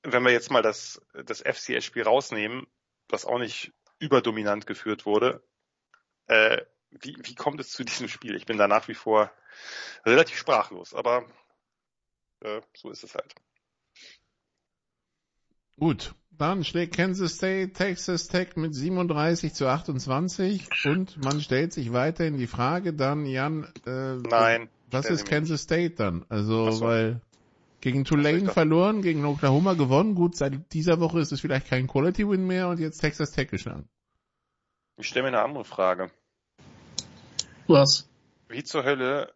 wenn 0.03 0.23
wir 0.23 0.33
jetzt 0.33 0.51
mal 0.51 0.63
das, 0.63 1.01
das 1.13 1.41
FCS-Spiel 1.41 2.03
rausnehmen, 2.03 2.67
was 3.09 3.25
auch 3.25 3.39
nicht 3.39 3.73
überdominant 3.99 4.67
geführt 4.67 5.07
wurde, 5.07 5.43
äh, 6.27 6.63
wie, 6.91 7.17
wie 7.23 7.35
kommt 7.35 7.61
es 7.61 7.71
zu 7.71 7.85
diesem 7.85 8.09
Spiel? 8.09 8.37
Ich 8.37 8.47
bin 8.47 8.59
da 8.59 8.69
nach 8.69 8.89
wie 8.89 8.95
vor 8.95 9.33
relativ 10.05 10.37
sprachlos, 10.37 10.95
aber 10.95 11.25
äh, 12.41 12.61
so 12.75 12.91
ist 12.91 13.05
es 13.05 13.15
halt. 13.15 13.35
Gut, 15.77 16.15
dann 16.31 16.65
schlägt 16.65 16.97
Kansas 16.97 17.35
State 17.35 17.73
Texas 17.73 18.29
Tech 18.29 18.57
mit 18.57 18.75
37 18.75 19.55
zu 19.55 19.67
28 19.67 20.69
und 20.85 21.23
man 21.23 21.41
stellt 21.41 21.73
sich 21.73 21.93
weiterhin 21.93 22.37
die 22.37 22.47
Frage 22.47 22.93
dann, 22.93 23.27
Jan, 23.27 23.73
äh, 23.87 24.17
Nein, 24.17 24.69
was 24.91 25.07
ist 25.07 25.27
Kansas 25.27 25.63
State 25.63 25.97
dann? 25.97 26.25
Also, 26.29 26.71
so. 26.71 26.85
weil 26.85 27.21
gegen 27.85 28.05
Tulane 28.05 28.51
verloren, 28.51 29.03
gegen 29.03 29.25
Oklahoma 29.27 29.75
gewonnen. 29.75 30.15
Gut, 30.15 30.37
seit 30.37 30.73
dieser 30.73 31.01
Woche 31.01 31.21
ist 31.21 31.33
es 31.33 31.43
vielleicht 31.43 31.69
kein 31.69 31.87
Quality 31.87 32.27
Win 32.27 32.47
mehr 32.47 32.69
und 32.69 32.81
jetzt 32.81 32.99
Texas 32.99 33.31
Tech 33.31 33.51
geschlagen. 33.51 33.89
Ich 34.97 35.07
stelle 35.07 35.25
mir 35.31 35.37
eine 35.37 35.45
andere 35.45 35.65
Frage. 35.65 36.11
Was? 37.67 38.09
Wie 38.49 38.65
zur 38.65 38.85
Hölle 38.85 39.35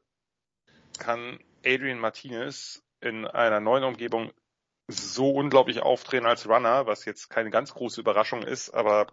kann 0.99 1.39
Adrian 1.65 1.99
Martinez 1.99 2.83
in 3.01 3.27
einer 3.27 3.61
neuen 3.61 3.85
Umgebung 3.85 4.33
so 4.87 5.31
unglaublich 5.31 5.81
auftreten 5.83 6.25
als 6.25 6.49
Runner, 6.49 6.87
was 6.87 7.05
jetzt 7.05 7.29
keine 7.29 7.51
ganz 7.51 7.75
große 7.75 8.01
Überraschung 8.01 8.43
ist, 8.43 8.71
aber 8.71 9.09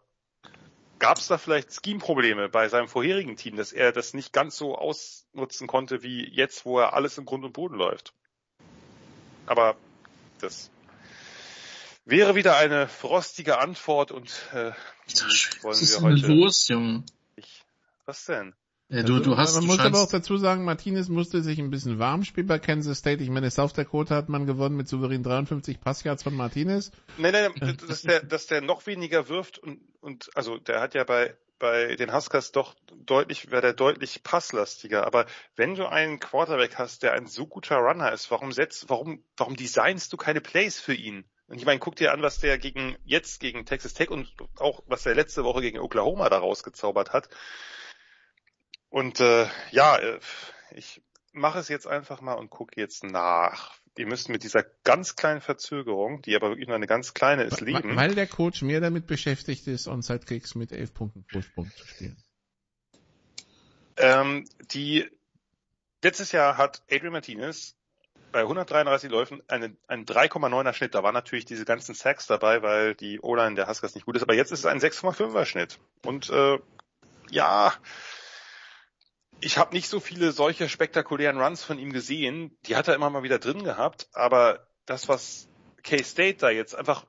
gab 0.97 1.17
es 1.17 1.27
da 1.27 1.38
vielleicht 1.38 1.73
Scheme-Probleme 1.73 2.47
bei 2.47 2.69
seinem 2.69 2.88
vorherigen 2.88 3.36
Team, 3.36 3.57
dass 3.57 3.73
er 3.73 3.91
das 3.91 4.13
nicht 4.13 4.31
ganz 4.31 4.55
so 4.55 4.77
ausnutzen 4.77 5.67
konnte 5.67 6.03
wie 6.03 6.25
jetzt, 6.25 6.65
wo 6.65 6.79
er 6.79 6.93
alles 6.93 7.17
im 7.17 7.25
Grund 7.25 7.43
und 7.43 7.51
Boden 7.51 7.75
läuft? 7.75 8.13
Aber 9.45 9.75
das 10.39 10.71
wäre 12.05 12.35
wieder 12.35 12.57
eine 12.57 12.87
frostige 12.87 13.59
Antwort 13.59 14.11
und 14.11 14.29
äh, 14.53 14.71
die 15.09 15.63
wollen 15.63 15.79
wir 15.79 16.01
heute. 16.01 16.27
Los, 16.33 16.67
Junge. 16.67 17.03
Ich, 17.35 17.63
was 18.05 18.25
denn? 18.25 18.53
Ja, 18.87 19.01
du, 19.01 19.19
du 19.19 19.35
hast, 19.35 19.55
man 19.55 19.61
du 19.61 19.67
muss 19.67 19.79
aber 19.79 19.99
auch 19.99 20.11
dazu 20.11 20.37
sagen, 20.37 20.63
Martinez 20.63 21.09
musste 21.09 21.41
sich 21.41 21.57
ein 21.57 21.71
bisschen 21.71 21.97
warm 21.97 22.23
spielen 22.23 22.45
bei 22.45 22.59
Kansas 22.59 22.99
State. 22.99 23.23
Ich 23.23 23.31
meine, 23.31 23.49
South 23.49 23.73
Dakota 23.73 24.15
hat 24.15 24.29
man 24.29 24.45
gewonnen 24.45 24.75
mit 24.75 24.87
souverän 24.87 25.23
53 25.23 25.81
Passyards 25.81 26.21
von 26.21 26.35
Martinez. 26.35 26.91
Nein, 27.17 27.33
nein, 27.33 27.51
nein 27.59 27.77
dass 27.87 28.03
der, 28.03 28.23
dass 28.23 28.45
der 28.45 28.61
noch 28.61 28.85
weniger 28.85 29.27
wirft 29.27 29.57
und, 29.57 29.79
und 30.01 30.29
also 30.35 30.57
der 30.57 30.81
hat 30.81 30.93
ja 30.93 31.03
bei 31.03 31.35
bei 31.59 31.95
den 31.95 32.13
Huskers 32.13 32.51
doch 32.51 32.75
deutlich, 32.95 33.51
wäre 33.51 33.61
der 33.61 33.73
deutlich 33.73 34.23
passlastiger. 34.23 35.05
Aber 35.05 35.25
wenn 35.55 35.75
du 35.75 35.87
einen 35.87 36.19
Quarterback 36.19 36.77
hast, 36.77 37.03
der 37.03 37.13
ein 37.13 37.27
so 37.27 37.47
guter 37.47 37.77
Runner 37.77 38.11
ist, 38.11 38.29
warum 38.31 38.51
setzt, 38.51 38.89
warum, 38.89 39.23
warum 39.37 39.55
designst 39.55 40.11
du 40.13 40.17
keine 40.17 40.41
Plays 40.41 40.79
für 40.79 40.93
ihn? 40.93 41.25
Und 41.47 41.57
ich 41.57 41.65
meine, 41.65 41.79
guck 41.79 41.95
dir 41.95 42.11
an, 42.11 42.21
was 42.21 42.39
der 42.39 42.57
gegen, 42.57 42.97
jetzt 43.03 43.39
gegen 43.39 43.65
Texas 43.65 43.93
Tech 43.93 44.09
und 44.09 44.33
auch 44.57 44.81
was 44.87 45.03
der 45.03 45.15
letzte 45.15 45.43
Woche 45.43 45.61
gegen 45.61 45.79
Oklahoma 45.79 46.29
da 46.29 46.39
rausgezaubert 46.39 47.13
hat. 47.13 47.29
Und 48.89 49.19
äh, 49.19 49.47
ja, 49.71 49.97
äh, 49.97 50.19
ich 50.71 51.03
mache 51.33 51.59
es 51.59 51.67
jetzt 51.67 51.87
einfach 51.87 52.21
mal 52.21 52.33
und 52.33 52.49
gucke 52.49 52.79
jetzt 52.79 53.03
nach 53.03 53.77
ihr 53.97 54.08
müsst 54.08 54.30
mit 54.30 54.43
dieser 54.43 54.63
ganz 54.84 55.16
kleinen 55.16 55.42
Verzögerung, 55.42 56.22
die 56.22 56.36
aber 56.36 56.50
wirklich 56.50 56.67
nur 56.67 56.76
eine 56.76 56.88
ganz 56.88 57.13
kleine 57.13 57.43
ist, 57.43 57.62
leben. 57.62 57.96
Weil 57.96 58.16
der 58.16 58.28
Coach 58.28 58.62
mehr 58.62 58.82
damit 58.82 59.08
beschäftigt 59.08 59.67
ist, 59.67 59.88
Onside-Kicks 59.88 60.55
mit 60.55 60.72
elf 60.72 60.93
Punkten 60.93 61.26
Vorsprung 61.32 61.72
zu 61.76 61.88
spielen. 61.88 62.17
Ähm, 63.97 64.46
die, 64.72 65.09
letztes 66.04 66.32
Jahr 66.32 66.58
hat 66.58 66.84
Adrian 66.89 67.13
Martinez 67.13 67.76
bei 68.32 68.42
133 68.42 69.09
Läufen 69.09 69.42
eine, 69.47 69.78
einen 69.88 70.05
3,9er 70.05 70.74
Schnitt. 70.74 70.93
Da 70.93 71.04
waren 71.04 71.13
natürlich 71.13 71.46
diese 71.46 71.63
ganzen 71.63 71.96
Sacks 71.96 72.28
dabei, 72.28 72.62
weil 72.62 72.93
die 72.93 73.22
O-Line 73.22 73.55
der 73.55 73.70
Huskers 73.70 73.96
nicht 73.96 74.05
gut 74.05 74.17
ist. 74.17 74.24
Aber 74.24 74.34
jetzt 74.34 74.51
ist 74.51 74.59
es 74.59 74.66
ein 74.66 74.80
6,5er 74.80 75.46
Schnitt. 75.46 75.80
Und 76.04 76.30
äh, 76.30 76.59
ja, 77.32 77.74
ich 79.41 79.57
habe 79.57 79.75
nicht 79.75 79.89
so 79.89 79.99
viele 79.99 80.32
solche 80.32 80.70
spektakulären 80.70 81.39
Runs 81.39 81.63
von 81.63 81.79
ihm 81.79 81.91
gesehen. 81.91 82.57
Die 82.66 82.75
hat 82.75 82.87
er 82.87 82.95
immer 82.95 83.09
mal 83.09 83.24
wieder 83.24 83.39
drin 83.39 83.63
gehabt, 83.63 84.07
aber 84.13 84.67
das, 84.86 85.07
was 85.07 85.47
K-State 85.83 86.37
da 86.37 86.49
jetzt 86.49 86.75
einfach, 86.75 87.05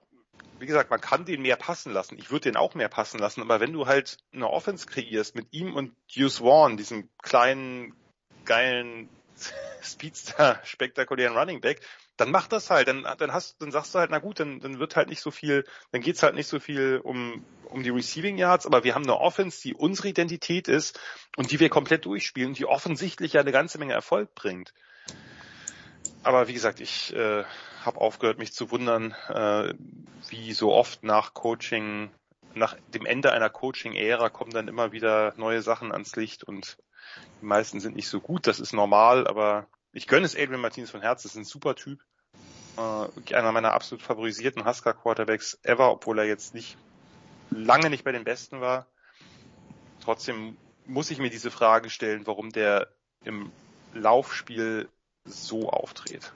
wie 0.59 0.67
gesagt, 0.67 0.91
man 0.91 1.01
kann 1.01 1.25
den 1.25 1.43
mehr 1.43 1.57
passen 1.57 1.93
lassen. 1.93 2.19
Ich 2.19 2.31
würde 2.31 2.51
den 2.51 2.57
auch 2.57 2.75
mehr 2.75 2.89
passen 2.89 3.19
lassen, 3.19 3.43
aber 3.43 3.61
wenn 3.61 3.73
du 3.73 3.87
halt 3.87 4.19
eine 4.33 4.51
Offense 4.51 4.87
kreierst 4.87 5.35
mit 5.35 5.53
ihm 5.53 5.75
und 5.75 5.95
Hughes 6.09 6.39
Vaughn, 6.39 6.77
diesem 6.77 7.09
kleinen, 7.23 7.95
geilen 8.45 9.09
Speedster, 9.83 10.61
spektakulären 10.65 11.37
Running 11.37 11.61
Back, 11.61 11.81
dann 12.17 12.31
mach 12.31 12.47
das 12.47 12.71
halt, 12.71 12.89
dann, 12.89 13.07
dann 13.19 13.33
hast, 13.33 13.61
dann 13.61 13.71
sagst 13.71 13.95
du 13.95 13.99
halt, 13.99 14.11
na 14.11 14.19
gut, 14.19 14.41
dann, 14.41 14.61
dann 14.61 14.79
wird 14.79 14.97
halt 14.97 15.09
nicht 15.09 15.21
so 15.21 15.31
viel, 15.31 15.65
dann 15.93 16.01
geht's 16.01 16.23
halt 16.23 16.35
nicht 16.35 16.49
so 16.49 16.59
viel 16.61 17.01
um, 17.03 17.45
um 17.67 17.83
die 17.83 17.91
Receiving 17.91 18.39
Yards, 18.39 18.67
aber 18.67 18.85
wir 18.85 18.95
haben 18.95 19.05
eine 19.05 19.19
Offense, 19.19 19.61
die 19.63 19.75
unsere 19.75 20.09
Identität 20.09 20.69
ist 20.69 20.99
und 21.37 21.51
die 21.51 21.61
wir 21.61 21.69
komplett 21.69 22.07
durchspielen, 22.07 22.55
die 22.55 22.67
offensichtlich 22.67 23.35
ja 23.35 23.43
eine 23.43 23.53
ganze 23.53 23.79
Menge 23.79 23.93
Erfolg 23.93 24.35
bringt. 24.35 24.73
Aber 26.23 26.49
wie 26.49 26.55
gesagt, 26.55 26.81
ich 26.81 27.15
äh, 27.15 27.45
habe 27.85 28.01
aufgehört, 28.01 28.39
mich 28.39 28.53
zu 28.53 28.71
wundern, 28.71 29.15
äh, 29.29 29.75
wie 30.29 30.53
so 30.55 30.73
oft 30.73 31.05
nach 31.05 31.35
Coaching, 31.35 32.11
nach 32.55 32.77
dem 32.95 33.07
Ende 33.07 33.33
einer 33.33 33.51
Coaching-Ära 33.51 34.31
kommen 34.31 34.51
dann 34.51 34.69
immer 34.69 34.93
wieder 34.93 35.35
neue 35.37 35.63
Sachen 35.63 35.93
ans 35.93 36.17
Licht 36.17 36.43
und 36.43 36.79
die 37.41 37.47
meisten 37.47 37.79
sind 37.81 37.95
nicht 37.95 38.09
so 38.09 38.21
gut, 38.21 38.47
das 38.47 38.59
ist 38.59 38.73
normal, 38.73 39.27
aber 39.27 39.69
ich 39.97 40.07
gönne 40.07 40.27
es 40.27 40.37
Adrian 40.37 40.61
Martinez 40.61 40.91
von 40.91 41.01
Herz, 41.01 41.23
das 41.23 41.33
ist 41.33 41.39
ein 41.39 41.45
super 41.45 41.75
Typ. 41.75 42.01
äh, 42.77 43.35
einer 43.35 43.53
meiner 43.53 43.73
absolut 43.73 44.03
favorisierten 44.03 44.67
Husker 44.67 44.93
Quarterbacks 44.93 45.59
ever, 45.63 45.91
obwohl 45.91 46.19
er 46.19 46.27
jetzt 46.27 46.53
nicht 46.53 46.77
lange 47.51 47.89
nicht 47.89 48.05
bei 48.05 48.13
den 48.13 48.25
Besten 48.25 48.61
war. 48.61 48.87
Trotzdem 50.03 50.59
muss 50.85 51.11
ich 51.11 51.19
mir 51.19 51.31
diese 51.31 51.51
Frage 51.51 51.89
stellen, 51.89 52.27
warum 52.27 52.51
der 52.53 52.93
im 53.25 53.51
Laufspiel 53.95 54.91
so 55.25 55.71
auftritt. 55.71 56.31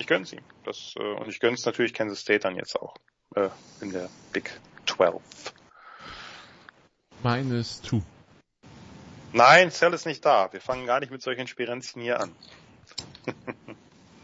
Ich 0.00 0.08
gönn's 0.08 0.32
ihm. 0.32 0.42
Das, 0.64 0.94
äh, 0.98 1.02
und 1.02 1.28
ich 1.28 1.38
gönn's 1.38 1.64
natürlich 1.64 1.94
Kansas 1.94 2.18
State 2.18 2.40
dann 2.40 2.56
jetzt 2.56 2.74
auch 2.74 2.96
äh, 3.36 3.48
in 3.80 3.92
der 3.92 4.10
Big 4.32 4.60
12. 4.86 5.22
Minus 7.22 7.80
two. 7.80 8.02
Nein, 9.36 9.72
Cell 9.72 9.92
ist 9.94 10.06
nicht 10.06 10.24
da. 10.24 10.52
Wir 10.52 10.60
fangen 10.60 10.86
gar 10.86 11.00
nicht 11.00 11.10
mit 11.10 11.20
solchen 11.20 11.48
Spirenzchen 11.48 12.00
hier 12.00 12.20
an. 12.20 12.30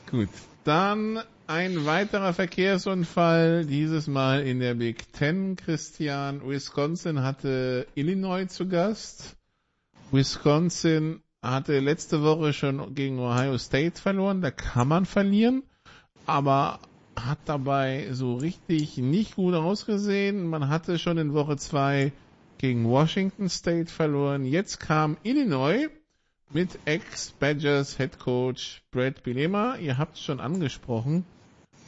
Gut, 0.08 0.28
dann 0.62 1.20
ein 1.48 1.84
weiterer 1.84 2.32
Verkehrsunfall, 2.32 3.64
dieses 3.64 4.06
Mal 4.06 4.46
in 4.46 4.60
der 4.60 4.74
Big 4.74 5.12
Ten. 5.12 5.56
Christian, 5.56 6.48
Wisconsin 6.48 7.24
hatte 7.24 7.88
Illinois 7.96 8.46
zu 8.46 8.68
Gast. 8.68 9.36
Wisconsin 10.12 11.24
hatte 11.42 11.80
letzte 11.80 12.22
Woche 12.22 12.52
schon 12.52 12.94
gegen 12.94 13.18
Ohio 13.18 13.58
State 13.58 14.00
verloren. 14.00 14.42
Da 14.42 14.52
kann 14.52 14.86
man 14.86 15.06
verlieren, 15.06 15.64
aber 16.24 16.78
hat 17.16 17.38
dabei 17.46 18.06
so 18.12 18.36
richtig 18.36 18.96
nicht 18.98 19.34
gut 19.34 19.54
ausgesehen. 19.54 20.46
Man 20.46 20.68
hatte 20.68 21.00
schon 21.00 21.18
in 21.18 21.34
Woche 21.34 21.56
zwei 21.56 22.12
gegen 22.60 22.84
Washington 22.84 23.48
State 23.48 23.90
verloren. 23.90 24.44
Jetzt 24.44 24.80
kam 24.80 25.16
Illinois 25.22 25.88
mit 26.50 26.78
Ex-Badgers 26.84 27.96
Head 27.96 28.18
Coach 28.18 28.82
Brad 28.90 29.22
Bilema. 29.22 29.76
Ihr 29.76 29.96
habt 29.96 30.16
es 30.16 30.22
schon 30.22 30.40
angesprochen. 30.40 31.24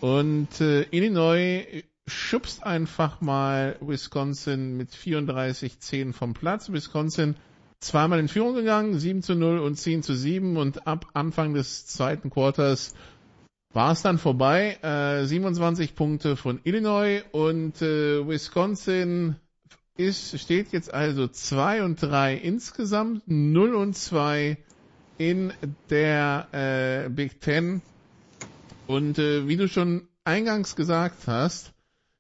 Und 0.01 0.63
äh, 0.63 0.87
Illinois 0.91 1.85
schubst 2.07 2.65
einfach 2.65 3.21
mal 3.21 3.77
Wisconsin 3.83 4.79
mit 4.79 4.91
34-10 4.93 6.15
vom 6.15 6.33
Platz. 6.33 6.73
Wisconsin 6.73 7.37
zweimal 7.81 8.19
in 8.19 8.29
Führung 8.29 8.55
gegangen, 8.55 8.99
7 8.99 9.23
zu 9.23 9.35
0 9.35 9.59
und 9.59 9.77
10 9.77 10.03
zu 10.03 10.15
7 10.15 10.57
und 10.57 10.87
ab 10.87 11.05
Anfang 11.13 11.53
des 11.53 11.87
zweiten 11.87 12.31
Quarters 12.31 12.95
war 13.75 13.93
es 13.93 14.01
dann 14.01 14.17
vorbei. 14.17 14.79
Äh, 14.83 15.27
27 15.27 15.95
Punkte 15.95 16.37
von 16.37 16.61
Illinois 16.65 17.23
und 17.33 17.83
äh, 17.83 18.27
Wisconsin 18.27 19.37
ist, 20.03 20.39
steht 20.41 20.73
jetzt 20.73 20.93
also 20.93 21.29
2 21.29 21.85
und 21.85 22.03
3 22.03 22.37
insgesamt, 22.37 23.23
0 23.27 23.75
und 23.75 23.97
2 23.97 24.59
in 25.19 25.53
der 25.91 26.49
äh, 26.53 27.09
Big 27.09 27.41
Ten. 27.41 27.83
Und 28.87 29.19
äh, 29.19 29.47
wie 29.47 29.57
du 29.57 29.69
schon 29.69 30.09
eingangs 30.25 30.77
gesagt 30.77 31.27
hast, 31.27 31.73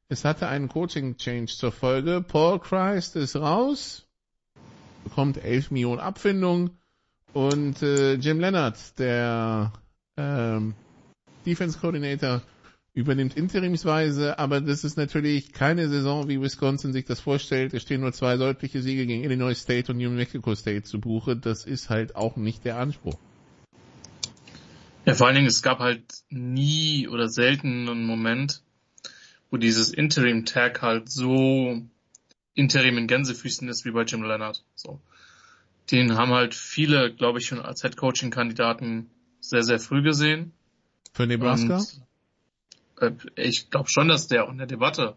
es 0.08 0.24
hatte 0.24 0.46
einen 0.48 0.68
Coaching-Change 0.68 1.52
zur 1.52 1.72
Folge. 1.72 2.24
Paul 2.26 2.58
Christ 2.60 3.16
ist 3.16 3.36
raus, 3.36 4.06
bekommt 5.04 5.42
11 5.42 5.70
Millionen 5.70 6.00
Abfindung 6.00 6.70
und 7.32 7.82
äh, 7.82 8.14
Jim 8.14 8.38
Leonard, 8.38 8.98
der 8.98 9.72
ähm, 10.16 10.74
Defense 11.46 11.78
Coordinator, 11.78 12.42
übernimmt 12.94 13.36
interimsweise, 13.36 14.38
aber 14.38 14.60
das 14.60 14.84
ist 14.84 14.96
natürlich 14.96 15.52
keine 15.52 15.88
Saison, 15.88 16.28
wie 16.28 16.40
Wisconsin 16.40 16.92
sich 16.92 17.06
das 17.06 17.20
vorstellt. 17.20 17.72
Es 17.72 17.82
stehen 17.82 18.02
nur 18.02 18.12
zwei 18.12 18.36
deutliche 18.36 18.82
Siege 18.82 19.06
gegen 19.06 19.24
Illinois 19.24 19.54
State 19.54 19.90
und 19.90 19.98
New 19.98 20.10
Mexico 20.10 20.54
State 20.54 20.82
zu 20.82 21.00
Buche. 21.00 21.36
Das 21.36 21.64
ist 21.64 21.88
halt 21.88 22.16
auch 22.16 22.36
nicht 22.36 22.64
der 22.64 22.76
Anspruch. 22.76 23.18
Ja, 25.06 25.14
vor 25.14 25.26
allen 25.26 25.36
Dingen, 25.36 25.48
es 25.48 25.62
gab 25.62 25.78
halt 25.78 26.04
nie 26.28 27.08
oder 27.08 27.28
selten 27.28 27.88
einen 27.88 28.06
Moment, 28.06 28.62
wo 29.50 29.56
dieses 29.56 29.90
Interim-Tag 29.90 30.82
halt 30.82 31.10
so 31.10 31.82
Interim 32.54 32.98
in 32.98 33.06
Gänsefüßen 33.06 33.68
ist 33.68 33.84
wie 33.84 33.90
bei 33.90 34.02
Jim 34.02 34.22
Leonard. 34.22 34.64
So. 34.74 35.00
Den 35.90 36.16
haben 36.16 36.30
halt 36.32 36.54
viele, 36.54 37.12
glaube 37.12 37.38
ich, 37.38 37.46
schon 37.46 37.60
als 37.60 37.82
Head-Coaching-Kandidaten 37.82 39.10
sehr, 39.40 39.62
sehr 39.62 39.80
früh 39.80 40.02
gesehen. 40.02 40.52
Für 41.12 41.26
Nebraska? 41.26 41.78
Und, 41.78 42.02
ich 43.36 43.70
glaube 43.70 43.88
schon, 43.88 44.08
dass 44.08 44.28
der 44.28 44.44
auch 44.44 44.50
in 44.50 44.58
der 44.58 44.66
Debatte 44.66 45.16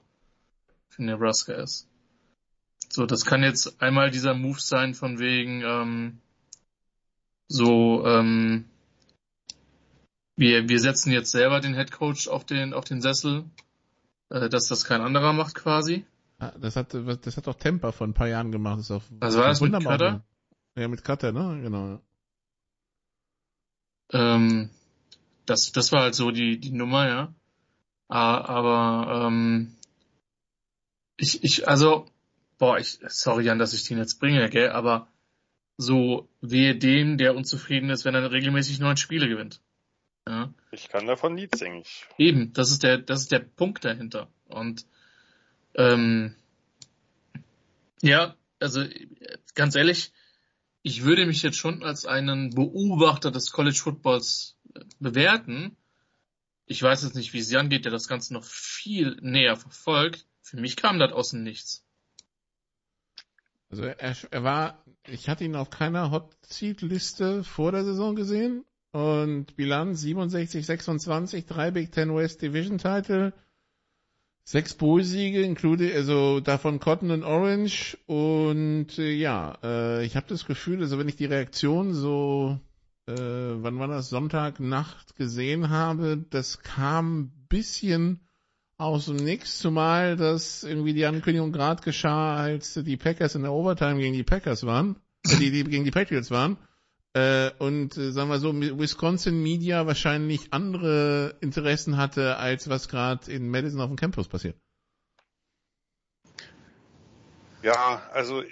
für 0.89 1.03
Nebraska 1.03 1.53
ist. 1.53 1.87
So, 2.89 3.05
das 3.05 3.25
kann 3.25 3.43
jetzt 3.43 3.81
einmal 3.81 4.11
dieser 4.11 4.33
Move 4.33 4.59
sein 4.59 4.93
von 4.93 5.19
wegen 5.19 5.61
ähm, 5.63 6.19
so 7.47 8.05
ähm, 8.05 8.65
wir, 10.35 10.67
wir 10.67 10.79
setzen 10.79 11.11
jetzt 11.11 11.31
selber 11.31 11.59
den 11.59 11.75
Head 11.75 11.91
Coach 11.91 12.27
auf 12.27 12.45
den, 12.45 12.73
auf 12.73 12.85
den 12.85 13.01
Sessel, 13.01 13.45
äh, 14.29 14.49
dass 14.49 14.67
das 14.67 14.85
kein 14.85 15.01
anderer 15.01 15.33
macht 15.33 15.55
quasi. 15.55 16.05
Ah, 16.39 16.51
das 16.59 16.75
hat, 16.75 16.93
das 16.93 17.37
hat 17.37 17.47
auch 17.47 17.55
Temper 17.55 17.93
vor 17.93 18.07
ein 18.07 18.13
paar 18.13 18.27
Jahren 18.27 18.51
gemacht. 18.51 18.79
Das 18.79 18.85
ist 18.85 18.91
auch, 18.91 19.03
Was 19.19 19.37
war 19.37 19.47
das 19.47 19.61
mit 19.61 19.73
Cutter? 19.73 20.23
Ja, 20.75 20.87
mit 20.89 21.03
Cutter, 21.03 21.31
ne? 21.31 21.61
Genau. 21.61 22.01
Ähm, 24.11 24.69
das, 25.45 25.71
das 25.71 25.91
war 25.93 26.01
halt 26.01 26.15
so 26.15 26.31
die, 26.31 26.59
die 26.59 26.71
Nummer, 26.71 27.07
ja. 27.07 27.33
Ah, 28.07 28.39
aber 28.41 29.27
ähm, 29.27 29.75
ich, 31.17 31.43
ich, 31.43 31.67
also, 31.67 32.05
boah, 32.57 32.77
ich, 32.77 32.99
sorry 33.07 33.45
Jan, 33.45 33.59
dass 33.59 33.73
ich 33.73 33.83
den 33.87 33.97
jetzt 33.97 34.19
bringe, 34.19 34.49
gell, 34.49 34.69
aber 34.69 35.07
so 35.77 36.29
wehe 36.41 36.75
dem, 36.75 37.17
der 37.17 37.35
unzufrieden 37.35 37.89
ist, 37.89 38.05
wenn 38.05 38.15
er 38.15 38.31
regelmäßig 38.31 38.79
neun 38.79 38.97
Spiele 38.97 39.27
gewinnt. 39.27 39.61
Ja. 40.27 40.53
Ich 40.71 40.89
kann 40.89 41.05
davon 41.05 41.37
Lied 41.37 41.55
singen. 41.55 41.83
Eben, 42.17 42.53
das 42.53 42.71
ist 42.71 42.83
der, 42.83 42.97
das 42.97 43.21
ist 43.21 43.31
der 43.31 43.39
Punkt 43.39 43.85
dahinter. 43.85 44.29
Und 44.47 44.85
ähm, 45.75 46.35
ja, 48.01 48.35
also 48.59 48.83
ganz 49.53 49.75
ehrlich, 49.75 50.11
ich 50.81 51.03
würde 51.03 51.25
mich 51.25 51.43
jetzt 51.43 51.57
schon 51.57 51.83
als 51.83 52.05
einen 52.05 52.51
Beobachter 52.51 53.31
des 53.31 53.51
College 53.51 53.79
Footballs 53.83 54.57
äh, 54.73 54.81
bewerten. 54.99 55.75
Ich 56.65 56.81
weiß 56.81 57.03
jetzt 57.03 57.15
nicht, 57.15 57.33
wie 57.33 57.39
es 57.39 57.51
Jan 57.51 57.69
geht, 57.69 57.85
der 57.85 57.91
das 57.91 58.07
Ganze 58.07 58.33
noch 58.33 58.43
viel 58.43 59.17
näher 59.21 59.55
verfolgt. 59.55 60.25
Für 60.41 60.57
mich 60.57 60.75
kam 60.75 60.99
das 60.99 61.11
außen 61.11 61.41
nichts. 61.43 61.85
Also 63.69 63.83
er, 63.83 64.15
er 64.31 64.43
war, 64.43 64.83
ich 65.07 65.27
hatte 65.27 65.43
ihn 65.43 65.55
auf 65.55 65.69
keiner 65.69 66.11
Hot 66.11 66.35
Seat 66.45 66.81
Liste 66.81 67.43
vor 67.43 67.71
der 67.71 67.83
Saison 67.83 68.15
gesehen 68.15 68.63
und 68.91 69.55
Bilanz 69.55 70.01
67, 70.01 70.65
26, 70.65 71.45
drei 71.45 71.71
Big 71.71 71.91
Ten 71.91 72.15
West 72.15 72.41
Division 72.41 72.77
Title, 72.77 73.33
sechs 74.45 74.75
Bowl-Siege, 74.75 75.41
include, 75.41 75.93
also 75.93 76.39
davon 76.39 76.79
Cotton 76.79 77.11
und 77.11 77.23
Orange 77.23 77.97
und 78.05 78.97
äh, 78.97 79.11
ja, 79.11 79.57
äh, 79.63 80.05
ich 80.05 80.15
habe 80.15 80.27
das 80.29 80.45
Gefühl, 80.45 80.81
also 80.81 80.97
wenn 80.97 81.09
ich 81.09 81.17
die 81.17 81.25
Reaktion 81.25 81.93
so, 81.93 82.59
äh, 83.07 83.13
wann 83.15 83.79
war 83.79 83.87
das, 83.87 84.09
Sonntagnacht 84.09 85.15
gesehen 85.15 85.69
habe, 85.69 86.23
das 86.29 86.61
kam 86.61 87.31
bisschen 87.49 88.19
aus 88.77 89.05
dem 89.05 89.17
Nix, 89.17 89.59
zumal 89.59 90.17
das 90.17 90.63
irgendwie 90.63 90.93
die 90.93 91.05
Ankündigung 91.05 91.51
gerade 91.51 91.81
geschah, 91.81 92.35
als 92.35 92.73
die 92.73 92.97
Packers 92.97 93.35
in 93.35 93.43
der 93.43 93.53
Overtime 93.53 93.99
gegen 93.99 94.13
die 94.13 94.23
Packers 94.23 94.65
waren, 94.65 94.97
äh, 95.25 95.37
die, 95.37 95.51
die 95.51 95.63
gegen 95.63 95.85
die 95.85 95.91
Patriots 95.91 96.31
waren. 96.31 96.57
Äh, 97.13 97.51
und 97.59 97.95
äh, 97.95 98.11
sagen 98.11 98.29
wir 98.29 98.39
so, 98.39 98.53
Wisconsin 98.53 99.41
Media 99.41 99.87
wahrscheinlich 99.87 100.51
andere 100.51 101.37
Interessen 101.39 101.95
hatte, 101.95 102.37
als 102.37 102.67
was 102.67 102.89
gerade 102.89 103.31
in 103.31 103.49
Madison 103.49 103.79
auf 103.79 103.87
dem 103.87 103.95
Campus 103.95 104.27
passiert. 104.27 104.57
Ja, 107.63 108.03
also 108.11 108.43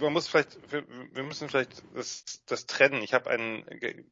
man 0.00 0.12
muss 0.12 0.28
vielleicht, 0.28 0.58
wir, 0.72 0.84
wir 1.12 1.22
müssen 1.22 1.48
vielleicht 1.48 1.82
das, 1.94 2.42
das 2.46 2.66
trennen. 2.66 3.02
Ich 3.02 3.14
habe 3.14 3.30
einen 3.30 3.64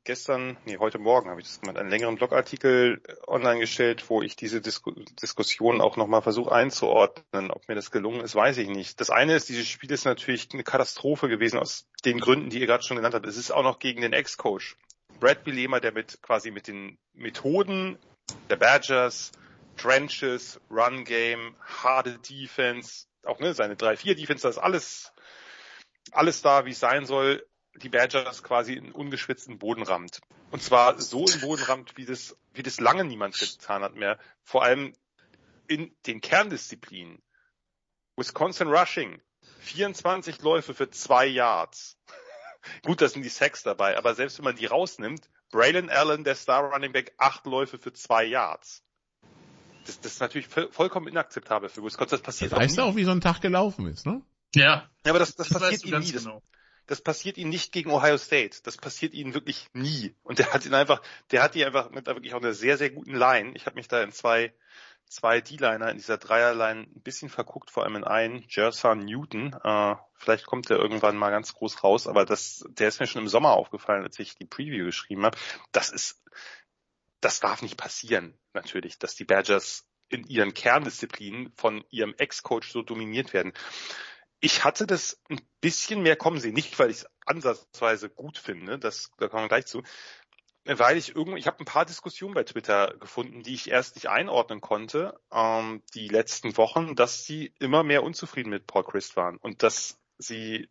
gestern, 0.05 0.56
nee, 0.65 0.78
heute 0.78 0.98
Morgen 0.98 1.31
habe 1.31 1.40
ich 1.40 1.47
das 1.47 1.61
gemacht, 1.61 1.78
einen 1.78 1.90
längeren 1.90 2.16
Blogartikel 2.16 3.02
online 3.27 3.61
gestellt, 3.61 4.09
wo 4.09 4.23
ich 4.23 4.36
diese 4.36 4.61
Disku 4.61 4.93
Diskussion 5.23 5.81
auch 5.81 5.97
nochmal 5.97 6.23
versuche 6.23 6.52
einzuordnen. 6.52 7.51
Ob 7.51 7.69
mir 7.69 7.74
das 7.74 7.90
gelungen 7.90 8.20
ist, 8.20 8.35
weiß 8.35 8.59
ich 8.59 8.69
nicht. 8.69 9.01
Das 9.01 9.11
eine 9.11 9.35
ist, 9.35 9.48
dieses 9.48 9.66
Spiel 9.66 9.90
ist 9.90 10.05
natürlich 10.05 10.48
eine 10.52 10.65
Katastrophe 10.65 11.28
gewesen 11.28 11.59
aus 11.59 11.86
den 12.05 12.20
Gründen, 12.20 12.51
die 12.51 12.61
ihr 12.61 12.66
gerade 12.66 12.85
schon 12.85 12.97
genannt 12.97 13.15
habt. 13.15 13.27
Es 13.27 13.36
ist 13.36 13.51
auch 13.51 13.65
noch 13.65 13.78
gegen 13.78 14.02
den 14.02 14.12
Ex-Coach. 14.12 14.77
Brad 15.20 15.44
Bilema, 15.44 15.81
der 15.81 15.93
mit 15.93 16.20
quasi 16.23 16.51
mit 16.51 16.69
den 16.69 16.98
Methoden 17.12 17.98
der 18.51 18.56
Badgers, 18.56 19.32
Trenches, 19.77 20.61
Run 20.70 21.05
Game, 21.05 21.56
harte 21.61 22.19
Defense, 22.19 23.06
auch 23.24 23.39
ne, 23.40 23.55
seine 23.55 23.74
3-4 23.74 24.15
Defense, 24.15 24.47
das 24.47 24.59
alles 24.59 25.14
alles 26.12 26.43
da, 26.43 26.66
wie 26.66 26.70
es 26.70 26.81
sein 26.81 27.06
soll, 27.06 27.47
die 27.76 27.89
Badgers 27.89 28.43
quasi 28.43 28.74
in 28.74 28.93
ungeschwitzten 28.93 29.59
Boden 29.59 29.82
rammt. 29.82 30.20
Und 30.51 30.62
zwar 30.62 31.01
so 31.01 31.26
im 31.26 31.40
Boden 31.40 31.62
rammt, 31.62 31.97
wie 31.97 32.05
das, 32.05 32.36
wie 32.52 32.62
das 32.62 32.78
lange 32.78 33.05
niemand 33.05 33.39
getan 33.39 33.82
hat 33.82 33.97
mehr. 33.97 34.18
Vor 34.43 34.62
allem 34.62 34.93
in 35.66 35.94
den 36.06 36.20
Kerndisziplinen. 36.20 37.22
Wisconsin 38.16 38.68
Rushing. 38.68 39.20
24 39.60 40.43
Läufe 40.43 40.74
für 40.74 40.90
zwei 40.90 41.26
Yards. 41.26 41.97
Gut, 42.85 43.01
da 43.01 43.09
sind 43.09 43.22
die 43.22 43.28
Sacks 43.28 43.62
dabei, 43.62 43.98
aber 43.98 44.14
selbst 44.14 44.39
wenn 44.39 44.44
man 44.44 44.56
die 44.56 44.66
rausnimmt, 44.66 45.28
Braylon 45.51 45.90
Allen, 45.90 46.24
der 46.24 46.35
Star 46.35 46.72
Running 46.72 46.93
Back, 46.93 47.14
acht 47.18 47.47
Läufe 47.47 47.78
für 47.78 47.93
zwei 47.93 48.24
Yards. 48.24 48.82
Das, 49.86 50.01
das 50.01 50.12
ist 50.12 50.20
natürlich 50.20 50.48
vollkommen 50.48 51.09
inakzeptabel 51.09 51.68
für 51.68 51.82
Wisconsin. 51.82 52.16
Das 52.16 52.22
passiert 52.22 52.52
das 52.52 52.59
heißt 52.59 52.81
auch, 52.81 52.93
auch, 52.93 52.97
wie 52.97 53.05
so 53.05 53.10
ein 53.10 53.20
Tag 53.20 53.40
gelaufen 53.40 53.86
ist, 53.86 54.06
ne? 54.06 54.22
Ja. 54.55 54.89
Ja, 55.05 55.10
aber 55.10 55.18
das, 55.18 55.35
das, 55.36 55.48
passiert 55.48 55.85
ihm 55.85 55.98
nie. 55.98 56.12
Das, 56.12 56.24
genau. 56.24 56.43
das 56.86 57.01
passiert 57.01 57.36
ihm 57.39 57.48
nicht 57.48 57.72
gegen 57.72 57.90
Ohio 57.90 58.16
State. 58.16 58.59
Das 58.62 58.76
passiert 58.76 59.14
ihm 59.14 59.35
wirklich 59.35 59.68
nie. 59.72 60.14
Und 60.22 60.39
der 60.39 60.52
hat 60.52 60.64
ihn 60.64 60.74
einfach, 60.74 61.02
der 61.31 61.43
hat 61.43 61.55
die 61.55 61.64
einfach 61.64 61.90
mit 61.90 62.06
wirklich 62.06 62.35
auch 62.35 62.40
einer 62.40 62.55
sehr, 62.55 62.78
sehr 62.78 62.90
guten 62.90 63.14
Line. 63.14 63.52
Ich 63.55 63.66
habe 63.66 63.76
mich 63.76 63.89
da 63.89 64.02
in 64.02 64.12
zwei 64.12 64.55
zwei 65.06 65.40
D-Liner 65.40 65.90
in 65.90 65.97
dieser 65.97 66.18
Dreierline 66.18 66.82
ein 66.82 67.02
bisschen 67.02 67.28
verguckt, 67.28 67.70
vor 67.70 67.85
allem 67.85 67.97
in 67.97 68.05
einen, 68.05 68.44
Jerson 68.48 69.05
Newton. 69.05 69.55
Äh, 69.62 69.97
vielleicht 70.14 70.47
kommt 70.47 70.70
der 70.70 70.78
irgendwann 70.78 71.16
mal 71.16 71.31
ganz 71.31 71.55
groß 71.55 71.85
raus, 71.85 72.06
aber 72.06 72.24
das, 72.24 72.64
der 72.68 72.89
ist 72.89 73.01
mir 73.01 73.06
schon 73.06 73.22
im 73.22 73.28
Sommer 73.28 73.52
aufgefallen, 73.52 74.02
als 74.02 74.18
ich 74.18 74.36
die 74.36 74.47
Preview 74.47 74.86
geschrieben 74.86 75.24
habe. 75.24 75.39
Das 75.72 75.90
ist, 75.90 76.22
das 77.20 77.40
darf 77.40 77.62
nicht 77.62 77.76
passieren, 77.76 78.39
natürlich, 78.52 78.98
dass 78.98 79.14
die 79.14 79.24
Badgers 79.24 79.86
in 80.09 80.24
ihren 80.24 80.52
Kerndisziplinen 80.52 81.52
von 81.56 81.85
ihrem 81.90 82.14
Ex-Coach 82.16 82.70
so 82.70 82.82
dominiert 82.82 83.32
werden. 83.32 83.52
Ich 84.45 84.62
hatte 84.62 84.87
das 84.87 85.19
ein 85.31 85.41
bisschen 85.62 86.03
mehr 86.03 86.16
kommen 86.16 86.39
sehen, 86.39 86.53
nicht 86.53 86.79
weil 86.79 86.91
ich 86.91 86.99
es 86.99 87.07
ansatzweise 87.25 88.11
gut 88.11 88.37
finde, 88.37 88.79
das 88.79 89.11
da 89.16 89.29
kommen 89.29 89.45
wir 89.45 89.49
gleich 89.49 89.65
zu, 89.65 89.83
weil 90.66 90.99
ich 90.99 91.16
irgendwie, 91.16 91.39
ich 91.39 91.47
habe 91.47 91.61
ein 91.61 91.65
paar 91.65 91.87
Diskussionen 91.87 92.35
bei 92.35 92.45
Twitter 92.45 92.95
gefunden, 93.01 93.43
die 93.43 93.55
ich 93.55 93.71
erst 93.71 93.95
nicht 93.95 94.11
einordnen 94.11 94.61
konnte, 94.61 95.19
ähm, 95.33 95.83
die 95.95 96.09
letzten 96.09 96.59
Wochen, 96.59 96.95
dass 96.95 97.25
sie 97.25 97.55
immer 97.59 97.85
mehr 97.85 98.03
unzufrieden 98.03 98.51
mit 98.51 98.66
Paul 98.66 98.85
Christ 98.85 99.16
waren 99.16 99.39
und 99.39 99.62
dass 99.62 99.99
sie, 100.19 100.69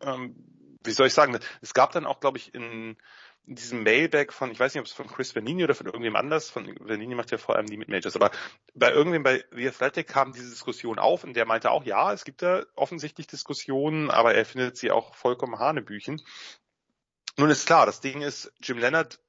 ähm, 0.00 0.34
wie 0.82 0.92
soll 0.92 1.08
ich 1.08 1.14
sagen, 1.14 1.38
es 1.60 1.74
gab 1.74 1.92
dann 1.92 2.06
auch, 2.06 2.20
glaube 2.20 2.38
ich, 2.38 2.54
in, 2.54 2.96
in 3.46 3.56
diesem 3.56 3.82
Mailback 3.82 4.32
von, 4.32 4.50
ich 4.50 4.60
weiß 4.60 4.74
nicht, 4.74 4.80
ob 4.80 4.86
es 4.86 4.92
von 4.92 5.08
Chris 5.08 5.34
Vanini 5.34 5.64
oder 5.64 5.74
von 5.74 5.86
irgendwem 5.86 6.16
anders, 6.16 6.50
von 6.50 6.72
Vanini 6.80 7.14
macht 7.14 7.30
ja 7.30 7.38
vor 7.38 7.56
allem 7.56 7.66
die 7.66 7.76
mit 7.76 7.88
Majors, 7.88 8.14
aber 8.14 8.30
bei 8.74 8.92
irgendwem 8.92 9.22
bei 9.22 9.44
The 9.52 9.68
Athletic 9.68 10.08
kam 10.08 10.32
diese 10.32 10.50
Diskussion 10.50 10.98
auf 10.98 11.24
und 11.24 11.34
der 11.34 11.46
meinte 11.46 11.70
auch, 11.70 11.84
ja, 11.84 12.12
es 12.12 12.24
gibt 12.24 12.42
da 12.42 12.64
offensichtlich 12.76 13.26
Diskussionen, 13.26 14.10
aber 14.10 14.34
er 14.34 14.44
findet 14.44 14.76
sie 14.76 14.90
auch 14.90 15.14
vollkommen 15.14 15.58
Hanebüchen. 15.58 16.22
Nun 17.36 17.50
ist 17.50 17.66
klar, 17.66 17.86
das 17.86 18.00
Ding 18.00 18.22
ist, 18.22 18.52
Jim 18.62 18.78
Leonard 18.78 19.20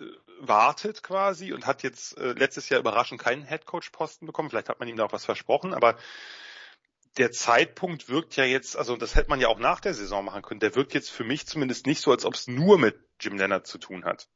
äh, 0.00 0.04
wartet 0.40 1.02
quasi 1.02 1.52
und 1.52 1.66
hat 1.66 1.82
jetzt 1.82 2.18
äh, 2.18 2.32
letztes 2.32 2.68
Jahr 2.68 2.80
überraschend 2.80 3.20
keinen 3.20 3.42
Headcoach-Posten 3.42 4.26
bekommen. 4.26 4.50
Vielleicht 4.50 4.68
hat 4.68 4.78
man 4.78 4.88
ihm 4.88 4.96
da 4.96 5.06
auch 5.06 5.12
was 5.12 5.24
versprochen, 5.24 5.72
aber 5.72 5.96
der 7.16 7.32
Zeitpunkt 7.32 8.08
wirkt 8.08 8.36
ja 8.36 8.44
jetzt, 8.44 8.76
also 8.76 8.96
das 8.96 9.14
hätte 9.14 9.30
man 9.30 9.40
ja 9.40 9.48
auch 9.48 9.58
nach 9.58 9.80
der 9.80 9.94
Saison 9.94 10.24
machen 10.24 10.42
können, 10.42 10.60
der 10.60 10.74
wirkt 10.74 10.94
jetzt 10.94 11.10
für 11.10 11.24
mich 11.24 11.46
zumindest 11.46 11.86
nicht 11.86 12.00
so, 12.00 12.10
als 12.10 12.24
ob 12.24 12.34
es 12.34 12.46
nur 12.46 12.78
mit 12.78 12.98
Jim 13.20 13.36
Leonard 13.36 13.66
zu 13.66 13.78
tun 13.78 14.04
hat. 14.04 14.28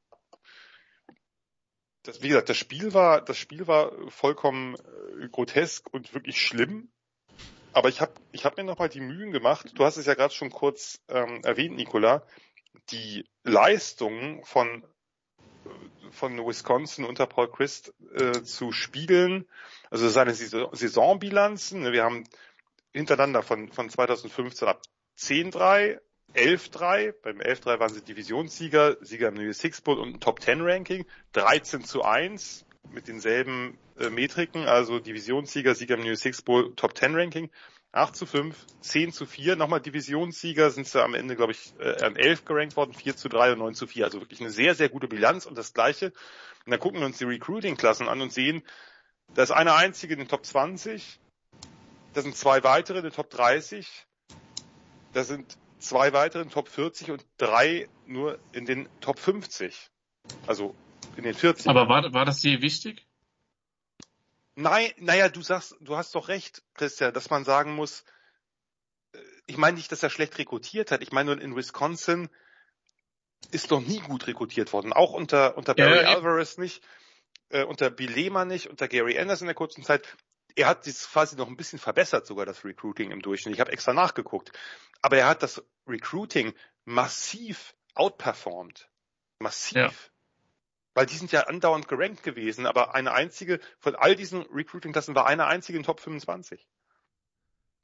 Das, 2.03 2.23
wie 2.23 2.29
gesagt, 2.29 2.49
das 2.49 2.57
Spiel 2.57 2.95
war, 2.95 3.21
das 3.23 3.37
Spiel 3.37 3.67
war 3.67 3.93
vollkommen 4.11 4.75
äh, 4.75 5.29
grotesk 5.29 5.93
und 5.93 6.15
wirklich 6.15 6.41
schlimm. 6.41 6.91
Aber 7.73 7.89
ich 7.89 8.01
habe 8.01 8.13
ich 8.33 8.45
hab 8.45 8.57
mir 8.57 8.65
nochmal 8.65 8.89
die 8.89 9.01
Mühen 9.01 9.31
gemacht. 9.31 9.73
Du 9.75 9.85
hast 9.85 9.97
es 9.97 10.07
ja 10.07 10.15
gerade 10.15 10.35
schon 10.35 10.51
kurz 10.51 11.01
ähm, 11.09 11.43
erwähnt, 11.45 11.77
Nicola 11.77 12.27
die 12.91 13.29
Leistung 13.45 14.45
von 14.45 14.85
von 16.13 16.39
Wisconsin 16.39 17.05
unter 17.05 17.27
Paul 17.27 17.51
Christ 17.51 17.95
äh, 18.15 18.43
zu 18.43 18.73
spiegeln, 18.73 19.49
also 19.91 20.09
seine 20.09 20.35
Saisonbilanzen. 20.35 21.83
Ne, 21.83 21.93
wir 21.93 22.03
haben 22.03 22.25
hintereinander 22.93 23.43
von, 23.43 23.71
von 23.73 23.89
2015 23.89 24.69
ab 24.69 24.83
10-3, 25.19 25.99
11-3, 26.35 27.15
beim 27.23 27.39
11-3 27.39 27.81
waren 27.81 27.93
sie 27.93 28.03
Divisionssieger, 28.03 28.97
Sieger 29.01 29.29
im 29.29 29.35
New 29.35 29.53
Six 29.53 29.81
Bowl 29.81 29.99
und 29.99 30.15
ein 30.15 30.21
Top 30.21 30.41
10 30.41 30.61
Ranking, 30.61 31.05
13 31.33 31.85
zu 31.85 32.03
1 32.03 32.65
mit 32.93 33.09
denselben 33.09 33.79
äh, 33.99 34.11
Metriken, 34.11 34.67
also 34.67 34.99
Divisionssieger, 35.01 35.75
Sieger 35.75 35.97
im 35.97 36.05
New 36.05 36.15
Six 36.15 36.43
Bowl, 36.43 36.75
Top 36.77 36.97
10 36.97 37.15
Ranking. 37.15 37.51
8 37.93 38.15
zu 38.15 38.25
5, 38.25 38.57
10 38.83 39.13
zu 39.13 39.27
4, 39.27 39.57
nochmal 39.57 39.81
Divisionssieger 39.81 40.71
sind 40.71 40.87
sie 40.87 41.03
am 41.03 41.15
Ende, 41.15 41.35
glaube 41.35 41.53
ich, 41.53 41.75
äh, 41.81 42.05
an 42.05 42.15
11 42.15 42.45
gerankt 42.45 42.77
worden, 42.77 42.95
4 42.95 43.17
zu 43.17 43.29
3 43.29 43.55
und 43.55 43.59
9 43.59 43.75
zu 43.75 43.89
4. 43.89 44.05
Also 44.05 44.21
wirklich 44.21 44.41
eine 44.41 44.51
sehr, 44.51 44.77
sehr 44.77 44.89
gute 44.89 45.09
Bilanz 45.09 45.45
und 45.45 45.59
das 45.59 45.75
Gleiche. 45.75 46.13
Und 46.65 46.71
dann 46.71 46.79
gucken 46.79 47.01
wir 47.01 47.07
uns 47.07 47.19
die 47.19 47.25
Recruiting-Klassen 47.25 48.09
an 48.09 48.21
und 48.21 48.33
sehen, 48.33 48.63
da 49.35 49.43
ist 49.43 49.51
eine 49.51 49.75
einzige 49.75 50.13
in 50.13 50.21
den 50.21 50.29
Top 50.29 50.47
20, 50.47 51.21
da 52.13 52.23
sind 52.23 52.37
zwei 52.37 52.63
weitere 52.65 52.99
in 52.99 53.05
den 53.05 53.13
Top 53.13 53.31
30, 53.31 53.89
da 55.13 55.25
sind 55.25 55.57
zwei 55.79 56.13
weitere 56.13 56.43
in 56.43 56.49
den 56.49 56.55
Top 56.55 56.69
40 56.69 57.11
und 57.11 57.27
drei 57.37 57.89
nur 58.07 58.39
in 58.53 58.67
den 58.67 58.89
Top 59.01 59.19
50. 59.19 59.91
Also 60.47 60.75
in 61.17 61.25
den 61.25 61.35
40. 61.35 61.69
Aber 61.69 61.89
war, 61.89 62.13
war 62.13 62.25
das 62.25 62.41
hier 62.41 62.63
wichtig? 62.63 63.07
Nein, 64.55 64.91
naja, 64.99 65.29
du 65.29 65.43
sagst, 65.43 65.77
du 65.81 65.97
hast 65.97 66.15
doch 66.15 66.29
recht, 66.29 66.63
Christian, 66.75 67.15
dass 67.15 67.31
man 67.31 67.45
sagen 67.45 67.75
muss, 67.75 68.05
äh, 69.13 69.19
ich 69.47 69.57
meine 69.57 69.77
nicht, 69.77 69.91
dass 69.91 70.03
er 70.03 70.11
schlecht 70.11 70.37
rekrutiert 70.39 70.91
hat. 70.91 71.03
Ich 71.03 71.13
meine 71.13 71.35
nur 71.35 71.43
in 71.43 71.57
Wisconsin 71.57 72.29
ist 73.51 73.71
doch 73.71 73.81
nie 73.81 74.01
gut 74.01 74.27
rekrutiert 74.27 74.73
worden. 74.73 74.93
Auch 74.93 75.13
unter, 75.13 75.57
unter 75.57 75.75
Barry 75.75 76.03
ja, 76.03 76.15
Alvarez 76.15 76.59
nicht, 76.59 76.83
äh, 77.49 77.65
unter 77.65 77.91
Bilema 77.91 78.45
nicht, 78.45 78.67
unter 78.69 78.87
Gary 78.87 79.19
Anderson 79.19 79.47
in 79.47 79.49
der 79.49 79.55
kurzen 79.55 79.83
Zeit. 79.83 80.17
Er 80.57 80.69
hat 80.69 80.87
das 80.87 81.09
quasi 81.11 81.37
noch 81.37 81.49
ein 81.49 81.57
bisschen 81.57 81.79
verbessert, 81.79 82.27
sogar 82.27 82.47
das 82.47 82.65
Recruiting 82.65 83.11
im 83.11 83.23
Durchschnitt. 83.23 83.55
Ich 83.55 83.61
habe 83.61 83.73
extra 83.73 83.93
nachgeguckt. 83.93 84.53
Aber 85.03 85.17
er 85.17 85.29
hat 85.29 85.43
das 85.43 85.63
Recruiting 85.87 86.55
massiv 86.85 87.75
outperformed. 87.95 88.89
Massiv. 89.39 89.77
Ja 89.77 89.91
weil 90.95 91.07
die 91.07 91.17
sind 91.17 91.33
ja 91.33 91.43
andauernd 91.43 91.89
gerankt 91.89 92.23
gewesen, 92.23 92.67
aber 92.67 92.95
eine 92.95 93.13
einzige, 93.13 93.61
von 93.79 93.95
all 93.95 94.17
diesen 94.17 94.43
Recruiting-Klassen 94.43 95.15
war 95.15 95.27
eine 95.27 95.47
einzige 95.47 95.79
in 95.79 95.85
Top 95.85 96.01
25. 96.01 96.67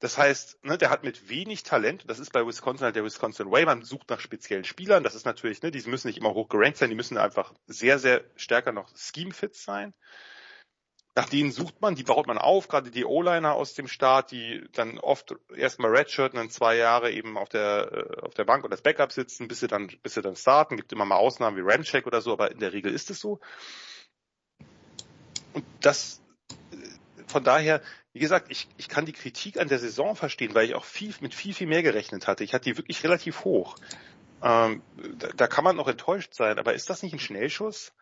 Das 0.01 0.19
heißt, 0.19 0.63
ne, 0.65 0.77
der 0.77 0.91
hat 0.91 1.05
mit 1.05 1.31
wenig 1.31 1.63
Talent, 1.63 2.05
das 2.09 2.19
ist 2.19 2.33
bei 2.33 2.47
Wisconsin 2.47 2.85
halt 2.85 2.97
der 2.97 3.05
Wisconsin 3.05 3.51
Way, 3.51 3.65
man 3.65 3.83
sucht 3.83 4.11
nach 4.11 4.21
speziellen 4.21 4.65
Spielern, 4.65 5.03
das 5.03 5.15
ist 5.15 5.25
natürlich, 5.25 5.63
ne, 5.63 5.71
die 5.71 5.89
müssen 5.89 6.09
nicht 6.09 6.19
immer 6.19 6.35
hoch 6.35 6.51
gerankt 6.51 6.77
sein, 6.77 6.91
die 6.91 6.97
müssen 6.97 7.17
einfach 7.17 7.55
sehr, 7.67 7.99
sehr 7.99 8.23
stärker 8.35 8.73
noch 8.73 8.91
Scheme-fit 8.95 9.55
sein. 9.55 9.95
Nach 11.17 11.31
denen 11.31 11.51
sucht 11.51 11.81
man, 11.81 11.95
die 11.95 12.03
baut 12.03 12.27
man 12.27 12.37
auf, 12.37 12.69
gerade 12.69 12.91
die 12.91 13.07
O-Liner 13.07 13.55
aus 13.55 13.73
dem 13.73 13.89
Start, 13.89 14.33
die 14.33 14.63
dann 14.73 14.99
oft 14.99 15.35
erstmal 15.57 15.91
Redshirt 15.91 16.35
und 16.35 16.39
dann 16.39 16.51
zwei 16.51 16.77
Jahre 16.77 17.11
eben 17.11 17.39
auf 17.39 17.49
der, 17.49 17.91
äh, 17.91 18.21
auf 18.21 18.35
der 18.35 18.45
Bank 18.45 18.65
oder 18.65 18.73
das 18.73 18.83
Backup 18.83 19.11
sitzen, 19.13 19.49
bis 19.49 19.61
sie 19.61 19.67
dann, 19.67 19.91
bis 20.03 20.13
sie 20.13 20.21
dann 20.21 20.37
starten. 20.37 20.77
Gibt 20.77 20.93
immer 20.93 21.07
mal 21.07 21.17
Ausnahmen 21.17 21.57
wie 21.57 21.63
Ramcheck 21.63 22.07
oder 22.07 22.21
so, 22.21 22.35
aber 22.35 22.51
in 22.53 22.59
der 22.59 22.75
Regel 22.75 22.93
ist 22.93 23.09
es 23.09 23.19
so. 23.19 23.41
Und 25.55 25.65
das, 25.81 26.21
äh, 26.51 26.77
von 27.27 27.43
daher, 27.43 27.81
wie 28.13 28.21
gesagt, 28.21 28.51
ich, 28.51 28.69
ich 28.77 28.91
kann 28.91 29.07
die 29.07 29.15
Kritik 29.15 29.59
an 29.59 29.69
der 29.69 29.79
Saison 29.79 30.17
verstehen, 30.17 30.55
weil 30.55 30.67
ich 30.67 30.75
auch 30.75 30.85
viel, 30.85 31.15
mit 31.21 31.35
viel, 31.35 31.55
viel 31.55 31.67
mehr 31.67 31.83
gerechnet 31.83 32.27
hatte. 32.27 32.45
Ich 32.45 32.53
hatte 32.53 32.69
die 32.69 32.77
wirklich 32.77 33.03
relativ 33.05 33.47
hoch. 33.47 33.77
Ähm, 34.43 34.83
da, 35.19 35.29
da 35.29 35.47
kann 35.47 35.65
man 35.65 35.77
noch 35.77 35.89
enttäuscht 35.89 36.35
sein, 36.35 36.59
aber 36.59 36.75
ist 36.75 36.91
das 36.91 37.03
nicht 37.03 37.15
ein 37.15 37.21
Schnellschuss? 37.21 37.95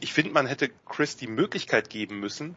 Ich 0.00 0.12
finde, 0.12 0.32
man 0.32 0.46
hätte 0.46 0.70
Chris 0.84 1.16
die 1.16 1.26
Möglichkeit 1.26 1.90
geben 1.90 2.20
müssen, 2.20 2.56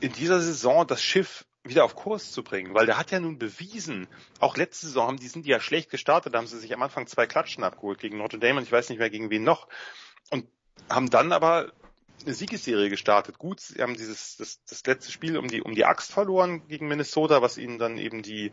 in 0.00 0.12
dieser 0.12 0.40
Saison 0.40 0.86
das 0.86 1.02
Schiff 1.02 1.44
wieder 1.62 1.84
auf 1.84 1.96
Kurs 1.96 2.30
zu 2.30 2.44
bringen, 2.44 2.74
weil 2.74 2.84
der 2.84 2.98
hat 2.98 3.10
ja 3.10 3.20
nun 3.20 3.38
bewiesen, 3.38 4.06
auch 4.38 4.56
letzte 4.56 4.86
Saison 4.86 5.08
haben 5.08 5.16
die 5.16 5.28
sind 5.28 5.46
die 5.46 5.50
ja 5.50 5.60
schlecht 5.60 5.90
gestartet, 5.90 6.34
da 6.34 6.38
haben 6.38 6.46
sie 6.46 6.58
sich 6.58 6.74
am 6.74 6.82
Anfang 6.82 7.06
zwei 7.06 7.26
Klatschen 7.26 7.64
abgeholt 7.64 8.00
gegen 8.00 8.18
Notre 8.18 8.38
Dame 8.38 8.58
und 8.58 8.64
ich 8.64 8.72
weiß 8.72 8.90
nicht 8.90 8.98
mehr 8.98 9.08
gegen 9.08 9.30
wen 9.30 9.44
noch 9.44 9.66
und 10.30 10.46
haben 10.90 11.08
dann 11.08 11.32
aber 11.32 11.72
eine 12.22 12.34
Siegesserie 12.34 12.90
gestartet. 12.90 13.38
Gut, 13.38 13.60
sie 13.60 13.82
haben 13.82 13.94
dieses 13.94 14.36
das, 14.36 14.62
das 14.68 14.84
letzte 14.86 15.10
Spiel 15.10 15.38
um 15.38 15.48
die 15.48 15.62
um 15.62 15.74
die 15.74 15.84
Axt 15.84 16.12
verloren 16.12 16.66
gegen 16.68 16.88
Minnesota, 16.88 17.42
was 17.42 17.58
ihnen 17.58 17.78
dann 17.78 17.98
eben 17.98 18.22
die 18.22 18.52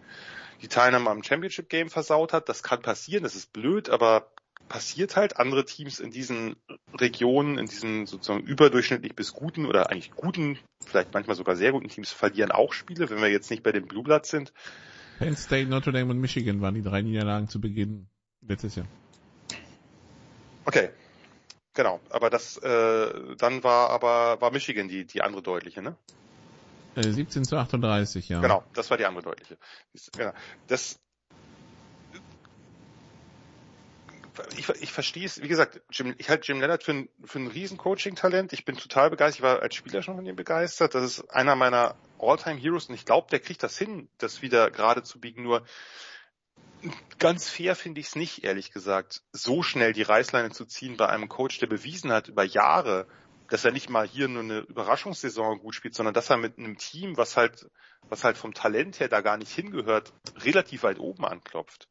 die 0.62 0.68
Teilnahme 0.68 1.10
am 1.10 1.24
Championship 1.24 1.70
Game 1.70 1.90
versaut 1.90 2.34
hat. 2.34 2.48
Das 2.48 2.64
kann 2.64 2.82
passieren, 2.82 3.24
das 3.24 3.36
ist 3.36 3.52
blöd, 3.52 3.90
aber 3.90 4.32
passiert 4.72 5.18
halt. 5.18 5.38
Andere 5.38 5.66
Teams 5.66 6.00
in 6.00 6.12
diesen 6.12 6.56
Regionen, 6.98 7.58
in 7.58 7.66
diesen 7.66 8.06
sozusagen 8.06 8.40
überdurchschnittlich 8.40 9.14
bis 9.16 9.34
guten 9.34 9.66
oder 9.66 9.90
eigentlich 9.90 10.12
guten, 10.12 10.58
vielleicht 10.86 11.14
manchmal 11.14 11.36
sogar 11.36 11.58
sehr 11.58 11.74
guten 11.74 11.90
Teams 11.90 12.14
verlieren 12.14 12.52
auch 12.52 12.72
Spiele, 12.72 13.10
wenn 13.10 13.22
wir 13.22 13.30
jetzt 13.30 13.52
nicht 13.52 13.64
bei 13.64 13.74
den 13.74 13.86
Blue 13.86 14.02
Bloods 14.02 14.30
sind. 14.30 14.54
Penn 15.20 15.36
State, 15.36 15.68
Notre 15.68 15.92
Dame 15.92 16.10
und 16.12 16.20
Michigan 16.20 16.62
waren 16.62 16.74
die 16.74 16.82
drei 16.82 17.02
Niederlagen 17.02 17.50
zu 17.50 17.60
Beginn 17.60 18.08
letztes 18.48 18.76
Jahr. 18.76 18.88
Okay. 20.64 20.90
Genau, 21.74 22.00
aber 22.10 22.30
das 22.30 22.58
äh, 22.58 23.36
dann 23.38 23.64
war 23.64 23.90
aber 23.90 24.40
war 24.42 24.52
Michigan 24.52 24.88
die 24.88 25.06
die 25.06 25.22
andere 25.22 25.42
deutliche, 25.42 25.82
ne? 25.82 25.96
17 26.96 27.42
äh, 27.42 27.46
zu 27.46 27.58
38, 27.58 28.28
ja. 28.30 28.42
Genau, 28.42 28.64
das 28.74 28.90
war 28.90 28.98
die 28.98 29.06
andere 29.06 29.24
deutliche. 29.24 29.58
Genau. 30.18 30.34
Das 30.68 31.00
ich, 34.58 34.70
ich 34.70 34.92
verstehe 34.92 35.26
es, 35.26 35.42
wie 35.42 35.48
gesagt, 35.48 35.82
Jim, 35.92 36.16
ich 36.18 36.30
halte 36.30 36.48
Jim 36.48 36.60
Leonard 36.60 36.84
für 36.84 36.94
ein, 36.94 37.10
für 37.24 37.40
ein 37.40 37.48
riesen 37.48 37.78
Coaching-Talent. 37.78 38.54
Ich 38.54 38.66
bin 38.66 38.78
total 38.78 39.10
begeistert. 39.10 39.40
Ich 39.40 39.44
war 39.44 39.62
als 39.62 39.76
Spieler 39.76 40.02
schon 40.02 40.16
von 40.16 40.26
ihm 40.26 40.36
begeistert. 40.36 40.96
Das 40.96 41.04
ist 41.04 41.30
einer 41.30 41.56
meiner 41.56 41.96
All-Time-Heroes 42.20 42.88
und 42.88 42.96
ich 42.96 43.06
glaube, 43.06 43.28
der 43.30 43.40
kriegt 43.40 43.64
das 43.64 43.78
hin, 43.78 44.10
das 44.18 44.42
wieder 44.42 44.72
gerade 44.72 45.04
zu 45.04 45.20
biegen. 45.20 45.44
Nur 45.44 45.64
ganz 47.20 47.50
fair 47.50 47.76
finde 47.76 48.02
ich 48.02 48.08
es 48.08 48.16
nicht, 48.16 48.44
ehrlich 48.44 48.72
gesagt, 48.72 49.22
so 49.32 49.64
schnell 49.64 49.94
die 49.94 50.02
Reißleine 50.02 50.52
zu 50.52 50.66
ziehen 50.66 50.98
bei 50.98 51.08
einem 51.08 51.30
Coach, 51.30 51.60
der 51.60 51.68
bewiesen 51.68 52.12
hat 52.12 52.28
über 52.28 52.44
Jahre, 52.44 53.08
dass 53.50 53.66
er 53.66 53.72
nicht 53.72 53.90
mal 53.90 54.08
hier 54.08 54.28
nur 54.28 54.44
eine 54.44 54.60
Überraschungssaison 54.60 55.60
gut 55.60 55.76
spielt, 55.76 55.94
sondern 55.94 56.14
dass 56.14 56.30
er 56.30 56.38
mit 56.38 56.58
einem 56.58 56.78
Team, 56.78 57.18
was 57.18 57.38
halt, 57.38 57.70
was 58.10 58.24
halt 58.24 58.38
vom 58.38 58.54
Talent 58.54 59.00
her 59.00 59.10
da 59.10 59.22
gar 59.22 59.38
nicht 59.38 59.52
hingehört, 59.52 60.14
relativ 60.38 60.84
weit 60.84 61.00
oben 61.00 61.26
anklopft. 61.26 61.91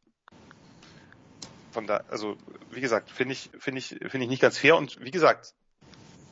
Von 1.73 1.87
da, 1.87 2.03
also 2.09 2.37
wie 2.71 2.81
gesagt, 2.81 3.11
finde 3.11 3.33
ich, 3.35 3.51
finde 3.59 3.79
ich, 3.79 3.89
finde 3.89 4.23
ich 4.25 4.29
nicht 4.29 4.43
ganz 4.43 4.59
fair 4.59 4.77
und 4.77 4.99
wie 5.01 5.11
gesagt, 5.11 5.55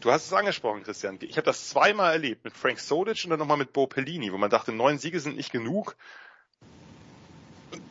du 0.01 0.11
hast 0.11 0.27
es 0.27 0.33
angesprochen, 0.33 0.83
Christian. 0.83 1.19
Ich 1.23 1.37
habe 1.37 1.47
das 1.47 1.69
zweimal 1.69 2.13
erlebt 2.13 2.45
mit 2.45 2.57
Frank 2.57 2.81
Sodic 2.81 3.23
und 3.25 3.31
dann 3.31 3.39
nochmal 3.39 3.57
mit 3.57 3.73
Bo 3.73 3.87
Pellini, 3.87 4.33
wo 4.33 4.39
man 4.39 4.51
dachte, 4.51 4.73
neun 4.73 4.99
Siege 4.99 5.21
sind 5.21 5.37
nicht 5.37 5.53
genug 5.53 5.97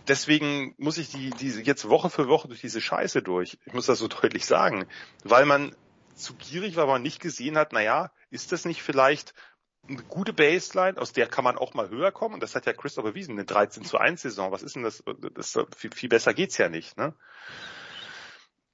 deswegen 0.08 0.74
muss 0.78 0.98
ich 0.98 1.10
die, 1.10 1.30
diese 1.32 1.62
jetzt 1.62 1.90
Woche 1.90 2.10
für 2.10 2.28
Woche 2.28 2.48
durch 2.48 2.62
diese 2.62 2.82
Scheiße 2.82 3.22
durch. 3.22 3.58
Ich 3.66 3.74
muss 3.74 3.86
das 3.86 4.00
so 4.00 4.08
deutlich 4.22 4.46
sagen. 4.46 4.86
Weil 5.24 5.46
man 5.46 5.76
zu 6.16 6.34
gierig 6.34 6.76
war, 6.76 6.88
weil 6.88 6.96
man 6.96 7.04
nicht 7.04 7.22
gesehen 7.22 7.58
hat, 7.58 7.74
naja, 7.74 8.12
ist 8.32 8.52
das 8.52 8.66
nicht 8.66 8.82
vielleicht 8.82 9.34
eine 9.88 10.04
gute 10.04 10.34
Baseline, 10.34 10.98
aus 10.98 11.14
der 11.14 11.28
kann 11.28 11.44
man 11.44 11.58
auch 11.58 11.74
mal 11.74 11.90
höher 11.90 12.12
kommen? 12.12 12.36
Und 12.36 12.44
das 12.44 12.56
hat 12.56 12.66
ja 12.66 12.74
Christoph 12.74 13.06
bewiesen, 13.06 13.34
eine 13.34 13.46
13 13.46 13.84
zu 13.84 13.98
1 13.98 14.22
Saison. 14.22 14.52
Was 14.52 14.64
ist 14.64 14.76
denn 14.76 14.84
das? 14.84 15.04
das 15.34 15.58
viel, 15.76 15.92
viel 15.92 16.10
besser 16.10 16.34
geht's 16.34 16.58
ja 16.58 16.70
nicht, 16.70 16.98
ne? 16.98 17.14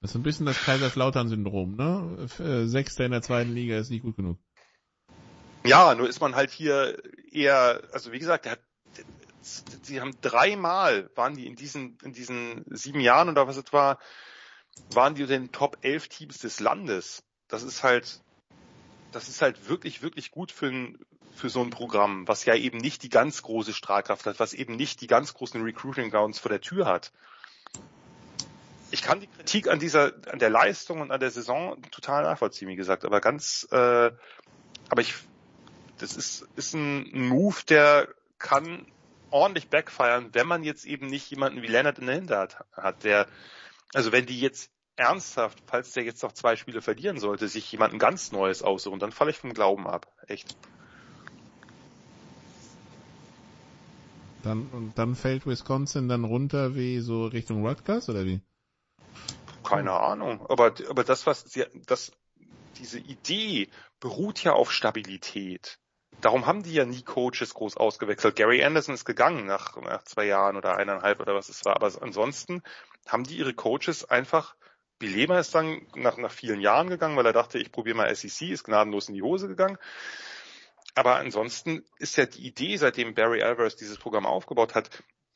Das 0.01 0.11
ist 0.11 0.15
ein 0.15 0.23
bisschen 0.23 0.45
das 0.45 0.61
Kaiserslautern-Syndrom, 0.63 1.75
ne? 1.75 2.27
Äh, 2.39 2.67
Sechster 2.67 3.05
in 3.05 3.11
der 3.11 3.21
zweiten 3.21 3.53
Liga 3.53 3.77
ist 3.77 3.89
nicht 3.89 4.03
gut 4.03 4.17
genug. 4.17 4.37
Ja, 5.65 5.95
nur 5.95 6.09
ist 6.09 6.19
man 6.19 6.35
halt 6.35 6.51
hier 6.51 7.01
eher, 7.31 7.81
also 7.93 8.11
wie 8.11 8.19
gesagt, 8.19 8.45
der 8.45 8.53
hat 8.53 8.59
sie 9.43 10.01
haben 10.01 10.15
dreimal, 10.21 11.09
waren 11.15 11.35
die 11.35 11.47
in 11.47 11.55
diesen, 11.55 11.97
in 12.03 12.13
diesen 12.13 12.63
sieben 12.69 12.99
Jahren 12.99 13.29
oder 13.29 13.47
was 13.47 13.57
es 13.57 13.71
war, 13.73 13.99
waren 14.91 15.15
die 15.15 15.23
unter 15.23 15.37
den 15.37 15.51
Top 15.51 15.77
11 15.81 16.07
Teams 16.07 16.37
des 16.39 16.59
Landes. 16.59 17.23
Das 17.47 17.63
ist 17.63 17.83
halt, 17.83 18.22
das 19.13 19.29
ist 19.29 19.41
halt 19.41 19.69
wirklich, 19.69 20.01
wirklich 20.01 20.31
gut 20.31 20.51
für, 20.51 20.67
ein, 20.67 20.99
für 21.35 21.49
so 21.49 21.61
ein 21.61 21.69
Programm, 21.69 22.27
was 22.27 22.45
ja 22.45 22.55
eben 22.55 22.77
nicht 22.77 23.03
die 23.03 23.09
ganz 23.09 23.41
große 23.41 23.73
Strahlkraft 23.73 24.25
hat, 24.25 24.39
was 24.39 24.53
eben 24.53 24.75
nicht 24.75 25.01
die 25.01 25.07
ganz 25.07 25.33
großen 25.33 25.61
Recruiting 25.61 26.09
Grounds 26.09 26.39
vor 26.39 26.49
der 26.49 26.61
Tür 26.61 26.85
hat. 26.85 27.11
Ich 28.91 29.01
kann 29.01 29.19
die 29.19 29.27
Kritik 29.27 29.67
an 29.67 29.79
dieser, 29.79 30.13
an 30.31 30.39
der 30.39 30.49
Leistung 30.49 31.01
und 31.01 31.11
an 31.11 31.19
der 31.19 31.31
Saison 31.31 31.81
total 31.89 32.23
nachvollziehen, 32.23 32.67
wie 32.67 32.75
gesagt, 32.75 33.05
aber 33.05 33.21
ganz, 33.21 33.67
äh, 33.71 34.11
aber 34.89 35.01
ich, 35.01 35.15
das 35.97 36.15
ist, 36.15 36.47
ist 36.55 36.73
ein 36.73 37.27
Move, 37.27 37.57
der 37.67 38.07
kann 38.37 38.85
ordentlich 39.31 39.69
backfeiern, 39.69 40.29
wenn 40.33 40.45
man 40.45 40.63
jetzt 40.63 40.85
eben 40.85 41.07
nicht 41.07 41.29
jemanden 41.31 41.63
wie 41.63 41.67
Leonard 41.67 41.97
in 41.97 42.05
der 42.05 42.15
Hinterhand 42.15 42.57
hat, 42.73 43.03
der, 43.03 43.27
also 43.93 44.11
wenn 44.11 44.27
die 44.27 44.39
jetzt 44.39 44.69
ernsthaft, 44.95 45.61
falls 45.65 45.91
der 45.93 46.03
jetzt 46.03 46.23
noch 46.23 46.33
zwei 46.33 46.55
Spiele 46.55 46.81
verlieren 46.81 47.19
sollte, 47.19 47.47
sich 47.47 47.71
jemanden 47.71 47.99
ganz 47.99 48.31
Neues 48.31 48.61
aussuchen, 48.61 48.99
dann 48.99 49.11
falle 49.11 49.31
ich 49.31 49.37
vom 49.37 49.53
Glauben 49.53 49.87
ab. 49.87 50.07
Echt. 50.27 50.55
Dann, 54.43 54.67
und 54.67 54.97
dann 54.97 55.15
fällt 55.15 55.47
Wisconsin 55.47 56.09
dann 56.09 56.25
runter 56.25 56.75
wie 56.75 56.99
so 56.99 57.25
Richtung 57.25 57.65
Rutgers 57.65 58.09
oder 58.09 58.25
wie? 58.25 58.41
Keine 59.63 59.93
Ahnung. 59.93 60.45
Aber, 60.49 60.73
aber 60.89 61.03
das, 61.05 61.25
was 61.25 61.41
sie, 61.41 61.65
das, 61.87 62.11
diese 62.77 62.99
Idee 62.99 63.69
beruht 64.01 64.43
ja 64.43 64.51
auf 64.51 64.71
Stabilität. 64.71 65.79
Darum 66.19 66.45
haben 66.45 66.63
die 66.63 66.73
ja 66.73 66.85
nie 66.85 67.03
Coaches 67.03 67.53
groß 67.53 67.77
ausgewechselt. 67.77 68.35
Gary 68.35 68.63
Anderson 68.63 68.93
ist 68.95 69.05
gegangen 69.05 69.45
nach, 69.45 69.77
nach 69.81 70.03
zwei 70.03 70.25
Jahren 70.25 70.57
oder 70.57 70.75
eineinhalb 70.75 71.21
oder 71.21 71.35
was 71.35 71.49
es 71.49 71.63
war. 71.65 71.77
Aber 71.77 71.91
ansonsten 72.01 72.61
haben 73.07 73.23
die 73.23 73.37
ihre 73.37 73.53
Coaches 73.53 74.05
einfach 74.05 74.55
Bilema 74.99 75.39
ist 75.39 75.53
dann 75.53 75.85
nach, 75.95 76.17
nach 76.17 76.31
vielen 76.31 76.61
Jahren 76.61 76.89
gegangen, 76.89 77.17
weil 77.17 77.25
er 77.25 77.33
dachte, 77.33 77.59
ich 77.59 77.71
probiere 77.71 77.97
mal 77.97 78.15
SEC, 78.15 78.49
ist 78.49 78.63
gnadenlos 78.63 79.09
in 79.09 79.15
die 79.15 79.21
Hose 79.21 79.47
gegangen. 79.47 79.77
Aber 80.95 81.15
ansonsten 81.15 81.83
ist 81.97 82.17
ja 82.17 82.25
die 82.25 82.45
Idee, 82.45 82.77
seitdem 82.77 83.15
Barry 83.15 83.41
Alvarez 83.41 83.75
dieses 83.75 83.97
Programm 83.97 84.25
aufgebaut 84.25 84.75
hat, 84.75 84.89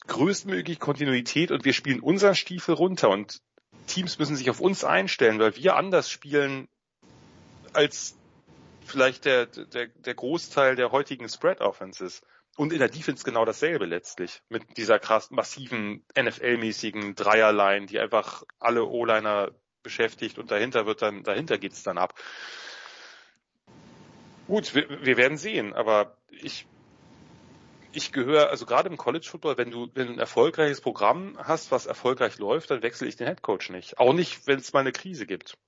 größtmöglich 0.06 0.80
Kontinuität 0.80 1.52
und 1.52 1.66
wir 1.66 1.74
spielen 1.74 2.00
unseren 2.00 2.36
Stiefel 2.36 2.76
runter 2.76 3.10
und 3.10 3.42
Teams 3.88 4.20
müssen 4.20 4.36
sich 4.36 4.50
auf 4.50 4.60
uns 4.60 4.84
einstellen, 4.84 5.40
weil 5.40 5.56
wir 5.56 5.76
anders 5.76 6.10
spielen 6.10 6.68
als 7.74 8.16
vielleicht 8.86 9.26
der, 9.26 9.46
der, 9.46 9.88
der 9.88 10.14
Großteil 10.16 10.76
der 10.76 10.92
heutigen 10.92 11.28
Spread-Offenses. 11.28 12.22
Und 12.58 12.74
in 12.74 12.80
der 12.80 12.90
Defense 12.90 13.24
genau 13.24 13.46
dasselbe 13.46 13.86
letztlich. 13.86 14.42
Mit 14.50 14.78
dieser 14.78 14.98
krass 14.98 15.30
massiven 15.30 16.04
NFL-mäßigen 16.16 17.14
Dreierline, 17.14 17.86
die 17.86 18.00
einfach 18.00 18.44
alle 18.60 18.84
O-Liner 18.84 19.52
beschäftigt 19.84 20.40
und 20.40 20.50
dahinter 20.50 20.88
wird 20.88 21.04
dann, 21.04 21.24
dahinter 21.24 21.60
geht's 21.60 21.84
dann 21.84 22.00
ab. 22.00 22.16
Gut, 24.48 24.74
wir, 24.74 25.06
wir 25.06 25.18
werden 25.18 25.38
sehen, 25.38 25.74
aber 25.74 26.18
ich, 26.32 26.66
ich 27.92 28.12
gehöre, 28.12 28.50
also 28.50 28.66
gerade 28.66 28.90
im 28.90 28.98
College 28.98 29.28
Football, 29.30 29.58
wenn 29.60 29.70
du, 29.70 29.90
wenn 29.94 30.08
du 30.08 30.14
ein 30.14 30.20
erfolgreiches 30.20 30.82
Programm 30.82 31.38
hast, 31.38 31.72
was 31.72 31.86
erfolgreich 31.86 32.40
läuft, 32.40 32.72
dann 32.72 32.82
wechsle 32.82 33.08
ich 33.08 33.18
den 33.18 33.28
Head 33.28 33.44
Coach 33.44 33.70
nicht. 33.70 34.00
Auch 34.00 34.14
nicht, 34.14 34.48
wenn 34.48 34.58
es 34.58 34.74
mal 34.74 34.80
eine 34.80 34.94
Krise 34.94 35.28
gibt. 35.28 35.60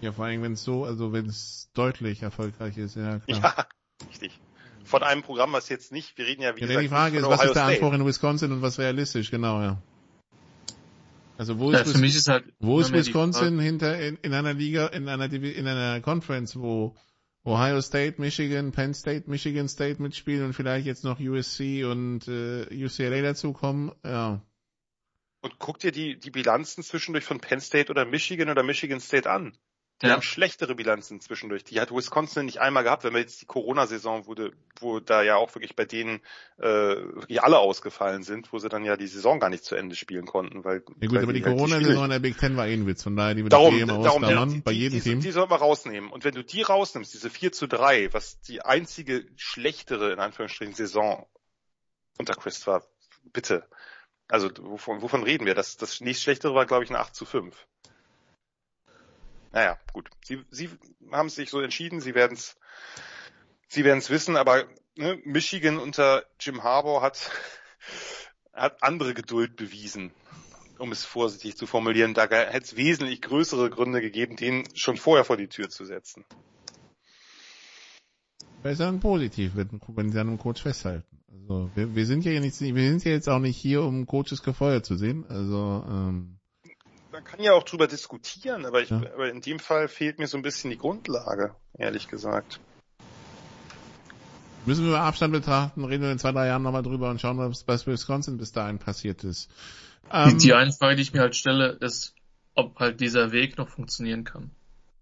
Ja, 0.00 0.12
vor 0.12 0.26
allem 0.26 0.44
wenn 0.44 0.52
es 0.52 0.62
so, 0.62 0.84
also 0.84 1.12
wenn 1.12 1.26
es 1.26 1.70
deutlich 1.74 2.22
erfolgreich 2.22 2.78
ist, 2.78 2.94
ja 2.94 3.18
klar. 3.18 3.56
Ja, 3.58 3.66
richtig. 4.08 4.38
Von 4.84 5.02
einem 5.02 5.22
Programm, 5.22 5.52
was 5.52 5.68
jetzt 5.68 5.92
nicht, 5.92 6.16
wir 6.16 6.26
reden 6.26 6.42
ja 6.42 6.56
wie 6.56 6.60
ja, 6.60 6.66
gesagt, 6.66 6.84
die 6.84 6.88
Frage 6.88 7.18
ist, 7.18 7.26
was 7.26 7.44
ist 7.44 7.54
der 7.54 7.64
Anspruch 7.64 7.92
in 7.92 8.06
Wisconsin 8.06 8.52
und 8.52 8.62
was 8.62 8.78
realistisch, 8.78 9.30
genau, 9.30 9.60
ja. 9.60 9.82
Also 11.36 11.58
wo 11.60 11.70
ja, 11.70 11.80
ist, 11.80 11.92
für 11.92 11.98
mich 11.98 12.16
ist 12.16 12.28
halt 12.28 12.44
wo 12.58 12.80
ist 12.80 12.92
Wisconsin 12.92 13.60
hinter 13.60 14.00
in, 14.00 14.16
in 14.22 14.34
einer 14.34 14.54
Liga, 14.54 14.88
in 14.88 15.08
einer 15.08 15.32
in 15.32 15.68
einer 15.68 16.00
Conference, 16.00 16.56
wo 16.56 16.96
Ohio 17.44 17.80
State, 17.80 18.20
Michigan, 18.20 18.72
Penn 18.72 18.92
State, 18.92 19.30
Michigan 19.30 19.68
State 19.68 20.02
mitspielen 20.02 20.46
und 20.46 20.52
vielleicht 20.52 20.86
jetzt 20.86 21.04
noch 21.04 21.20
USC 21.20 21.84
und 21.84 22.26
äh, 22.26 22.66
UCLA 22.72 23.22
dazukommen, 23.22 23.92
ja. 24.04 24.42
Und 25.40 25.58
guck 25.60 25.78
dir 25.78 25.92
die, 25.92 26.18
die 26.18 26.32
Bilanzen 26.32 26.82
zwischendurch 26.82 27.24
von 27.24 27.38
Penn 27.38 27.60
State 27.60 27.90
oder 27.90 28.04
Michigan 28.04 28.50
oder 28.50 28.64
Michigan 28.64 29.00
State 29.00 29.30
an. 29.30 29.56
Die 30.00 30.06
ja. 30.06 30.12
haben 30.12 30.22
schlechtere 30.22 30.76
Bilanzen 30.76 31.20
zwischendurch. 31.20 31.64
Die 31.64 31.80
hat 31.80 31.90
Wisconsin 31.90 32.46
nicht 32.46 32.60
einmal 32.60 32.84
gehabt, 32.84 33.02
wenn 33.02 33.12
man 33.12 33.22
jetzt 33.22 33.42
die 33.42 33.46
Corona-Saison 33.46 34.26
wurde, 34.26 34.52
wo 34.78 35.00
da 35.00 35.22
ja 35.22 35.34
auch 35.34 35.52
wirklich 35.56 35.74
bei 35.74 35.86
denen 35.86 36.20
äh, 36.58 36.62
wirklich 36.62 37.42
alle 37.42 37.58
ausgefallen 37.58 38.22
sind, 38.22 38.52
wo 38.52 38.60
sie 38.60 38.68
dann 38.68 38.84
ja 38.84 38.96
die 38.96 39.08
Saison 39.08 39.40
gar 39.40 39.50
nicht 39.50 39.64
zu 39.64 39.74
Ende 39.74 39.96
spielen 39.96 40.24
konnten. 40.24 40.64
Weil, 40.64 40.84
ja 41.00 41.08
gut, 41.08 41.16
weil 41.16 41.22
aber 41.24 41.32
die, 41.32 41.40
die 41.40 41.44
halt 41.44 41.56
Corona-Saison 41.56 42.04
in 42.04 42.10
der 42.10 42.18
Big 42.20 42.38
Ten 42.38 42.56
war 42.56 42.68
eh 42.68 42.74
ein 42.74 42.86
Witz, 42.86 43.02
von 43.02 43.16
daher 43.16 43.34
die 43.34 43.42
wird 43.42 43.52
darum, 43.52 43.76
immer 43.76 44.00
darum, 44.00 44.22
ausklammern, 44.22 44.50
ja, 44.52 44.60
bei 44.62 44.72
die, 44.72 44.78
jedem 44.78 44.98
die, 44.98 45.04
Team. 45.04 45.20
Die 45.20 45.32
soll 45.32 45.48
man 45.48 45.58
rausnehmen. 45.58 46.10
Und 46.10 46.22
wenn 46.22 46.34
du 46.34 46.44
die 46.44 46.62
rausnimmst, 46.62 47.12
diese 47.12 47.28
4 47.28 47.50
zu 47.50 47.66
3, 47.66 48.12
was 48.12 48.40
die 48.40 48.62
einzige 48.62 49.26
schlechtere, 49.34 50.12
in 50.12 50.20
Anführungsstrichen, 50.20 50.74
Saison 50.74 51.26
unter 52.18 52.34
Chris 52.34 52.64
war, 52.68 52.84
bitte. 53.32 53.64
Also 54.28 54.50
wovon, 54.60 55.02
wovon 55.02 55.24
reden 55.24 55.44
wir? 55.44 55.56
Das, 55.56 55.76
das 55.76 56.00
nächst 56.00 56.22
schlechtere 56.22 56.54
war, 56.54 56.66
glaube 56.66 56.84
ich, 56.84 56.90
ein 56.90 56.96
8 56.96 57.16
zu 57.16 57.24
5. 57.24 57.66
Naja, 59.52 59.78
gut. 59.92 60.10
Sie, 60.22 60.44
Sie 60.50 60.70
haben 61.10 61.28
sich 61.28 61.50
so 61.50 61.60
entschieden, 61.60 62.00
Sie 62.00 62.14
werden 62.14 62.34
es 62.34 62.56
Sie 63.68 63.84
werden's 63.84 64.08
wissen, 64.08 64.36
aber 64.36 64.64
ne, 64.96 65.20
Michigan 65.24 65.78
unter 65.78 66.24
Jim 66.40 66.62
Harbour 66.62 67.02
hat, 67.02 67.30
hat 68.54 68.82
andere 68.82 69.12
Geduld 69.12 69.56
bewiesen, 69.56 70.10
um 70.78 70.90
es 70.90 71.04
vorsichtig 71.04 71.56
zu 71.56 71.66
formulieren. 71.66 72.14
Da 72.14 72.22
hätte 72.22 72.64
es 72.64 72.76
wesentlich 72.76 73.20
größere 73.20 73.68
Gründe 73.68 74.00
gegeben, 74.00 74.36
den 74.36 74.64
schon 74.74 74.96
vorher 74.96 75.24
vor 75.24 75.36
die 75.36 75.48
Tür 75.48 75.68
zu 75.68 75.84
setzen. 75.84 76.24
Besser 78.62 78.88
und 78.88 79.00
positiv, 79.00 79.52
wenn 79.54 80.10
Sie 80.10 80.18
an 80.18 80.28
einem 80.28 80.38
Coach 80.38 80.62
festhalten. 80.62 81.22
Also 81.30 81.70
wir, 81.74 81.94
wir 81.94 82.06
sind 82.06 82.24
ja 82.24 82.40
nicht, 82.40 82.58
wir 82.60 82.88
sind 82.90 83.04
ja 83.04 83.12
jetzt 83.12 83.28
auch 83.28 83.38
nicht 83.38 83.56
hier, 83.56 83.82
um 83.82 84.06
Coaches 84.06 84.42
gefeuert 84.42 84.86
zu 84.86 84.96
sehen. 84.96 85.26
Also 85.28 85.84
ähm, 85.86 86.37
man 87.18 87.24
kann 87.24 87.42
ja 87.42 87.52
auch 87.52 87.64
drüber 87.64 87.88
diskutieren, 87.88 88.64
aber, 88.64 88.80
ich, 88.80 88.90
ja. 88.90 88.98
aber 88.98 89.28
in 89.28 89.40
dem 89.40 89.58
Fall 89.58 89.88
fehlt 89.88 90.20
mir 90.20 90.28
so 90.28 90.36
ein 90.36 90.42
bisschen 90.42 90.70
die 90.70 90.78
Grundlage, 90.78 91.56
ehrlich 91.76 92.06
gesagt. 92.06 92.60
Müssen 94.66 94.84
wir 94.84 94.92
mal 94.92 95.00
Abstand 95.00 95.32
betrachten, 95.32 95.84
reden 95.84 96.04
wir 96.04 96.12
in 96.12 96.20
zwei, 96.20 96.30
drei 96.30 96.46
Jahren 96.46 96.62
nochmal 96.62 96.84
drüber 96.84 97.10
und 97.10 97.20
schauen, 97.20 97.38
was 97.38 97.64
bei 97.64 97.74
Wisconsin 97.74 98.38
bis 98.38 98.52
dahin 98.52 98.78
passiert 98.78 99.24
ist. 99.24 99.50
Ähm, 100.12 100.38
die 100.38 100.54
eine 100.54 100.72
Frage, 100.72 100.94
die 100.94 101.02
ich 101.02 101.12
mir 101.12 101.22
halt 101.22 101.34
stelle, 101.34 101.70
ist, 101.80 102.14
ob 102.54 102.78
halt 102.78 103.00
dieser 103.00 103.32
Weg 103.32 103.58
noch 103.58 103.68
funktionieren 103.68 104.22
kann. 104.22 104.52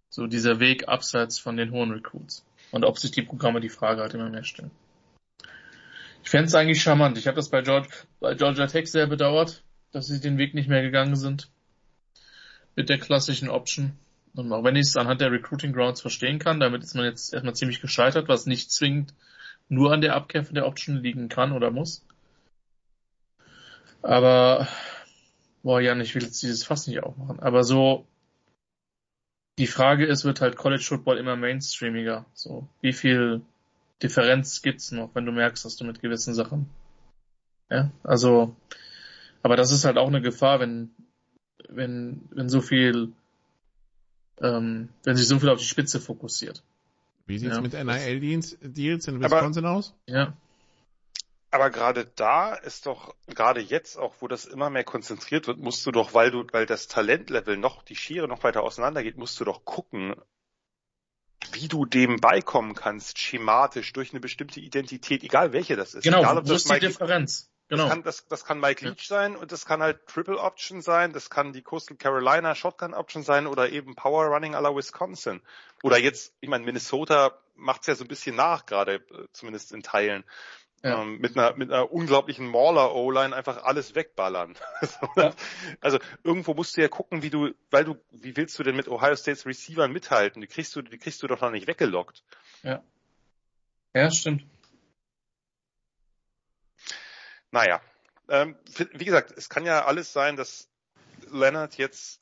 So 0.09 0.27
dieser 0.27 0.59
Weg 0.59 0.89
abseits 0.89 1.39
von 1.39 1.59
den 1.59 1.71
hohen 1.71 1.91
Recruits. 1.91 2.47
Und 2.71 2.87
ob 2.87 2.99
sich 2.99 3.11
die 3.11 3.23
Programme 3.23 3.61
die 3.61 3.69
Frage 3.69 4.01
halt 4.01 4.15
immer 4.15 4.31
mehr 4.31 4.45
stellen. 4.45 4.71
Ich 6.23 6.31
fände 6.31 6.47
es 6.47 6.55
eigentlich 6.55 6.83
charmant. 6.83 7.19
Ich 7.19 7.27
habe 7.27 7.37
das 7.37 7.51
bei, 7.51 7.61
George, 7.61 7.89
bei 8.21 8.35
Georgia 8.35 8.67
Tech 8.69 8.91
sehr 8.91 9.07
bedauert, 9.07 9.63
dass 9.93 10.07
sie 10.07 10.19
den 10.19 10.39
Weg 10.39 10.55
nicht 10.55 10.69
mehr 10.69 10.81
gegangen 10.81 11.17
sind 11.17 11.51
mit 12.77 12.89
der 12.89 12.99
klassischen 12.99 13.49
Option. 13.49 13.93
Und 14.35 14.53
auch 14.53 14.63
wenn 14.63 14.77
ich 14.77 14.87
es 14.87 14.97
anhand 14.97 15.21
der 15.21 15.33
Recruiting 15.33 15.73
Grounds 15.73 16.03
verstehen 16.03 16.39
kann, 16.39 16.61
damit 16.61 16.83
ist 16.83 16.95
man 16.95 17.07
jetzt 17.07 17.33
erstmal 17.33 17.55
ziemlich 17.55 17.81
gescheitert, 17.81 18.29
was 18.29 18.47
nicht 18.47 18.71
zwingend 18.71 19.15
nur 19.69 19.93
an 19.93 20.03
der 20.03 20.15
Abkehr 20.15 20.45
von 20.45 20.55
der 20.55 20.67
Option 20.67 21.03
liegen 21.03 21.29
kann 21.29 21.53
oder 21.53 21.71
muss. 21.71 22.05
Aber, 24.03 24.69
boah, 25.63 25.81
Jan, 25.81 26.01
ich 26.01 26.15
will 26.15 26.23
jetzt 26.23 26.43
dieses 26.43 26.65
Fass 26.65 26.87
nicht 26.87 27.03
aufmachen. 27.03 27.41
Aber 27.41 27.65
so, 27.65 28.07
die 29.59 29.67
Frage 29.67 30.05
ist, 30.05 30.25
wird 30.25 30.41
halt 30.41 30.57
College 30.57 30.85
Football 30.87 31.17
immer 31.19 31.35
mainstreamiger? 31.35 32.27
So, 32.35 32.69
wie 32.83 32.93
viel 32.93 33.41
Differenz 34.03 34.61
gibt's 34.61 34.93
noch, 34.93 35.15
wenn 35.15 35.25
du 35.25 35.33
merkst, 35.33 35.65
dass 35.65 35.77
du 35.77 35.85
mit 35.85 36.03
gewissen 36.03 36.35
Sachen, 36.35 36.69
ja, 37.71 37.91
also, 38.05 38.55
aber 39.43 39.57
das 39.57 39.73
ist 39.73 39.85
halt 39.85 39.97
auch 39.97 40.09
eine 40.09 40.21
Gefahr, 40.21 40.61
wenn, 40.61 40.91
wenn, 41.69 42.23
wenn 42.31 42.49
so 42.49 42.61
viel, 42.61 43.13
ähm, 44.41 44.89
wenn 45.05 45.17
sich 45.17 45.27
so 45.29 45.39
viel 45.39 45.49
auf 45.49 45.59
die 45.59 45.65
Spitze 45.65 46.01
fokussiert. 46.01 46.63
Wie 47.27 47.39
sieht's 47.39 47.57
Ja. 47.57 47.61
mit 47.61 47.73
NIL-Deals 47.73 48.59
Deals 48.61 49.09
in 49.09 49.25
Aber- 49.25 49.37
Wisconsin 49.37 49.67
aus? 49.67 49.95
Ja, 50.07 50.35
Aber 51.53 51.71
gerade 51.71 52.05
da 52.17 52.55
ist 52.55 52.85
doch, 52.87 53.15
gerade 53.29 53.61
jetzt 53.61 53.97
auch, 53.97 54.15
wo 54.21 54.29
das 54.29 54.45
immer 54.45 54.69
mehr 54.69 54.85
konzentriert 54.85 55.47
wird, 55.47 55.59
musst 55.59 55.87
du 55.87 55.91
doch, 55.93 56.13
weil 56.13 56.31
du, 56.31 56.45
weil 56.53 56.67
das 56.67 56.87
Talentlevel 56.87 57.57
noch, 57.57 57.83
die 57.83 57.97
Schere 57.97 58.29
noch 58.29 58.43
weiter 58.45 58.63
auseinandergeht, 58.63 59.17
musst 59.17 59.41
du 59.41 59.45
doch 59.45 59.65
gucken, 59.65 60.15
wie 61.53 61.69
du 61.69 61.87
dem 61.87 62.21
beikommen 62.21 62.75
kannst, 62.75 63.19
schematisch, 63.19 63.93
durch 63.95 64.11
eine 64.13 64.21
bestimmte 64.21 64.61
Identität, 64.61 65.23
egal 65.23 65.53
welche 65.53 65.77
das 65.77 65.95
ist. 65.95 66.03
genau, 66.03 66.21
egal, 66.21 66.39
ob 66.39 66.45
wo 66.45 66.49
das 66.53 66.63
ist 66.65 66.69
die 66.69 66.73
Mike, 66.75 66.87
Differenz? 67.69 67.69
das, 67.69 67.79
Genau. 67.79 67.89
kann, 67.89 68.03
das, 68.03 68.29
das 68.29 68.45
kann 68.45 68.61
Mike 68.61 68.85
Ja. 68.85 68.91
Leach 68.91 69.07
sein 69.07 69.37
und 69.37 69.53
das 69.53 69.67
kann 69.67 69.83
halt 69.83 70.07
Triple 70.07 70.39
Option 70.39 70.83
sein, 70.83 71.13
das 71.13 71.31
kann 71.31 71.53
die 71.53 71.63
Coastal 71.63 71.97
Carolina 71.97 72.55
Shotgun 72.55 72.95
Option 72.95 73.23
sein 73.23 73.47
oder 73.47 73.71
eben 73.71 73.95
Power 73.95 74.27
Running 74.27 74.55
à 74.55 74.61
la 74.61 74.75
Wisconsin. 74.75 75.41
Oder 75.83 75.99
jetzt, 75.99 76.35
ich 76.41 76.49
meine, 76.49 76.65
Minnesota 76.65 77.37
macht's 77.57 77.87
ja 77.87 77.95
so 77.95 78.05
ein 78.05 78.09
bisschen 78.09 78.37
nach, 78.37 78.67
gerade 78.67 78.97
äh, 78.97 79.27
zumindest 79.33 79.73
in 79.73 79.83
Teilen. 79.83 80.25
Ja. 80.85 81.01
Ähm, 81.03 81.19
mit 81.19 81.37
einer 81.37 81.57
mit 81.57 81.73
einer 81.73 81.91
unglaublichen 81.91 82.47
Mauler 82.47 82.95
O-Line 82.95 83.35
einfach 83.35 83.65
alles 83.65 83.95
wegballern. 83.95 84.55
Ja. 85.17 85.33
Also 85.81 85.99
irgendwo 86.23 86.53
musst 86.53 86.77
du 86.77 86.83
ja 86.83 86.89
gucken, 86.89 87.23
wie 87.23 87.31
du, 87.31 87.51
weil 87.71 87.85
du, 87.85 87.97
wie 88.11 88.37
willst 88.37 88.59
du 88.59 88.63
denn 88.63 88.77
mit 88.77 88.87
Ohio 88.87 89.17
States 89.17 89.47
Receivern 89.47 89.91
mithalten? 89.91 90.43
Die 90.43 90.47
kriegst 90.47 90.77
du, 90.77 90.83
die 90.83 90.99
kriegst 90.99 91.23
du 91.23 91.27
doch 91.27 91.41
noch 91.41 91.51
nicht 91.51 91.67
weggelockt. 91.67 92.23
Ja, 93.95 94.11
stimmt. 94.11 94.45
Naja, 97.51 97.81
ähm, 98.29 98.57
wie 98.93 99.05
gesagt, 99.05 99.33
es 99.37 99.49
kann 99.49 99.65
ja 99.65 99.85
alles 99.85 100.13
sein, 100.13 100.37
dass 100.37 100.69
Leonard 101.31 101.77
jetzt, 101.79 102.21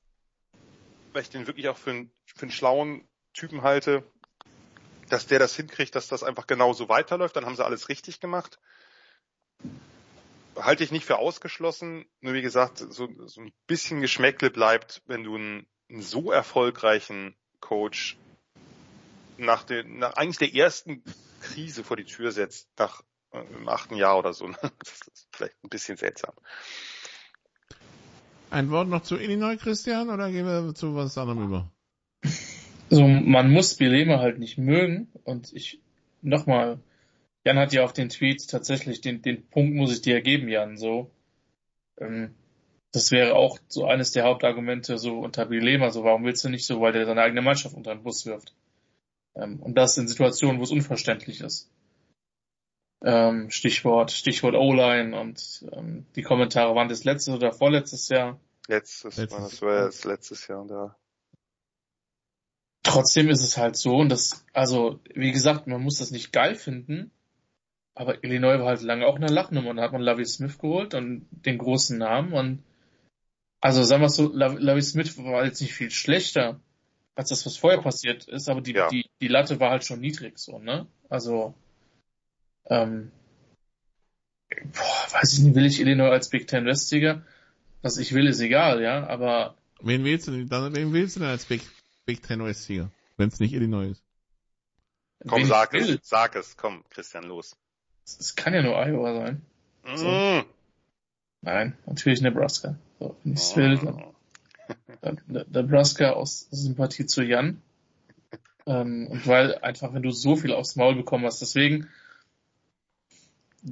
weil 1.12 1.22
ich 1.22 1.30
den 1.30 1.46
wirklich 1.46 1.68
auch 1.68 1.78
für 1.78 1.90
einen, 1.90 2.12
für 2.26 2.42
einen 2.42 2.52
schlauen 2.52 3.08
Typen 3.32 3.62
halte, 3.62 4.04
dass 5.08 5.26
der 5.26 5.38
das 5.38 5.56
hinkriegt, 5.56 5.94
dass 5.94 6.08
das 6.08 6.22
einfach 6.22 6.46
genauso 6.46 6.88
weiterläuft, 6.88 7.36
dann 7.36 7.46
haben 7.46 7.56
sie 7.56 7.64
alles 7.64 7.88
richtig 7.88 8.20
gemacht. 8.20 8.58
Halte 10.56 10.84
ich 10.84 10.92
nicht 10.92 11.04
für 11.04 11.18
ausgeschlossen, 11.18 12.06
nur 12.20 12.34
wie 12.34 12.42
gesagt, 12.42 12.78
so, 12.78 13.08
so 13.26 13.40
ein 13.40 13.52
bisschen 13.66 14.00
Geschmäckle 14.00 14.50
bleibt, 14.50 15.02
wenn 15.06 15.24
du 15.24 15.34
einen, 15.34 15.66
einen 15.90 16.02
so 16.02 16.30
erfolgreichen 16.30 17.34
Coach 17.60 18.16
nach, 19.36 19.64
den, 19.64 19.98
nach 19.98 20.14
eigentlich 20.14 20.38
der 20.38 20.54
ersten 20.54 21.02
Krise 21.40 21.82
vor 21.82 21.96
die 21.96 22.04
Tür 22.04 22.30
setzt, 22.30 22.68
nach 22.78 23.02
im 23.56 23.68
achten 23.68 23.96
Jahr 23.96 24.18
oder 24.18 24.32
so. 24.32 24.48
Das 24.78 25.00
ist 25.12 25.28
vielleicht 25.32 25.62
ein 25.64 25.68
bisschen 25.68 25.96
seltsam. 25.96 26.34
Ein 28.50 28.70
Wort 28.70 28.88
noch 28.88 29.02
zu 29.02 29.16
Illinois, 29.16 29.56
Christian, 29.56 30.10
oder 30.10 30.30
gehen 30.30 30.46
wir 30.46 30.74
zu 30.74 30.94
was 30.94 31.18
anderem 31.18 31.44
über? 31.44 31.70
So, 32.90 33.06
man 33.06 33.50
muss 33.50 33.74
Bilema 33.74 34.18
halt 34.18 34.38
nicht 34.38 34.58
mögen 34.58 35.10
und 35.24 35.52
ich, 35.52 35.80
nochmal, 36.22 36.78
Jan 37.44 37.58
hat 37.58 37.72
ja 37.72 37.82
auf 37.82 37.92
den 37.92 38.10
Tweet 38.10 38.48
tatsächlich, 38.48 39.00
den, 39.00 39.22
den 39.22 39.48
Punkt 39.48 39.74
muss 39.74 39.92
ich 39.92 40.02
dir 40.02 40.20
geben, 40.20 40.48
Jan, 40.48 40.76
so. 40.76 41.10
Ähm, 41.98 42.34
das 42.92 43.10
wäre 43.10 43.34
auch 43.34 43.58
so 43.66 43.86
eines 43.86 44.12
der 44.12 44.22
Hauptargumente 44.22 44.98
so 44.98 45.18
unter 45.18 45.46
Bilema, 45.46 45.90
so 45.90 46.04
warum 46.04 46.24
willst 46.24 46.44
du 46.44 46.48
nicht 46.48 46.64
so, 46.64 46.80
weil 46.80 46.92
der 46.92 47.06
seine 47.06 47.22
eigene 47.22 47.42
Mannschaft 47.42 47.74
unter 47.74 47.92
den 47.92 48.04
Bus 48.04 48.24
wirft. 48.24 48.54
Ähm, 49.34 49.60
und 49.60 49.74
das 49.76 49.98
in 49.98 50.06
Situationen, 50.06 50.60
wo 50.60 50.62
es 50.62 50.70
unverständlich 50.70 51.40
ist. 51.40 51.70
Ähm, 53.06 53.50
Stichwort, 53.50 54.10
Stichwort 54.12 54.54
O-Line 54.54 55.18
und 55.20 55.66
ähm, 55.72 56.06
die 56.16 56.22
Kommentare 56.22 56.74
waren 56.74 56.88
das 56.88 57.04
letztes 57.04 57.34
oder 57.34 57.52
vorletztes 57.52 58.08
Jahr. 58.08 58.40
Letztes, 58.66 59.18
Letztes- 59.18 59.50
das 59.50 59.60
war 59.62 59.84
jetzt 59.84 60.04
letztes 60.06 60.48
Jahr 60.48 60.66
da. 60.66 60.96
Trotzdem 62.82 63.28
ist 63.30 63.42
es 63.42 63.56
halt 63.56 63.76
so 63.76 63.96
und 63.96 64.08
das, 64.10 64.44
also 64.52 65.00
wie 65.14 65.32
gesagt, 65.32 65.66
man 65.66 65.82
muss 65.82 65.98
das 65.98 66.10
nicht 66.10 66.32
geil 66.32 66.54
finden, 66.54 67.10
aber 67.94 68.22
Illinois 68.24 68.58
war 68.58 68.66
halt 68.66 68.82
lange 68.82 69.06
auch 69.06 69.16
eine 69.16 69.26
Lachnummer 69.28 69.70
und 69.70 69.76
da 69.76 69.82
hat 69.82 69.92
man 69.92 70.02
Lavi 70.02 70.24
Smith 70.26 70.58
geholt 70.58 70.94
und 70.94 71.26
den 71.30 71.58
großen 71.58 71.96
Namen 71.98 72.32
und 72.32 72.62
also 73.60 73.82
sagen 73.82 74.02
wir 74.02 74.06
es 74.06 74.16
so, 74.16 74.30
Lavi 74.32 74.58
Lavi 74.62 74.82
Smith 74.82 75.16
war 75.18 75.44
jetzt 75.44 75.60
nicht 75.62 75.72
viel 75.72 75.90
schlechter 75.90 76.60
als 77.14 77.30
das, 77.30 77.46
was 77.46 77.56
vorher 77.56 77.80
passiert 77.80 78.28
ist, 78.28 78.48
aber 78.48 78.60
die, 78.60 78.72
Ja. 78.72 78.88
die, 78.88 79.06
die 79.20 79.28
Latte 79.28 79.60
war 79.60 79.70
halt 79.70 79.84
schon 79.84 80.00
niedrig 80.00 80.38
so, 80.38 80.58
ne? 80.58 80.86
Also 81.08 81.54
ähm, 82.66 83.10
boah, 84.48 85.06
weiß 85.12 85.32
ich 85.34 85.38
nicht, 85.40 85.54
will 85.54 85.66
ich 85.66 85.80
Illinois 85.80 86.10
als 86.10 86.28
Big 86.30 86.46
Ten 86.46 86.66
Westsieger? 86.66 87.22
Was 87.82 87.98
ich 87.98 88.12
will, 88.14 88.26
ist 88.26 88.40
egal, 88.40 88.82
ja, 88.82 89.06
aber 89.06 89.56
Wen 89.86 90.04
willst 90.04 90.26
du 90.26 90.32
denn, 90.32 90.48
dann, 90.48 90.74
wen 90.74 90.92
willst 90.94 91.16
du 91.16 91.20
denn 91.20 91.28
als 91.28 91.44
Big, 91.44 91.60
Big 92.06 92.22
Ten 92.22 92.42
West-Sieger? 92.42 92.90
Wenn 93.18 93.28
es 93.28 93.38
nicht 93.38 93.52
Illinois 93.52 93.90
ist. 93.90 94.02
Komm, 95.28 95.42
wen 95.42 95.46
sag 95.48 95.74
ich 95.74 95.86
will, 95.86 95.98
es, 96.02 96.08
sag 96.08 96.36
es, 96.36 96.56
komm, 96.56 96.84
Christian, 96.88 97.24
los. 97.24 97.56
es 98.06 98.34
kann 98.34 98.54
ja 98.54 98.62
nur 98.62 98.76
Iowa 98.76 99.14
sein. 99.14 99.42
So. 99.94 100.08
Mm. 100.08 100.44
Nein, 101.42 101.76
natürlich 101.84 102.22
Nebraska. 102.22 102.76
So, 102.98 103.14
wenn 103.22 103.34
ich's 103.34 103.54
will, 103.56 103.76
dann, 103.76 104.14
dann 105.02 105.20
Ne- 105.26 105.46
Nebraska 105.50 106.12
aus 106.12 106.48
Sympathie 106.50 107.04
zu 107.04 107.22
Jan. 107.22 107.60
Ähm, 108.66 109.08
und 109.08 109.26
weil 109.26 109.58
einfach, 109.58 109.92
wenn 109.92 110.02
du 110.02 110.10
so 110.10 110.36
viel 110.36 110.54
aufs 110.54 110.76
Maul 110.76 110.94
bekommen 110.94 111.26
hast, 111.26 111.42
deswegen 111.42 111.90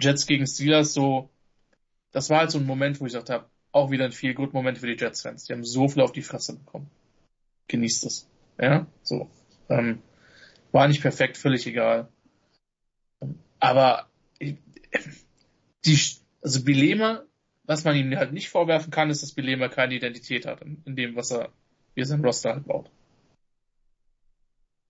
Jets 0.00 0.26
gegen 0.26 0.46
Steelers 0.46 0.94
so, 0.94 1.30
das 2.12 2.30
war 2.30 2.40
halt 2.40 2.50
so 2.50 2.58
ein 2.58 2.66
Moment, 2.66 3.00
wo 3.00 3.06
ich 3.06 3.12
gesagt 3.12 3.30
habe, 3.30 3.46
auch 3.72 3.90
wieder 3.90 4.04
ein 4.04 4.12
viel 4.12 4.34
gut 4.34 4.52
Moment 4.52 4.78
für 4.78 4.86
die 4.86 5.02
Jets-Fans. 5.02 5.44
Die 5.44 5.52
haben 5.52 5.64
so 5.64 5.88
viel 5.88 6.02
auf 6.02 6.12
die 6.12 6.22
Fresse 6.22 6.56
bekommen. 6.56 6.90
Genießt 7.68 8.04
es. 8.06 8.28
Ja, 8.58 8.86
so. 9.02 9.30
Ähm, 9.68 10.02
war 10.72 10.88
nicht 10.88 11.02
perfekt, 11.02 11.36
völlig 11.38 11.66
egal. 11.66 12.08
Aber 13.60 14.08
ich- 14.38 14.56
die, 15.84 15.98
also 16.42 16.64
Bilema, 16.64 17.24
was 17.64 17.84
man 17.84 17.96
ihm 17.96 18.16
halt 18.16 18.32
nicht 18.32 18.50
vorwerfen 18.50 18.90
kann, 18.90 19.10
ist, 19.10 19.22
dass 19.22 19.32
Bilema 19.32 19.68
keine 19.68 19.94
Identität 19.94 20.46
hat 20.46 20.62
in 20.62 20.96
dem, 20.96 21.16
was 21.16 21.30
er, 21.30 21.50
wie 21.94 22.02
er 22.02 22.06
sein 22.06 22.24
Roster 22.24 22.54
halt 22.54 22.66
baut. 22.66 22.90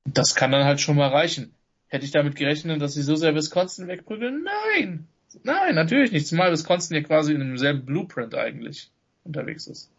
Das 0.04 0.34
kann 0.34 0.52
dann 0.52 0.64
halt 0.64 0.80
schon 0.80 0.96
mal 0.96 1.08
reichen. 1.08 1.54
Hätte 1.92 2.06
ich 2.06 2.10
damit 2.10 2.36
gerechnet, 2.36 2.80
dass 2.80 2.94
sie 2.94 3.02
so 3.02 3.16
sehr 3.16 3.34
Wisconsin 3.34 3.86
wegprügeln? 3.86 4.44
Nein! 4.44 5.08
Nein, 5.42 5.74
natürlich 5.74 6.10
nicht. 6.10 6.26
Zumal 6.26 6.50
Wisconsin 6.50 6.96
hier 6.96 7.04
quasi 7.04 7.34
in 7.34 7.40
demselben 7.40 7.84
Blueprint 7.84 8.34
eigentlich 8.34 8.90
unterwegs 9.24 9.66
ist. 9.66 9.90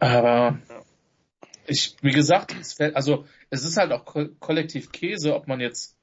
Aber 0.00 0.58
ich, 1.68 1.94
wie 2.02 2.10
gesagt, 2.10 2.56
es 2.60 2.72
fällt, 2.72 2.96
also 2.96 3.24
es 3.50 3.62
ist 3.62 3.76
halt 3.76 3.92
auch 3.92 4.04
ko 4.04 4.26
kollektiv 4.40 4.90
Käse, 4.90 5.36
ob 5.36 5.46
man 5.46 5.60
jetzt 5.60 5.96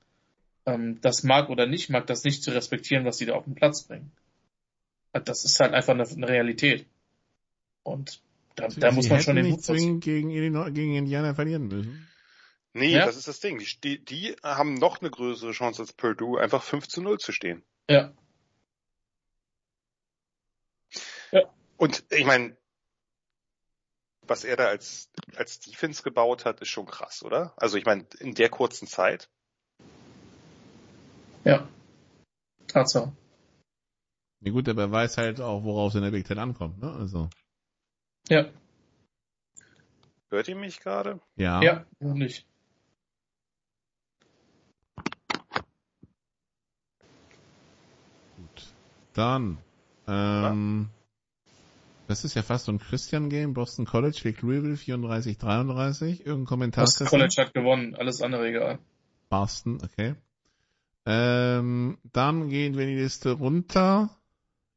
ähm, 0.66 1.02
das 1.02 1.24
mag 1.24 1.50
oder 1.50 1.66
nicht 1.66 1.90
mag, 1.90 2.08
das 2.08 2.24
nicht 2.24 2.44
zu 2.44 2.52
respektieren, 2.52 3.04
was 3.04 3.18
sie 3.18 3.26
da 3.26 3.34
auf 3.34 3.44
den 3.44 3.56
Platz 3.56 3.84
bringen. 3.84 4.10
Das 5.12 5.44
ist 5.44 5.60
halt 5.60 5.74
einfach 5.74 5.96
eine, 5.96 6.08
eine 6.08 6.30
Realität. 6.30 6.86
Und 7.84 8.22
da, 8.56 8.70
da 8.70 8.94
muss 8.94 9.10
man 9.10 9.20
schon 9.20 9.36
den 9.36 9.60
zwingend 9.60 10.02
gegen 10.02 10.30
gegen 10.30 10.96
Indiana 10.96 11.34
verlieren 11.34 11.68
müssen. 11.68 12.08
Nee, 12.76 12.92
Ja. 12.94 13.06
das 13.06 13.16
ist 13.16 13.28
das 13.30 13.40
Ding. 13.40 13.64
Die, 13.86 14.04
die, 14.04 14.36
haben 14.44 14.74
noch 14.74 15.00
eine 15.00 15.10
größere 15.10 15.52
Chance 15.54 15.82
als 15.82 15.94
Purdue, 15.94 16.42
einfach 16.42 16.62
5 16.62 16.90
zu 16.90 17.02
0 17.02 17.20
zu 17.20 17.32
stehen. 17.32 17.64
Ja, 17.90 18.14
Und 21.78 22.04
ich 22.10 22.26
meine, 22.26 22.58
was 24.24 24.44
er 24.44 24.58
da 24.58 24.66
als, 24.68 25.10
als 25.36 25.60
Defense 25.60 26.04
gebaut 26.04 26.44
hat, 26.46 26.60
ist 26.60 26.68
schon 26.70 26.86
krass, 26.86 27.24
oder? 27.24 27.54
Also 27.58 27.78
ich 27.78 27.86
meine, 27.86 28.06
in 28.20 28.34
der 28.34 28.50
kurzen 28.50 28.88
Zeit. 28.88 29.30
ja. 31.44 31.68
Tatsache. 32.68 33.16
Ja 34.42 34.52
gut, 34.52 34.68
aber 34.68 34.82
er 34.84 34.92
weiß 34.92 35.18
halt 35.18 35.40
auch, 35.40 35.64
worauf 35.64 35.90
es 35.90 35.96
in 35.96 36.02
der 36.02 36.12
Big 36.12 36.26
Ten 36.26 36.40
ankommt, 36.40 36.80
ne? 36.80 36.92
Also. 36.92 37.30
Ja, 38.28 38.52
Hört 40.30 40.48
ihr 40.50 40.56
mich 40.56 40.80
gerade? 40.82 41.22
Ja. 41.36 41.62
ja, 41.62 41.86
nicht? 42.00 42.46
Dann, 49.16 49.58
ähm, 50.08 50.90
das 52.08 52.26
ist 52.26 52.36
ja 52.36 52.44
fast 52.44 52.66
so 52.66 52.72
ein 52.74 52.80
Christian-Game. 52.80 53.54
Boston 53.54 53.86
College 53.86 54.18
schlägt 54.18 54.42
Louisville 54.42 54.76
34-33. 54.76 56.20
Irgendein 56.20 56.46
Kommentar? 56.46 56.84
Christian? 56.84 57.10
College 57.10 57.36
hat 57.38 57.54
gewonnen, 57.54 57.96
alles 57.96 58.22
andere 58.22 58.48
egal. 58.50 58.80
Boston, 59.30 59.80
okay. 59.84 60.16
Ähm, 61.06 61.98
dann 62.12 62.50
gehen 62.50 62.76
wir 62.76 62.84
in 62.84 62.96
die 62.96 63.02
Liste 63.02 63.32
runter. 63.32 64.10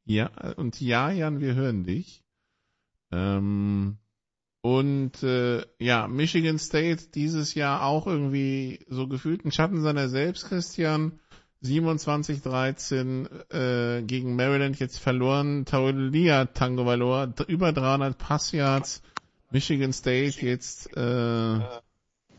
Ja, 0.05 0.31
und 0.55 0.79
ja, 0.79 1.11
Jan, 1.11 1.41
wir 1.41 1.55
hören 1.55 1.83
dich. 1.83 2.23
Ähm, 3.11 3.97
und 4.61 5.21
äh, 5.23 5.65
ja, 5.79 6.07
Michigan 6.07 6.59
State 6.59 7.09
dieses 7.13 7.55
Jahr 7.55 7.83
auch 7.83 8.07
irgendwie 8.07 8.85
so 8.87 9.07
gefühlt 9.07 9.45
ein 9.45 9.51
Schatten 9.51 9.81
seiner 9.81 10.07
selbst, 10.07 10.45
Christian. 10.47 11.19
27-13 11.63 13.51
äh, 13.51 14.01
gegen 14.03 14.35
Maryland 14.35 14.79
jetzt 14.79 14.99
verloren. 14.99 15.65
Taulia 15.65 16.45
Tango 16.45 16.85
Valor, 16.85 17.33
über 17.47 17.73
300 17.73 18.17
Passyards. 18.17 19.01
Michigan 19.51 19.93
State 19.93 20.45
jetzt 20.45 20.95
äh, 20.95 21.59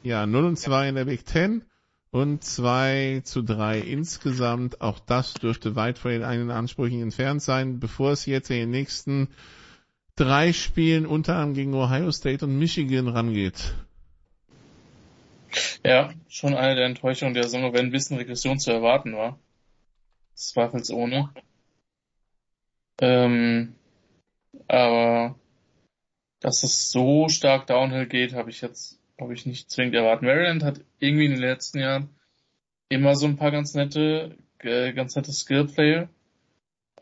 ja 0.02 0.26
0 0.26 0.44
und 0.44 0.56
2 0.56 0.88
in 0.88 0.94
der 0.94 1.04
Big 1.04 1.26
Ten 1.26 1.64
und 2.10 2.42
2 2.44 3.22
zu 3.24 3.42
3 3.42 3.80
insgesamt. 3.80 4.80
Auch 4.80 4.98
das 4.98 5.34
dürfte 5.34 5.76
weit 5.76 5.98
von 5.98 6.12
den 6.12 6.24
eigenen 6.24 6.50
Ansprüchen 6.50 7.02
entfernt 7.02 7.42
sein, 7.42 7.78
bevor 7.80 8.12
es 8.12 8.26
jetzt 8.26 8.50
in 8.50 8.56
den 8.56 8.70
nächsten 8.70 9.28
drei 10.16 10.52
Spielen 10.52 11.06
unter 11.06 11.34
anderem 11.34 11.54
gegen 11.54 11.74
Ohio 11.74 12.10
State 12.12 12.44
und 12.44 12.58
Michigan 12.58 13.08
rangeht. 13.08 13.74
Ja, 15.84 16.12
schon 16.28 16.54
eine 16.54 16.76
der 16.76 16.86
Enttäuschungen 16.86 17.34
der 17.34 17.44
Saison, 17.44 17.72
wenn 17.72 17.86
ein 17.86 17.90
bisschen 17.90 18.18
Regression 18.18 18.58
zu 18.58 18.70
erwarten 18.70 19.14
war. 19.14 19.38
Zweifelsohne. 20.34 21.30
Ähm, 23.00 23.74
aber 24.68 25.36
dass 26.40 26.62
es 26.62 26.90
so 26.90 27.28
stark 27.28 27.66
downhill 27.66 28.06
geht, 28.06 28.34
habe 28.34 28.50
ich 28.50 28.60
jetzt, 28.60 28.98
habe 29.20 29.34
ich 29.34 29.46
nicht 29.46 29.70
zwingend 29.70 29.94
erwartet. 29.94 30.22
Maryland 30.22 30.62
hat 30.62 30.80
irgendwie 30.98 31.26
in 31.26 31.32
den 31.32 31.40
letzten 31.40 31.78
Jahren 31.78 32.08
immer 32.88 33.14
so 33.14 33.26
ein 33.26 33.36
paar 33.36 33.50
ganz 33.50 33.74
nette, 33.74 34.36
ganz 34.58 35.16
nette 35.16 35.32
Skillplayer. 35.32 36.08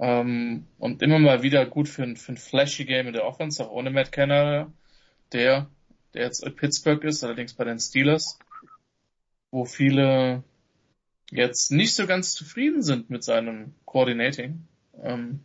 Ähm, 0.01 0.67
und 0.79 1.03
immer 1.03 1.19
mal 1.19 1.43
wieder 1.43 1.67
gut 1.67 1.89
für 1.89 2.05
ein, 2.05 2.17
für 2.17 2.33
ein 2.33 2.37
flashy 2.37 2.85
Game 2.85 3.09
in 3.09 3.13
der 3.13 3.25
Offense, 3.25 3.65
auch 3.65 3.71
ohne 3.71 3.91
Matt 3.91 4.13
Kenner, 4.13 4.73
der, 5.33 5.69
der 6.15 6.25
jetzt 6.25 6.45
in 6.45 6.55
Pittsburgh 6.55 7.03
ist, 7.05 7.25
allerdings 7.25 7.55
bei 7.55 7.65
den 7.65 7.79
Steelers, 7.79 8.39
wo 9.51 9.65
viele 9.65 10.43
jetzt 11.31 11.71
nicht 11.71 11.95
so 11.95 12.07
ganz 12.07 12.33
zufrieden 12.35 12.83
sind 12.83 13.11
mit 13.11 13.23
seinem 13.23 13.75
Coordinating. 13.85 14.67
Ähm, 15.03 15.41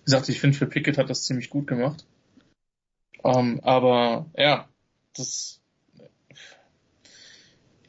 wie 0.00 0.04
gesagt, 0.04 0.28
ich 0.28 0.40
finde, 0.40 0.56
für 0.56 0.66
Pickett 0.66 0.98
hat 0.98 1.10
das 1.10 1.24
ziemlich 1.24 1.50
gut 1.50 1.66
gemacht. 1.66 2.04
Ähm, 3.24 3.60
aber 3.62 4.26
ja, 4.36 4.68
das 5.14 5.60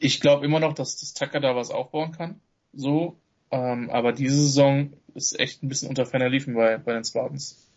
ich 0.00 0.20
glaube 0.20 0.44
immer 0.46 0.60
noch, 0.60 0.74
dass 0.74 0.98
das 0.98 1.14
Tucker 1.14 1.40
da 1.40 1.56
was 1.56 1.70
aufbauen 1.70 2.12
kann. 2.12 2.40
So, 2.72 3.18
ähm, 3.50 3.90
aber 3.90 4.12
diese 4.12 4.36
Saison 4.36 4.92
ist 5.14 5.38
echt 5.38 5.62
ein 5.62 5.68
bisschen 5.68 5.88
unter 5.88 6.06
ferner 6.06 6.28
Liefen 6.28 6.54
bei, 6.54 6.78
bei 6.78 6.92
den 6.92 7.04
Spartans. 7.04 7.67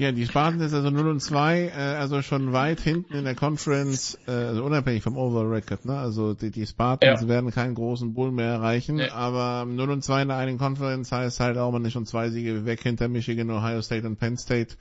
Ja, 0.00 0.12
die 0.12 0.24
Spartans 0.24 0.62
ist 0.62 0.72
also 0.72 0.88
0 0.88 1.08
und 1.08 1.20
2, 1.20 1.66
äh, 1.66 1.72
also 1.72 2.22
schon 2.22 2.54
weit 2.54 2.80
hinten 2.80 3.12
in 3.12 3.24
der 3.24 3.34
Conference, 3.34 4.18
äh, 4.26 4.30
also 4.30 4.64
unabhängig 4.64 5.02
vom 5.02 5.18
Overall 5.18 5.48
Record, 5.48 5.84
ne? 5.84 5.98
Also 5.98 6.32
die, 6.32 6.50
die 6.50 6.66
Spartans 6.66 7.20
ja. 7.20 7.28
werden 7.28 7.50
keinen 7.50 7.74
großen 7.74 8.14
Bull 8.14 8.32
mehr 8.32 8.46
erreichen, 8.46 8.96
nee. 8.96 9.10
aber 9.10 9.66
0 9.70 9.90
und 9.90 10.02
2 10.02 10.22
in 10.22 10.28
der 10.28 10.38
einen 10.38 10.56
Conference 10.56 11.12
heißt 11.12 11.40
halt 11.40 11.58
auch, 11.58 11.70
man 11.70 11.84
ist 11.84 11.92
schon 11.92 12.06
zwei 12.06 12.30
Siege 12.30 12.64
weg 12.64 12.82
hinter 12.82 13.08
Michigan, 13.08 13.50
Ohio 13.50 13.82
State 13.82 14.06
und 14.06 14.18
Penn 14.18 14.38
State 14.38 14.76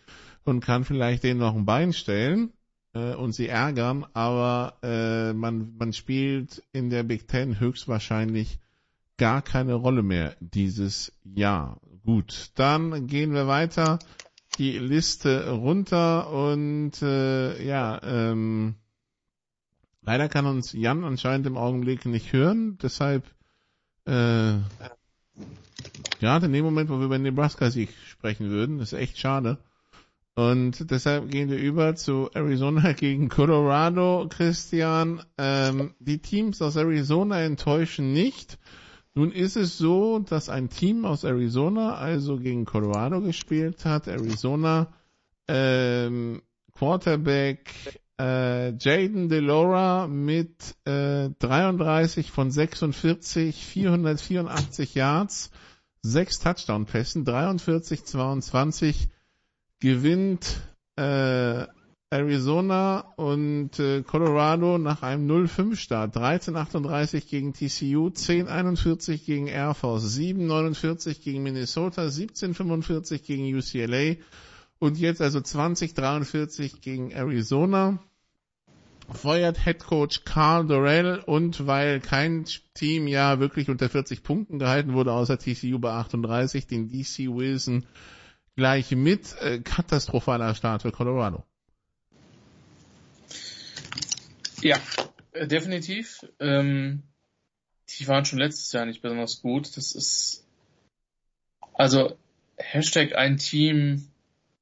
und 0.46 0.62
kann 0.62 0.86
vielleicht 0.86 1.24
denen 1.24 1.41
noch 1.41 1.54
ein 1.54 1.66
Bein 1.66 1.91
stellen 1.91 2.54
äh, 2.94 3.14
und 3.14 3.34
sie 3.34 3.50
ärgern, 3.50 4.06
aber 4.14 4.76
äh, 4.84 5.34
man, 5.34 5.76
man 5.78 5.91
spielt 5.91 6.64
in 6.72 6.90
der 6.90 7.04
Big 7.04 7.28
Ten 7.28 7.60
höchstwahrscheinlich 7.60 8.58
gar 9.18 9.41
keine 9.41 9.74
Rolle 9.74 10.02
mehr 10.02 10.38
dieses 10.40 11.12
Jahr. 11.26 11.82
Gut, 12.06 12.52
dann 12.56 13.08
gehen 13.08 13.34
wir 13.34 13.48
weiter 13.48 14.00
die 14.60 14.77
Liste 14.77 15.49
runter 15.49 16.30
und 16.30 17.02
äh, 17.02 17.65
ja, 17.65 17.99
ähm, 18.03 18.76
leider 20.02 20.27
kann 20.27 20.45
uns 20.45 20.73
Jan 20.73 21.03
anscheinend 21.03 21.48
im 21.48 21.57
Augenblick 21.57 22.06
nicht 22.06 22.34
hören, 22.34 22.77
deshalb 22.81 23.23
äh, 24.06 24.57
gerade 26.19 26.45
in 26.45 26.53
dem 26.53 26.65
Moment, 26.65 26.90
wo 26.90 26.99
wir 26.99 27.06
über 27.06 27.18
Nebraska-Sieg 27.18 27.90
sprechen 28.07 28.49
würden, 28.49 28.80
ist 28.80 28.94
echt 28.94 29.18
schade. 29.18 29.57
Und 30.36 30.90
deshalb 30.91 31.30
gehen 31.30 31.49
wir 31.49 31.57
über 31.57 31.95
zu 31.95 32.30
Arizona 32.34 32.91
gegen 32.94 33.30
Colorado, 33.30 34.27
Christian. 34.30 35.22
Ähm, 35.38 35.94
die 35.99 36.19
Teams 36.19 36.61
aus 36.61 36.76
Arizona 36.76 37.41
enttäuschen 37.41 38.14
nicht. 38.14 38.57
Nun 39.15 39.31
ist 39.31 39.56
es 39.56 39.77
so, 39.77 40.19
dass 40.19 40.49
ein 40.49 40.69
Team 40.69 41.06
aus 41.06 41.23
Arizona 41.23 41.95
also 41.95 42.38
gegen 42.38 42.65
Colorado 42.65 43.22
gespielt 43.22 43.86
hat. 43.86 44.07
Arizona 44.07 44.94
ähm, 45.48 46.41
Quarterback 46.73 47.73
äh, 48.19 48.72
Jaden 48.77 49.30
Delora 49.30 50.07
mit 50.07 50.76
äh, 50.86 51.30
33 51.40 52.31
von 52.31 52.52
46, 52.52 53.65
484 53.65 54.95
Yards, 54.95 55.52
6 56.03 56.40
Touchdown-Pässen, 56.40 57.26
43, 57.26 58.06
22 58.06 59.10
gewinnt 59.80 60.61
äh, 60.98 61.65
Arizona 62.11 63.02
und 63.18 63.77
äh, 63.80 64.02
Colorado 64.02 64.80
nach 64.80 65.03
einem 65.03 65.30
0-5-Start. 65.30 66.15
13-38 66.15 67.30
gegen 67.30 67.53
TCU, 67.53 68.07
10-41 68.07 69.23
gegen 69.23 69.45
Air 69.45 69.76
Force, 69.76 70.18
7-49 70.18 71.22
gegen 71.22 71.44
Minnesota, 71.44 72.02
17-45 72.07 73.19
gegen 73.19 73.56
UCLA 73.56 74.15
und 74.80 74.98
jetzt 74.98 75.22
also 75.22 75.38
20-43 75.38 76.81
gegen 76.81 77.11
Arizona. 77.11 77.99
Feuert 79.11 79.64
Head 79.64 79.86
Coach 79.86 80.23
Carl 80.23 80.65
Dorrell 80.65 81.22
und 81.26 81.68
weil 81.68 81.99
kein 81.99 82.45
Team 82.73 83.07
ja 83.07 83.40
wirklich 83.40 83.69
unter 83.69 83.88
40 83.88 84.23
Punkten 84.23 84.57
gehalten 84.57 84.94
wurde, 84.94 85.14
außer 85.14 85.38
TCU 85.38 85.77
bei 85.77 85.91
38, 85.91 86.65
den 86.65 86.90
DC 86.90 87.27
Wilson 87.27 87.86
gleich 88.56 88.91
mit. 88.91 89.36
Äh, 89.41 89.60
katastrophaler 89.60 90.56
Start 90.56 90.84
für 90.84 90.91
Colorado. 90.91 91.44
Ja, 94.61 94.77
äh, 95.34 95.48
definitiv. 95.48 96.26
Ähm, 96.40 97.03
die 97.90 98.07
waren 98.07 98.26
schon 98.26 98.40
letztes 98.40 98.72
Jahr 98.72 98.86
nicht 98.86 99.02
besonders 99.02 99.41
gut. 99.41 99.77
Das 99.77 99.95
ist 99.95 100.45
also 101.73 102.18
Hashtag 102.57 103.15
ein 103.15 103.38
Team, 103.38 104.11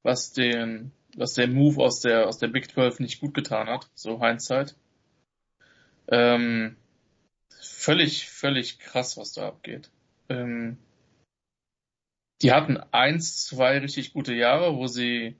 was 0.03 0.33
den, 0.33 0.91
was 1.15 1.33
der 1.33 1.47
Move 1.47 1.83
aus 1.83 2.01
der 2.01 2.27
aus 2.27 2.37
der 2.37 2.47
Big 2.47 2.71
12 2.71 2.99
nicht 2.99 3.19
gut 3.19 3.33
getan 3.33 3.67
hat, 3.67 3.89
so 3.95 4.21
Hindsight. 4.21 4.75
Ähm, 6.09 6.77
völlig, 7.59 8.29
völlig 8.29 8.79
krass, 8.79 9.17
was 9.17 9.33
da 9.33 9.47
abgeht. 9.47 9.89
Ähm, 10.29 10.77
die 12.41 12.51
hatten 12.51 12.77
eins, 12.77 13.45
zwei 13.45 13.79
richtig 13.79 14.13
gute 14.13 14.33
Jahre, 14.33 14.75
wo 14.77 14.87
sie 14.87 15.35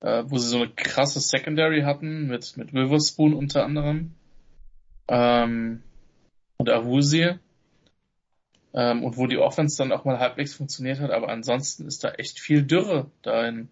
äh, 0.00 0.24
wo 0.26 0.38
sie 0.38 0.48
so 0.48 0.58
eine 0.58 0.70
krasse 0.70 1.20
Secondary 1.20 1.82
hatten 1.82 2.26
mit, 2.26 2.56
mit 2.56 2.72
Witherspoon 2.72 3.34
unter 3.34 3.64
anderem 3.64 4.14
ähm, 5.08 5.82
und 6.58 6.70
Avusi 6.70 7.38
ähm, 8.74 9.04
und 9.04 9.16
wo 9.16 9.26
die 9.26 9.38
Offense 9.38 9.78
dann 9.78 9.92
auch 9.92 10.04
mal 10.04 10.18
halbwegs 10.18 10.54
funktioniert 10.54 11.00
hat, 11.00 11.10
aber 11.10 11.28
ansonsten 11.28 11.86
ist 11.86 12.04
da 12.04 12.10
echt 12.10 12.38
viel 12.38 12.62
Dürre 12.62 13.10
da 13.22 13.46
in, 13.46 13.68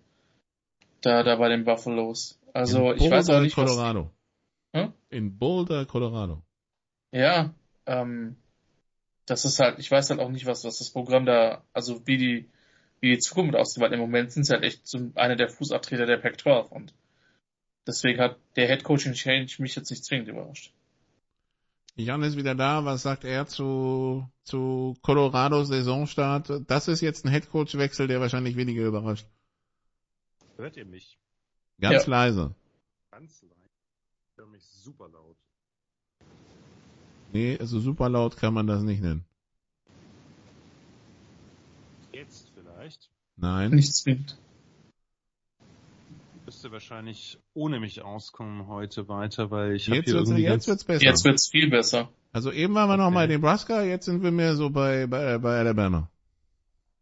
da, 1.03 1.23
da 1.23 1.37
bei 1.37 1.49
den 1.49 1.65
Buffaloes. 1.65 2.41
Also 2.53 2.93
in 2.93 3.03
ich 3.03 3.11
weiß 3.11 3.31
auch 3.31 3.41
nicht, 3.41 3.55
Colorado. 3.55 4.11
Was, 4.73 4.83
hm? 4.83 4.93
In 5.11 5.39
Boulder, 5.39 5.85
Colorado. 5.87 6.43
Ja, 7.13 7.55
ähm, 7.87 8.37
das 9.27 9.45
ist 9.45 9.61
halt, 9.61 9.79
ich 9.79 9.91
weiß 9.91 10.11
halt 10.11 10.21
auch 10.21 10.31
nicht, 10.31 10.47
was, 10.47 10.65
was 10.65 10.79
das 10.79 10.91
Programm 10.91 11.27
da, 11.27 11.63
also 11.73 12.07
wie 12.07 12.17
die, 12.17 12.51
wie 13.01 13.11
die 13.11 13.19
Zukunft 13.19 13.55
aussieht, 13.57 13.83
weil 13.83 13.93
im 13.93 14.01
Moment 14.01 14.33
sind 14.33 14.45
sie 14.45 14.53
halt 14.53 14.65
echt 14.65 14.87
so 14.87 15.11
einer 15.15 15.37
der 15.37 15.49
Fußabtreter 15.49 16.07
der 16.07 16.17
Pac-12 16.17 16.69
und 16.69 16.95
deswegen 17.87 18.21
hat 18.21 18.39
der 18.57 18.69
Head 18.69 18.85
Coaching 18.85 19.13
Change 19.13 19.57
mich 19.59 19.77
jetzt 19.77 19.91
nicht 19.91 20.05
zwingend 20.05 20.29
überrascht. 20.29 20.73
Jan 21.97 22.23
ist 22.23 22.37
wieder 22.37 22.55
da. 22.55 22.85
Was 22.85 23.03
sagt 23.03 23.25
er 23.25 23.47
zu, 23.47 24.29
zu 24.45 24.97
Colorado 25.01 25.65
Saisonstart? 25.65 26.63
Das 26.67 26.89
ist 26.89 27.01
jetzt 27.01 27.25
ein 27.25 27.31
Head 27.31 27.51
Coach 27.51 27.75
Wechsel, 27.77 28.07
der 28.07 28.21
wahrscheinlich 28.21 28.57
weniger 28.57 28.85
überrascht. 28.85 29.27
Hört 30.57 30.77
ihr 30.77 30.85
mich? 30.85 31.19
Ganz 31.81 32.05
ja. 32.05 32.11
leise. 32.11 32.55
Ganz 33.11 33.43
leise. 33.43 33.55
Ich 34.31 34.37
höre 34.37 34.47
mich 34.47 34.65
super 34.67 35.09
laut. 35.09 35.37
Nee, 37.33 37.57
also 37.59 37.81
super 37.81 38.09
laut 38.11 38.37
kann 38.37 38.53
man 38.55 38.67
das 38.67 38.83
nicht 38.83 39.03
nennen. 39.03 39.25
Jetzt? 42.13 42.46
Nein. 43.37 43.71
Nicht 43.71 43.95
zwingend. 43.95 44.39
Müsste 46.45 46.71
wahrscheinlich 46.71 47.39
ohne 47.55 47.81
mich 47.81 48.03
auskommen 48.03 48.69
heute 48.69 49.09
weiter, 49.09 49.51
weil 49.51 49.75
ich 49.75 49.89
habe 49.89 50.03
hier 50.03 50.15
irgendwie 50.15 50.43
jetzt 50.43 50.69
wird's 50.69 50.85
besser. 50.85 51.05
Jetzt 51.05 51.25
wird's 51.25 51.49
viel 51.49 51.69
besser. 51.69 52.09
Also 52.33 52.53
eben 52.53 52.75
waren 52.75 52.89
wir 52.89 52.97
noch 52.97 53.11
mal 53.11 53.25
in 53.25 53.31
Nebraska, 53.31 53.83
jetzt 53.83 54.05
sind 54.05 54.23
wir 54.23 54.31
mehr 54.31 54.55
so 54.55 54.71
bei, 54.71 55.07
bei, 55.07 55.39
bei 55.39 55.59
Alabama. 55.59 56.11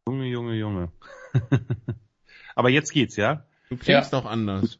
Junge, 0.08 0.26
Junge, 0.26 0.54
Junge. 0.54 0.92
Aber 2.54 2.70
jetzt 2.70 2.92
geht's, 2.92 3.16
ja? 3.16 3.44
Du 3.68 3.76
klingst 3.76 4.12
doch 4.12 4.24
anders. 4.26 4.78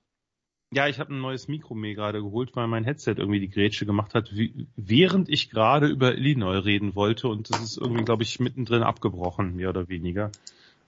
Ja, 0.70 0.89
ich 0.89 0.98
habe 0.98 1.14
ein 1.14 1.20
neues 1.20 1.47
Mikro 1.47 1.74
mir 1.74 1.94
gerade 1.94 2.20
geholt, 2.20 2.56
weil 2.56 2.66
mein 2.66 2.85
Headset 2.85 3.14
irgendwie 3.16 3.40
die 3.40 3.48
Grätsche 3.48 3.86
gemacht 3.86 4.14
hat, 4.14 4.35
wie, 4.35 4.66
während 4.76 5.28
ich 5.28 5.51
gerade 5.51 5.86
über 5.86 6.14
Illinois 6.14 6.64
reden 6.64 6.94
wollte 6.94 7.28
und 7.28 7.51
das 7.51 7.62
ist 7.62 7.78
irgendwie, 7.78 8.05
glaube 8.05 8.22
ich, 8.22 8.40
mittendrin 8.40 8.82
abgebrochen, 8.82 9.56
mehr 9.56 9.68
oder 9.68 9.89
weniger. 9.89 10.32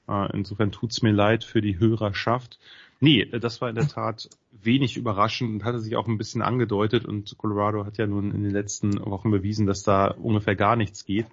Äh, 0.09 0.37
insofern 0.37 0.73
tut's 0.73 1.03
mir 1.03 1.13
leid 1.13 1.45
für 1.45 1.61
die 1.61 1.79
Hörerschaft. 1.79 2.59
Nee, 3.01 3.27
das 3.27 3.61
war 3.61 3.69
in 3.69 3.75
der 3.75 3.89
Tat 3.89 4.31
wenig 4.53 4.97
überraschend 4.97 5.51
und 5.51 5.65
hatte 5.65 5.81
sich 5.81 5.97
auch 5.97 6.09
ein 6.09 6.19
bisschen 6.19 6.43
angedeutet 6.43 7.05
und 7.05 7.37
Colorado 7.37 7.85
hat 7.85 7.99
ja 7.99 8.07
nun 8.07 8.33
in 8.33 8.43
den 8.43 8.53
letzten 8.53 8.99
Wochen 9.05 9.31
bewiesen, 9.31 9.67
dass 9.67 9.83
da 9.83 10.09
ungefähr 10.09 10.57
gar 10.57 10.77
nichts 10.77 11.05
geht. 11.05 11.27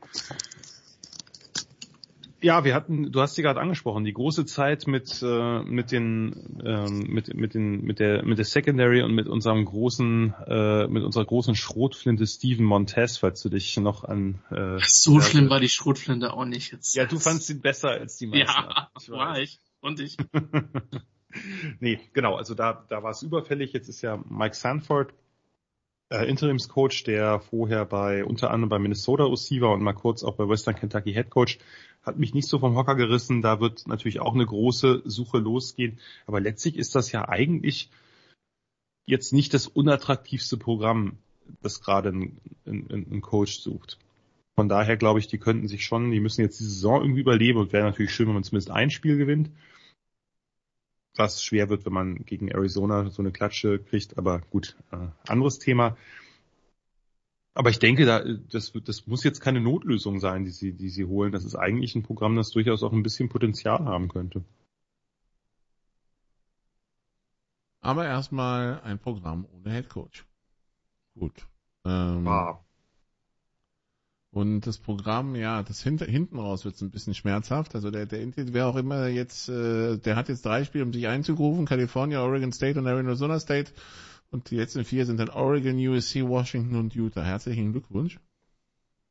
Ja, 2.44 2.66
wir 2.66 2.76
hatten, 2.76 3.10
du 3.10 3.22
hast 3.22 3.36
sie 3.36 3.42
gerade 3.42 3.62
angesprochen, 3.62 4.04
die 4.04 4.12
große 4.12 4.46
Zeit 4.46 4.86
mit 4.86 5.24
äh, 5.24 5.64
mit 5.64 5.94
den 5.94 6.62
ähm, 6.66 7.06
mit 7.08 7.34
mit 7.34 7.54
den 7.54 7.82
mit 7.86 8.00
der 8.00 8.26
mit 8.26 8.38
der 8.38 8.44
Secondary 8.44 9.02
und 9.02 9.16
mit 9.16 9.28
unserem 9.28 9.64
großen 9.64 10.34
äh, 10.46 10.88
mit 10.88 11.04
unserer 11.04 11.24
großen 11.24 11.56
Schrotflinte 11.56 12.28
Steven 12.28 12.66
Montez, 12.66 13.18
falls 13.18 13.42
du 13.42 13.48
dich 13.48 13.78
noch 13.78 14.04
an 14.04 14.42
äh, 14.52 14.78
so 14.86 15.22
schlimm 15.22 15.50
war 15.50 15.62
die 15.62 15.70
Schrotflinte 15.70 16.34
auch 16.34 16.44
nicht 16.44 16.74
jetzt. 16.74 16.94
Ja, 16.96 17.06
du 17.06 17.18
fandst 17.18 17.50
ihn 17.50 17.62
besser 17.62 17.92
als 17.92 18.18
die 18.18 18.28
meisten. 18.28 18.46
Ja, 18.46 18.90
ich 19.00 19.10
war 19.10 19.40
ich 19.40 19.62
und 19.80 20.02
ich. 20.02 20.18
nee, 21.80 21.98
genau, 22.12 22.36
also 22.36 22.56
da 22.56 22.84
da 22.90 23.04
war 23.04 23.12
es 23.12 23.22
überfällig. 23.22 23.72
Jetzt 23.72 23.88
ist 23.88 24.02
ja 24.02 24.22
Mike 24.28 24.56
Sanford 24.56 25.14
äh, 26.14 26.26
Interimscoach, 26.30 27.04
der 27.06 27.40
vorher 27.40 27.86
bei 27.86 28.24
unter 28.24 28.52
anderem 28.52 28.70
bei 28.70 28.80
Minnesota 28.80 29.26
OC 29.26 29.62
war 29.62 29.72
und 29.72 29.82
mal 29.82 29.94
kurz 29.94 30.24
auch 30.24 30.36
bei 30.36 30.48
Western 30.48 30.76
Kentucky 30.76 31.12
Head 31.14 31.32
Coach, 31.32 31.58
hat 32.04 32.20
mich 32.20 32.34
nicht 32.34 32.48
so 32.48 32.60
vom 32.60 32.76
Hocker 32.76 32.96
gerissen. 32.96 33.42
Da 33.42 33.60
wird 33.60 33.88
natürlich 33.88 34.20
auch 34.20 34.36
eine 34.36 34.46
große 34.46 35.02
Suche 35.06 35.40
losgehen. 35.40 36.00
Aber 36.28 36.40
letztlich 36.40 36.78
ist 36.78 36.96
das 36.96 37.12
ja 37.12 37.28
eigentlich 37.28 37.90
jetzt 39.06 39.34
nicht 39.34 39.54
das 39.54 39.68
unattraktivste 39.68 40.58
Programm, 40.58 41.18
das 41.62 41.82
gerade 41.82 42.10
ein, 42.10 42.38
ein, 42.66 43.08
ein 43.12 43.22
Coach 43.22 43.60
sucht. 43.60 43.98
Von 44.56 44.70
daher 44.70 44.98
glaube 44.98 45.20
ich, 45.20 45.28
die 45.28 45.40
könnten 45.40 45.68
sich 45.68 45.84
schon, 45.84 46.12
die 46.12 46.20
müssen 46.20 46.42
jetzt 46.42 46.60
die 46.60 46.66
Saison 46.66 47.02
irgendwie 47.02 47.22
überleben 47.22 47.60
und 47.60 47.74
wäre 47.74 47.86
natürlich 47.86 48.14
schön, 48.14 48.28
wenn 48.28 48.36
man 48.36 48.44
zumindest 48.44 48.70
ein 48.70 48.92
Spiel 48.92 49.18
gewinnt. 49.18 49.50
Was 51.16 51.44
schwer 51.44 51.70
wird, 51.70 51.86
wenn 51.86 51.94
man 51.94 52.26
gegen 52.26 52.48
Arizona 52.50 53.10
so 53.10 53.22
eine 53.22 53.32
Klatsche 53.32 53.80
kriegt, 53.80 54.18
aber 54.18 54.40
gut, 54.50 54.76
äh, 54.92 55.08
anderes 55.28 55.60
Thema. 55.60 55.96
Aber 57.56 57.70
ich 57.70 57.78
denke, 57.78 58.06
da, 58.06 58.24
das, 58.50 58.74
das 58.84 59.06
muss 59.06 59.24
jetzt 59.24 59.40
keine 59.40 59.62
Notlösung 59.62 60.20
sein, 60.20 60.44
die 60.44 60.50
sie, 60.50 60.74
die 60.74 60.90
sie 60.90 61.06
holen. 61.06 61.32
Das 61.32 61.46
ist 61.46 61.56
eigentlich 61.56 61.94
ein 61.94 62.02
Programm, 62.02 62.36
das 62.36 62.50
durchaus 62.50 62.82
auch 62.82 62.92
ein 62.92 63.04
bisschen 63.04 63.30
Potenzial 63.30 63.86
haben 63.86 64.08
könnte. 64.08 64.44
Aber 67.82 68.06
erstmal 68.06 68.82
ein 68.82 68.98
Programm 68.98 69.46
ohne 69.46 69.72
Headcoach. 69.72 70.26
Gut. 71.20 71.48
Ähm, 71.86 72.28
Ah, 72.28 72.60
Und 74.34 74.62
das 74.62 74.80
Programm, 74.80 75.36
ja, 75.36 75.62
das 75.62 75.84
hinter, 75.84 76.06
hinten 76.06 76.40
raus 76.40 76.66
wird 76.66 76.74
es 76.74 76.82
ein 76.82 76.90
bisschen 76.90 77.14
schmerzhaft. 77.14 77.76
Also 77.76 77.92
der, 77.92 78.08
der 78.08 78.26
wer 78.36 78.66
auch 78.66 78.76
immer 78.76 79.06
jetzt, 79.08 79.48
äh, 79.48 79.98
der 79.98 80.16
hat 80.16 80.28
jetzt 80.28 80.44
drei 80.44 80.64
Spiele, 80.64 80.84
um 80.84 80.92
sich 80.92 81.08
einzugrufen, 81.08 81.68
California, 81.68 82.20
Oregon 82.24 82.52
State 82.52 82.80
und 82.80 82.88
Arizona 82.88 83.40
State. 83.40 83.72
Und 84.32 84.50
die 84.50 84.56
letzten 84.56 84.86
vier 84.86 85.06
sind 85.06 85.20
dann 85.20 85.30
Oregon, 85.30 85.78
USC, 85.78 86.28
Washington 86.28 86.78
und 86.78 86.96
Utah. 86.96 87.24
Herzlichen 87.24 87.74
Glückwunsch. 87.74 88.20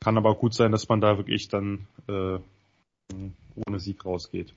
Kann 0.01 0.17
aber 0.17 0.31
auch 0.31 0.41
gut 0.41 0.55
sein, 0.55 0.73
dass 0.73 0.89
man 0.89 1.01
da 1.01 1.17
wirklich 1.17 1.47
dann 1.47 1.87
äh, 2.09 2.41
ohne 3.65 3.79
Sieg 3.79 4.05
rausgeht. 4.05 4.53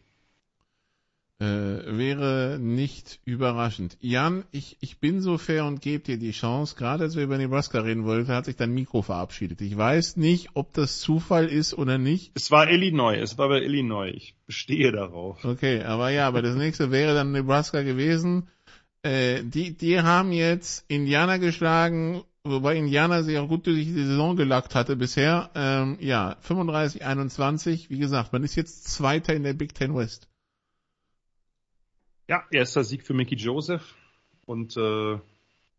Äh, 1.37 1.97
wäre 1.97 2.57
nicht 2.61 3.19
überraschend. 3.25 3.97
Jan, 3.99 4.45
ich, 4.51 4.77
ich 4.79 4.99
bin 5.01 5.19
so 5.19 5.37
fair 5.37 5.65
und 5.65 5.81
gebe 5.81 6.01
dir 6.01 6.17
die 6.17 6.31
Chance. 6.31 6.75
Gerade 6.77 7.03
als 7.03 7.17
wir 7.17 7.25
über 7.25 7.37
Nebraska 7.37 7.81
reden 7.81 8.05
wollten, 8.05 8.31
hat 8.31 8.45
sich 8.45 8.55
dein 8.55 8.73
Mikro 8.73 9.01
verabschiedet. 9.01 9.59
Ich 9.59 9.75
weiß 9.75 10.15
nicht, 10.15 10.51
ob 10.53 10.71
das 10.71 10.99
Zufall 10.99 11.47
ist 11.47 11.73
oder 11.73 11.97
nicht. 11.97 12.31
Es 12.35 12.51
war 12.51 12.69
Illinois, 12.71 13.17
es 13.17 13.37
war 13.37 13.49
bei 13.49 13.61
Illinois. 13.61 14.13
Ich 14.15 14.35
bestehe 14.45 14.93
darauf. 14.93 15.43
Okay, 15.43 15.83
aber 15.83 16.09
ja, 16.09 16.25
aber 16.25 16.41
das 16.41 16.55
nächste 16.55 16.89
wäre 16.91 17.13
dann 17.13 17.33
Nebraska 17.33 17.81
gewesen. 17.81 18.47
Äh, 19.03 19.43
die, 19.43 19.75
die 19.75 19.99
haben 19.99 20.31
jetzt 20.31 20.85
Indianer 20.87 21.37
geschlagen, 21.37 22.23
wobei 22.45 22.77
Indianer 22.77 23.23
sich 23.23 23.37
auch 23.37 23.49
gut 23.49 23.67
durch 23.67 23.83
die 23.83 24.05
Saison 24.05 24.37
gelackt 24.37 24.73
hatte 24.73 24.95
bisher. 24.95 25.49
Ähm, 25.53 25.97
ja, 25.99 26.37
35-21. 26.47 27.89
Wie 27.89 27.99
gesagt, 27.99 28.31
man 28.31 28.45
ist 28.45 28.55
jetzt 28.55 28.85
Zweiter 28.85 29.33
in 29.33 29.43
der 29.43 29.53
Big 29.53 29.75
Ten 29.75 29.93
West. 29.93 30.29
Ja, 32.27 32.43
erster 32.49 32.83
Sieg 32.83 33.03
für 33.03 33.13
Mickey 33.13 33.35
Joseph 33.35 33.93
und 34.47 34.75
äh, 34.77 35.19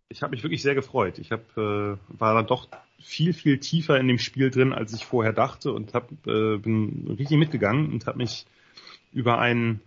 ich 0.09 0.23
habe 0.23 0.31
mich 0.31 0.44
wirklich 0.44 0.62
sehr 0.62 0.77
gefreut. 0.77 1.18
Ich 1.18 1.32
hab, 1.32 1.56
äh, 1.56 1.97
war 2.09 2.35
dann 2.35 2.47
doch 2.47 2.68
viel, 3.01 3.32
viel 3.32 3.59
tiefer 3.59 3.98
in 3.98 4.06
dem 4.06 4.18
Spiel 4.18 4.51
drin, 4.51 4.73
als 4.73 4.93
ich 4.93 5.05
vorher 5.05 5.32
dachte 5.32 5.73
und 5.73 5.93
hab, 5.93 6.12
äh, 6.27 6.59
bin 6.59 7.16
richtig 7.18 7.39
mitgegangen 7.39 7.93
und 7.93 8.06
habe 8.06 8.18
mich 8.18 8.47
über 9.12 9.40
einen 9.40 9.81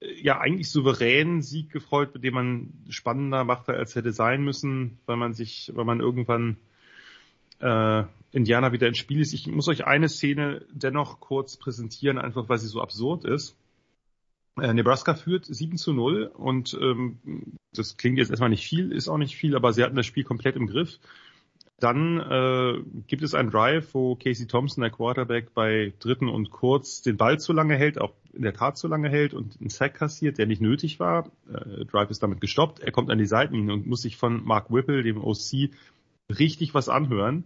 äh, 0.00 0.12
ja 0.22 0.38
eigentlich 0.38 0.70
souveränen 0.70 1.42
Sieg 1.42 1.70
gefreut, 1.70 2.14
mit 2.14 2.22
dem 2.22 2.34
man 2.34 2.72
spannender 2.88 3.42
machte, 3.42 3.72
als 3.72 3.96
hätte 3.96 4.12
sein 4.12 4.44
müssen, 4.44 4.98
weil 5.06 5.16
man 5.16 5.32
sich, 5.34 5.72
weil 5.74 5.84
man 5.84 5.98
irgendwann 5.98 6.56
äh, 7.58 8.04
Indianer 8.30 8.70
wieder 8.70 8.86
ins 8.86 8.98
Spiel 8.98 9.20
ist. 9.20 9.32
Ich 9.32 9.48
muss 9.48 9.66
euch 9.66 9.86
eine 9.86 10.08
Szene 10.08 10.64
dennoch 10.70 11.18
kurz 11.18 11.56
präsentieren, 11.56 12.18
einfach 12.18 12.48
weil 12.48 12.58
sie 12.58 12.68
so 12.68 12.80
absurd 12.80 13.24
ist. 13.24 13.56
Äh, 14.58 14.74
Nebraska 14.74 15.14
führt 15.14 15.46
7 15.46 15.76
zu 15.76 15.92
0 15.92 16.30
und 16.34 16.76
ähm, 16.80 17.18
das 17.72 17.96
klingt 17.96 18.18
jetzt 18.18 18.30
erstmal 18.30 18.50
nicht 18.50 18.66
viel, 18.66 18.92
ist 18.92 19.08
auch 19.08 19.18
nicht 19.18 19.36
viel, 19.36 19.56
aber 19.56 19.72
sie 19.72 19.82
hatten 19.82 19.96
das 19.96 20.06
Spiel 20.06 20.24
komplett 20.24 20.56
im 20.56 20.66
Griff. 20.66 20.98
Dann 21.78 22.20
äh, 22.20 22.82
gibt 23.06 23.22
es 23.22 23.34
einen 23.34 23.50
Drive, 23.50 23.94
wo 23.94 24.14
Casey 24.14 24.46
Thompson, 24.46 24.82
der 24.82 24.90
Quarterback, 24.90 25.54
bei 25.54 25.94
dritten 25.98 26.28
und 26.28 26.50
kurz 26.50 27.00
den 27.00 27.16
Ball 27.16 27.40
zu 27.40 27.54
lange 27.54 27.74
hält, 27.74 27.98
auch 27.98 28.12
in 28.34 28.42
der 28.42 28.52
Tat 28.52 28.76
zu 28.76 28.86
lange 28.86 29.08
hält 29.08 29.32
und 29.32 29.58
einen 29.58 29.70
Sack 29.70 29.94
kassiert, 29.94 30.36
der 30.36 30.46
nicht 30.46 30.60
nötig 30.60 31.00
war. 31.00 31.30
Äh, 31.48 31.86
Drive 31.86 32.10
ist 32.10 32.22
damit 32.22 32.42
gestoppt. 32.42 32.80
Er 32.80 32.92
kommt 32.92 33.10
an 33.10 33.18
die 33.18 33.26
Seitenlinie 33.26 33.72
und 33.72 33.86
muss 33.86 34.02
sich 34.02 34.18
von 34.18 34.44
Mark 34.44 34.70
Whipple, 34.70 35.02
dem 35.02 35.24
OC, 35.24 35.70
richtig 36.28 36.74
was 36.74 36.90
anhören. 36.90 37.44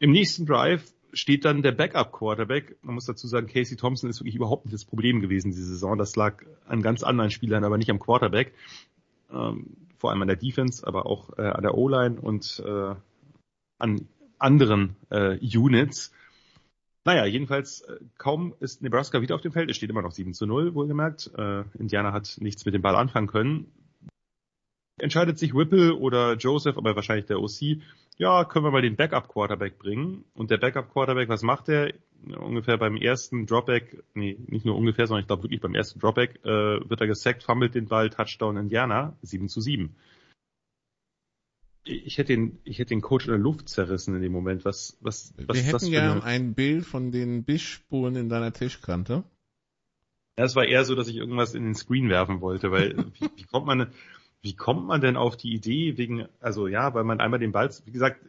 Im 0.00 0.12
nächsten 0.12 0.44
Drive 0.44 0.84
steht 1.12 1.44
dann 1.44 1.62
der 1.62 1.72
Backup-Quarterback. 1.72 2.76
Man 2.82 2.94
muss 2.94 3.06
dazu 3.06 3.26
sagen, 3.26 3.46
Casey 3.46 3.76
Thompson 3.76 4.10
ist 4.10 4.20
wirklich 4.20 4.36
überhaupt 4.36 4.64
nicht 4.64 4.74
das 4.74 4.84
Problem 4.84 5.20
gewesen 5.20 5.50
diese 5.50 5.64
Saison. 5.64 5.98
Das 5.98 6.16
lag 6.16 6.42
an 6.66 6.82
ganz 6.82 7.02
anderen 7.02 7.30
Spielern, 7.30 7.64
aber 7.64 7.78
nicht 7.78 7.90
am 7.90 7.98
Quarterback. 7.98 8.52
Ähm, 9.32 9.76
vor 9.96 10.10
allem 10.10 10.22
an 10.22 10.28
der 10.28 10.36
Defense, 10.36 10.86
aber 10.86 11.06
auch 11.06 11.36
äh, 11.38 11.42
an 11.42 11.62
der 11.62 11.76
O-Line 11.76 12.20
und 12.20 12.62
äh, 12.64 12.94
an 13.78 14.08
anderen 14.38 14.96
äh, 15.10 15.38
Units. 15.38 16.12
Naja, 17.04 17.24
jedenfalls 17.26 17.82
äh, 17.82 17.98
kaum 18.18 18.54
ist 18.60 18.82
Nebraska 18.82 19.20
wieder 19.20 19.34
auf 19.34 19.40
dem 19.40 19.52
Feld. 19.52 19.70
Es 19.70 19.76
steht 19.76 19.90
immer 19.90 20.02
noch 20.02 20.12
7 20.12 20.34
zu 20.34 20.46
0, 20.46 20.74
wohlgemerkt. 20.74 21.30
Äh, 21.36 21.64
Indiana 21.78 22.12
hat 22.12 22.36
nichts 22.40 22.64
mit 22.64 22.74
dem 22.74 22.82
Ball 22.82 22.96
anfangen 22.96 23.26
können. 23.26 23.72
Entscheidet 24.98 25.38
sich 25.38 25.54
Whipple 25.54 25.94
oder 25.96 26.34
Joseph, 26.36 26.76
aber 26.76 26.94
wahrscheinlich 26.96 27.26
der 27.26 27.40
OC, 27.40 27.80
ja, 28.20 28.44
können 28.44 28.66
wir 28.66 28.70
mal 28.70 28.82
den 28.82 28.96
Backup-Quarterback 28.96 29.78
bringen. 29.78 30.26
Und 30.34 30.50
der 30.50 30.58
Backup-Quarterback, 30.58 31.30
was 31.30 31.40
macht 31.42 31.70
er? 31.70 31.94
Ungefähr 32.38 32.76
beim 32.76 32.96
ersten 32.96 33.46
Dropback, 33.46 34.04
nee, 34.12 34.38
nicht 34.46 34.66
nur 34.66 34.76
ungefähr, 34.76 35.06
sondern 35.06 35.22
ich 35.22 35.26
glaube 35.26 35.44
wirklich 35.44 35.62
beim 35.62 35.74
ersten 35.74 36.00
Dropback, 36.00 36.38
äh, 36.44 36.86
wird 36.86 37.00
er 37.00 37.06
gesackt, 37.06 37.42
fummelt 37.42 37.74
den 37.74 37.88
Ball, 37.88 38.10
Touchdown 38.10 38.58
Indiana, 38.58 39.16
7 39.22 39.48
zu 39.48 39.62
7. 39.62 39.96
Ich 41.84 42.18
hätte 42.18 42.34
den, 42.34 42.58
ich 42.64 42.78
hätte 42.78 42.90
den 42.90 43.00
Coach 43.00 43.24
in 43.24 43.30
der 43.30 43.40
Luft 43.40 43.70
zerrissen 43.70 44.14
in 44.14 44.20
dem 44.20 44.32
Moment. 44.32 44.66
Was, 44.66 44.98
was, 45.00 45.32
was 45.38 45.56
Wir 45.56 45.64
ist 45.64 45.72
das 45.72 45.82
hätten 45.82 45.86
für 45.86 45.98
gern 45.98 46.20
eine... 46.20 46.24
ein 46.24 46.54
Bild 46.54 46.84
von 46.84 47.12
den 47.12 47.44
Bissspuren 47.44 48.16
in 48.16 48.28
deiner 48.28 48.52
Tischkante. 48.52 49.24
Ja, 50.38 50.44
es 50.44 50.54
war 50.54 50.66
eher 50.66 50.84
so, 50.84 50.94
dass 50.94 51.08
ich 51.08 51.16
irgendwas 51.16 51.54
in 51.54 51.64
den 51.64 51.74
Screen 51.74 52.10
werfen 52.10 52.42
wollte, 52.42 52.70
weil 52.70 52.98
wie, 53.18 53.30
wie 53.34 53.44
kommt 53.44 53.64
man, 53.64 53.90
wie 54.42 54.54
kommt 54.54 54.86
man 54.86 55.00
denn 55.00 55.16
auf 55.16 55.36
die 55.36 55.52
Idee 55.52 55.98
wegen, 55.98 56.26
also 56.40 56.66
ja, 56.66 56.94
weil 56.94 57.04
man 57.04 57.20
einmal 57.20 57.40
den 57.40 57.52
Ball, 57.52 57.70
wie 57.84 57.92
gesagt, 57.92 58.20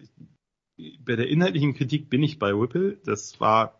bei 1.05 1.15
der 1.15 1.27
inhaltlichen 1.27 1.73
Kritik 1.73 2.09
bin 2.09 2.23
ich 2.23 2.39
bei 2.39 2.53
Whipple. 2.53 2.97
Das 3.05 3.39
war 3.39 3.79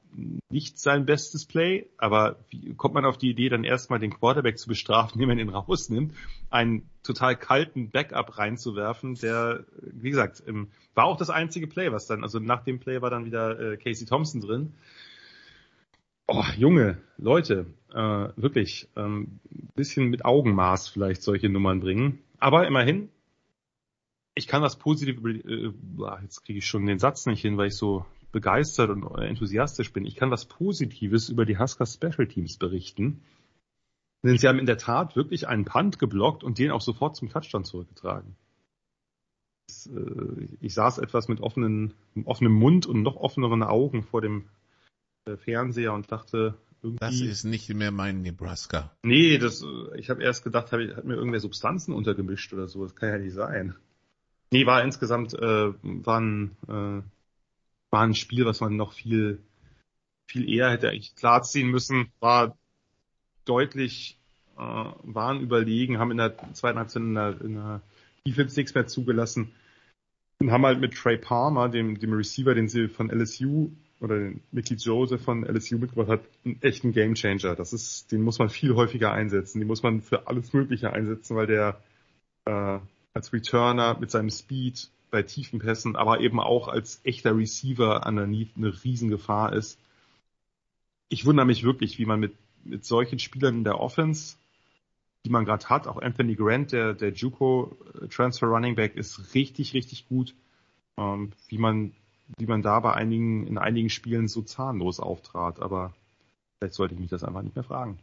nicht 0.50 0.78
sein 0.78 1.06
bestes 1.06 1.46
Play, 1.46 1.88
aber 1.98 2.38
wie 2.50 2.74
kommt 2.74 2.94
man 2.94 3.06
auf 3.06 3.18
die 3.18 3.30
Idee, 3.30 3.50
dann 3.50 3.64
erstmal 3.64 4.00
den 4.00 4.14
Quarterback 4.14 4.58
zu 4.58 4.68
bestrafen, 4.68 5.14
indem 5.22 5.30
man 5.30 5.40
ihn 5.40 5.50
rausnimmt, 5.50 6.14
einen 6.50 6.90
total 7.04 7.36
kalten 7.36 7.90
Backup 7.90 8.38
reinzuwerfen, 8.38 9.16
der, 9.16 9.66
wie 9.82 10.10
gesagt, 10.10 10.44
war 10.94 11.06
auch 11.06 11.18
das 11.18 11.30
einzige 11.30 11.68
Play, 11.68 11.92
was 11.92 12.08
dann, 12.08 12.24
also 12.24 12.40
nach 12.40 12.64
dem 12.64 12.80
Play 12.80 13.02
war 13.02 13.10
dann 13.10 13.26
wieder 13.26 13.60
äh, 13.60 13.78
Casey 13.78 14.06
Thompson 14.06 14.42
drin. 14.42 14.74
Oh, 16.28 16.44
Junge, 16.58 16.98
Leute, 17.18 17.66
äh, 17.94 18.30
wirklich, 18.36 18.90
ähm, 18.96 19.40
bisschen 19.76 20.10
mit 20.10 20.24
Augenmaß 20.24 20.88
vielleicht 20.88 21.24
solche 21.24 21.50
Nummern 21.50 21.82
bringen. 21.82 22.20
Aber 22.40 22.68
immerhin, 22.68 23.10
ich 24.36 24.48
kann 24.48 24.62
das 24.62 24.78
positiv, 24.78 25.24
äh, 25.26 25.72
jetzt 26.22 26.44
kriege 26.44 26.60
ich 26.60 26.66
schon 26.66 26.86
den 26.86 27.00
Satz 27.00 27.26
nicht 27.26 27.42
hin, 27.42 27.58
weil 27.58 27.68
ich 27.68 27.76
so 27.76 28.06
begeistert 28.32 28.90
und 28.90 29.04
enthusiastisch 29.20 29.92
bin. 29.92 30.06
Ich 30.06 30.16
kann 30.16 30.32
was 30.32 30.46
Positives 30.46 31.30
über 31.30 31.46
die 31.46 31.60
Huskers 31.60 31.96
Special 31.96 32.28
Teams 32.28 32.58
berichten. 32.58 33.22
Denn 34.24 34.38
sie 34.38 34.48
haben 34.48 34.60
in 34.60 34.68
der 34.68 34.78
Tat 34.78 35.16
wirklich 35.16 35.48
einen 35.48 35.66
Punt 35.66 36.00
geblockt 36.00 36.44
und 36.44 36.60
den 36.60 36.72
auch 36.72 36.82
sofort 36.82 37.16
zum 37.16 37.30
Touchdown 37.30 37.66
zurückgetragen. 37.66 38.36
Äh, 39.88 40.48
ich 40.60 40.74
saß 40.74 41.00
etwas 41.00 41.28
mit 41.28 41.42
offenen, 41.42 41.94
offenem 42.26 42.54
Mund 42.54 42.86
und 42.86 43.02
noch 43.02 43.16
offeneren 43.16 43.64
Augen 43.64 44.04
vor 44.04 44.22
dem 44.22 44.46
Fernseher 45.38 45.94
und 45.94 46.12
dachte, 46.12 46.56
irgendwie. 46.82 47.00
Das 47.00 47.22
ist 47.22 47.44
nicht 47.44 47.70
mehr 47.74 47.92
mein 47.92 48.22
Nebraska. 48.22 48.92
Nee, 49.04 49.38
das, 49.38 49.64
ich 49.96 50.10
habe 50.10 50.24
erst 50.24 50.44
gedacht, 50.44 50.72
hab, 50.72 50.80
hat 50.80 51.06
mir 51.06 51.16
irgendwer 51.16 51.40
Substanzen 51.40 51.94
untergemischt 51.94 52.54
oder 52.54 52.68
so. 52.68 52.84
Das 52.84 52.96
kann 52.96 53.10
ja 53.10 53.18
nicht 53.18 53.34
sein. 53.34 53.76
Nee, 54.52 54.66
war 54.66 54.84
insgesamt, 54.84 55.34
äh, 55.34 55.74
war, 55.82 56.20
ein, 56.20 56.52
äh, 56.68 57.02
war 57.92 58.02
ein 58.02 58.16
Spiel, 58.16 58.46
was 58.46 58.60
man 58.60 58.76
noch 58.76 58.94
viel, 58.94 59.40
viel 60.28 60.50
eher 60.50 60.72
hätte 60.72 60.90
eigentlich 60.90 61.16
klarziehen 61.16 61.70
müssen. 61.70 62.12
War 62.20 62.58
deutlich, 63.46 64.20
äh, 64.58 64.62
waren 64.62 65.40
überlegen, 65.40 66.00
haben 66.00 66.12
in 66.12 66.18
der 66.18 66.36
zweiten 66.54 66.80
Halbzeit 66.80 67.04
in 67.04 67.16
der, 67.16 67.42
in 67.42 67.54
der 67.56 67.82
Defense 68.26 68.60
nichts 68.60 68.74
mehr 68.74 68.88
zugelassen 68.88 69.52
und 70.40 70.52
haben 70.52 70.66
halt 70.66 70.80
mit 70.80 70.96
Trey 70.96 71.18
Palmer, 71.18 71.70
dem, 71.70 72.00
dem 72.00 72.14
Receiver, 72.14 72.54
den 72.54 72.68
sie 72.68 72.88
von 72.88 73.10
LSU 73.10 73.72
oder 74.02 74.18
den 74.18 74.42
Mickey 74.52 74.74
Joseph 74.74 75.22
von 75.22 75.44
LSU 75.44 75.78
mitgebracht 75.78 76.10
hat, 76.10 76.22
einen 76.44 76.62
echten 76.62 76.92
Gamechanger. 76.92 77.56
Das 77.56 77.72
ist, 77.72 78.12
den 78.12 78.24
muss 78.24 78.40
man 78.40 78.50
viel 78.50 78.76
häufiger 78.76 79.14
einsetzen. 79.14 79.60
Den 79.60 79.68
muss 79.68 79.84
man 79.84 80.02
für 80.02 80.28
alles 80.28 80.52
Mögliche 80.54 80.92
einsetzen, 80.92 81.36
weil 81.36 81.48
der 81.48 81.80
äh, 82.46 82.80
als 83.14 83.32
Returner 83.32 83.98
mit 84.00 84.10
seinem 84.10 84.32
Speed 84.32 84.90
bei 85.12 85.22
tiefen 85.22 85.60
Pässen, 85.60 85.96
aber 85.96 86.22
eben 86.22 86.40
auch 86.40 86.68
als 86.68 87.02
echter 87.04 87.38
Receiver 87.38 88.08
underneath 88.08 88.58
eine 88.58 88.84
Riesengefahr 88.84 89.54
ist. 89.54 89.78
Ich 91.10 91.26
wundere 91.26 91.46
mich 91.46 91.64
wirklich, 91.64 92.00
wie 92.00 92.06
man 92.06 92.20
mit, 92.20 92.34
mit 92.64 92.86
solchen 92.86 93.20
Spielern 93.20 93.58
in 93.58 93.64
der 93.64 93.80
Offense, 93.80 94.38
die 95.26 95.30
man 95.30 95.46
gerade 95.46 95.70
hat, 95.70 95.88
auch 95.88 96.02
Anthony 96.02 96.36
Grant, 96.36 96.72
der, 96.72 96.94
der 96.94 97.12
Juco 97.12 97.78
äh, 98.02 98.08
Transfer 98.08 98.48
Running 98.48 98.76
Back, 98.76 98.96
ist 98.96 99.36
richtig, 99.36 99.74
richtig 99.74 100.08
gut, 100.08 100.34
ähm, 100.98 101.34
wie 101.50 101.58
man, 101.58 101.92
wie 102.38 102.46
man 102.46 102.62
da 102.62 102.80
bei 102.80 102.94
einigen, 102.94 103.48
in 103.48 103.58
einigen 103.58 103.90
Spielen 103.90 104.28
so 104.28 104.42
zahnlos 104.42 105.00
auftrat, 105.00 105.62
aber 105.62 105.94
vielleicht 106.58 106.76
sollte 106.76 106.94
ich 106.94 107.00
mich 107.00 107.10
das 107.10 107.24
einfach 107.24 107.42
nicht 107.42 107.56
mehr 107.56 107.64
fragen. 107.64 108.00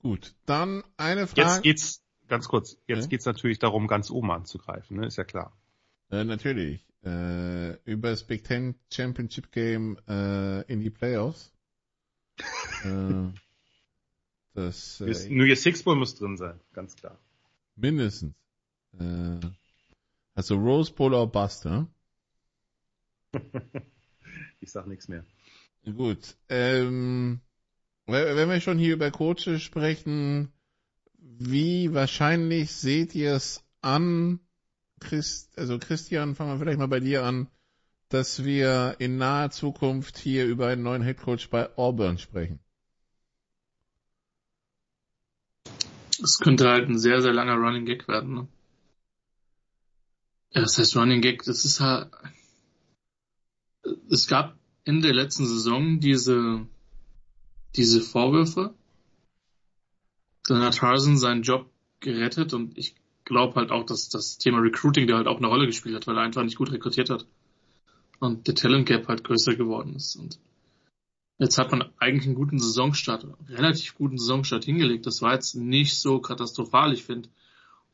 Gut, 0.00 0.34
dann 0.46 0.84
eine 0.96 1.26
Frage. 1.26 1.42
Jetzt 1.48 1.62
geht's, 1.62 2.02
ganz 2.28 2.48
kurz, 2.48 2.76
jetzt 2.86 3.04
ja? 3.04 3.06
geht's 3.08 3.26
natürlich 3.26 3.58
darum, 3.58 3.88
ganz 3.88 4.10
oben 4.10 4.30
anzugreifen, 4.30 4.98
ne? 4.98 5.06
ist 5.06 5.16
ja 5.16 5.24
klar. 5.24 5.52
Äh, 6.10 6.24
natürlich. 6.24 6.86
Äh, 7.04 7.74
über 7.84 8.10
das 8.10 8.24
Big 8.24 8.44
Ten 8.44 8.74
Championship 8.92 9.50
Game 9.52 9.98
äh, 10.08 10.62
in 10.72 10.80
die 10.80 10.90
Playoffs. 10.90 11.52
äh, 12.84 13.32
das, 14.54 15.00
äh, 15.00 15.28
New 15.28 15.44
Year 15.44 15.56
Six 15.56 15.82
Bowl 15.82 15.96
muss 15.96 16.14
drin 16.14 16.36
sein, 16.36 16.60
ganz 16.72 16.96
klar. 16.96 17.18
Mindestens. 17.76 18.34
Äh, 18.98 19.40
also 20.36 20.54
Rose 20.54 20.92
Bowl 20.92 21.14
or 21.14 21.26
Bust, 21.26 21.64
ne? 21.64 21.88
ich 24.60 24.70
sag 24.70 24.86
nichts 24.86 25.08
mehr. 25.08 25.24
Gut. 25.84 26.36
Ähm, 26.48 27.40
wenn 28.06 28.48
wir 28.48 28.60
schon 28.60 28.78
hier 28.78 28.94
über 28.94 29.10
Coaches 29.10 29.62
sprechen, 29.62 30.52
wie 31.18 31.92
wahrscheinlich 31.94 32.72
seht 32.72 33.14
ihr 33.14 33.32
es 33.32 33.64
an, 33.80 34.40
Christ, 35.00 35.58
also 35.58 35.78
Christian, 35.78 36.34
fangen 36.34 36.52
wir 36.52 36.58
vielleicht 36.58 36.78
mal 36.78 36.86
bei 36.86 37.00
dir 37.00 37.24
an, 37.24 37.48
dass 38.08 38.44
wir 38.44 38.96
in 38.98 39.16
naher 39.16 39.50
Zukunft 39.50 40.18
hier 40.18 40.46
über 40.46 40.68
einen 40.68 40.82
neuen 40.82 41.02
Headcoach 41.02 41.48
bei 41.50 41.76
Auburn 41.76 42.18
sprechen? 42.18 42.60
Es 46.22 46.38
könnte 46.38 46.68
halt 46.68 46.88
ein 46.88 46.98
sehr, 46.98 47.20
sehr 47.22 47.32
langer 47.32 47.56
Running 47.56 47.86
Gag 47.86 48.08
werden. 48.08 48.34
Ne? 48.34 48.48
Ja, 50.56 50.62
das 50.62 50.78
heißt 50.78 50.96
Running 50.96 51.20
Gag, 51.20 51.42
das 51.44 51.66
ist 51.66 51.80
halt. 51.80 52.10
Es 54.10 54.26
gab 54.26 54.56
in 54.84 55.02
der 55.02 55.12
letzten 55.12 55.46
Saison 55.46 56.00
diese 56.00 56.66
diese 57.76 58.00
Vorwürfe. 58.00 58.74
Dann 60.48 60.62
hat 60.62 60.80
Harson 60.80 61.18
seinen 61.18 61.42
Job 61.42 61.70
gerettet 62.00 62.54
und 62.54 62.78
ich 62.78 62.94
glaube 63.26 63.56
halt 63.56 63.70
auch, 63.70 63.84
dass 63.84 64.08
das 64.08 64.38
Thema 64.38 64.60
Recruiting 64.60 65.06
da 65.06 65.18
halt 65.18 65.26
auch 65.26 65.36
eine 65.36 65.48
Rolle 65.48 65.66
gespielt 65.66 65.94
hat, 65.94 66.06
weil 66.06 66.16
er 66.16 66.22
einfach 66.22 66.42
nicht 66.42 66.56
gut 66.56 66.72
rekrutiert 66.72 67.10
hat. 67.10 67.26
Und 68.18 68.46
der 68.46 68.54
Talent 68.54 68.86
Gap 68.86 69.08
halt 69.08 69.24
größer 69.24 69.56
geworden 69.56 69.94
ist. 69.94 70.16
Und 70.16 70.38
jetzt 71.38 71.58
hat 71.58 71.70
man 71.70 71.84
eigentlich 71.98 72.28
einen 72.28 72.34
guten 72.34 72.58
Saisonstart, 72.58 73.26
relativ 73.50 73.94
guten 73.94 74.16
Saisonstart 74.16 74.64
hingelegt. 74.64 75.04
Das 75.04 75.20
war 75.20 75.34
jetzt 75.34 75.54
nicht 75.54 76.00
so 76.00 76.18
katastrophal, 76.18 76.94
ich 76.94 77.04
finde. 77.04 77.28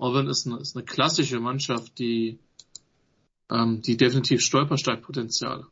Auburn 0.02 0.26
ist 0.26 0.46
ist 0.46 0.76
eine 0.76 0.84
klassische 0.84 1.38
Mannschaft, 1.38 1.98
die, 1.98 2.40
ähm, 3.52 3.82
die 3.82 3.96
definitiv 3.96 4.40
Stolpersteinpotenzial 4.40 5.66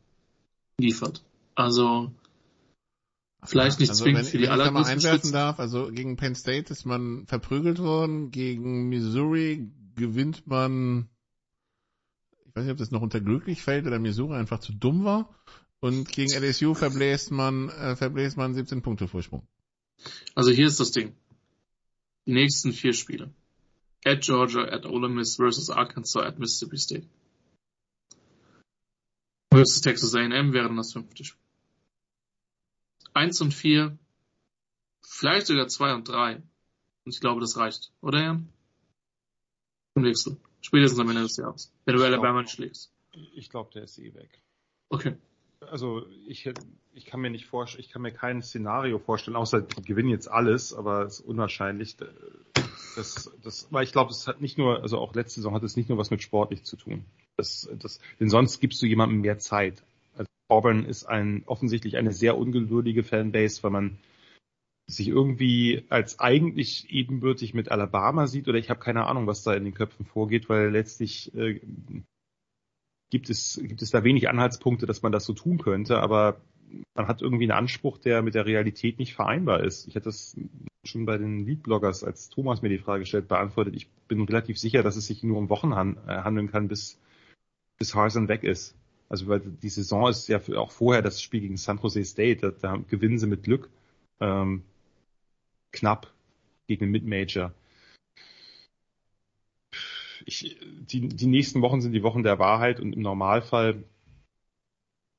liefert. 0.77 1.23
Also 1.55 2.11
Vielleicht 3.43 3.79
nicht 3.79 3.89
also 3.89 4.03
zwingend 4.03 4.25
wenn, 4.25 4.31
für 4.31 4.37
die 4.37 4.43
wenn 4.43 4.59
ich 4.59 4.65
da 4.65 4.71
mal 4.71 4.85
einwerfen 4.85 5.31
darf, 5.31 5.59
also 5.59 5.89
gegen 5.91 6.15
Penn 6.15 6.35
State 6.35 6.71
ist 6.71 6.85
man 6.85 7.25
verprügelt 7.25 7.79
worden, 7.79 8.29
gegen 8.29 8.89
Missouri 8.89 9.71
gewinnt 9.95 10.45
man, 10.45 11.09
ich 12.47 12.55
weiß 12.55 12.65
nicht, 12.65 12.71
ob 12.71 12.77
das 12.77 12.91
noch 12.91 13.01
unter 13.01 13.19
glücklich 13.19 13.63
fällt 13.63 13.87
oder 13.87 13.97
Missouri 13.97 14.35
einfach 14.35 14.59
zu 14.59 14.73
dumm 14.73 15.05
war 15.05 15.33
und 15.79 16.07
gegen 16.07 16.31
LSU 16.31 16.75
verbläst 16.75 17.31
man, 17.31 17.69
äh, 17.69 17.95
verbläst 17.95 18.37
man 18.37 18.53
17 18.53 18.83
Punkte 18.83 19.07
Vorsprung. 19.07 19.47
Also 20.35 20.51
hier 20.51 20.67
ist 20.67 20.79
das 20.79 20.91
Ding. 20.91 21.15
Die 22.27 22.33
nächsten 22.33 22.73
vier 22.73 22.93
Spiele. 22.93 23.33
At 24.05 24.21
Georgia, 24.21 24.65
at 24.65 24.85
Ole 24.85 25.09
Miss 25.09 25.37
versus 25.37 25.71
Arkansas, 25.71 26.21
at 26.21 26.37
Mississippi 26.37 26.77
State. 26.77 27.07
Versus 29.53 29.81
Texas 29.81 30.15
A&M 30.15 30.53
wäre 30.53 30.67
dann 30.67 30.77
das 30.77 30.93
fünfte 30.93 31.25
Spiel. 31.25 31.41
1 33.13 33.41
und 33.41 33.53
4, 33.53 33.97
vielleicht 35.01 35.47
sogar 35.47 35.67
2 35.67 35.93
und 35.93 36.07
3. 36.07 36.35
Und 37.03 37.13
ich 37.13 37.19
glaube, 37.19 37.41
das 37.41 37.57
reicht, 37.57 37.91
oder 38.01 38.21
Jan? 38.21 38.49
Im 39.95 40.03
Wechsel. 40.03 40.37
Spätestens 40.61 40.99
am 40.99 41.09
Ende 41.09 41.23
des 41.23 41.35
Jahres. 41.37 41.73
Wenn 41.85 41.97
du 41.97 42.03
Alabama 42.03 42.41
nicht 42.41 42.53
schlägst. 42.53 42.93
Ich 43.35 43.49
glaube, 43.49 43.71
der 43.73 43.83
ist 43.83 43.99
eh 43.99 44.13
weg. 44.13 44.41
Okay. 44.89 45.17
Also 45.59 46.05
ich, 46.27 46.49
ich 46.93 47.05
kann 47.05 47.19
mir 47.19 47.29
nicht 47.29 47.45
vorstellen, 47.45 47.83
ich 47.83 47.91
kann 47.91 48.01
mir 48.01 48.11
kein 48.11 48.41
Szenario 48.41 48.99
vorstellen, 48.99 49.35
außer 49.35 49.61
die 49.61 49.81
gewinnen 49.83 50.09
jetzt 50.09 50.27
alles, 50.29 50.73
aber 50.73 51.03
es 51.03 51.19
ist 51.19 51.25
unwahrscheinlich. 51.25 51.97
Das, 52.95 53.31
das, 53.43 53.67
weil 53.71 53.83
ich 53.83 53.91
glaube, 53.91 54.11
es 54.11 54.27
hat 54.27 54.41
nicht 54.41 54.57
nur, 54.57 54.81
also 54.81 54.97
auch 54.97 55.13
letzte 55.13 55.35
Saison 55.35 55.53
hat 55.53 55.63
es 55.63 55.75
nicht 55.75 55.89
nur 55.89 55.97
was 55.97 56.09
mit 56.09 56.21
sportlich 56.21 56.63
zu 56.63 56.77
tun. 56.77 57.05
Das, 57.41 57.67
das, 57.79 57.99
denn 58.19 58.29
sonst 58.29 58.59
gibst 58.59 58.81
du 58.81 58.85
jemandem 58.85 59.21
mehr 59.21 59.39
Zeit. 59.39 59.83
Auburn 60.47 60.85
ist 60.85 61.05
ein, 61.05 61.43
offensichtlich 61.47 61.97
eine 61.97 62.11
sehr 62.11 62.37
ungeduldige 62.37 63.03
Fanbase, 63.03 63.63
weil 63.63 63.71
man 63.71 63.97
sich 64.85 65.07
irgendwie 65.07 65.85
als 65.89 66.19
eigentlich 66.19 66.91
ebenbürtig 66.91 67.53
mit 67.53 67.71
Alabama 67.71 68.27
sieht 68.27 68.47
oder 68.47 68.59
ich 68.59 68.69
habe 68.69 68.79
keine 68.79 69.07
Ahnung, 69.07 69.25
was 69.25 69.43
da 69.43 69.53
in 69.53 69.63
den 69.63 69.73
Köpfen 69.73 70.05
vorgeht, 70.05 70.49
weil 70.49 70.69
letztlich 70.69 71.33
äh, 71.33 71.61
gibt 73.09 73.29
es 73.29 73.59
gibt 73.63 73.81
es 73.81 73.91
da 73.91 74.03
wenig 74.03 74.29
Anhaltspunkte, 74.29 74.85
dass 74.85 75.01
man 75.01 75.11
das 75.13 75.25
so 75.25 75.33
tun 75.33 75.57
könnte, 75.57 75.99
aber 75.99 76.41
man 76.95 77.07
hat 77.07 77.21
irgendwie 77.21 77.45
einen 77.45 77.57
Anspruch, 77.57 77.97
der 77.97 78.21
mit 78.21 78.35
der 78.35 78.45
Realität 78.45 78.99
nicht 78.99 79.13
vereinbar 79.13 79.63
ist. 79.63 79.87
Ich 79.87 79.95
hatte 79.95 80.05
das 80.05 80.35
schon 80.85 81.05
bei 81.05 81.17
den 81.17 81.45
Lead-Bloggers, 81.45 82.03
als 82.03 82.29
Thomas 82.29 82.61
mir 82.61 82.69
die 82.69 82.77
Frage 82.77 83.05
stellt, 83.05 83.27
beantwortet. 83.27 83.75
Ich 83.75 83.89
bin 84.07 84.21
relativ 84.21 84.57
sicher, 84.57 84.83
dass 84.83 84.95
es 84.95 85.07
sich 85.07 85.23
nur 85.23 85.37
um 85.37 85.49
Wochen 85.49 85.71
äh, 85.71 85.75
handeln 86.07 86.51
kann, 86.51 86.67
bis 86.67 87.00
bis 87.81 87.95
Harson 87.95 88.27
weg 88.27 88.43
ist. 88.43 88.75
Also 89.09 89.27
weil 89.27 89.39
die 89.39 89.69
Saison 89.69 90.07
ist 90.07 90.27
ja 90.27 90.39
auch 90.55 90.71
vorher 90.71 91.01
das 91.01 91.19
Spiel 91.19 91.41
gegen 91.41 91.57
San 91.57 91.79
Jose 91.81 92.05
State, 92.05 92.41
da, 92.41 92.51
da 92.51 92.77
gewinnen 92.87 93.17
sie 93.17 93.25
mit 93.25 93.41
Glück 93.41 93.71
ähm, 94.19 94.61
knapp 95.71 96.13
gegen 96.67 96.85
den 96.85 96.91
Mid-Major. 96.91 97.51
Ich, 100.27 100.59
die, 100.91 101.07
die 101.07 101.25
nächsten 101.25 101.63
Wochen 101.63 101.81
sind 101.81 101.93
die 101.93 102.03
Wochen 102.03 102.21
der 102.21 102.37
Wahrheit 102.37 102.79
und 102.79 102.93
im 102.93 103.01
Normalfall 103.01 103.83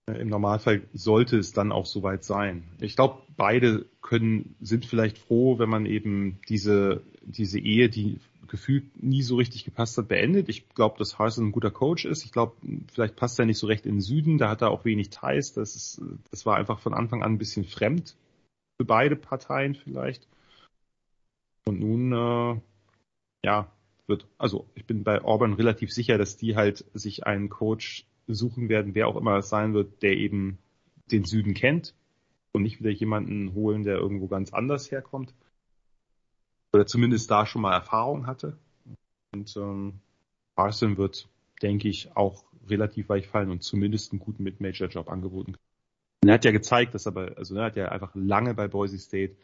äh, 0.06 0.20
im 0.20 0.28
Normalfall 0.28 0.82
sollte 0.93 1.36
es 1.36 1.52
dann 1.52 1.72
auch 1.72 1.86
soweit 1.86 2.22
sein. 2.22 2.62
Ich 2.80 2.94
glaube, 2.94 3.22
beide 3.36 3.86
können, 4.02 4.55
sind 4.60 4.86
vielleicht 4.86 5.18
froh, 5.18 5.59
wenn 5.59 5.68
man 5.68 5.84
eben 5.84 6.39
diese, 6.48 7.02
diese 7.22 7.59
Ehe, 7.59 7.89
die 7.89 8.20
gefühlt 8.48 9.02
nie 9.02 9.23
so 9.23 9.36
richtig 9.36 9.64
gepasst 9.64 9.97
hat, 9.98 10.09
beendet. 10.09 10.48
Ich 10.48 10.69
glaube, 10.70 10.98
dass 10.98 11.19
Harson 11.19 11.48
ein 11.48 11.52
guter 11.52 11.70
Coach 11.70 12.05
ist. 12.05 12.24
Ich 12.24 12.32
glaube, 12.32 12.56
vielleicht 12.93 13.16
passt 13.16 13.39
er 13.39 13.47
nicht 13.47 13.59
so 13.59 13.66
recht 13.66 13.86
in 13.86 13.97
den 13.97 14.01
Süden. 14.01 14.39
Da 14.39 14.48
hat 14.48 14.62
er 14.62 14.70
auch 14.70 14.85
wenig 14.85 15.10
Ties. 15.10 15.52
Das, 15.52 15.77
ist, 15.77 16.02
das 16.31 16.44
war 16.47 16.56
einfach 16.56 16.81
von 16.81 16.94
Anfang 16.94 17.23
an 17.23 17.32
ein 17.32 17.39
bisschen 17.39 17.64
fremd 17.64 18.16
für 18.77 18.85
beide 18.85 19.16
Parteien 19.16 19.74
vielleicht. 19.74 20.27
Und 21.66 21.81
nun, 21.81 22.12
äh, 22.12 22.60
ja, 23.44 23.73
wird, 24.06 24.27
also 24.39 24.66
ich 24.74 24.85
bin 24.86 25.05
bei 25.05 25.23
Auburn 25.23 25.52
relativ 25.52 25.93
sicher, 25.93 26.19
dass 26.19 26.36
die 26.36 26.56
halt 26.56 26.85
sich 26.93 27.27
einen 27.27 27.48
Coach 27.48 28.06
suchen 28.27 28.69
werden, 28.69 28.94
wer 28.94 29.09
auch 29.09 29.16
immer 29.16 29.36
es 29.36 29.48
sein 29.48 29.74
wird, 29.74 30.02
der 30.02 30.16
eben 30.16 30.59
den 31.10 31.24
Süden 31.24 31.55
kennt 31.55 31.94
und 32.52 32.62
nicht 32.62 32.81
wieder 32.81 32.90
jemanden 32.90 33.55
holen, 33.55 33.85
der 33.85 33.97
irgendwo 33.97 34.27
ganz 34.27 34.52
anders 34.52 34.90
herkommt. 34.90 35.35
Oder 36.73 36.86
zumindest 36.86 37.31
da 37.31 37.47
schon 37.47 37.62
mal 37.62 37.73
Erfahrung 37.73 38.27
hatte. 38.27 38.57
Und 39.32 39.55
ähm, 39.57 40.01
Parson 40.55 40.97
wird, 40.97 41.28
denke 41.61 41.89
ich, 41.89 42.16
auch 42.16 42.44
relativ 42.69 43.09
weich 43.09 43.28
fallen 43.28 43.51
und 43.51 43.62
zumindest 43.62 44.12
einen 44.12 44.20
guten 44.20 44.43
Mid-Major-Job 44.44 45.11
angeboten. 45.11 45.57
Und 46.23 46.28
er 46.28 46.35
hat 46.35 46.44
ja 46.44 46.53
gezeigt, 46.53 46.94
dass 46.94 47.07
er 47.07 47.12
bei, 47.12 47.36
also 47.36 47.57
er 47.57 47.65
hat 47.65 47.77
ja 47.77 47.89
einfach 47.89 48.12
lange 48.15 48.55
bei 48.55 48.69
Boise 48.69 48.99
State 48.99 49.35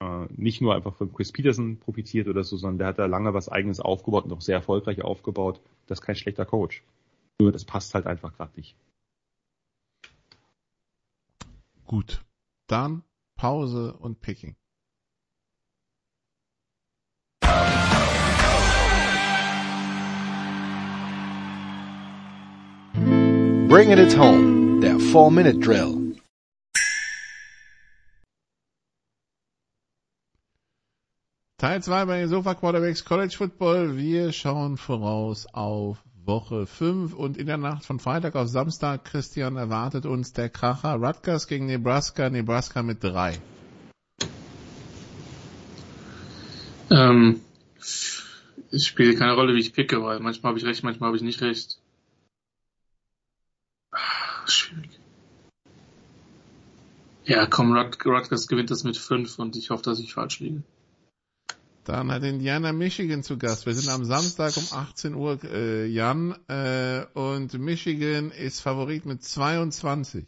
äh, 0.00 0.26
nicht 0.30 0.60
nur 0.60 0.74
einfach 0.74 0.94
von 0.94 1.12
Chris 1.12 1.32
Peterson 1.32 1.78
profitiert 1.78 2.26
oder 2.26 2.42
so, 2.42 2.56
sondern 2.56 2.78
der 2.78 2.86
hat 2.88 2.98
da 2.98 3.06
lange 3.06 3.32
was 3.34 3.48
eigenes 3.48 3.80
aufgebaut 3.80 4.24
und 4.24 4.32
auch 4.32 4.40
sehr 4.40 4.56
erfolgreich 4.56 5.02
aufgebaut. 5.02 5.60
Das 5.86 6.00
ist 6.00 6.04
kein 6.04 6.16
schlechter 6.16 6.46
Coach. 6.46 6.82
Nur 7.40 7.52
das 7.52 7.64
passt 7.64 7.94
halt 7.94 8.06
einfach 8.06 8.34
gerade 8.36 8.52
nicht. 8.56 8.76
Gut. 11.84 12.22
Dann 12.66 13.02
Pause 13.36 13.94
und 13.94 14.20
Picking. 14.20 14.56
Bring 23.70 23.92
it 23.92 24.18
home, 24.18 24.80
der 24.80 24.96
4-Minute-Drill. 24.96 26.16
Teil 31.56 31.80
2 31.80 32.04
bei 32.06 32.18
den 32.18 32.28
Sofa 32.28 32.54
Quarterbacks 32.54 33.04
College 33.04 33.32
Football. 33.36 33.96
Wir 33.96 34.32
schauen 34.32 34.76
voraus 34.76 35.46
auf 35.52 36.02
Woche 36.24 36.66
5 36.66 37.14
und 37.14 37.36
in 37.36 37.46
der 37.46 37.58
Nacht 37.58 37.84
von 37.84 38.00
Freitag 38.00 38.34
auf 38.34 38.48
Samstag, 38.48 39.04
Christian, 39.04 39.54
erwartet 39.54 40.04
uns 40.04 40.32
der 40.32 40.48
Kracher 40.48 40.94
Rutgers 40.96 41.46
gegen 41.46 41.66
Nebraska, 41.66 42.28
Nebraska 42.28 42.82
mit 42.82 43.04
3. 43.04 43.38
Ähm, 46.90 47.40
es 47.78 48.84
spielt 48.84 49.16
keine 49.16 49.34
Rolle, 49.34 49.54
wie 49.54 49.60
ich 49.60 49.72
picke, 49.72 50.02
weil 50.02 50.18
manchmal 50.18 50.50
habe 50.50 50.58
ich 50.58 50.66
recht, 50.66 50.82
manchmal 50.82 51.06
habe 51.06 51.16
ich 51.16 51.22
nicht 51.22 51.40
recht. 51.40 51.79
Schwierig. 54.46 55.00
Ja, 57.24 57.46
komm, 57.46 57.72
Rutgers 57.72 58.48
gewinnt 58.48 58.70
das 58.70 58.84
mit 58.84 58.96
5 58.96 59.38
und 59.38 59.56
ich 59.56 59.70
hoffe, 59.70 59.82
dass 59.82 60.00
ich 60.00 60.14
falsch 60.14 60.40
liege. 60.40 60.62
Dann 61.84 62.10
hat 62.10 62.22
Indiana 62.24 62.72
Michigan 62.72 63.22
zu 63.22 63.38
Gast. 63.38 63.66
Wir 63.66 63.74
sind 63.74 63.88
am 63.88 64.04
Samstag 64.04 64.56
um 64.56 64.64
18 64.70 65.14
Uhr, 65.14 65.38
äh, 65.44 65.86
Jan, 65.86 66.36
äh, 66.48 67.04
und 67.14 67.54
Michigan 67.58 68.30
ist 68.30 68.60
Favorit 68.60 69.06
mit 69.06 69.22
22. 69.22 70.26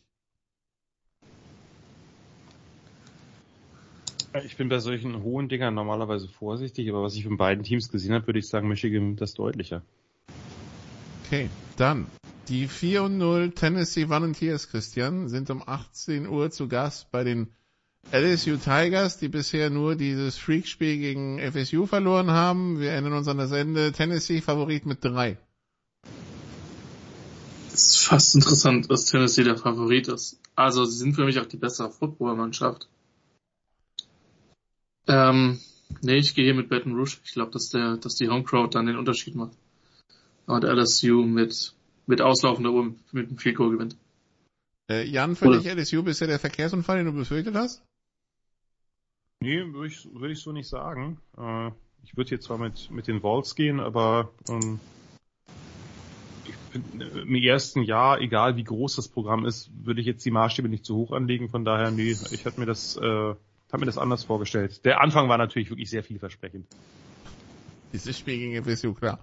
Ich 4.45 4.57
bin 4.57 4.71
bei 4.71 4.79
solchen 4.79 5.23
hohen 5.23 5.49
Dingern 5.49 5.75
normalerweise 5.75 6.27
vorsichtig, 6.27 6.89
aber 6.89 7.03
was 7.03 7.15
ich 7.17 7.25
von 7.25 7.37
beiden 7.37 7.65
Teams 7.65 7.91
gesehen 7.91 8.15
habe, 8.15 8.27
würde 8.27 8.39
ich 8.39 8.49
sagen, 8.49 8.67
Michigan 8.67 9.17
das 9.17 9.35
deutlicher. 9.35 9.83
Okay, 11.27 11.51
dann 11.77 12.07
die 12.49 12.69
4 12.69 13.05
und 13.05 13.19
0 13.19 13.53
Tennessee 13.53 14.09
Volunteers, 14.09 14.69
Christian, 14.69 15.29
sind 15.29 15.51
um 15.51 15.63
18 15.65 16.27
Uhr 16.27 16.51
zu 16.51 16.69
Gast 16.69 17.11
bei 17.11 17.25
den 17.25 17.49
LSU 18.11 18.57
Tigers, 18.57 19.19
die 19.19 19.29
bisher 19.29 19.71
nur 19.71 19.95
dieses 19.95 20.37
Freakspiel 20.37 20.99
gegen 20.99 21.39
FSU 21.39 21.87
verloren 21.87 22.31
haben. 22.31 22.81
Wir 22.81 22.91
erinnern 22.91 23.13
uns 23.13 23.29
an 23.29 23.39
das 23.39 23.53
Ende. 23.53 23.93
Tennessee 23.93 24.41
Favorit 24.41 24.87
mit 24.87 25.05
drei. 25.05 25.39
Es 27.73 27.95
ist 27.95 28.05
fast 28.05 28.35
interessant, 28.35 28.91
dass 28.91 29.07
Tennessee 29.07 29.45
der 29.45 29.57
Favorit 29.57 30.09
ist. 30.09 30.39
Also 30.55 30.85
sie 30.85 30.99
sind 30.99 31.15
für 31.15 31.25
mich 31.25 31.39
auch 31.39 31.47
die 31.47 31.57
bessere 31.57 31.91
Footballmannschaft. 31.91 32.89
Ähm, 35.07 35.59
nee, 36.03 36.17
ich 36.17 36.35
gehe 36.35 36.45
hier 36.45 36.55
mit 36.55 36.69
Baton 36.69 36.95
Rouge. 36.95 37.19
Ich 37.25 37.33
glaube, 37.33 37.53
dass 37.53 37.71
der, 37.71 37.97
dass 37.97 38.17
die 38.17 38.29
Homecrowd 38.29 38.75
dann 38.75 38.87
den 38.87 38.97
Unterschied 38.97 39.35
macht. 39.35 39.57
Und 40.47 40.65
LSU 40.65 41.25
mit, 41.25 41.75
mit 42.07 42.21
auslaufender 42.21 42.71
Uhr 42.71 42.95
mit 43.13 43.29
einem 43.29 43.39
Field 43.39 43.57
Goal 43.57 43.71
gewinnt. 43.71 43.97
Äh, 44.91 45.05
Jan, 45.05 45.37
für 45.37 45.47
Oder? 45.49 45.59
dich 45.61 45.73
LSU 45.73 46.03
bisher 46.03 46.29
der 46.29 46.39
Verkehrsunfall, 46.39 46.99
den 46.99 47.07
du 47.07 47.13
befürchtet 47.13 47.55
hast? 47.55 47.83
Nee, 49.41 49.65
würde 49.73 49.89
ich, 49.89 50.09
würd 50.13 50.33
ich 50.33 50.41
so 50.41 50.53
nicht 50.53 50.69
sagen. 50.69 51.19
Äh, 51.37 51.71
ich 52.05 52.17
würde 52.17 52.31
jetzt 52.31 52.45
zwar 52.45 52.59
mit, 52.59 52.91
mit 52.91 53.07
den 53.07 53.23
Walls 53.23 53.55
gehen, 53.55 53.81
aber 53.81 54.31
ähm, 54.49 54.81
äh, 56.75 57.21
im 57.21 57.35
ersten 57.35 57.83
Jahr, 57.83 58.21
egal 58.21 58.57
wie 58.57 58.65
groß 58.65 58.97
das 58.97 59.09
Programm 59.09 59.45
ist, 59.45 59.71
würde 59.85 60.01
ich 60.01 60.07
jetzt 60.07 60.25
die 60.25 60.31
Maßstäbe 60.31 60.69
nicht 60.69 60.85
zu 60.85 60.97
hoch 60.97 61.13
anlegen. 61.13 61.49
Von 61.49 61.65
daher, 61.65 61.91
nee, 61.91 62.17
ich 62.31 62.45
hatte 62.45 62.61
mir 62.61 62.67
das, 62.67 62.97
äh, 62.97 63.35
hab 63.73 63.81
mir 63.81 63.87
das 63.87 63.99
anders 63.99 64.25
vorgestellt. 64.25 64.85
Der 64.85 65.01
Anfang 65.01 65.29
war 65.29 65.39
natürlich 65.39 65.71
wirklich 65.71 65.91
sehr 65.91 66.03
vielversprechend. 66.03 66.67
Dieses 67.93 68.19
Spiel 68.19 68.39
gegen 68.39 68.65
FSU, 68.65 68.95
klar. 68.95 69.19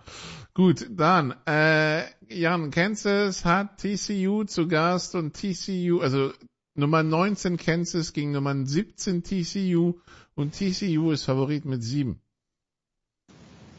Gut, 0.53 0.87
dann, 0.89 1.33
äh, 1.47 2.03
Jan, 2.29 2.71
Kansas 2.71 3.45
hat 3.45 3.77
TCU 3.77 4.43
zu 4.43 4.67
Gast 4.67 5.15
und 5.15 5.33
TCU, 5.33 5.99
also 5.99 6.31
Nummer 6.75 7.03
19 7.03 7.57
Kansas 7.57 8.13
gegen 8.13 8.31
Nummer 8.31 8.55
17 8.55 9.23
TCU 9.23 9.99
und 10.35 10.53
TCU 10.53 11.11
ist 11.11 11.25
Favorit 11.25 11.65
mit 11.65 11.83
7. 11.83 12.21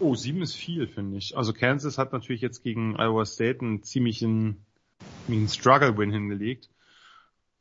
Oh, 0.01 0.15
7 0.15 0.43
ist 0.43 0.55
viel, 0.55 0.87
finde 0.87 1.19
ich. 1.19 1.37
Also 1.37 1.53
Kansas 1.53 1.99
hat 1.99 2.13
natürlich 2.13 2.41
jetzt 2.41 2.63
gegen 2.63 2.97
Iowa 2.97 3.25
State 3.25 3.61
einen 3.61 3.83
ziemlichen, 3.83 4.65
einen 5.29 5.49
Struggle-Win 5.49 6.11
hingelegt. 6.11 6.71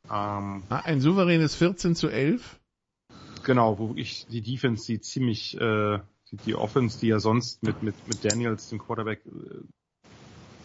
Ähm, 0.04 0.62
ah, 0.68 0.80
ein 0.84 1.00
souveränes 1.00 1.54
14 1.54 1.94
zu 1.94 2.08
11? 2.08 2.58
Genau, 3.44 3.78
wo 3.78 3.88
wirklich 3.88 4.26
die 4.28 4.42
Defense, 4.42 4.86
die 4.86 5.00
ziemlich, 5.00 5.58
äh, 5.60 5.98
die, 6.30 6.36
die 6.36 6.54
Offense, 6.54 6.98
die 7.00 7.08
ja 7.08 7.20
sonst 7.20 7.62
mit, 7.62 7.82
mit, 7.82 7.94
mit 8.08 8.24
Daniels, 8.24 8.68
dem 8.68 8.78
Quarterback, 8.78 9.24
äh, 9.26 10.10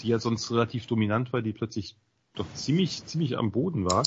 die 0.02 0.10
ja 0.10 0.20
sonst 0.20 0.52
relativ 0.52 0.88
dominant 0.88 1.34
war, 1.34 1.42
die 1.42 1.54
plötzlich 1.54 1.96
doch 2.34 2.52
ziemlich, 2.54 3.06
ziemlich 3.06 3.38
am 3.38 3.52
Boden 3.52 3.86
war 3.86 4.04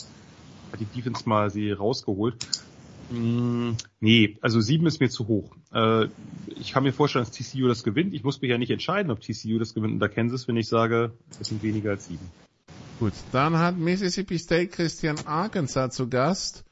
hat 0.72 0.80
die 0.80 0.84
Defense 0.84 1.28
mal 1.28 1.50
sie 1.50 1.72
rausgeholt. 1.72 2.46
Mm, 3.10 3.72
nee, 4.00 4.36
also 4.42 4.60
sieben 4.60 4.86
ist 4.86 5.00
mir 5.00 5.08
zu 5.08 5.28
hoch. 5.28 5.56
Äh, 5.72 6.08
ich 6.56 6.72
kann 6.72 6.82
mir 6.82 6.92
vorstellen, 6.92 7.24
dass 7.24 7.34
TCU 7.34 7.68
das 7.68 7.82
gewinnt. 7.82 8.12
Ich 8.14 8.22
muss 8.22 8.40
mich 8.40 8.50
ja 8.50 8.58
nicht 8.58 8.70
entscheiden, 8.70 9.10
ob 9.10 9.20
TCU 9.20 9.58
das 9.58 9.74
gewinnt 9.74 9.94
unter 9.94 10.08
Kansas, 10.08 10.46
wenn 10.46 10.56
ich 10.56 10.68
sage, 10.68 11.12
es 11.40 11.48
sind 11.48 11.62
weniger 11.62 11.90
als 11.90 12.06
sieben. 12.06 12.30
Gut, 12.98 13.12
dann 13.32 13.58
hat 13.58 13.78
Mississippi 13.78 14.38
State 14.38 14.68
Christian 14.68 15.16
Arkansas 15.24 15.94
zu 15.94 16.08
Gast, 16.08 16.64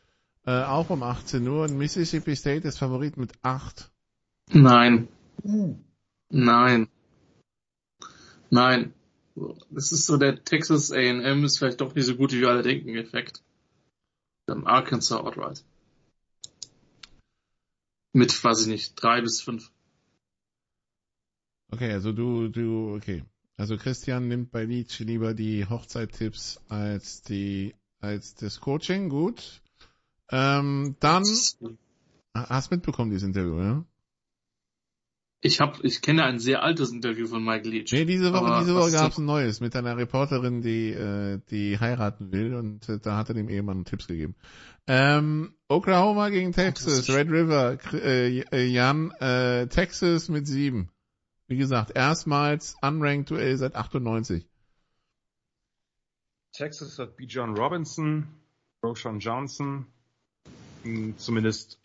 äh, 0.44 0.50
auch 0.50 0.90
um 0.90 1.02
18 1.02 1.46
Uhr. 1.46 1.62
Und 1.62 1.78
Mississippi 1.78 2.36
State 2.36 2.68
ist 2.68 2.78
Favorit 2.78 3.16
mit 3.16 3.32
8. 3.42 3.90
Nein. 4.52 5.08
Nein. 6.30 6.88
Nein. 8.50 8.92
Das 9.70 9.92
ist 9.92 10.06
so 10.06 10.16
der 10.16 10.42
Texas 10.44 10.92
A&M 10.92 11.44
ist 11.44 11.58
vielleicht 11.58 11.80
doch 11.80 11.94
nicht 11.94 12.06
so 12.06 12.16
gut, 12.16 12.32
wie 12.32 12.40
wir 12.40 12.48
alle 12.48 12.62
denken, 12.62 12.96
Effekt. 12.96 13.42
Dann 14.46 14.66
Arkansas 14.66 15.18
outright. 15.18 15.64
Mit, 18.12 18.42
weiß 18.42 18.62
ich 18.62 18.66
nicht, 18.68 18.94
drei 18.96 19.20
bis 19.20 19.42
fünf. 19.42 19.70
Okay, 21.70 21.92
also 21.92 22.12
du, 22.12 22.48
du, 22.48 22.94
okay. 22.94 23.24
Also 23.58 23.76
Christian 23.76 24.28
nimmt 24.28 24.50
bei 24.52 24.64
Leach 24.64 25.00
lieber 25.00 25.34
die 25.34 25.66
Hochzeittipps 25.66 26.60
als 26.68 27.22
die, 27.22 27.74
als 28.00 28.34
das 28.34 28.60
Coaching, 28.60 29.08
gut. 29.08 29.60
Ähm, 30.30 30.96
dann, 31.00 31.24
hast 32.34 32.70
mitbekommen 32.70 33.10
dieses 33.10 33.26
Interview, 33.26 33.60
ja? 33.60 33.84
Ich 35.46 35.60
habe, 35.60 35.78
ich 35.86 36.02
kenne 36.02 36.24
ein 36.24 36.40
sehr 36.40 36.64
altes 36.64 36.90
Interview 36.90 37.28
von 37.28 37.44
Michael 37.44 37.70
Leach. 37.70 37.92
Nee, 37.92 38.04
diese 38.04 38.32
Woche, 38.32 38.58
diese 38.60 38.74
Woche 38.74 38.90
gab 38.90 39.12
es 39.12 39.18
ein 39.18 39.26
neues 39.26 39.60
mit 39.60 39.76
einer 39.76 39.96
Reporterin, 39.96 40.60
die, 40.60 40.90
äh, 40.90 41.38
die 41.50 41.78
heiraten 41.78 42.32
will 42.32 42.54
und 42.56 42.88
äh, 42.88 42.98
da 42.98 43.16
hat 43.16 43.28
er 43.28 43.36
dem 43.36 43.48
Ehemann 43.48 43.84
Tipps 43.84 44.08
gegeben. 44.08 44.34
Ähm, 44.88 45.54
Oklahoma 45.68 46.30
gegen 46.30 46.50
Texas, 46.50 47.08
Red 47.08 47.30
River, 47.30 47.78
äh, 47.92 48.40
äh, 48.40 48.66
Jan, 48.66 49.12
äh, 49.20 49.68
Texas 49.68 50.28
mit 50.28 50.48
sieben. 50.48 50.90
Wie 51.46 51.56
gesagt, 51.56 51.92
erstmals 51.94 52.76
unranked 52.82 53.30
Duell 53.30 53.56
seit 53.56 53.76
98. 53.76 54.48
Texas 56.52 56.98
hat 56.98 57.16
B. 57.16 57.26
John 57.26 57.56
Robinson, 57.56 58.26
Roshan 58.82 59.20
Johnson, 59.20 59.86
hm, 60.82 61.16
zumindest 61.18 61.78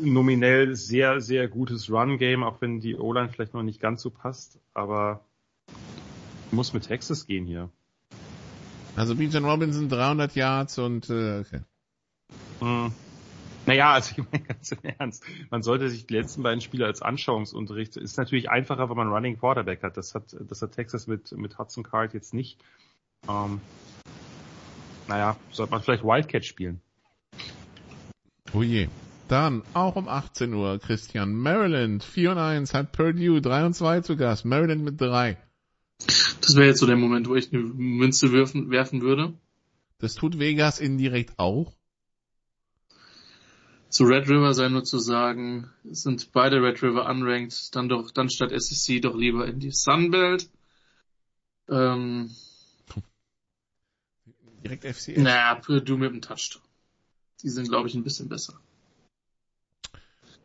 nominell 0.00 0.76
sehr, 0.76 1.20
sehr 1.20 1.48
gutes 1.48 1.90
Run-Game, 1.90 2.42
auch 2.42 2.60
wenn 2.60 2.80
die 2.80 2.96
O-Line 2.96 3.28
vielleicht 3.28 3.54
noch 3.54 3.62
nicht 3.62 3.80
ganz 3.80 4.02
so 4.02 4.10
passt, 4.10 4.58
aber 4.74 5.20
muss 6.50 6.72
mit 6.72 6.86
Texas 6.86 7.26
gehen 7.26 7.46
hier. 7.46 7.70
Also 8.96 9.14
Bijan 9.14 9.44
Robinson 9.44 9.88
300 9.88 10.34
Yards 10.34 10.78
und 10.78 11.10
äh, 11.10 11.40
okay. 11.40 11.60
Hm. 12.60 12.92
Naja, 13.66 13.92
also 13.92 14.14
ich 14.16 14.24
meine 14.30 14.44
ganz 14.48 14.72
im 14.72 14.78
Ernst, 14.82 15.24
man 15.50 15.62
sollte 15.62 15.90
sich 15.90 16.06
die 16.06 16.14
letzten 16.14 16.42
beiden 16.42 16.60
Spiele 16.60 16.86
als 16.86 17.02
Anschauungsunterricht, 17.02 17.96
ist 17.96 18.16
natürlich 18.16 18.50
einfacher, 18.50 18.88
wenn 18.88 18.96
man 18.96 19.08
Running 19.08 19.38
Quarterback 19.38 19.82
hat. 19.82 19.96
Das 19.96 20.14
hat, 20.14 20.34
das 20.40 20.62
hat 20.62 20.72
Texas 20.72 21.06
mit, 21.06 21.32
mit 21.32 21.58
Hudson 21.58 21.84
Card 21.84 22.14
jetzt 22.14 22.32
nicht. 22.32 22.58
Ähm, 23.28 23.60
naja, 25.06 25.36
sollte 25.50 25.72
man 25.72 25.82
vielleicht 25.82 26.04
Wildcat 26.04 26.44
spielen. 26.44 26.80
Oh 28.54 28.62
je. 28.62 28.88
Dann 29.28 29.62
auch 29.74 29.96
um 29.96 30.08
18 30.08 30.54
Uhr, 30.54 30.78
Christian. 30.78 31.34
Maryland 31.34 32.02
4 32.02 32.32
und 32.32 32.38
1 32.38 32.72
hat 32.72 32.92
Purdue 32.92 33.42
3 33.42 33.66
und 33.66 33.74
2 33.74 34.00
zu 34.00 34.16
Gast. 34.16 34.46
Maryland 34.46 34.82
mit 34.82 34.98
3. 35.00 35.36
Das 36.40 36.56
wäre 36.56 36.68
jetzt 36.68 36.80
so 36.80 36.86
der 36.86 36.96
Moment, 36.96 37.28
wo 37.28 37.34
ich 37.34 37.52
eine 37.52 37.62
Münze 37.62 38.32
werfen, 38.32 38.70
werfen 38.70 39.02
würde. 39.02 39.34
Das 39.98 40.14
tut 40.14 40.38
Vegas 40.38 40.80
indirekt 40.80 41.34
auch. 41.38 41.74
Zu 43.90 44.04
Red 44.04 44.28
River 44.28 44.54
sei 44.54 44.68
nur 44.68 44.84
zu 44.84 44.98
sagen, 44.98 45.70
sind 45.84 46.32
beide 46.32 46.62
Red 46.62 46.82
River 46.82 47.06
unranked, 47.08 47.74
dann 47.74 47.88
doch, 47.88 48.10
dann 48.10 48.30
statt 48.30 48.52
SEC 48.54 49.02
doch 49.02 49.16
lieber 49.16 49.46
in 49.46 49.60
die 49.60 49.72
Sunbelt. 49.72 50.48
Ähm, 51.68 52.30
Direkt 54.62 54.84
FCS. 54.84 55.18
naja, 55.18 55.54
Purdue 55.54 55.98
mit 55.98 56.12
dem 56.12 56.22
Touchdown. 56.22 56.62
Die 57.42 57.48
sind, 57.48 57.68
glaube 57.68 57.88
ich, 57.88 57.94
ein 57.94 58.04
bisschen 58.04 58.28
besser. 58.28 58.60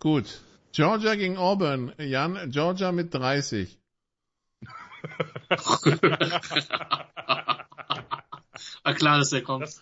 Gut. 0.04 0.44
Georgia 0.74 1.16
gegen 1.16 1.38
Auburn. 1.38 1.94
Jan, 1.98 2.52
Georgia 2.52 2.92
mit 2.92 3.14
30. 3.14 3.80
ah, 8.84 8.94
klar, 8.94 9.20
dass 9.20 9.30
der 9.30 9.44
kommt. 9.44 9.64
Das, 9.64 9.82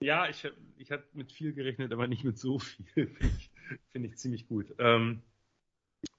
ja, 0.00 0.28
ich, 0.28 0.46
ich 0.76 0.90
hatte 0.90 1.06
mit 1.14 1.32
viel 1.32 1.54
gerechnet, 1.54 1.94
aber 1.94 2.06
nicht 2.08 2.24
mit 2.24 2.38
so 2.38 2.58
viel. 2.58 2.84
Finde 3.92 4.08
ich, 4.08 4.18
ziemlich 4.18 4.46
gut. 4.48 4.66
Ähm, 4.76 5.22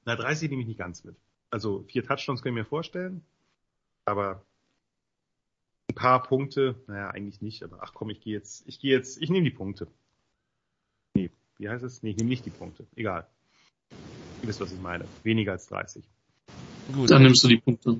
na, 0.05 0.15
30 0.15 0.49
nehme 0.49 0.63
ich 0.63 0.67
nicht 0.67 0.79
ganz 0.79 1.03
mit. 1.03 1.15
Also 1.51 1.83
vier 1.83 2.03
Touchdowns 2.03 2.41
können 2.41 2.57
ich 2.57 2.63
mir 2.63 2.67
vorstellen, 2.67 3.23
aber 4.05 4.43
ein 5.91 5.93
paar 5.93 6.23
Punkte, 6.23 6.83
naja, 6.87 7.11
eigentlich 7.11 7.43
nicht, 7.43 7.61
aber 7.61 7.83
ach 7.83 7.93
komm, 7.93 8.09
ich 8.09 8.21
gehe 8.21 8.33
jetzt, 8.33 8.67
ich 8.67 8.79
gehe 8.79 8.97
jetzt, 8.97 9.21
ich 9.21 9.29
nehme 9.29 9.47
die 9.47 9.55
Punkte. 9.55 9.87
Wie 11.57 11.69
heißt 11.69 11.83
es? 11.83 12.03
Nee, 12.03 12.11
ich 12.11 12.17
nehme 12.17 12.29
nicht 12.29 12.45
die 12.45 12.49
Punkte. 12.49 12.85
Egal. 12.95 13.27
Ihr 14.41 14.47
wisst, 14.47 14.61
was 14.61 14.71
ich 14.71 14.79
meine. 14.79 15.05
Weniger 15.23 15.53
als 15.53 15.67
30. 15.67 16.03
Gut. 16.93 17.09
Dann 17.09 17.23
nimmst 17.23 17.43
du 17.43 17.47
die 17.47 17.57
Punkte. 17.57 17.97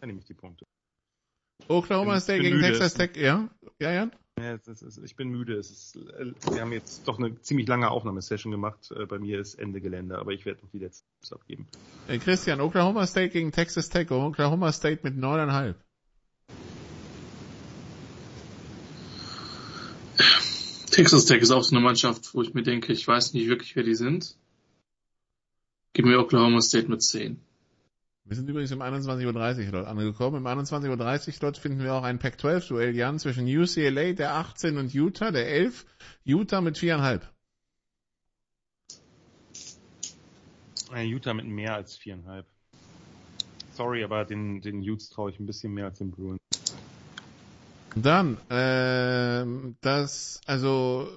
Dann 0.00 0.08
nehme 0.08 0.18
ich 0.20 0.26
die 0.26 0.34
Punkte. 0.34 0.66
Oklahoma 1.66 2.20
State 2.20 2.40
gegen 2.42 2.56
müde. 2.56 2.68
Texas 2.68 2.94
Tech, 2.94 3.16
ja? 3.16 3.48
Ja, 3.80 3.92
Jan? 3.92 4.12
Ja, 4.38 4.54
ist, 4.54 5.00
ich 5.04 5.16
bin 5.16 5.30
müde. 5.30 5.56
Es 5.56 5.70
ist, 5.70 5.96
äh, 5.96 6.32
wir 6.52 6.60
haben 6.60 6.72
jetzt 6.72 7.08
doch 7.08 7.18
eine 7.18 7.40
ziemlich 7.40 7.66
lange 7.66 7.90
Aufnahmesession 7.90 8.52
gemacht. 8.52 8.90
Äh, 8.92 9.06
Bei 9.06 9.18
mir 9.18 9.40
ist 9.40 9.54
Ende 9.54 9.80
Gelände, 9.80 10.18
aber 10.18 10.30
ich 10.32 10.46
werde 10.46 10.62
noch 10.62 10.70
die 10.70 10.78
letzten 10.78 11.08
Tipps 11.14 11.32
abgeben. 11.32 11.66
Äh, 12.06 12.18
Christian, 12.18 12.60
Oklahoma 12.60 13.06
State 13.06 13.30
gegen 13.30 13.50
Texas 13.50 13.88
Tech. 13.88 14.10
Oklahoma 14.10 14.72
State 14.72 15.00
mit 15.02 15.14
9,5. 15.16 15.74
Texas 20.98 21.26
Tech 21.26 21.40
ist 21.42 21.52
auch 21.52 21.62
so 21.62 21.76
eine 21.76 21.84
Mannschaft, 21.84 22.34
wo 22.34 22.42
ich 22.42 22.54
mir 22.54 22.64
denke, 22.64 22.92
ich 22.92 23.06
weiß 23.06 23.32
nicht 23.32 23.46
wirklich, 23.46 23.76
wer 23.76 23.84
die 23.84 23.94
sind. 23.94 24.36
Gib 25.92 26.04
mir 26.04 26.18
Oklahoma 26.18 26.60
State 26.60 26.88
mit 26.88 27.04
10. 27.04 27.40
Wir 28.24 28.36
sind 28.36 28.48
übrigens 28.48 28.72
um 28.72 28.82
21.30 28.82 29.66
Uhr 29.66 29.70
dort 29.70 29.86
angekommen. 29.86 30.38
Um 30.38 30.46
21.30 30.48 31.28
Uhr 31.28 31.34
dort 31.38 31.56
finden 31.56 31.84
wir 31.84 31.94
auch 31.94 32.02
ein 32.02 32.18
Pac-12-Duell, 32.18 32.96
Jan, 32.96 33.20
zwischen 33.20 33.46
UCLA, 33.46 34.14
der 34.14 34.34
18 34.34 34.76
und 34.76 34.92
Utah, 34.92 35.30
der 35.30 35.46
11. 35.46 35.86
Utah 36.24 36.60
mit 36.60 36.76
4,5. 36.76 37.20
Äh, 40.96 41.04
Utah 41.04 41.32
mit 41.32 41.46
mehr 41.46 41.76
als 41.76 41.96
viereinhalb. 41.96 42.44
Sorry, 43.70 44.02
aber 44.02 44.24
den, 44.24 44.62
den 44.62 44.80
Utes 44.80 45.10
traue 45.10 45.30
ich 45.30 45.38
ein 45.38 45.46
bisschen 45.46 45.72
mehr 45.74 45.84
als 45.84 45.98
den 45.98 46.10
Bruins. 46.10 46.40
Dann, 47.94 48.38
ähm, 48.50 49.76
das, 49.80 50.40
also, 50.46 51.08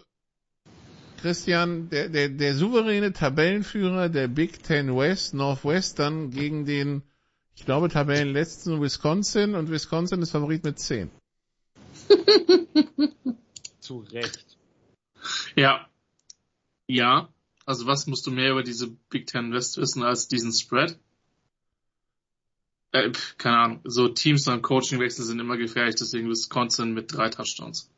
Christian, 1.21 1.89
der, 1.89 2.09
der, 2.09 2.29
der 2.29 2.55
souveräne 2.55 3.13
Tabellenführer 3.13 4.09
der 4.09 4.27
Big 4.27 4.63
Ten 4.63 4.95
West, 4.95 5.33
Northwestern 5.33 6.31
gegen 6.31 6.65
den, 6.65 7.03
ich 7.55 7.65
glaube, 7.65 7.89
Tabellenletzten 7.89 8.81
Wisconsin 8.81 9.55
und 9.55 9.69
Wisconsin 9.69 10.21
ist 10.21 10.31
Favorit 10.31 10.63
mit 10.63 10.79
10. 10.79 11.11
Zu 13.79 13.99
Recht. 14.11 14.57
Ja. 15.55 15.87
Ja. 16.87 17.29
Also 17.65 17.85
was 17.85 18.07
musst 18.07 18.25
du 18.25 18.31
mehr 18.31 18.51
über 18.51 18.63
diese 18.63 18.87
Big 19.09 19.27
Ten 19.27 19.53
West 19.53 19.77
wissen 19.77 20.03
als 20.03 20.27
diesen 20.27 20.51
Spread? 20.51 20.97
Äh, 22.91 23.11
keine 23.37 23.57
Ahnung. 23.57 23.79
So 23.85 24.09
Teams 24.09 24.45
beim 24.45 24.61
Coachingwechsel 24.61 25.25
sind 25.25 25.39
immer 25.39 25.57
gefährlich, 25.57 25.95
deswegen 25.95 26.29
Wisconsin 26.29 26.93
mit 26.93 27.13
drei 27.13 27.29
Touchdowns. 27.29 27.89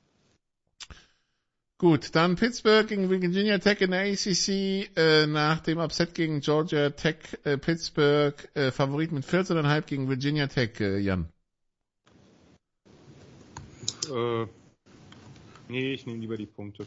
Gut, 1.80 2.16
dann 2.16 2.36
Pittsburgh 2.36 2.88
gegen 2.88 3.10
Virginia 3.10 3.58
Tech 3.58 3.82
in 3.82 3.92
der 3.92 4.04
ACC 4.04 4.90
äh, 4.96 5.28
nach 5.28 5.60
dem 5.60 5.80
Upset 5.80 6.14
gegen 6.14 6.40
Georgia 6.40 6.92
Tech 6.92 7.18
äh, 7.44 7.58
Pittsburgh 7.58 8.36
äh, 8.54 8.72
Favorit 8.72 9.12
mit 9.12 9.26
14,5 9.26 9.82
gegen 9.82 10.08
Virginia 10.08 10.48
Tech, 10.48 10.80
äh, 10.80 11.00
Jan. 11.00 11.28
Äh, 14.10 14.46
nee, 15.68 15.94
ich 15.94 16.06
nehme 16.06 16.20
lieber 16.20 16.38
die 16.38 16.46
Punkte. 16.46 16.86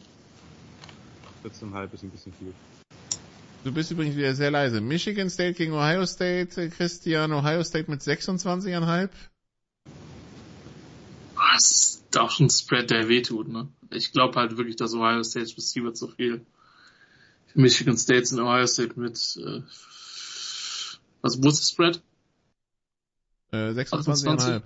14,5 1.43 1.93
ist 1.93 2.03
ein 2.03 2.09
bisschen 2.09 2.33
viel. 2.33 2.53
Du 3.67 3.73
bist 3.73 3.91
übrigens 3.91 4.15
wieder 4.15 4.33
sehr 4.33 4.49
leise. 4.49 4.79
Michigan 4.79 5.29
State 5.29 5.55
gegen 5.55 5.73
Ohio 5.73 6.05
State, 6.05 6.61
äh, 6.61 6.69
Christian, 6.69 7.33
Ohio 7.33 7.61
State 7.65 7.91
mit 7.91 7.99
26,5. 8.01 9.09
Ah, 11.35 11.53
Das 11.53 11.69
ist 11.69 12.17
auch 12.17 12.31
schon 12.31 12.45
ein 12.45 12.49
Spread, 12.49 12.89
der 12.91 13.09
wehtut, 13.09 13.49
ne? 13.49 13.67
Ich 13.91 14.13
glaube 14.13 14.39
halt 14.39 14.55
wirklich, 14.55 14.77
dass 14.77 14.93
Ohio 14.93 15.21
State 15.21 15.53
Receiver 15.57 15.93
zu 15.93 16.07
viel. 16.07 16.45
Michigan 17.55 17.97
State 17.97 18.33
und 18.33 18.39
Ohio 18.39 18.67
State 18.67 18.97
mit 18.97 19.17
äh, 19.35 19.61
was 21.21 21.43
wo 21.43 21.49
ist 21.49 21.59
das 21.59 21.69
Spread? 21.69 22.01
Äh, 23.51 23.71
26,5. 23.71 24.61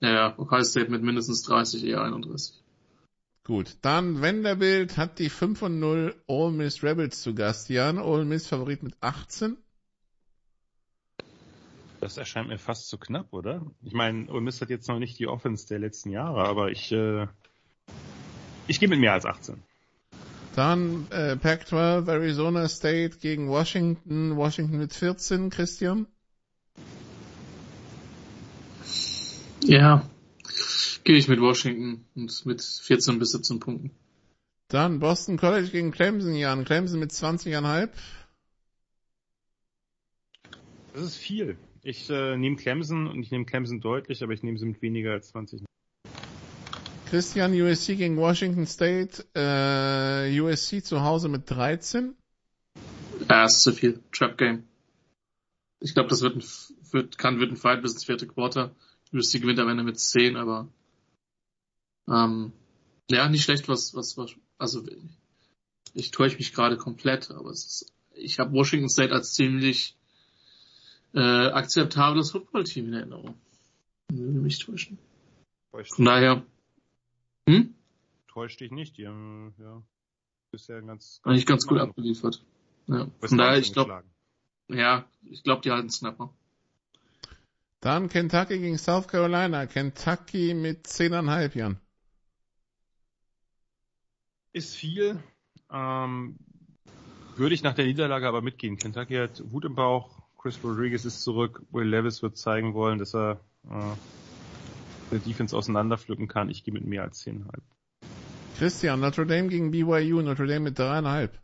Ja, 0.00 0.10
ja, 0.10 0.38
Ohio 0.38 0.62
State 0.64 0.90
mit 0.90 1.02
mindestens 1.02 1.42
30, 1.44 1.84
eher 1.84 2.02
31. 2.02 2.62
Gut, 3.44 3.78
dann 3.82 4.20
Vanderbilt 4.20 4.96
hat 4.96 5.18
die 5.18 5.30
5 5.30 5.62
und 5.62 5.80
0 5.80 6.14
Ole 6.26 6.52
Miss 6.52 6.82
Rebels 6.82 7.22
zu 7.22 7.34
Gast. 7.34 7.68
Jan, 7.70 7.98
Ole 7.98 8.24
Miss 8.24 8.46
Favorit 8.46 8.82
mit 8.82 8.94
18. 9.00 9.56
Das 12.00 12.16
erscheint 12.16 12.48
mir 12.48 12.58
fast 12.58 12.88
zu 12.88 12.98
knapp, 12.98 13.32
oder? 13.32 13.66
Ich 13.82 13.92
meine, 13.92 14.30
Ole 14.30 14.40
Miss 14.40 14.60
hat 14.60 14.70
jetzt 14.70 14.88
noch 14.88 14.98
nicht 14.98 15.18
die 15.18 15.26
Offense 15.26 15.66
der 15.66 15.78
letzten 15.78 16.10
Jahre, 16.10 16.44
aber 16.44 16.70
ich, 16.70 16.92
äh, 16.92 17.26
ich 18.66 18.78
gehe 18.78 18.88
mit 18.88 19.00
mehr 19.00 19.14
als 19.14 19.26
18. 19.26 19.62
Dann 20.54 21.06
äh, 21.10 21.36
Pac-12 21.36 22.08
Arizona 22.08 22.68
State 22.68 23.18
gegen 23.18 23.48
Washington. 23.48 24.36
Washington 24.36 24.78
mit 24.78 24.92
14, 24.92 25.50
Christian. 25.50 26.06
Ja, 29.62 30.08
gehe 31.10 31.18
ich 31.18 31.26
mit 31.26 31.40
Washington 31.40 32.04
und 32.14 32.46
mit 32.46 32.62
14 32.62 33.18
bis 33.18 33.32
17 33.32 33.58
Punkten. 33.58 33.90
Dann 34.68 35.00
Boston 35.00 35.38
College 35.38 35.68
gegen 35.68 35.90
Clemson, 35.90 36.36
Jan. 36.36 36.64
Clemson 36.64 37.00
mit 37.00 37.10
20,5. 37.10 37.88
Das 40.94 41.02
ist 41.02 41.16
viel. 41.16 41.58
Ich 41.82 42.08
äh, 42.10 42.36
nehme 42.36 42.54
Clemson 42.54 43.08
und 43.08 43.24
ich 43.24 43.32
nehme 43.32 43.44
Clemson 43.44 43.80
deutlich, 43.80 44.22
aber 44.22 44.34
ich 44.34 44.44
nehme 44.44 44.56
sie 44.56 44.66
mit 44.66 44.80
weniger 44.82 45.10
als 45.10 45.30
20. 45.30 45.64
Christian 47.06 47.60
USC 47.60 47.96
gegen 47.96 48.16
Washington 48.16 48.68
State. 48.68 49.24
Äh, 49.34 50.40
USC 50.40 50.80
zu 50.80 51.02
Hause 51.02 51.28
mit 51.28 51.50
13. 51.50 52.14
Ja, 53.28 53.46
ist 53.46 53.62
zu 53.62 53.72
viel. 53.72 53.98
Trap 54.12 54.38
Game. 54.38 54.62
Ich 55.80 55.92
glaube, 55.92 56.08
das 56.08 56.22
wird 56.22 56.36
ein, 56.36 56.44
wird, 56.92 57.18
kann, 57.18 57.40
wird 57.40 57.50
ein 57.50 57.56
Fight 57.56 57.82
bis 57.82 57.94
ins 57.94 58.04
vierte 58.04 58.28
Quarter. 58.28 58.76
USC 59.12 59.40
gewinnt 59.40 59.58
am 59.58 59.68
Ende 59.68 59.82
mit 59.82 59.98
10, 59.98 60.36
aber 60.36 60.68
ähm, 62.10 62.52
ja, 63.10 63.28
nicht 63.28 63.44
schlecht, 63.44 63.68
was, 63.68 63.94
was, 63.94 64.16
was 64.16 64.34
also 64.58 64.84
ich 65.94 66.10
täusche 66.10 66.36
mich 66.36 66.52
gerade 66.52 66.76
komplett, 66.76 67.30
aber 67.30 67.50
es 67.50 67.66
ist, 67.66 67.92
ich 68.14 68.38
habe 68.38 68.52
Washington 68.52 68.88
State 68.88 69.12
als 69.12 69.32
ziemlich 69.32 69.96
äh, 71.14 71.20
akzeptables 71.20 72.30
Footballteam 72.30 72.86
in 72.88 72.94
Erinnerung. 72.94 73.34
Will 74.12 74.40
mich 74.40 74.58
täuschen. 74.58 74.98
Täuscht, 75.72 75.94
Von 75.94 76.04
daher, 76.04 76.44
hm? 77.48 77.74
täuscht 78.28 78.60
dich 78.60 78.70
nicht, 78.70 78.96
die 78.96 79.06
haben, 79.06 79.54
ja, 79.58 79.82
bisher 80.50 80.82
ganz, 80.82 81.20
Eigentlich 81.24 81.46
ganz 81.46 81.66
gut 81.66 81.78
abgeliefert. 81.78 82.44
Ja. 82.86 83.08
Von 83.20 83.38
daher, 83.38 83.58
ich 83.58 83.72
glaube, 83.72 84.02
ja, 84.68 85.08
ich 85.22 85.42
glaube, 85.42 85.62
die 85.62 85.70
halten 85.70 85.88
es 85.88 86.00
knapper. 86.00 86.34
Dann 87.80 88.08
Kentucky 88.08 88.58
gegen 88.58 88.78
South 88.78 89.08
Carolina. 89.08 89.66
Kentucky 89.66 90.54
mit 90.54 90.86
10,5, 90.86 91.56
Jan. 91.56 91.80
Ist 94.52 94.74
viel. 94.74 95.22
Ähm, 95.72 96.36
würde 97.36 97.54
ich 97.54 97.62
nach 97.62 97.74
der 97.74 97.86
Niederlage 97.86 98.26
aber 98.26 98.42
mitgehen. 98.42 98.76
Kentucky 98.76 99.14
hat 99.14 99.42
Wut 99.50 99.64
im 99.64 99.74
Bauch, 99.74 100.10
Chris 100.36 100.58
Rodriguez 100.64 101.04
ist 101.04 101.22
zurück, 101.22 101.62
Will 101.70 101.86
Levis 101.86 102.22
wird 102.22 102.36
zeigen 102.36 102.74
wollen, 102.74 102.98
dass 102.98 103.14
er 103.14 103.40
äh, 103.68 103.94
der 105.12 105.18
Defense 105.20 105.56
auseinanderpflücken 105.56 106.28
kann. 106.28 106.50
Ich 106.50 106.64
gehe 106.64 106.74
mit 106.74 106.84
mehr 106.84 107.02
als 107.02 107.24
10,5. 107.24 107.60
Christian, 108.58 109.00
Notre 109.00 109.26
Dame 109.26 109.48
gegen 109.48 109.70
BYU, 109.70 110.20
Notre 110.20 110.46
Dame 110.46 110.60
mit 110.60 110.78
dreieinhalb. 110.78 111.38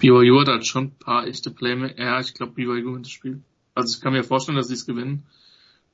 BYU 0.00 0.40
hat 0.40 0.48
halt 0.48 0.66
schon 0.66 0.84
ein 0.84 0.98
paar 0.98 1.26
echte 1.26 1.50
Playmaker. 1.50 2.02
Ja, 2.02 2.20
ich 2.20 2.34
glaube 2.34 2.52
BYU 2.52 2.82
gewinnt 2.82 3.06
das 3.06 3.12
Spiel. 3.12 3.42
Also 3.74 3.96
ich 3.96 4.02
kann 4.02 4.12
mir 4.12 4.24
vorstellen, 4.24 4.56
dass 4.56 4.68
sie 4.68 4.74
es 4.74 4.86
gewinnen, 4.86 5.26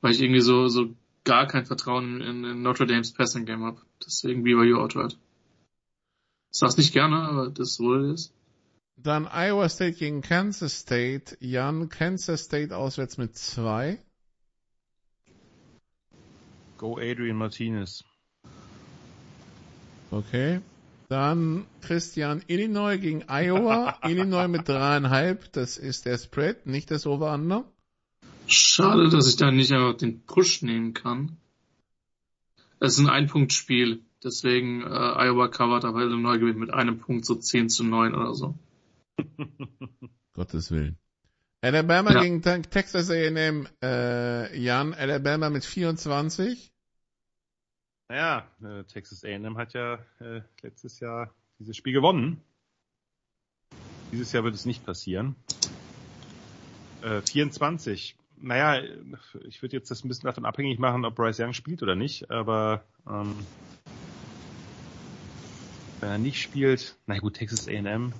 weil 0.01 0.11
ich 0.11 0.21
irgendwie 0.21 0.41
so, 0.41 0.67
so 0.67 0.95
gar 1.25 1.47
kein 1.47 1.65
Vertrauen 1.65 2.21
in, 2.21 2.45
in 2.45 2.61
Notre 2.61 2.87
Dames 2.87 3.11
Passing 3.11 3.45
Game 3.45 3.63
habe. 3.63 3.81
Deswegen 4.05 4.43
BYU 4.43 4.79
outright. 4.79 5.17
Ich 6.51 6.59
sag's 6.59 6.77
nicht 6.77 6.93
gerne, 6.93 7.17
aber 7.17 7.49
das 7.49 7.71
ist 7.71 7.79
wohl 7.79 8.13
ist. 8.13 8.33
Dann 8.97 9.27
Iowa 9.27 9.67
State 9.67 9.97
gegen 9.97 10.21
Kansas 10.21 10.79
State. 10.79 11.37
Jan, 11.41 11.89
Kansas 11.89 12.45
State 12.45 12.75
auswärts 12.75 13.17
mit 13.17 13.35
zwei. 13.35 13.99
Go 16.77 16.97
Adrian 16.97 17.35
Martinez. 17.35 18.03
Okay. 20.11 20.61
Dann 21.09 21.65
Christian 21.81 22.41
Illinois 22.47 22.97
gegen 22.97 23.25
Iowa. 23.27 23.99
Illinois 24.03 24.47
mit 24.47 24.67
dreieinhalb. 24.67 25.51
Das 25.51 25.77
ist 25.77 26.05
der 26.05 26.17
Spread, 26.17 26.65
nicht 26.65 26.89
das 26.89 27.05
Over-Under. 27.05 27.65
Schade, 28.47 29.09
dass 29.09 29.27
ich 29.27 29.35
da 29.37 29.51
nicht 29.51 29.71
einfach 29.71 29.97
den 29.97 30.21
Push 30.21 30.61
nehmen 30.61 30.93
kann. 30.93 31.37
Es 32.79 32.93
ist 32.93 32.99
ein 32.99 33.09
Ein-Punkt-Spiel. 33.09 34.01
Deswegen 34.23 34.81
äh, 34.81 34.85
Iowa 34.87 35.47
covert, 35.47 35.85
aber 35.85 36.01
Illinois 36.01 36.37
gewinnt 36.39 36.59
mit 36.59 36.73
einem 36.73 36.99
Punkt 36.99 37.25
so 37.25 37.35
10 37.35 37.69
zu 37.69 37.83
9 37.83 38.15
oder 38.15 38.33
so. 38.33 38.55
Gottes 40.33 40.71
Willen. 40.71 40.97
Alabama 41.61 42.11
Ja. 42.13 42.21
gegen 42.21 42.41
Te- 42.41 42.61
Texas 42.63 43.09
A&M. 43.09 43.67
Äh, 43.83 44.59
Jan, 44.59 44.93
Alabama 44.93 45.49
mit 45.49 45.63
24. 45.63 46.71
Naja, 48.09 48.47
äh, 48.63 48.83
Texas 48.83 49.23
A&M 49.23 49.57
hat 49.57 49.73
ja 49.73 49.99
äh, 50.19 50.41
letztes 50.61 50.99
Jahr 50.99 51.33
dieses 51.59 51.77
Spiel 51.77 51.93
gewonnen. 51.93 52.41
Dieses 54.11 54.31
Jahr 54.31 54.43
wird 54.43 54.53
es 54.55 54.65
nicht 54.65 54.85
passieren. 54.85 55.35
Äh, 57.01 57.21
24. 57.21 58.15
Naja, 58.37 58.81
ich 59.47 59.61
würde 59.61 59.75
jetzt 59.77 59.89
das 59.91 60.03
ein 60.03 60.07
bisschen 60.07 60.27
davon 60.27 60.45
abhängig 60.45 60.77
machen, 60.79 61.05
ob 61.05 61.15
Bryce 61.15 61.39
Young 61.39 61.53
spielt 61.53 61.81
oder 61.81 61.95
nicht, 61.95 62.29
aber 62.29 62.83
ähm, 63.09 63.35
wenn 66.01 66.09
er 66.09 66.17
nicht 66.17 66.41
spielt, 66.41 66.97
na 67.07 67.17
gut, 67.17 67.35
Texas 67.35 67.67
A&M. 67.67 68.13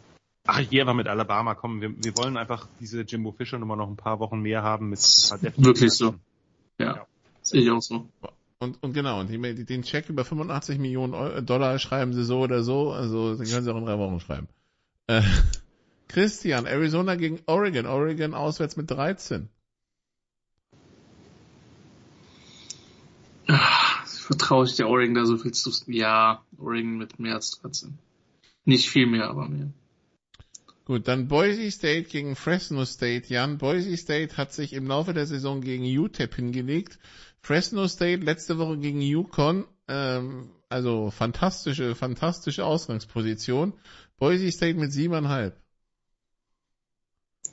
Ach, 0.48 0.60
ich 0.60 0.70
gehe 0.70 0.82
einfach 0.82 0.94
mit 0.94 1.08
Alabama. 1.08 1.56
Komm, 1.56 1.82
wir, 1.82 1.92
wir 2.04 2.16
wollen 2.18 2.38
einfach 2.38 2.68
diese 2.80 3.02
Jimbo 3.02 3.32
Fisher 3.32 3.58
Nummer 3.60 3.76
noch 3.76 3.90
ein 3.90 3.98
paar 3.98 4.20
Wochen 4.20 4.42
mehr 4.42 4.62
haben 4.64 4.90
mit 4.90 5.00
ein 5.00 5.30
paar 5.30 5.38
defensiven 5.40 5.66
Wirklich 5.66 5.92
so. 5.94 6.16
Ja, 6.78 6.96
Ja. 6.98 7.08
sehe 7.42 7.62
ich 7.64 7.72
auch 7.72 7.82
so. 7.82 8.08
Und, 8.60 8.82
und 8.82 8.94
genau, 8.94 9.20
und 9.20 9.30
die, 9.30 9.66
den 9.66 9.82
Check 9.84 10.08
über 10.10 10.24
85 10.24 10.78
Millionen 10.80 11.14
Eu- 11.14 11.42
Dollar 11.42 11.78
schreiben 11.80 12.14
sie 12.14 12.24
so 12.24 12.40
oder 12.42 12.64
so, 12.64 12.92
also 12.92 13.36
den 13.36 13.46
können 13.48 13.64
sie 13.64 13.74
auch 13.74 13.78
in 13.78 13.86
drei 13.86 13.98
Wochen 13.98 14.20
schreiben. 14.20 14.48
Äh, 15.08 15.22
Christian, 16.08 16.66
Arizona 16.66 17.16
gegen 17.16 17.40
Oregon, 17.48 17.86
Oregon 17.86 18.34
auswärts 18.34 18.78
mit 18.78 18.90
13. 18.90 19.50
Vertraue 24.26 24.66
ich 24.66 24.76
der 24.76 24.90
Oregon 24.90 25.14
da 25.14 25.26
so 25.28 25.38
viel 25.38 25.52
zu? 25.52 25.72
Ja, 25.86 26.44
Oregon 26.58 26.98
mit 26.98 27.20
mehr 27.20 27.36
als 27.36 27.52
13. 27.62 27.96
Nicht 28.66 28.90
viel 28.90 29.06
mehr, 29.06 29.30
aber 29.30 29.48
mehr. 29.48 29.72
Gut, 30.86 31.08
dann 31.08 31.28
Boise 31.28 31.70
State 31.70 32.10
gegen 32.10 32.36
Fresno 32.36 32.86
State. 32.86 33.32
Jan, 33.32 33.60
Boise 33.60 33.96
State 33.96 34.36
hat 34.36 34.52
sich 34.52 34.74
im 34.74 34.88
Laufe 34.88 35.14
der 35.14 35.28
Saison 35.28 35.62
gegen 35.62 35.84
UTEP 35.86 36.34
hingelegt. 36.34 36.98
Fresno 37.40 37.88
State 37.88 38.24
letzte 38.24 38.58
Woche 38.58 38.80
gegen 38.80 39.00
Yukon. 39.00 39.66
Ähm, 39.88 40.50
also 40.70 41.12
fantastische, 41.12 41.94
fantastische 41.94 42.66
Ausgangsposition. 42.66 43.74
Boise 44.18 44.52
State 44.52 44.80
mit 44.80 44.92
siebeneinhalb. 44.92 45.56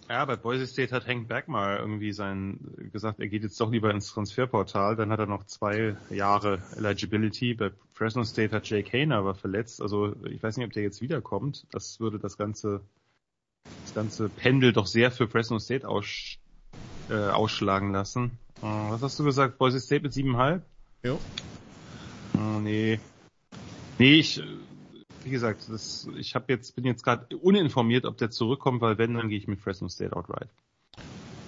Ja, 0.09 0.24
bei 0.24 0.36
Boise 0.36 0.66
State 0.66 0.94
hat 0.94 1.06
Hank 1.06 1.28
Beck 1.28 1.48
mal 1.48 1.78
irgendwie 1.78 2.12
sein, 2.12 2.59
gesagt, 2.93 3.20
er 3.20 3.28
geht 3.28 3.43
jetzt 3.43 3.60
doch 3.60 3.70
lieber 3.70 3.90
ins 3.90 4.09
Transferportal. 4.09 4.97
Dann 4.97 5.10
hat 5.10 5.20
er 5.20 5.27
noch 5.27 5.44
zwei 5.44 5.97
Jahre 6.10 6.62
Eligibility. 6.77 7.55
Bei 7.55 7.70
Fresno 7.93 8.24
State 8.24 8.55
hat 8.55 8.69
Jake 8.69 8.90
Hayner 8.93 9.16
aber 9.16 9.35
verletzt. 9.35 9.81
Also 9.81 10.14
ich 10.24 10.43
weiß 10.43 10.56
nicht, 10.56 10.66
ob 10.66 10.73
der 10.73 10.82
jetzt 10.82 11.01
wiederkommt. 11.01 11.66
Das 11.70 12.01
würde 12.01 12.19
das 12.19 12.36
ganze, 12.36 12.81
das 13.85 13.94
ganze 13.94 14.28
Pendel 14.28 14.73
doch 14.73 14.86
sehr 14.86 15.10
für 15.10 15.28
Fresno 15.28 15.59
State 15.59 15.89
aus, 15.89 16.39
äh, 17.09 17.14
ausschlagen 17.14 17.93
lassen. 17.93 18.39
Äh, 18.60 18.66
was 18.66 19.02
hast 19.02 19.19
du 19.19 19.24
gesagt? 19.24 19.59
Boise 19.59 19.81
State 19.81 20.02
mit 20.02 20.12
siebeneinhalb? 20.12 20.62
Jo. 21.02 21.19
Äh, 22.35 22.60
nee. 22.60 23.01
Nee, 23.98 24.14
ich, 24.14 24.43
wie 25.24 25.31
gesagt, 25.31 25.66
das, 25.69 26.09
ich 26.16 26.35
hab 26.35 26.49
jetzt, 26.49 26.74
bin 26.77 26.85
jetzt 26.85 27.05
gerade 27.05 27.36
uninformiert, 27.36 28.05
ob 28.05 28.16
der 28.19 28.31
zurückkommt, 28.31 28.81
weil 28.81 28.99
wenn, 28.99 29.15
dann 29.15 29.28
gehe 29.28 29.39
ich 29.39 29.49
mit 29.49 29.61
Fresno 29.61 29.89
State 29.89 30.15
outright. 30.16 30.49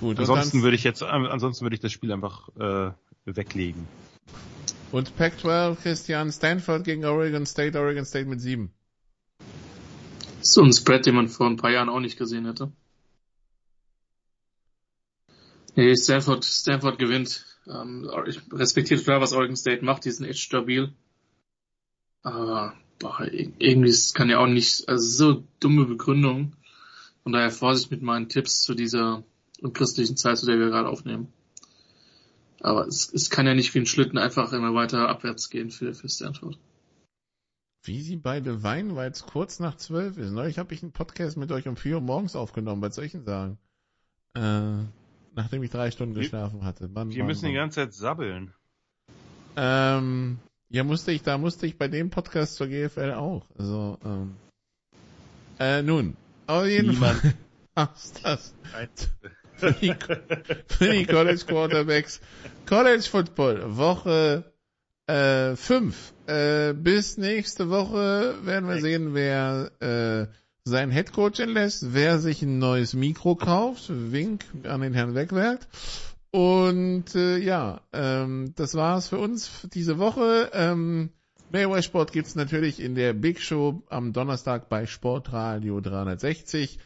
Gut, 0.00 0.18
Ansonsten 0.18 0.62
würde 0.62 0.76
ich 0.76 0.84
jetzt, 0.84 1.02
ansonsten 1.02 1.64
würde 1.64 1.74
ich 1.74 1.80
das 1.80 1.92
Spiel 1.92 2.12
einfach 2.12 2.48
äh, 2.58 2.92
weglegen. 3.24 3.86
und 4.92 5.16
Pac-12 5.16 5.76
Christian 5.76 6.32
Stanford 6.32 6.84
gegen 6.84 7.04
Oregon 7.04 7.46
State, 7.46 7.78
Oregon 7.78 8.04
State 8.04 8.26
mit 8.26 8.40
sieben. 8.40 8.72
So 10.40 10.62
ein 10.62 10.72
Spread, 10.72 11.06
den 11.06 11.14
man 11.14 11.28
vor 11.28 11.46
ein 11.46 11.56
paar 11.56 11.70
Jahren 11.70 11.88
auch 11.88 12.00
nicht 12.00 12.18
gesehen 12.18 12.44
hätte. 12.44 12.70
Nee, 15.76 15.96
Stanford, 15.96 16.44
Stanford 16.44 16.98
gewinnt. 16.98 17.46
Ähm, 17.66 18.10
ich 18.26 18.40
respektiere 18.52 19.00
total, 19.00 19.20
was 19.20 19.32
Oregon 19.32 19.56
State 19.56 19.84
macht. 19.84 20.04
Die 20.04 20.10
sind 20.10 20.26
echt 20.26 20.40
stabil. 20.40 20.92
Aber 22.22 22.74
boah, 22.98 23.20
ir- 23.22 23.52
irgendwie 23.58 23.90
es 23.90 24.14
kann 24.14 24.28
ja 24.30 24.38
auch 24.38 24.46
nicht, 24.46 24.88
also 24.88 25.06
so 25.34 25.44
dumme 25.60 25.84
Begründung. 25.86 26.54
Von 27.22 27.32
daher 27.32 27.50
Vorsicht 27.50 27.90
mit 27.90 28.02
meinen 28.02 28.28
Tipps 28.28 28.62
zu 28.62 28.74
dieser 28.74 29.22
unchristlichen 29.62 30.16
Zeit, 30.16 30.36
zu 30.38 30.46
der 30.46 30.58
wir 30.58 30.68
gerade 30.68 30.88
aufnehmen. 30.88 31.32
Aber 32.60 32.86
es, 32.86 33.12
es 33.12 33.30
kann 33.30 33.46
ja 33.46 33.54
nicht 33.54 33.74
wie 33.74 33.78
ein 33.80 33.86
Schlitten 33.86 34.18
einfach 34.18 34.52
immer 34.52 34.74
weiter 34.74 35.08
abwärts 35.08 35.48
gehen 35.50 35.70
für, 35.70 35.94
für 35.94 36.08
Stanford. 36.08 36.58
Wie 37.82 38.00
sie 38.00 38.16
beide 38.16 38.62
weinen, 38.62 38.96
weil 38.96 39.10
es 39.10 39.24
kurz 39.26 39.58
nach 39.60 39.76
zwölf 39.76 40.16
ist. 40.16 40.32
Neulich 40.32 40.58
habe 40.58 40.72
ich 40.72 40.82
einen 40.82 40.92
Podcast 40.92 41.36
mit 41.36 41.52
euch 41.52 41.68
um 41.68 41.76
vier 41.76 41.96
Uhr 41.96 42.00
morgens 42.00 42.36
aufgenommen, 42.36 42.80
was 42.82 42.94
soll 42.94 43.04
ich 43.04 43.12
denn 43.12 43.24
sagen? 43.24 43.58
Äh, 44.34 44.84
nachdem 45.34 45.62
ich 45.62 45.70
drei 45.70 45.90
Stunden 45.90 46.14
Wir- 46.14 46.22
geschlafen 46.22 46.64
hatte. 46.64 46.88
Mann, 46.88 47.10
Wir 47.10 47.18
Mann, 47.18 47.26
müssen 47.28 47.44
die 47.46 47.52
Mann. 47.52 47.62
ganze 47.64 47.80
Zeit 47.80 47.92
sabbeln. 47.94 48.52
Ähm, 49.56 50.38
ja, 50.74 50.82
musste 50.82 51.12
ich, 51.12 51.22
da 51.22 51.38
musste 51.38 51.66
ich 51.66 51.78
bei 51.78 51.86
dem 51.86 52.10
Podcast 52.10 52.56
zur 52.56 52.66
GFL 52.66 53.12
auch. 53.12 53.46
Also, 53.56 53.96
ähm, 54.04 54.34
äh, 55.60 55.82
nun, 55.82 56.16
auf 56.48 56.66
jeden 56.66 56.90
Niemand. 56.90 57.20
Fall. 57.20 57.34
Ach, 57.76 57.94
ist 57.94 58.24
das. 58.24 58.54
Für 59.54 59.70
die, 59.70 59.94
für 60.66 60.92
die 60.92 61.06
College 61.06 61.44
Quarterbacks. 61.46 62.20
College 62.66 63.02
Football, 63.02 63.76
Woche 63.76 64.52
äh, 65.06 65.54
fünf. 65.54 66.12
Äh, 66.26 66.72
bis 66.72 67.18
nächste 67.18 67.70
Woche 67.70 68.34
werden 68.44 68.68
wir 68.68 68.80
sehen, 68.80 69.14
wer 69.14 69.70
äh, 69.80 70.26
seinen 70.64 70.90
Headcoach 70.90 71.38
entlässt, 71.38 71.94
wer 71.94 72.18
sich 72.18 72.42
ein 72.42 72.58
neues 72.58 72.94
Mikro 72.94 73.36
kauft. 73.36 73.84
Wink 73.90 74.44
an 74.64 74.80
den 74.80 74.92
Herrn 74.92 75.14
Wegwert. 75.14 75.68
Und 76.34 77.14
äh, 77.14 77.38
ja, 77.38 77.80
ähm, 77.92 78.54
das 78.56 78.74
war's 78.74 79.06
für 79.06 79.18
uns 79.18 79.68
diese 79.72 80.00
Woche. 80.00 80.50
Ähm, 80.52 81.10
Mehr 81.52 81.80
Sport 81.80 82.10
gibt's 82.10 82.34
natürlich 82.34 82.80
in 82.80 82.96
der 82.96 83.12
Big 83.12 83.40
Show 83.40 83.84
am 83.88 84.12
Donnerstag 84.12 84.68
bei 84.68 84.86
Sportradio 84.86 85.80
360. 85.80 86.80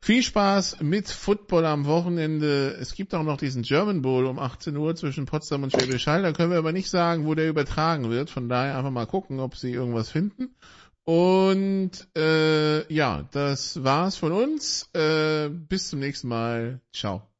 Viel 0.00 0.22
Spaß 0.22 0.80
mit 0.80 1.10
Football 1.10 1.66
am 1.66 1.84
Wochenende. 1.84 2.74
Es 2.80 2.94
gibt 2.94 3.14
auch 3.14 3.24
noch 3.24 3.36
diesen 3.36 3.60
German 3.60 4.00
Bowl 4.00 4.24
um 4.24 4.38
18 4.38 4.74
Uhr 4.74 4.96
zwischen 4.96 5.26
Potsdam 5.26 5.64
und 5.64 5.72
Schwäbisch 5.72 6.06
Hall. 6.06 6.22
Da 6.22 6.32
können 6.32 6.52
wir 6.52 6.56
aber 6.56 6.72
nicht 6.72 6.88
sagen, 6.88 7.26
wo 7.26 7.34
der 7.34 7.50
übertragen 7.50 8.08
wird. 8.08 8.30
Von 8.30 8.48
daher 8.48 8.78
einfach 8.78 8.90
mal 8.90 9.06
gucken, 9.06 9.38
ob 9.38 9.54
sie 9.54 9.72
irgendwas 9.72 10.08
finden. 10.08 10.56
Und 11.04 11.90
äh, 12.16 12.90
ja, 12.90 13.28
das 13.32 13.84
war's 13.84 14.16
von 14.16 14.32
uns. 14.32 14.88
Äh, 14.94 15.50
bis 15.50 15.90
zum 15.90 15.98
nächsten 15.98 16.28
Mal. 16.28 16.80
Ciao. 16.94 17.31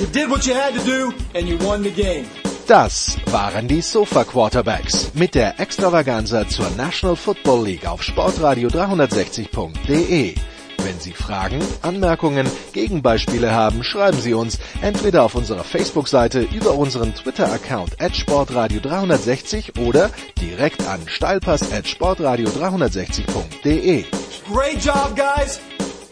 You 0.00 0.06
did 0.06 0.30
what 0.30 0.46
you 0.46 0.54
had 0.54 0.74
to 0.74 0.84
do 0.84 1.12
and 1.34 1.48
you 1.48 1.58
won 1.58 1.82
the 1.82 1.90
game. 1.90 2.24
Das 2.68 3.16
waren 3.32 3.66
die 3.66 3.80
Sofa 3.80 4.22
Quarterbacks 4.22 5.10
mit 5.14 5.34
der 5.34 5.58
Extravaganza 5.58 6.46
zur 6.46 6.70
National 6.76 7.16
Football 7.16 7.64
League 7.64 7.84
auf 7.84 8.04
Sportradio 8.04 8.68
360.de. 8.68 10.36
Wenn 10.84 11.00
Sie 11.00 11.12
Fragen, 11.12 11.60
Anmerkungen, 11.82 12.46
Gegenbeispiele 12.72 13.50
haben, 13.50 13.82
schreiben 13.82 14.20
Sie 14.20 14.34
uns 14.34 14.60
entweder 14.82 15.24
auf 15.24 15.34
unserer 15.34 15.64
Facebook-Seite 15.64 16.42
über 16.42 16.74
unseren 16.74 17.12
Twitter-Account 17.12 18.00
at 18.00 18.14
Sportradio 18.14 18.80
360 18.80 19.80
oder 19.80 20.10
direkt 20.40 20.86
an 20.86 21.00
steilpass 21.06 21.72
at 21.72 21.88
Sportradio 21.88 22.48
360.de. 22.50 24.04
Great 24.48 24.84
job, 24.84 25.16
guys. 25.16 25.60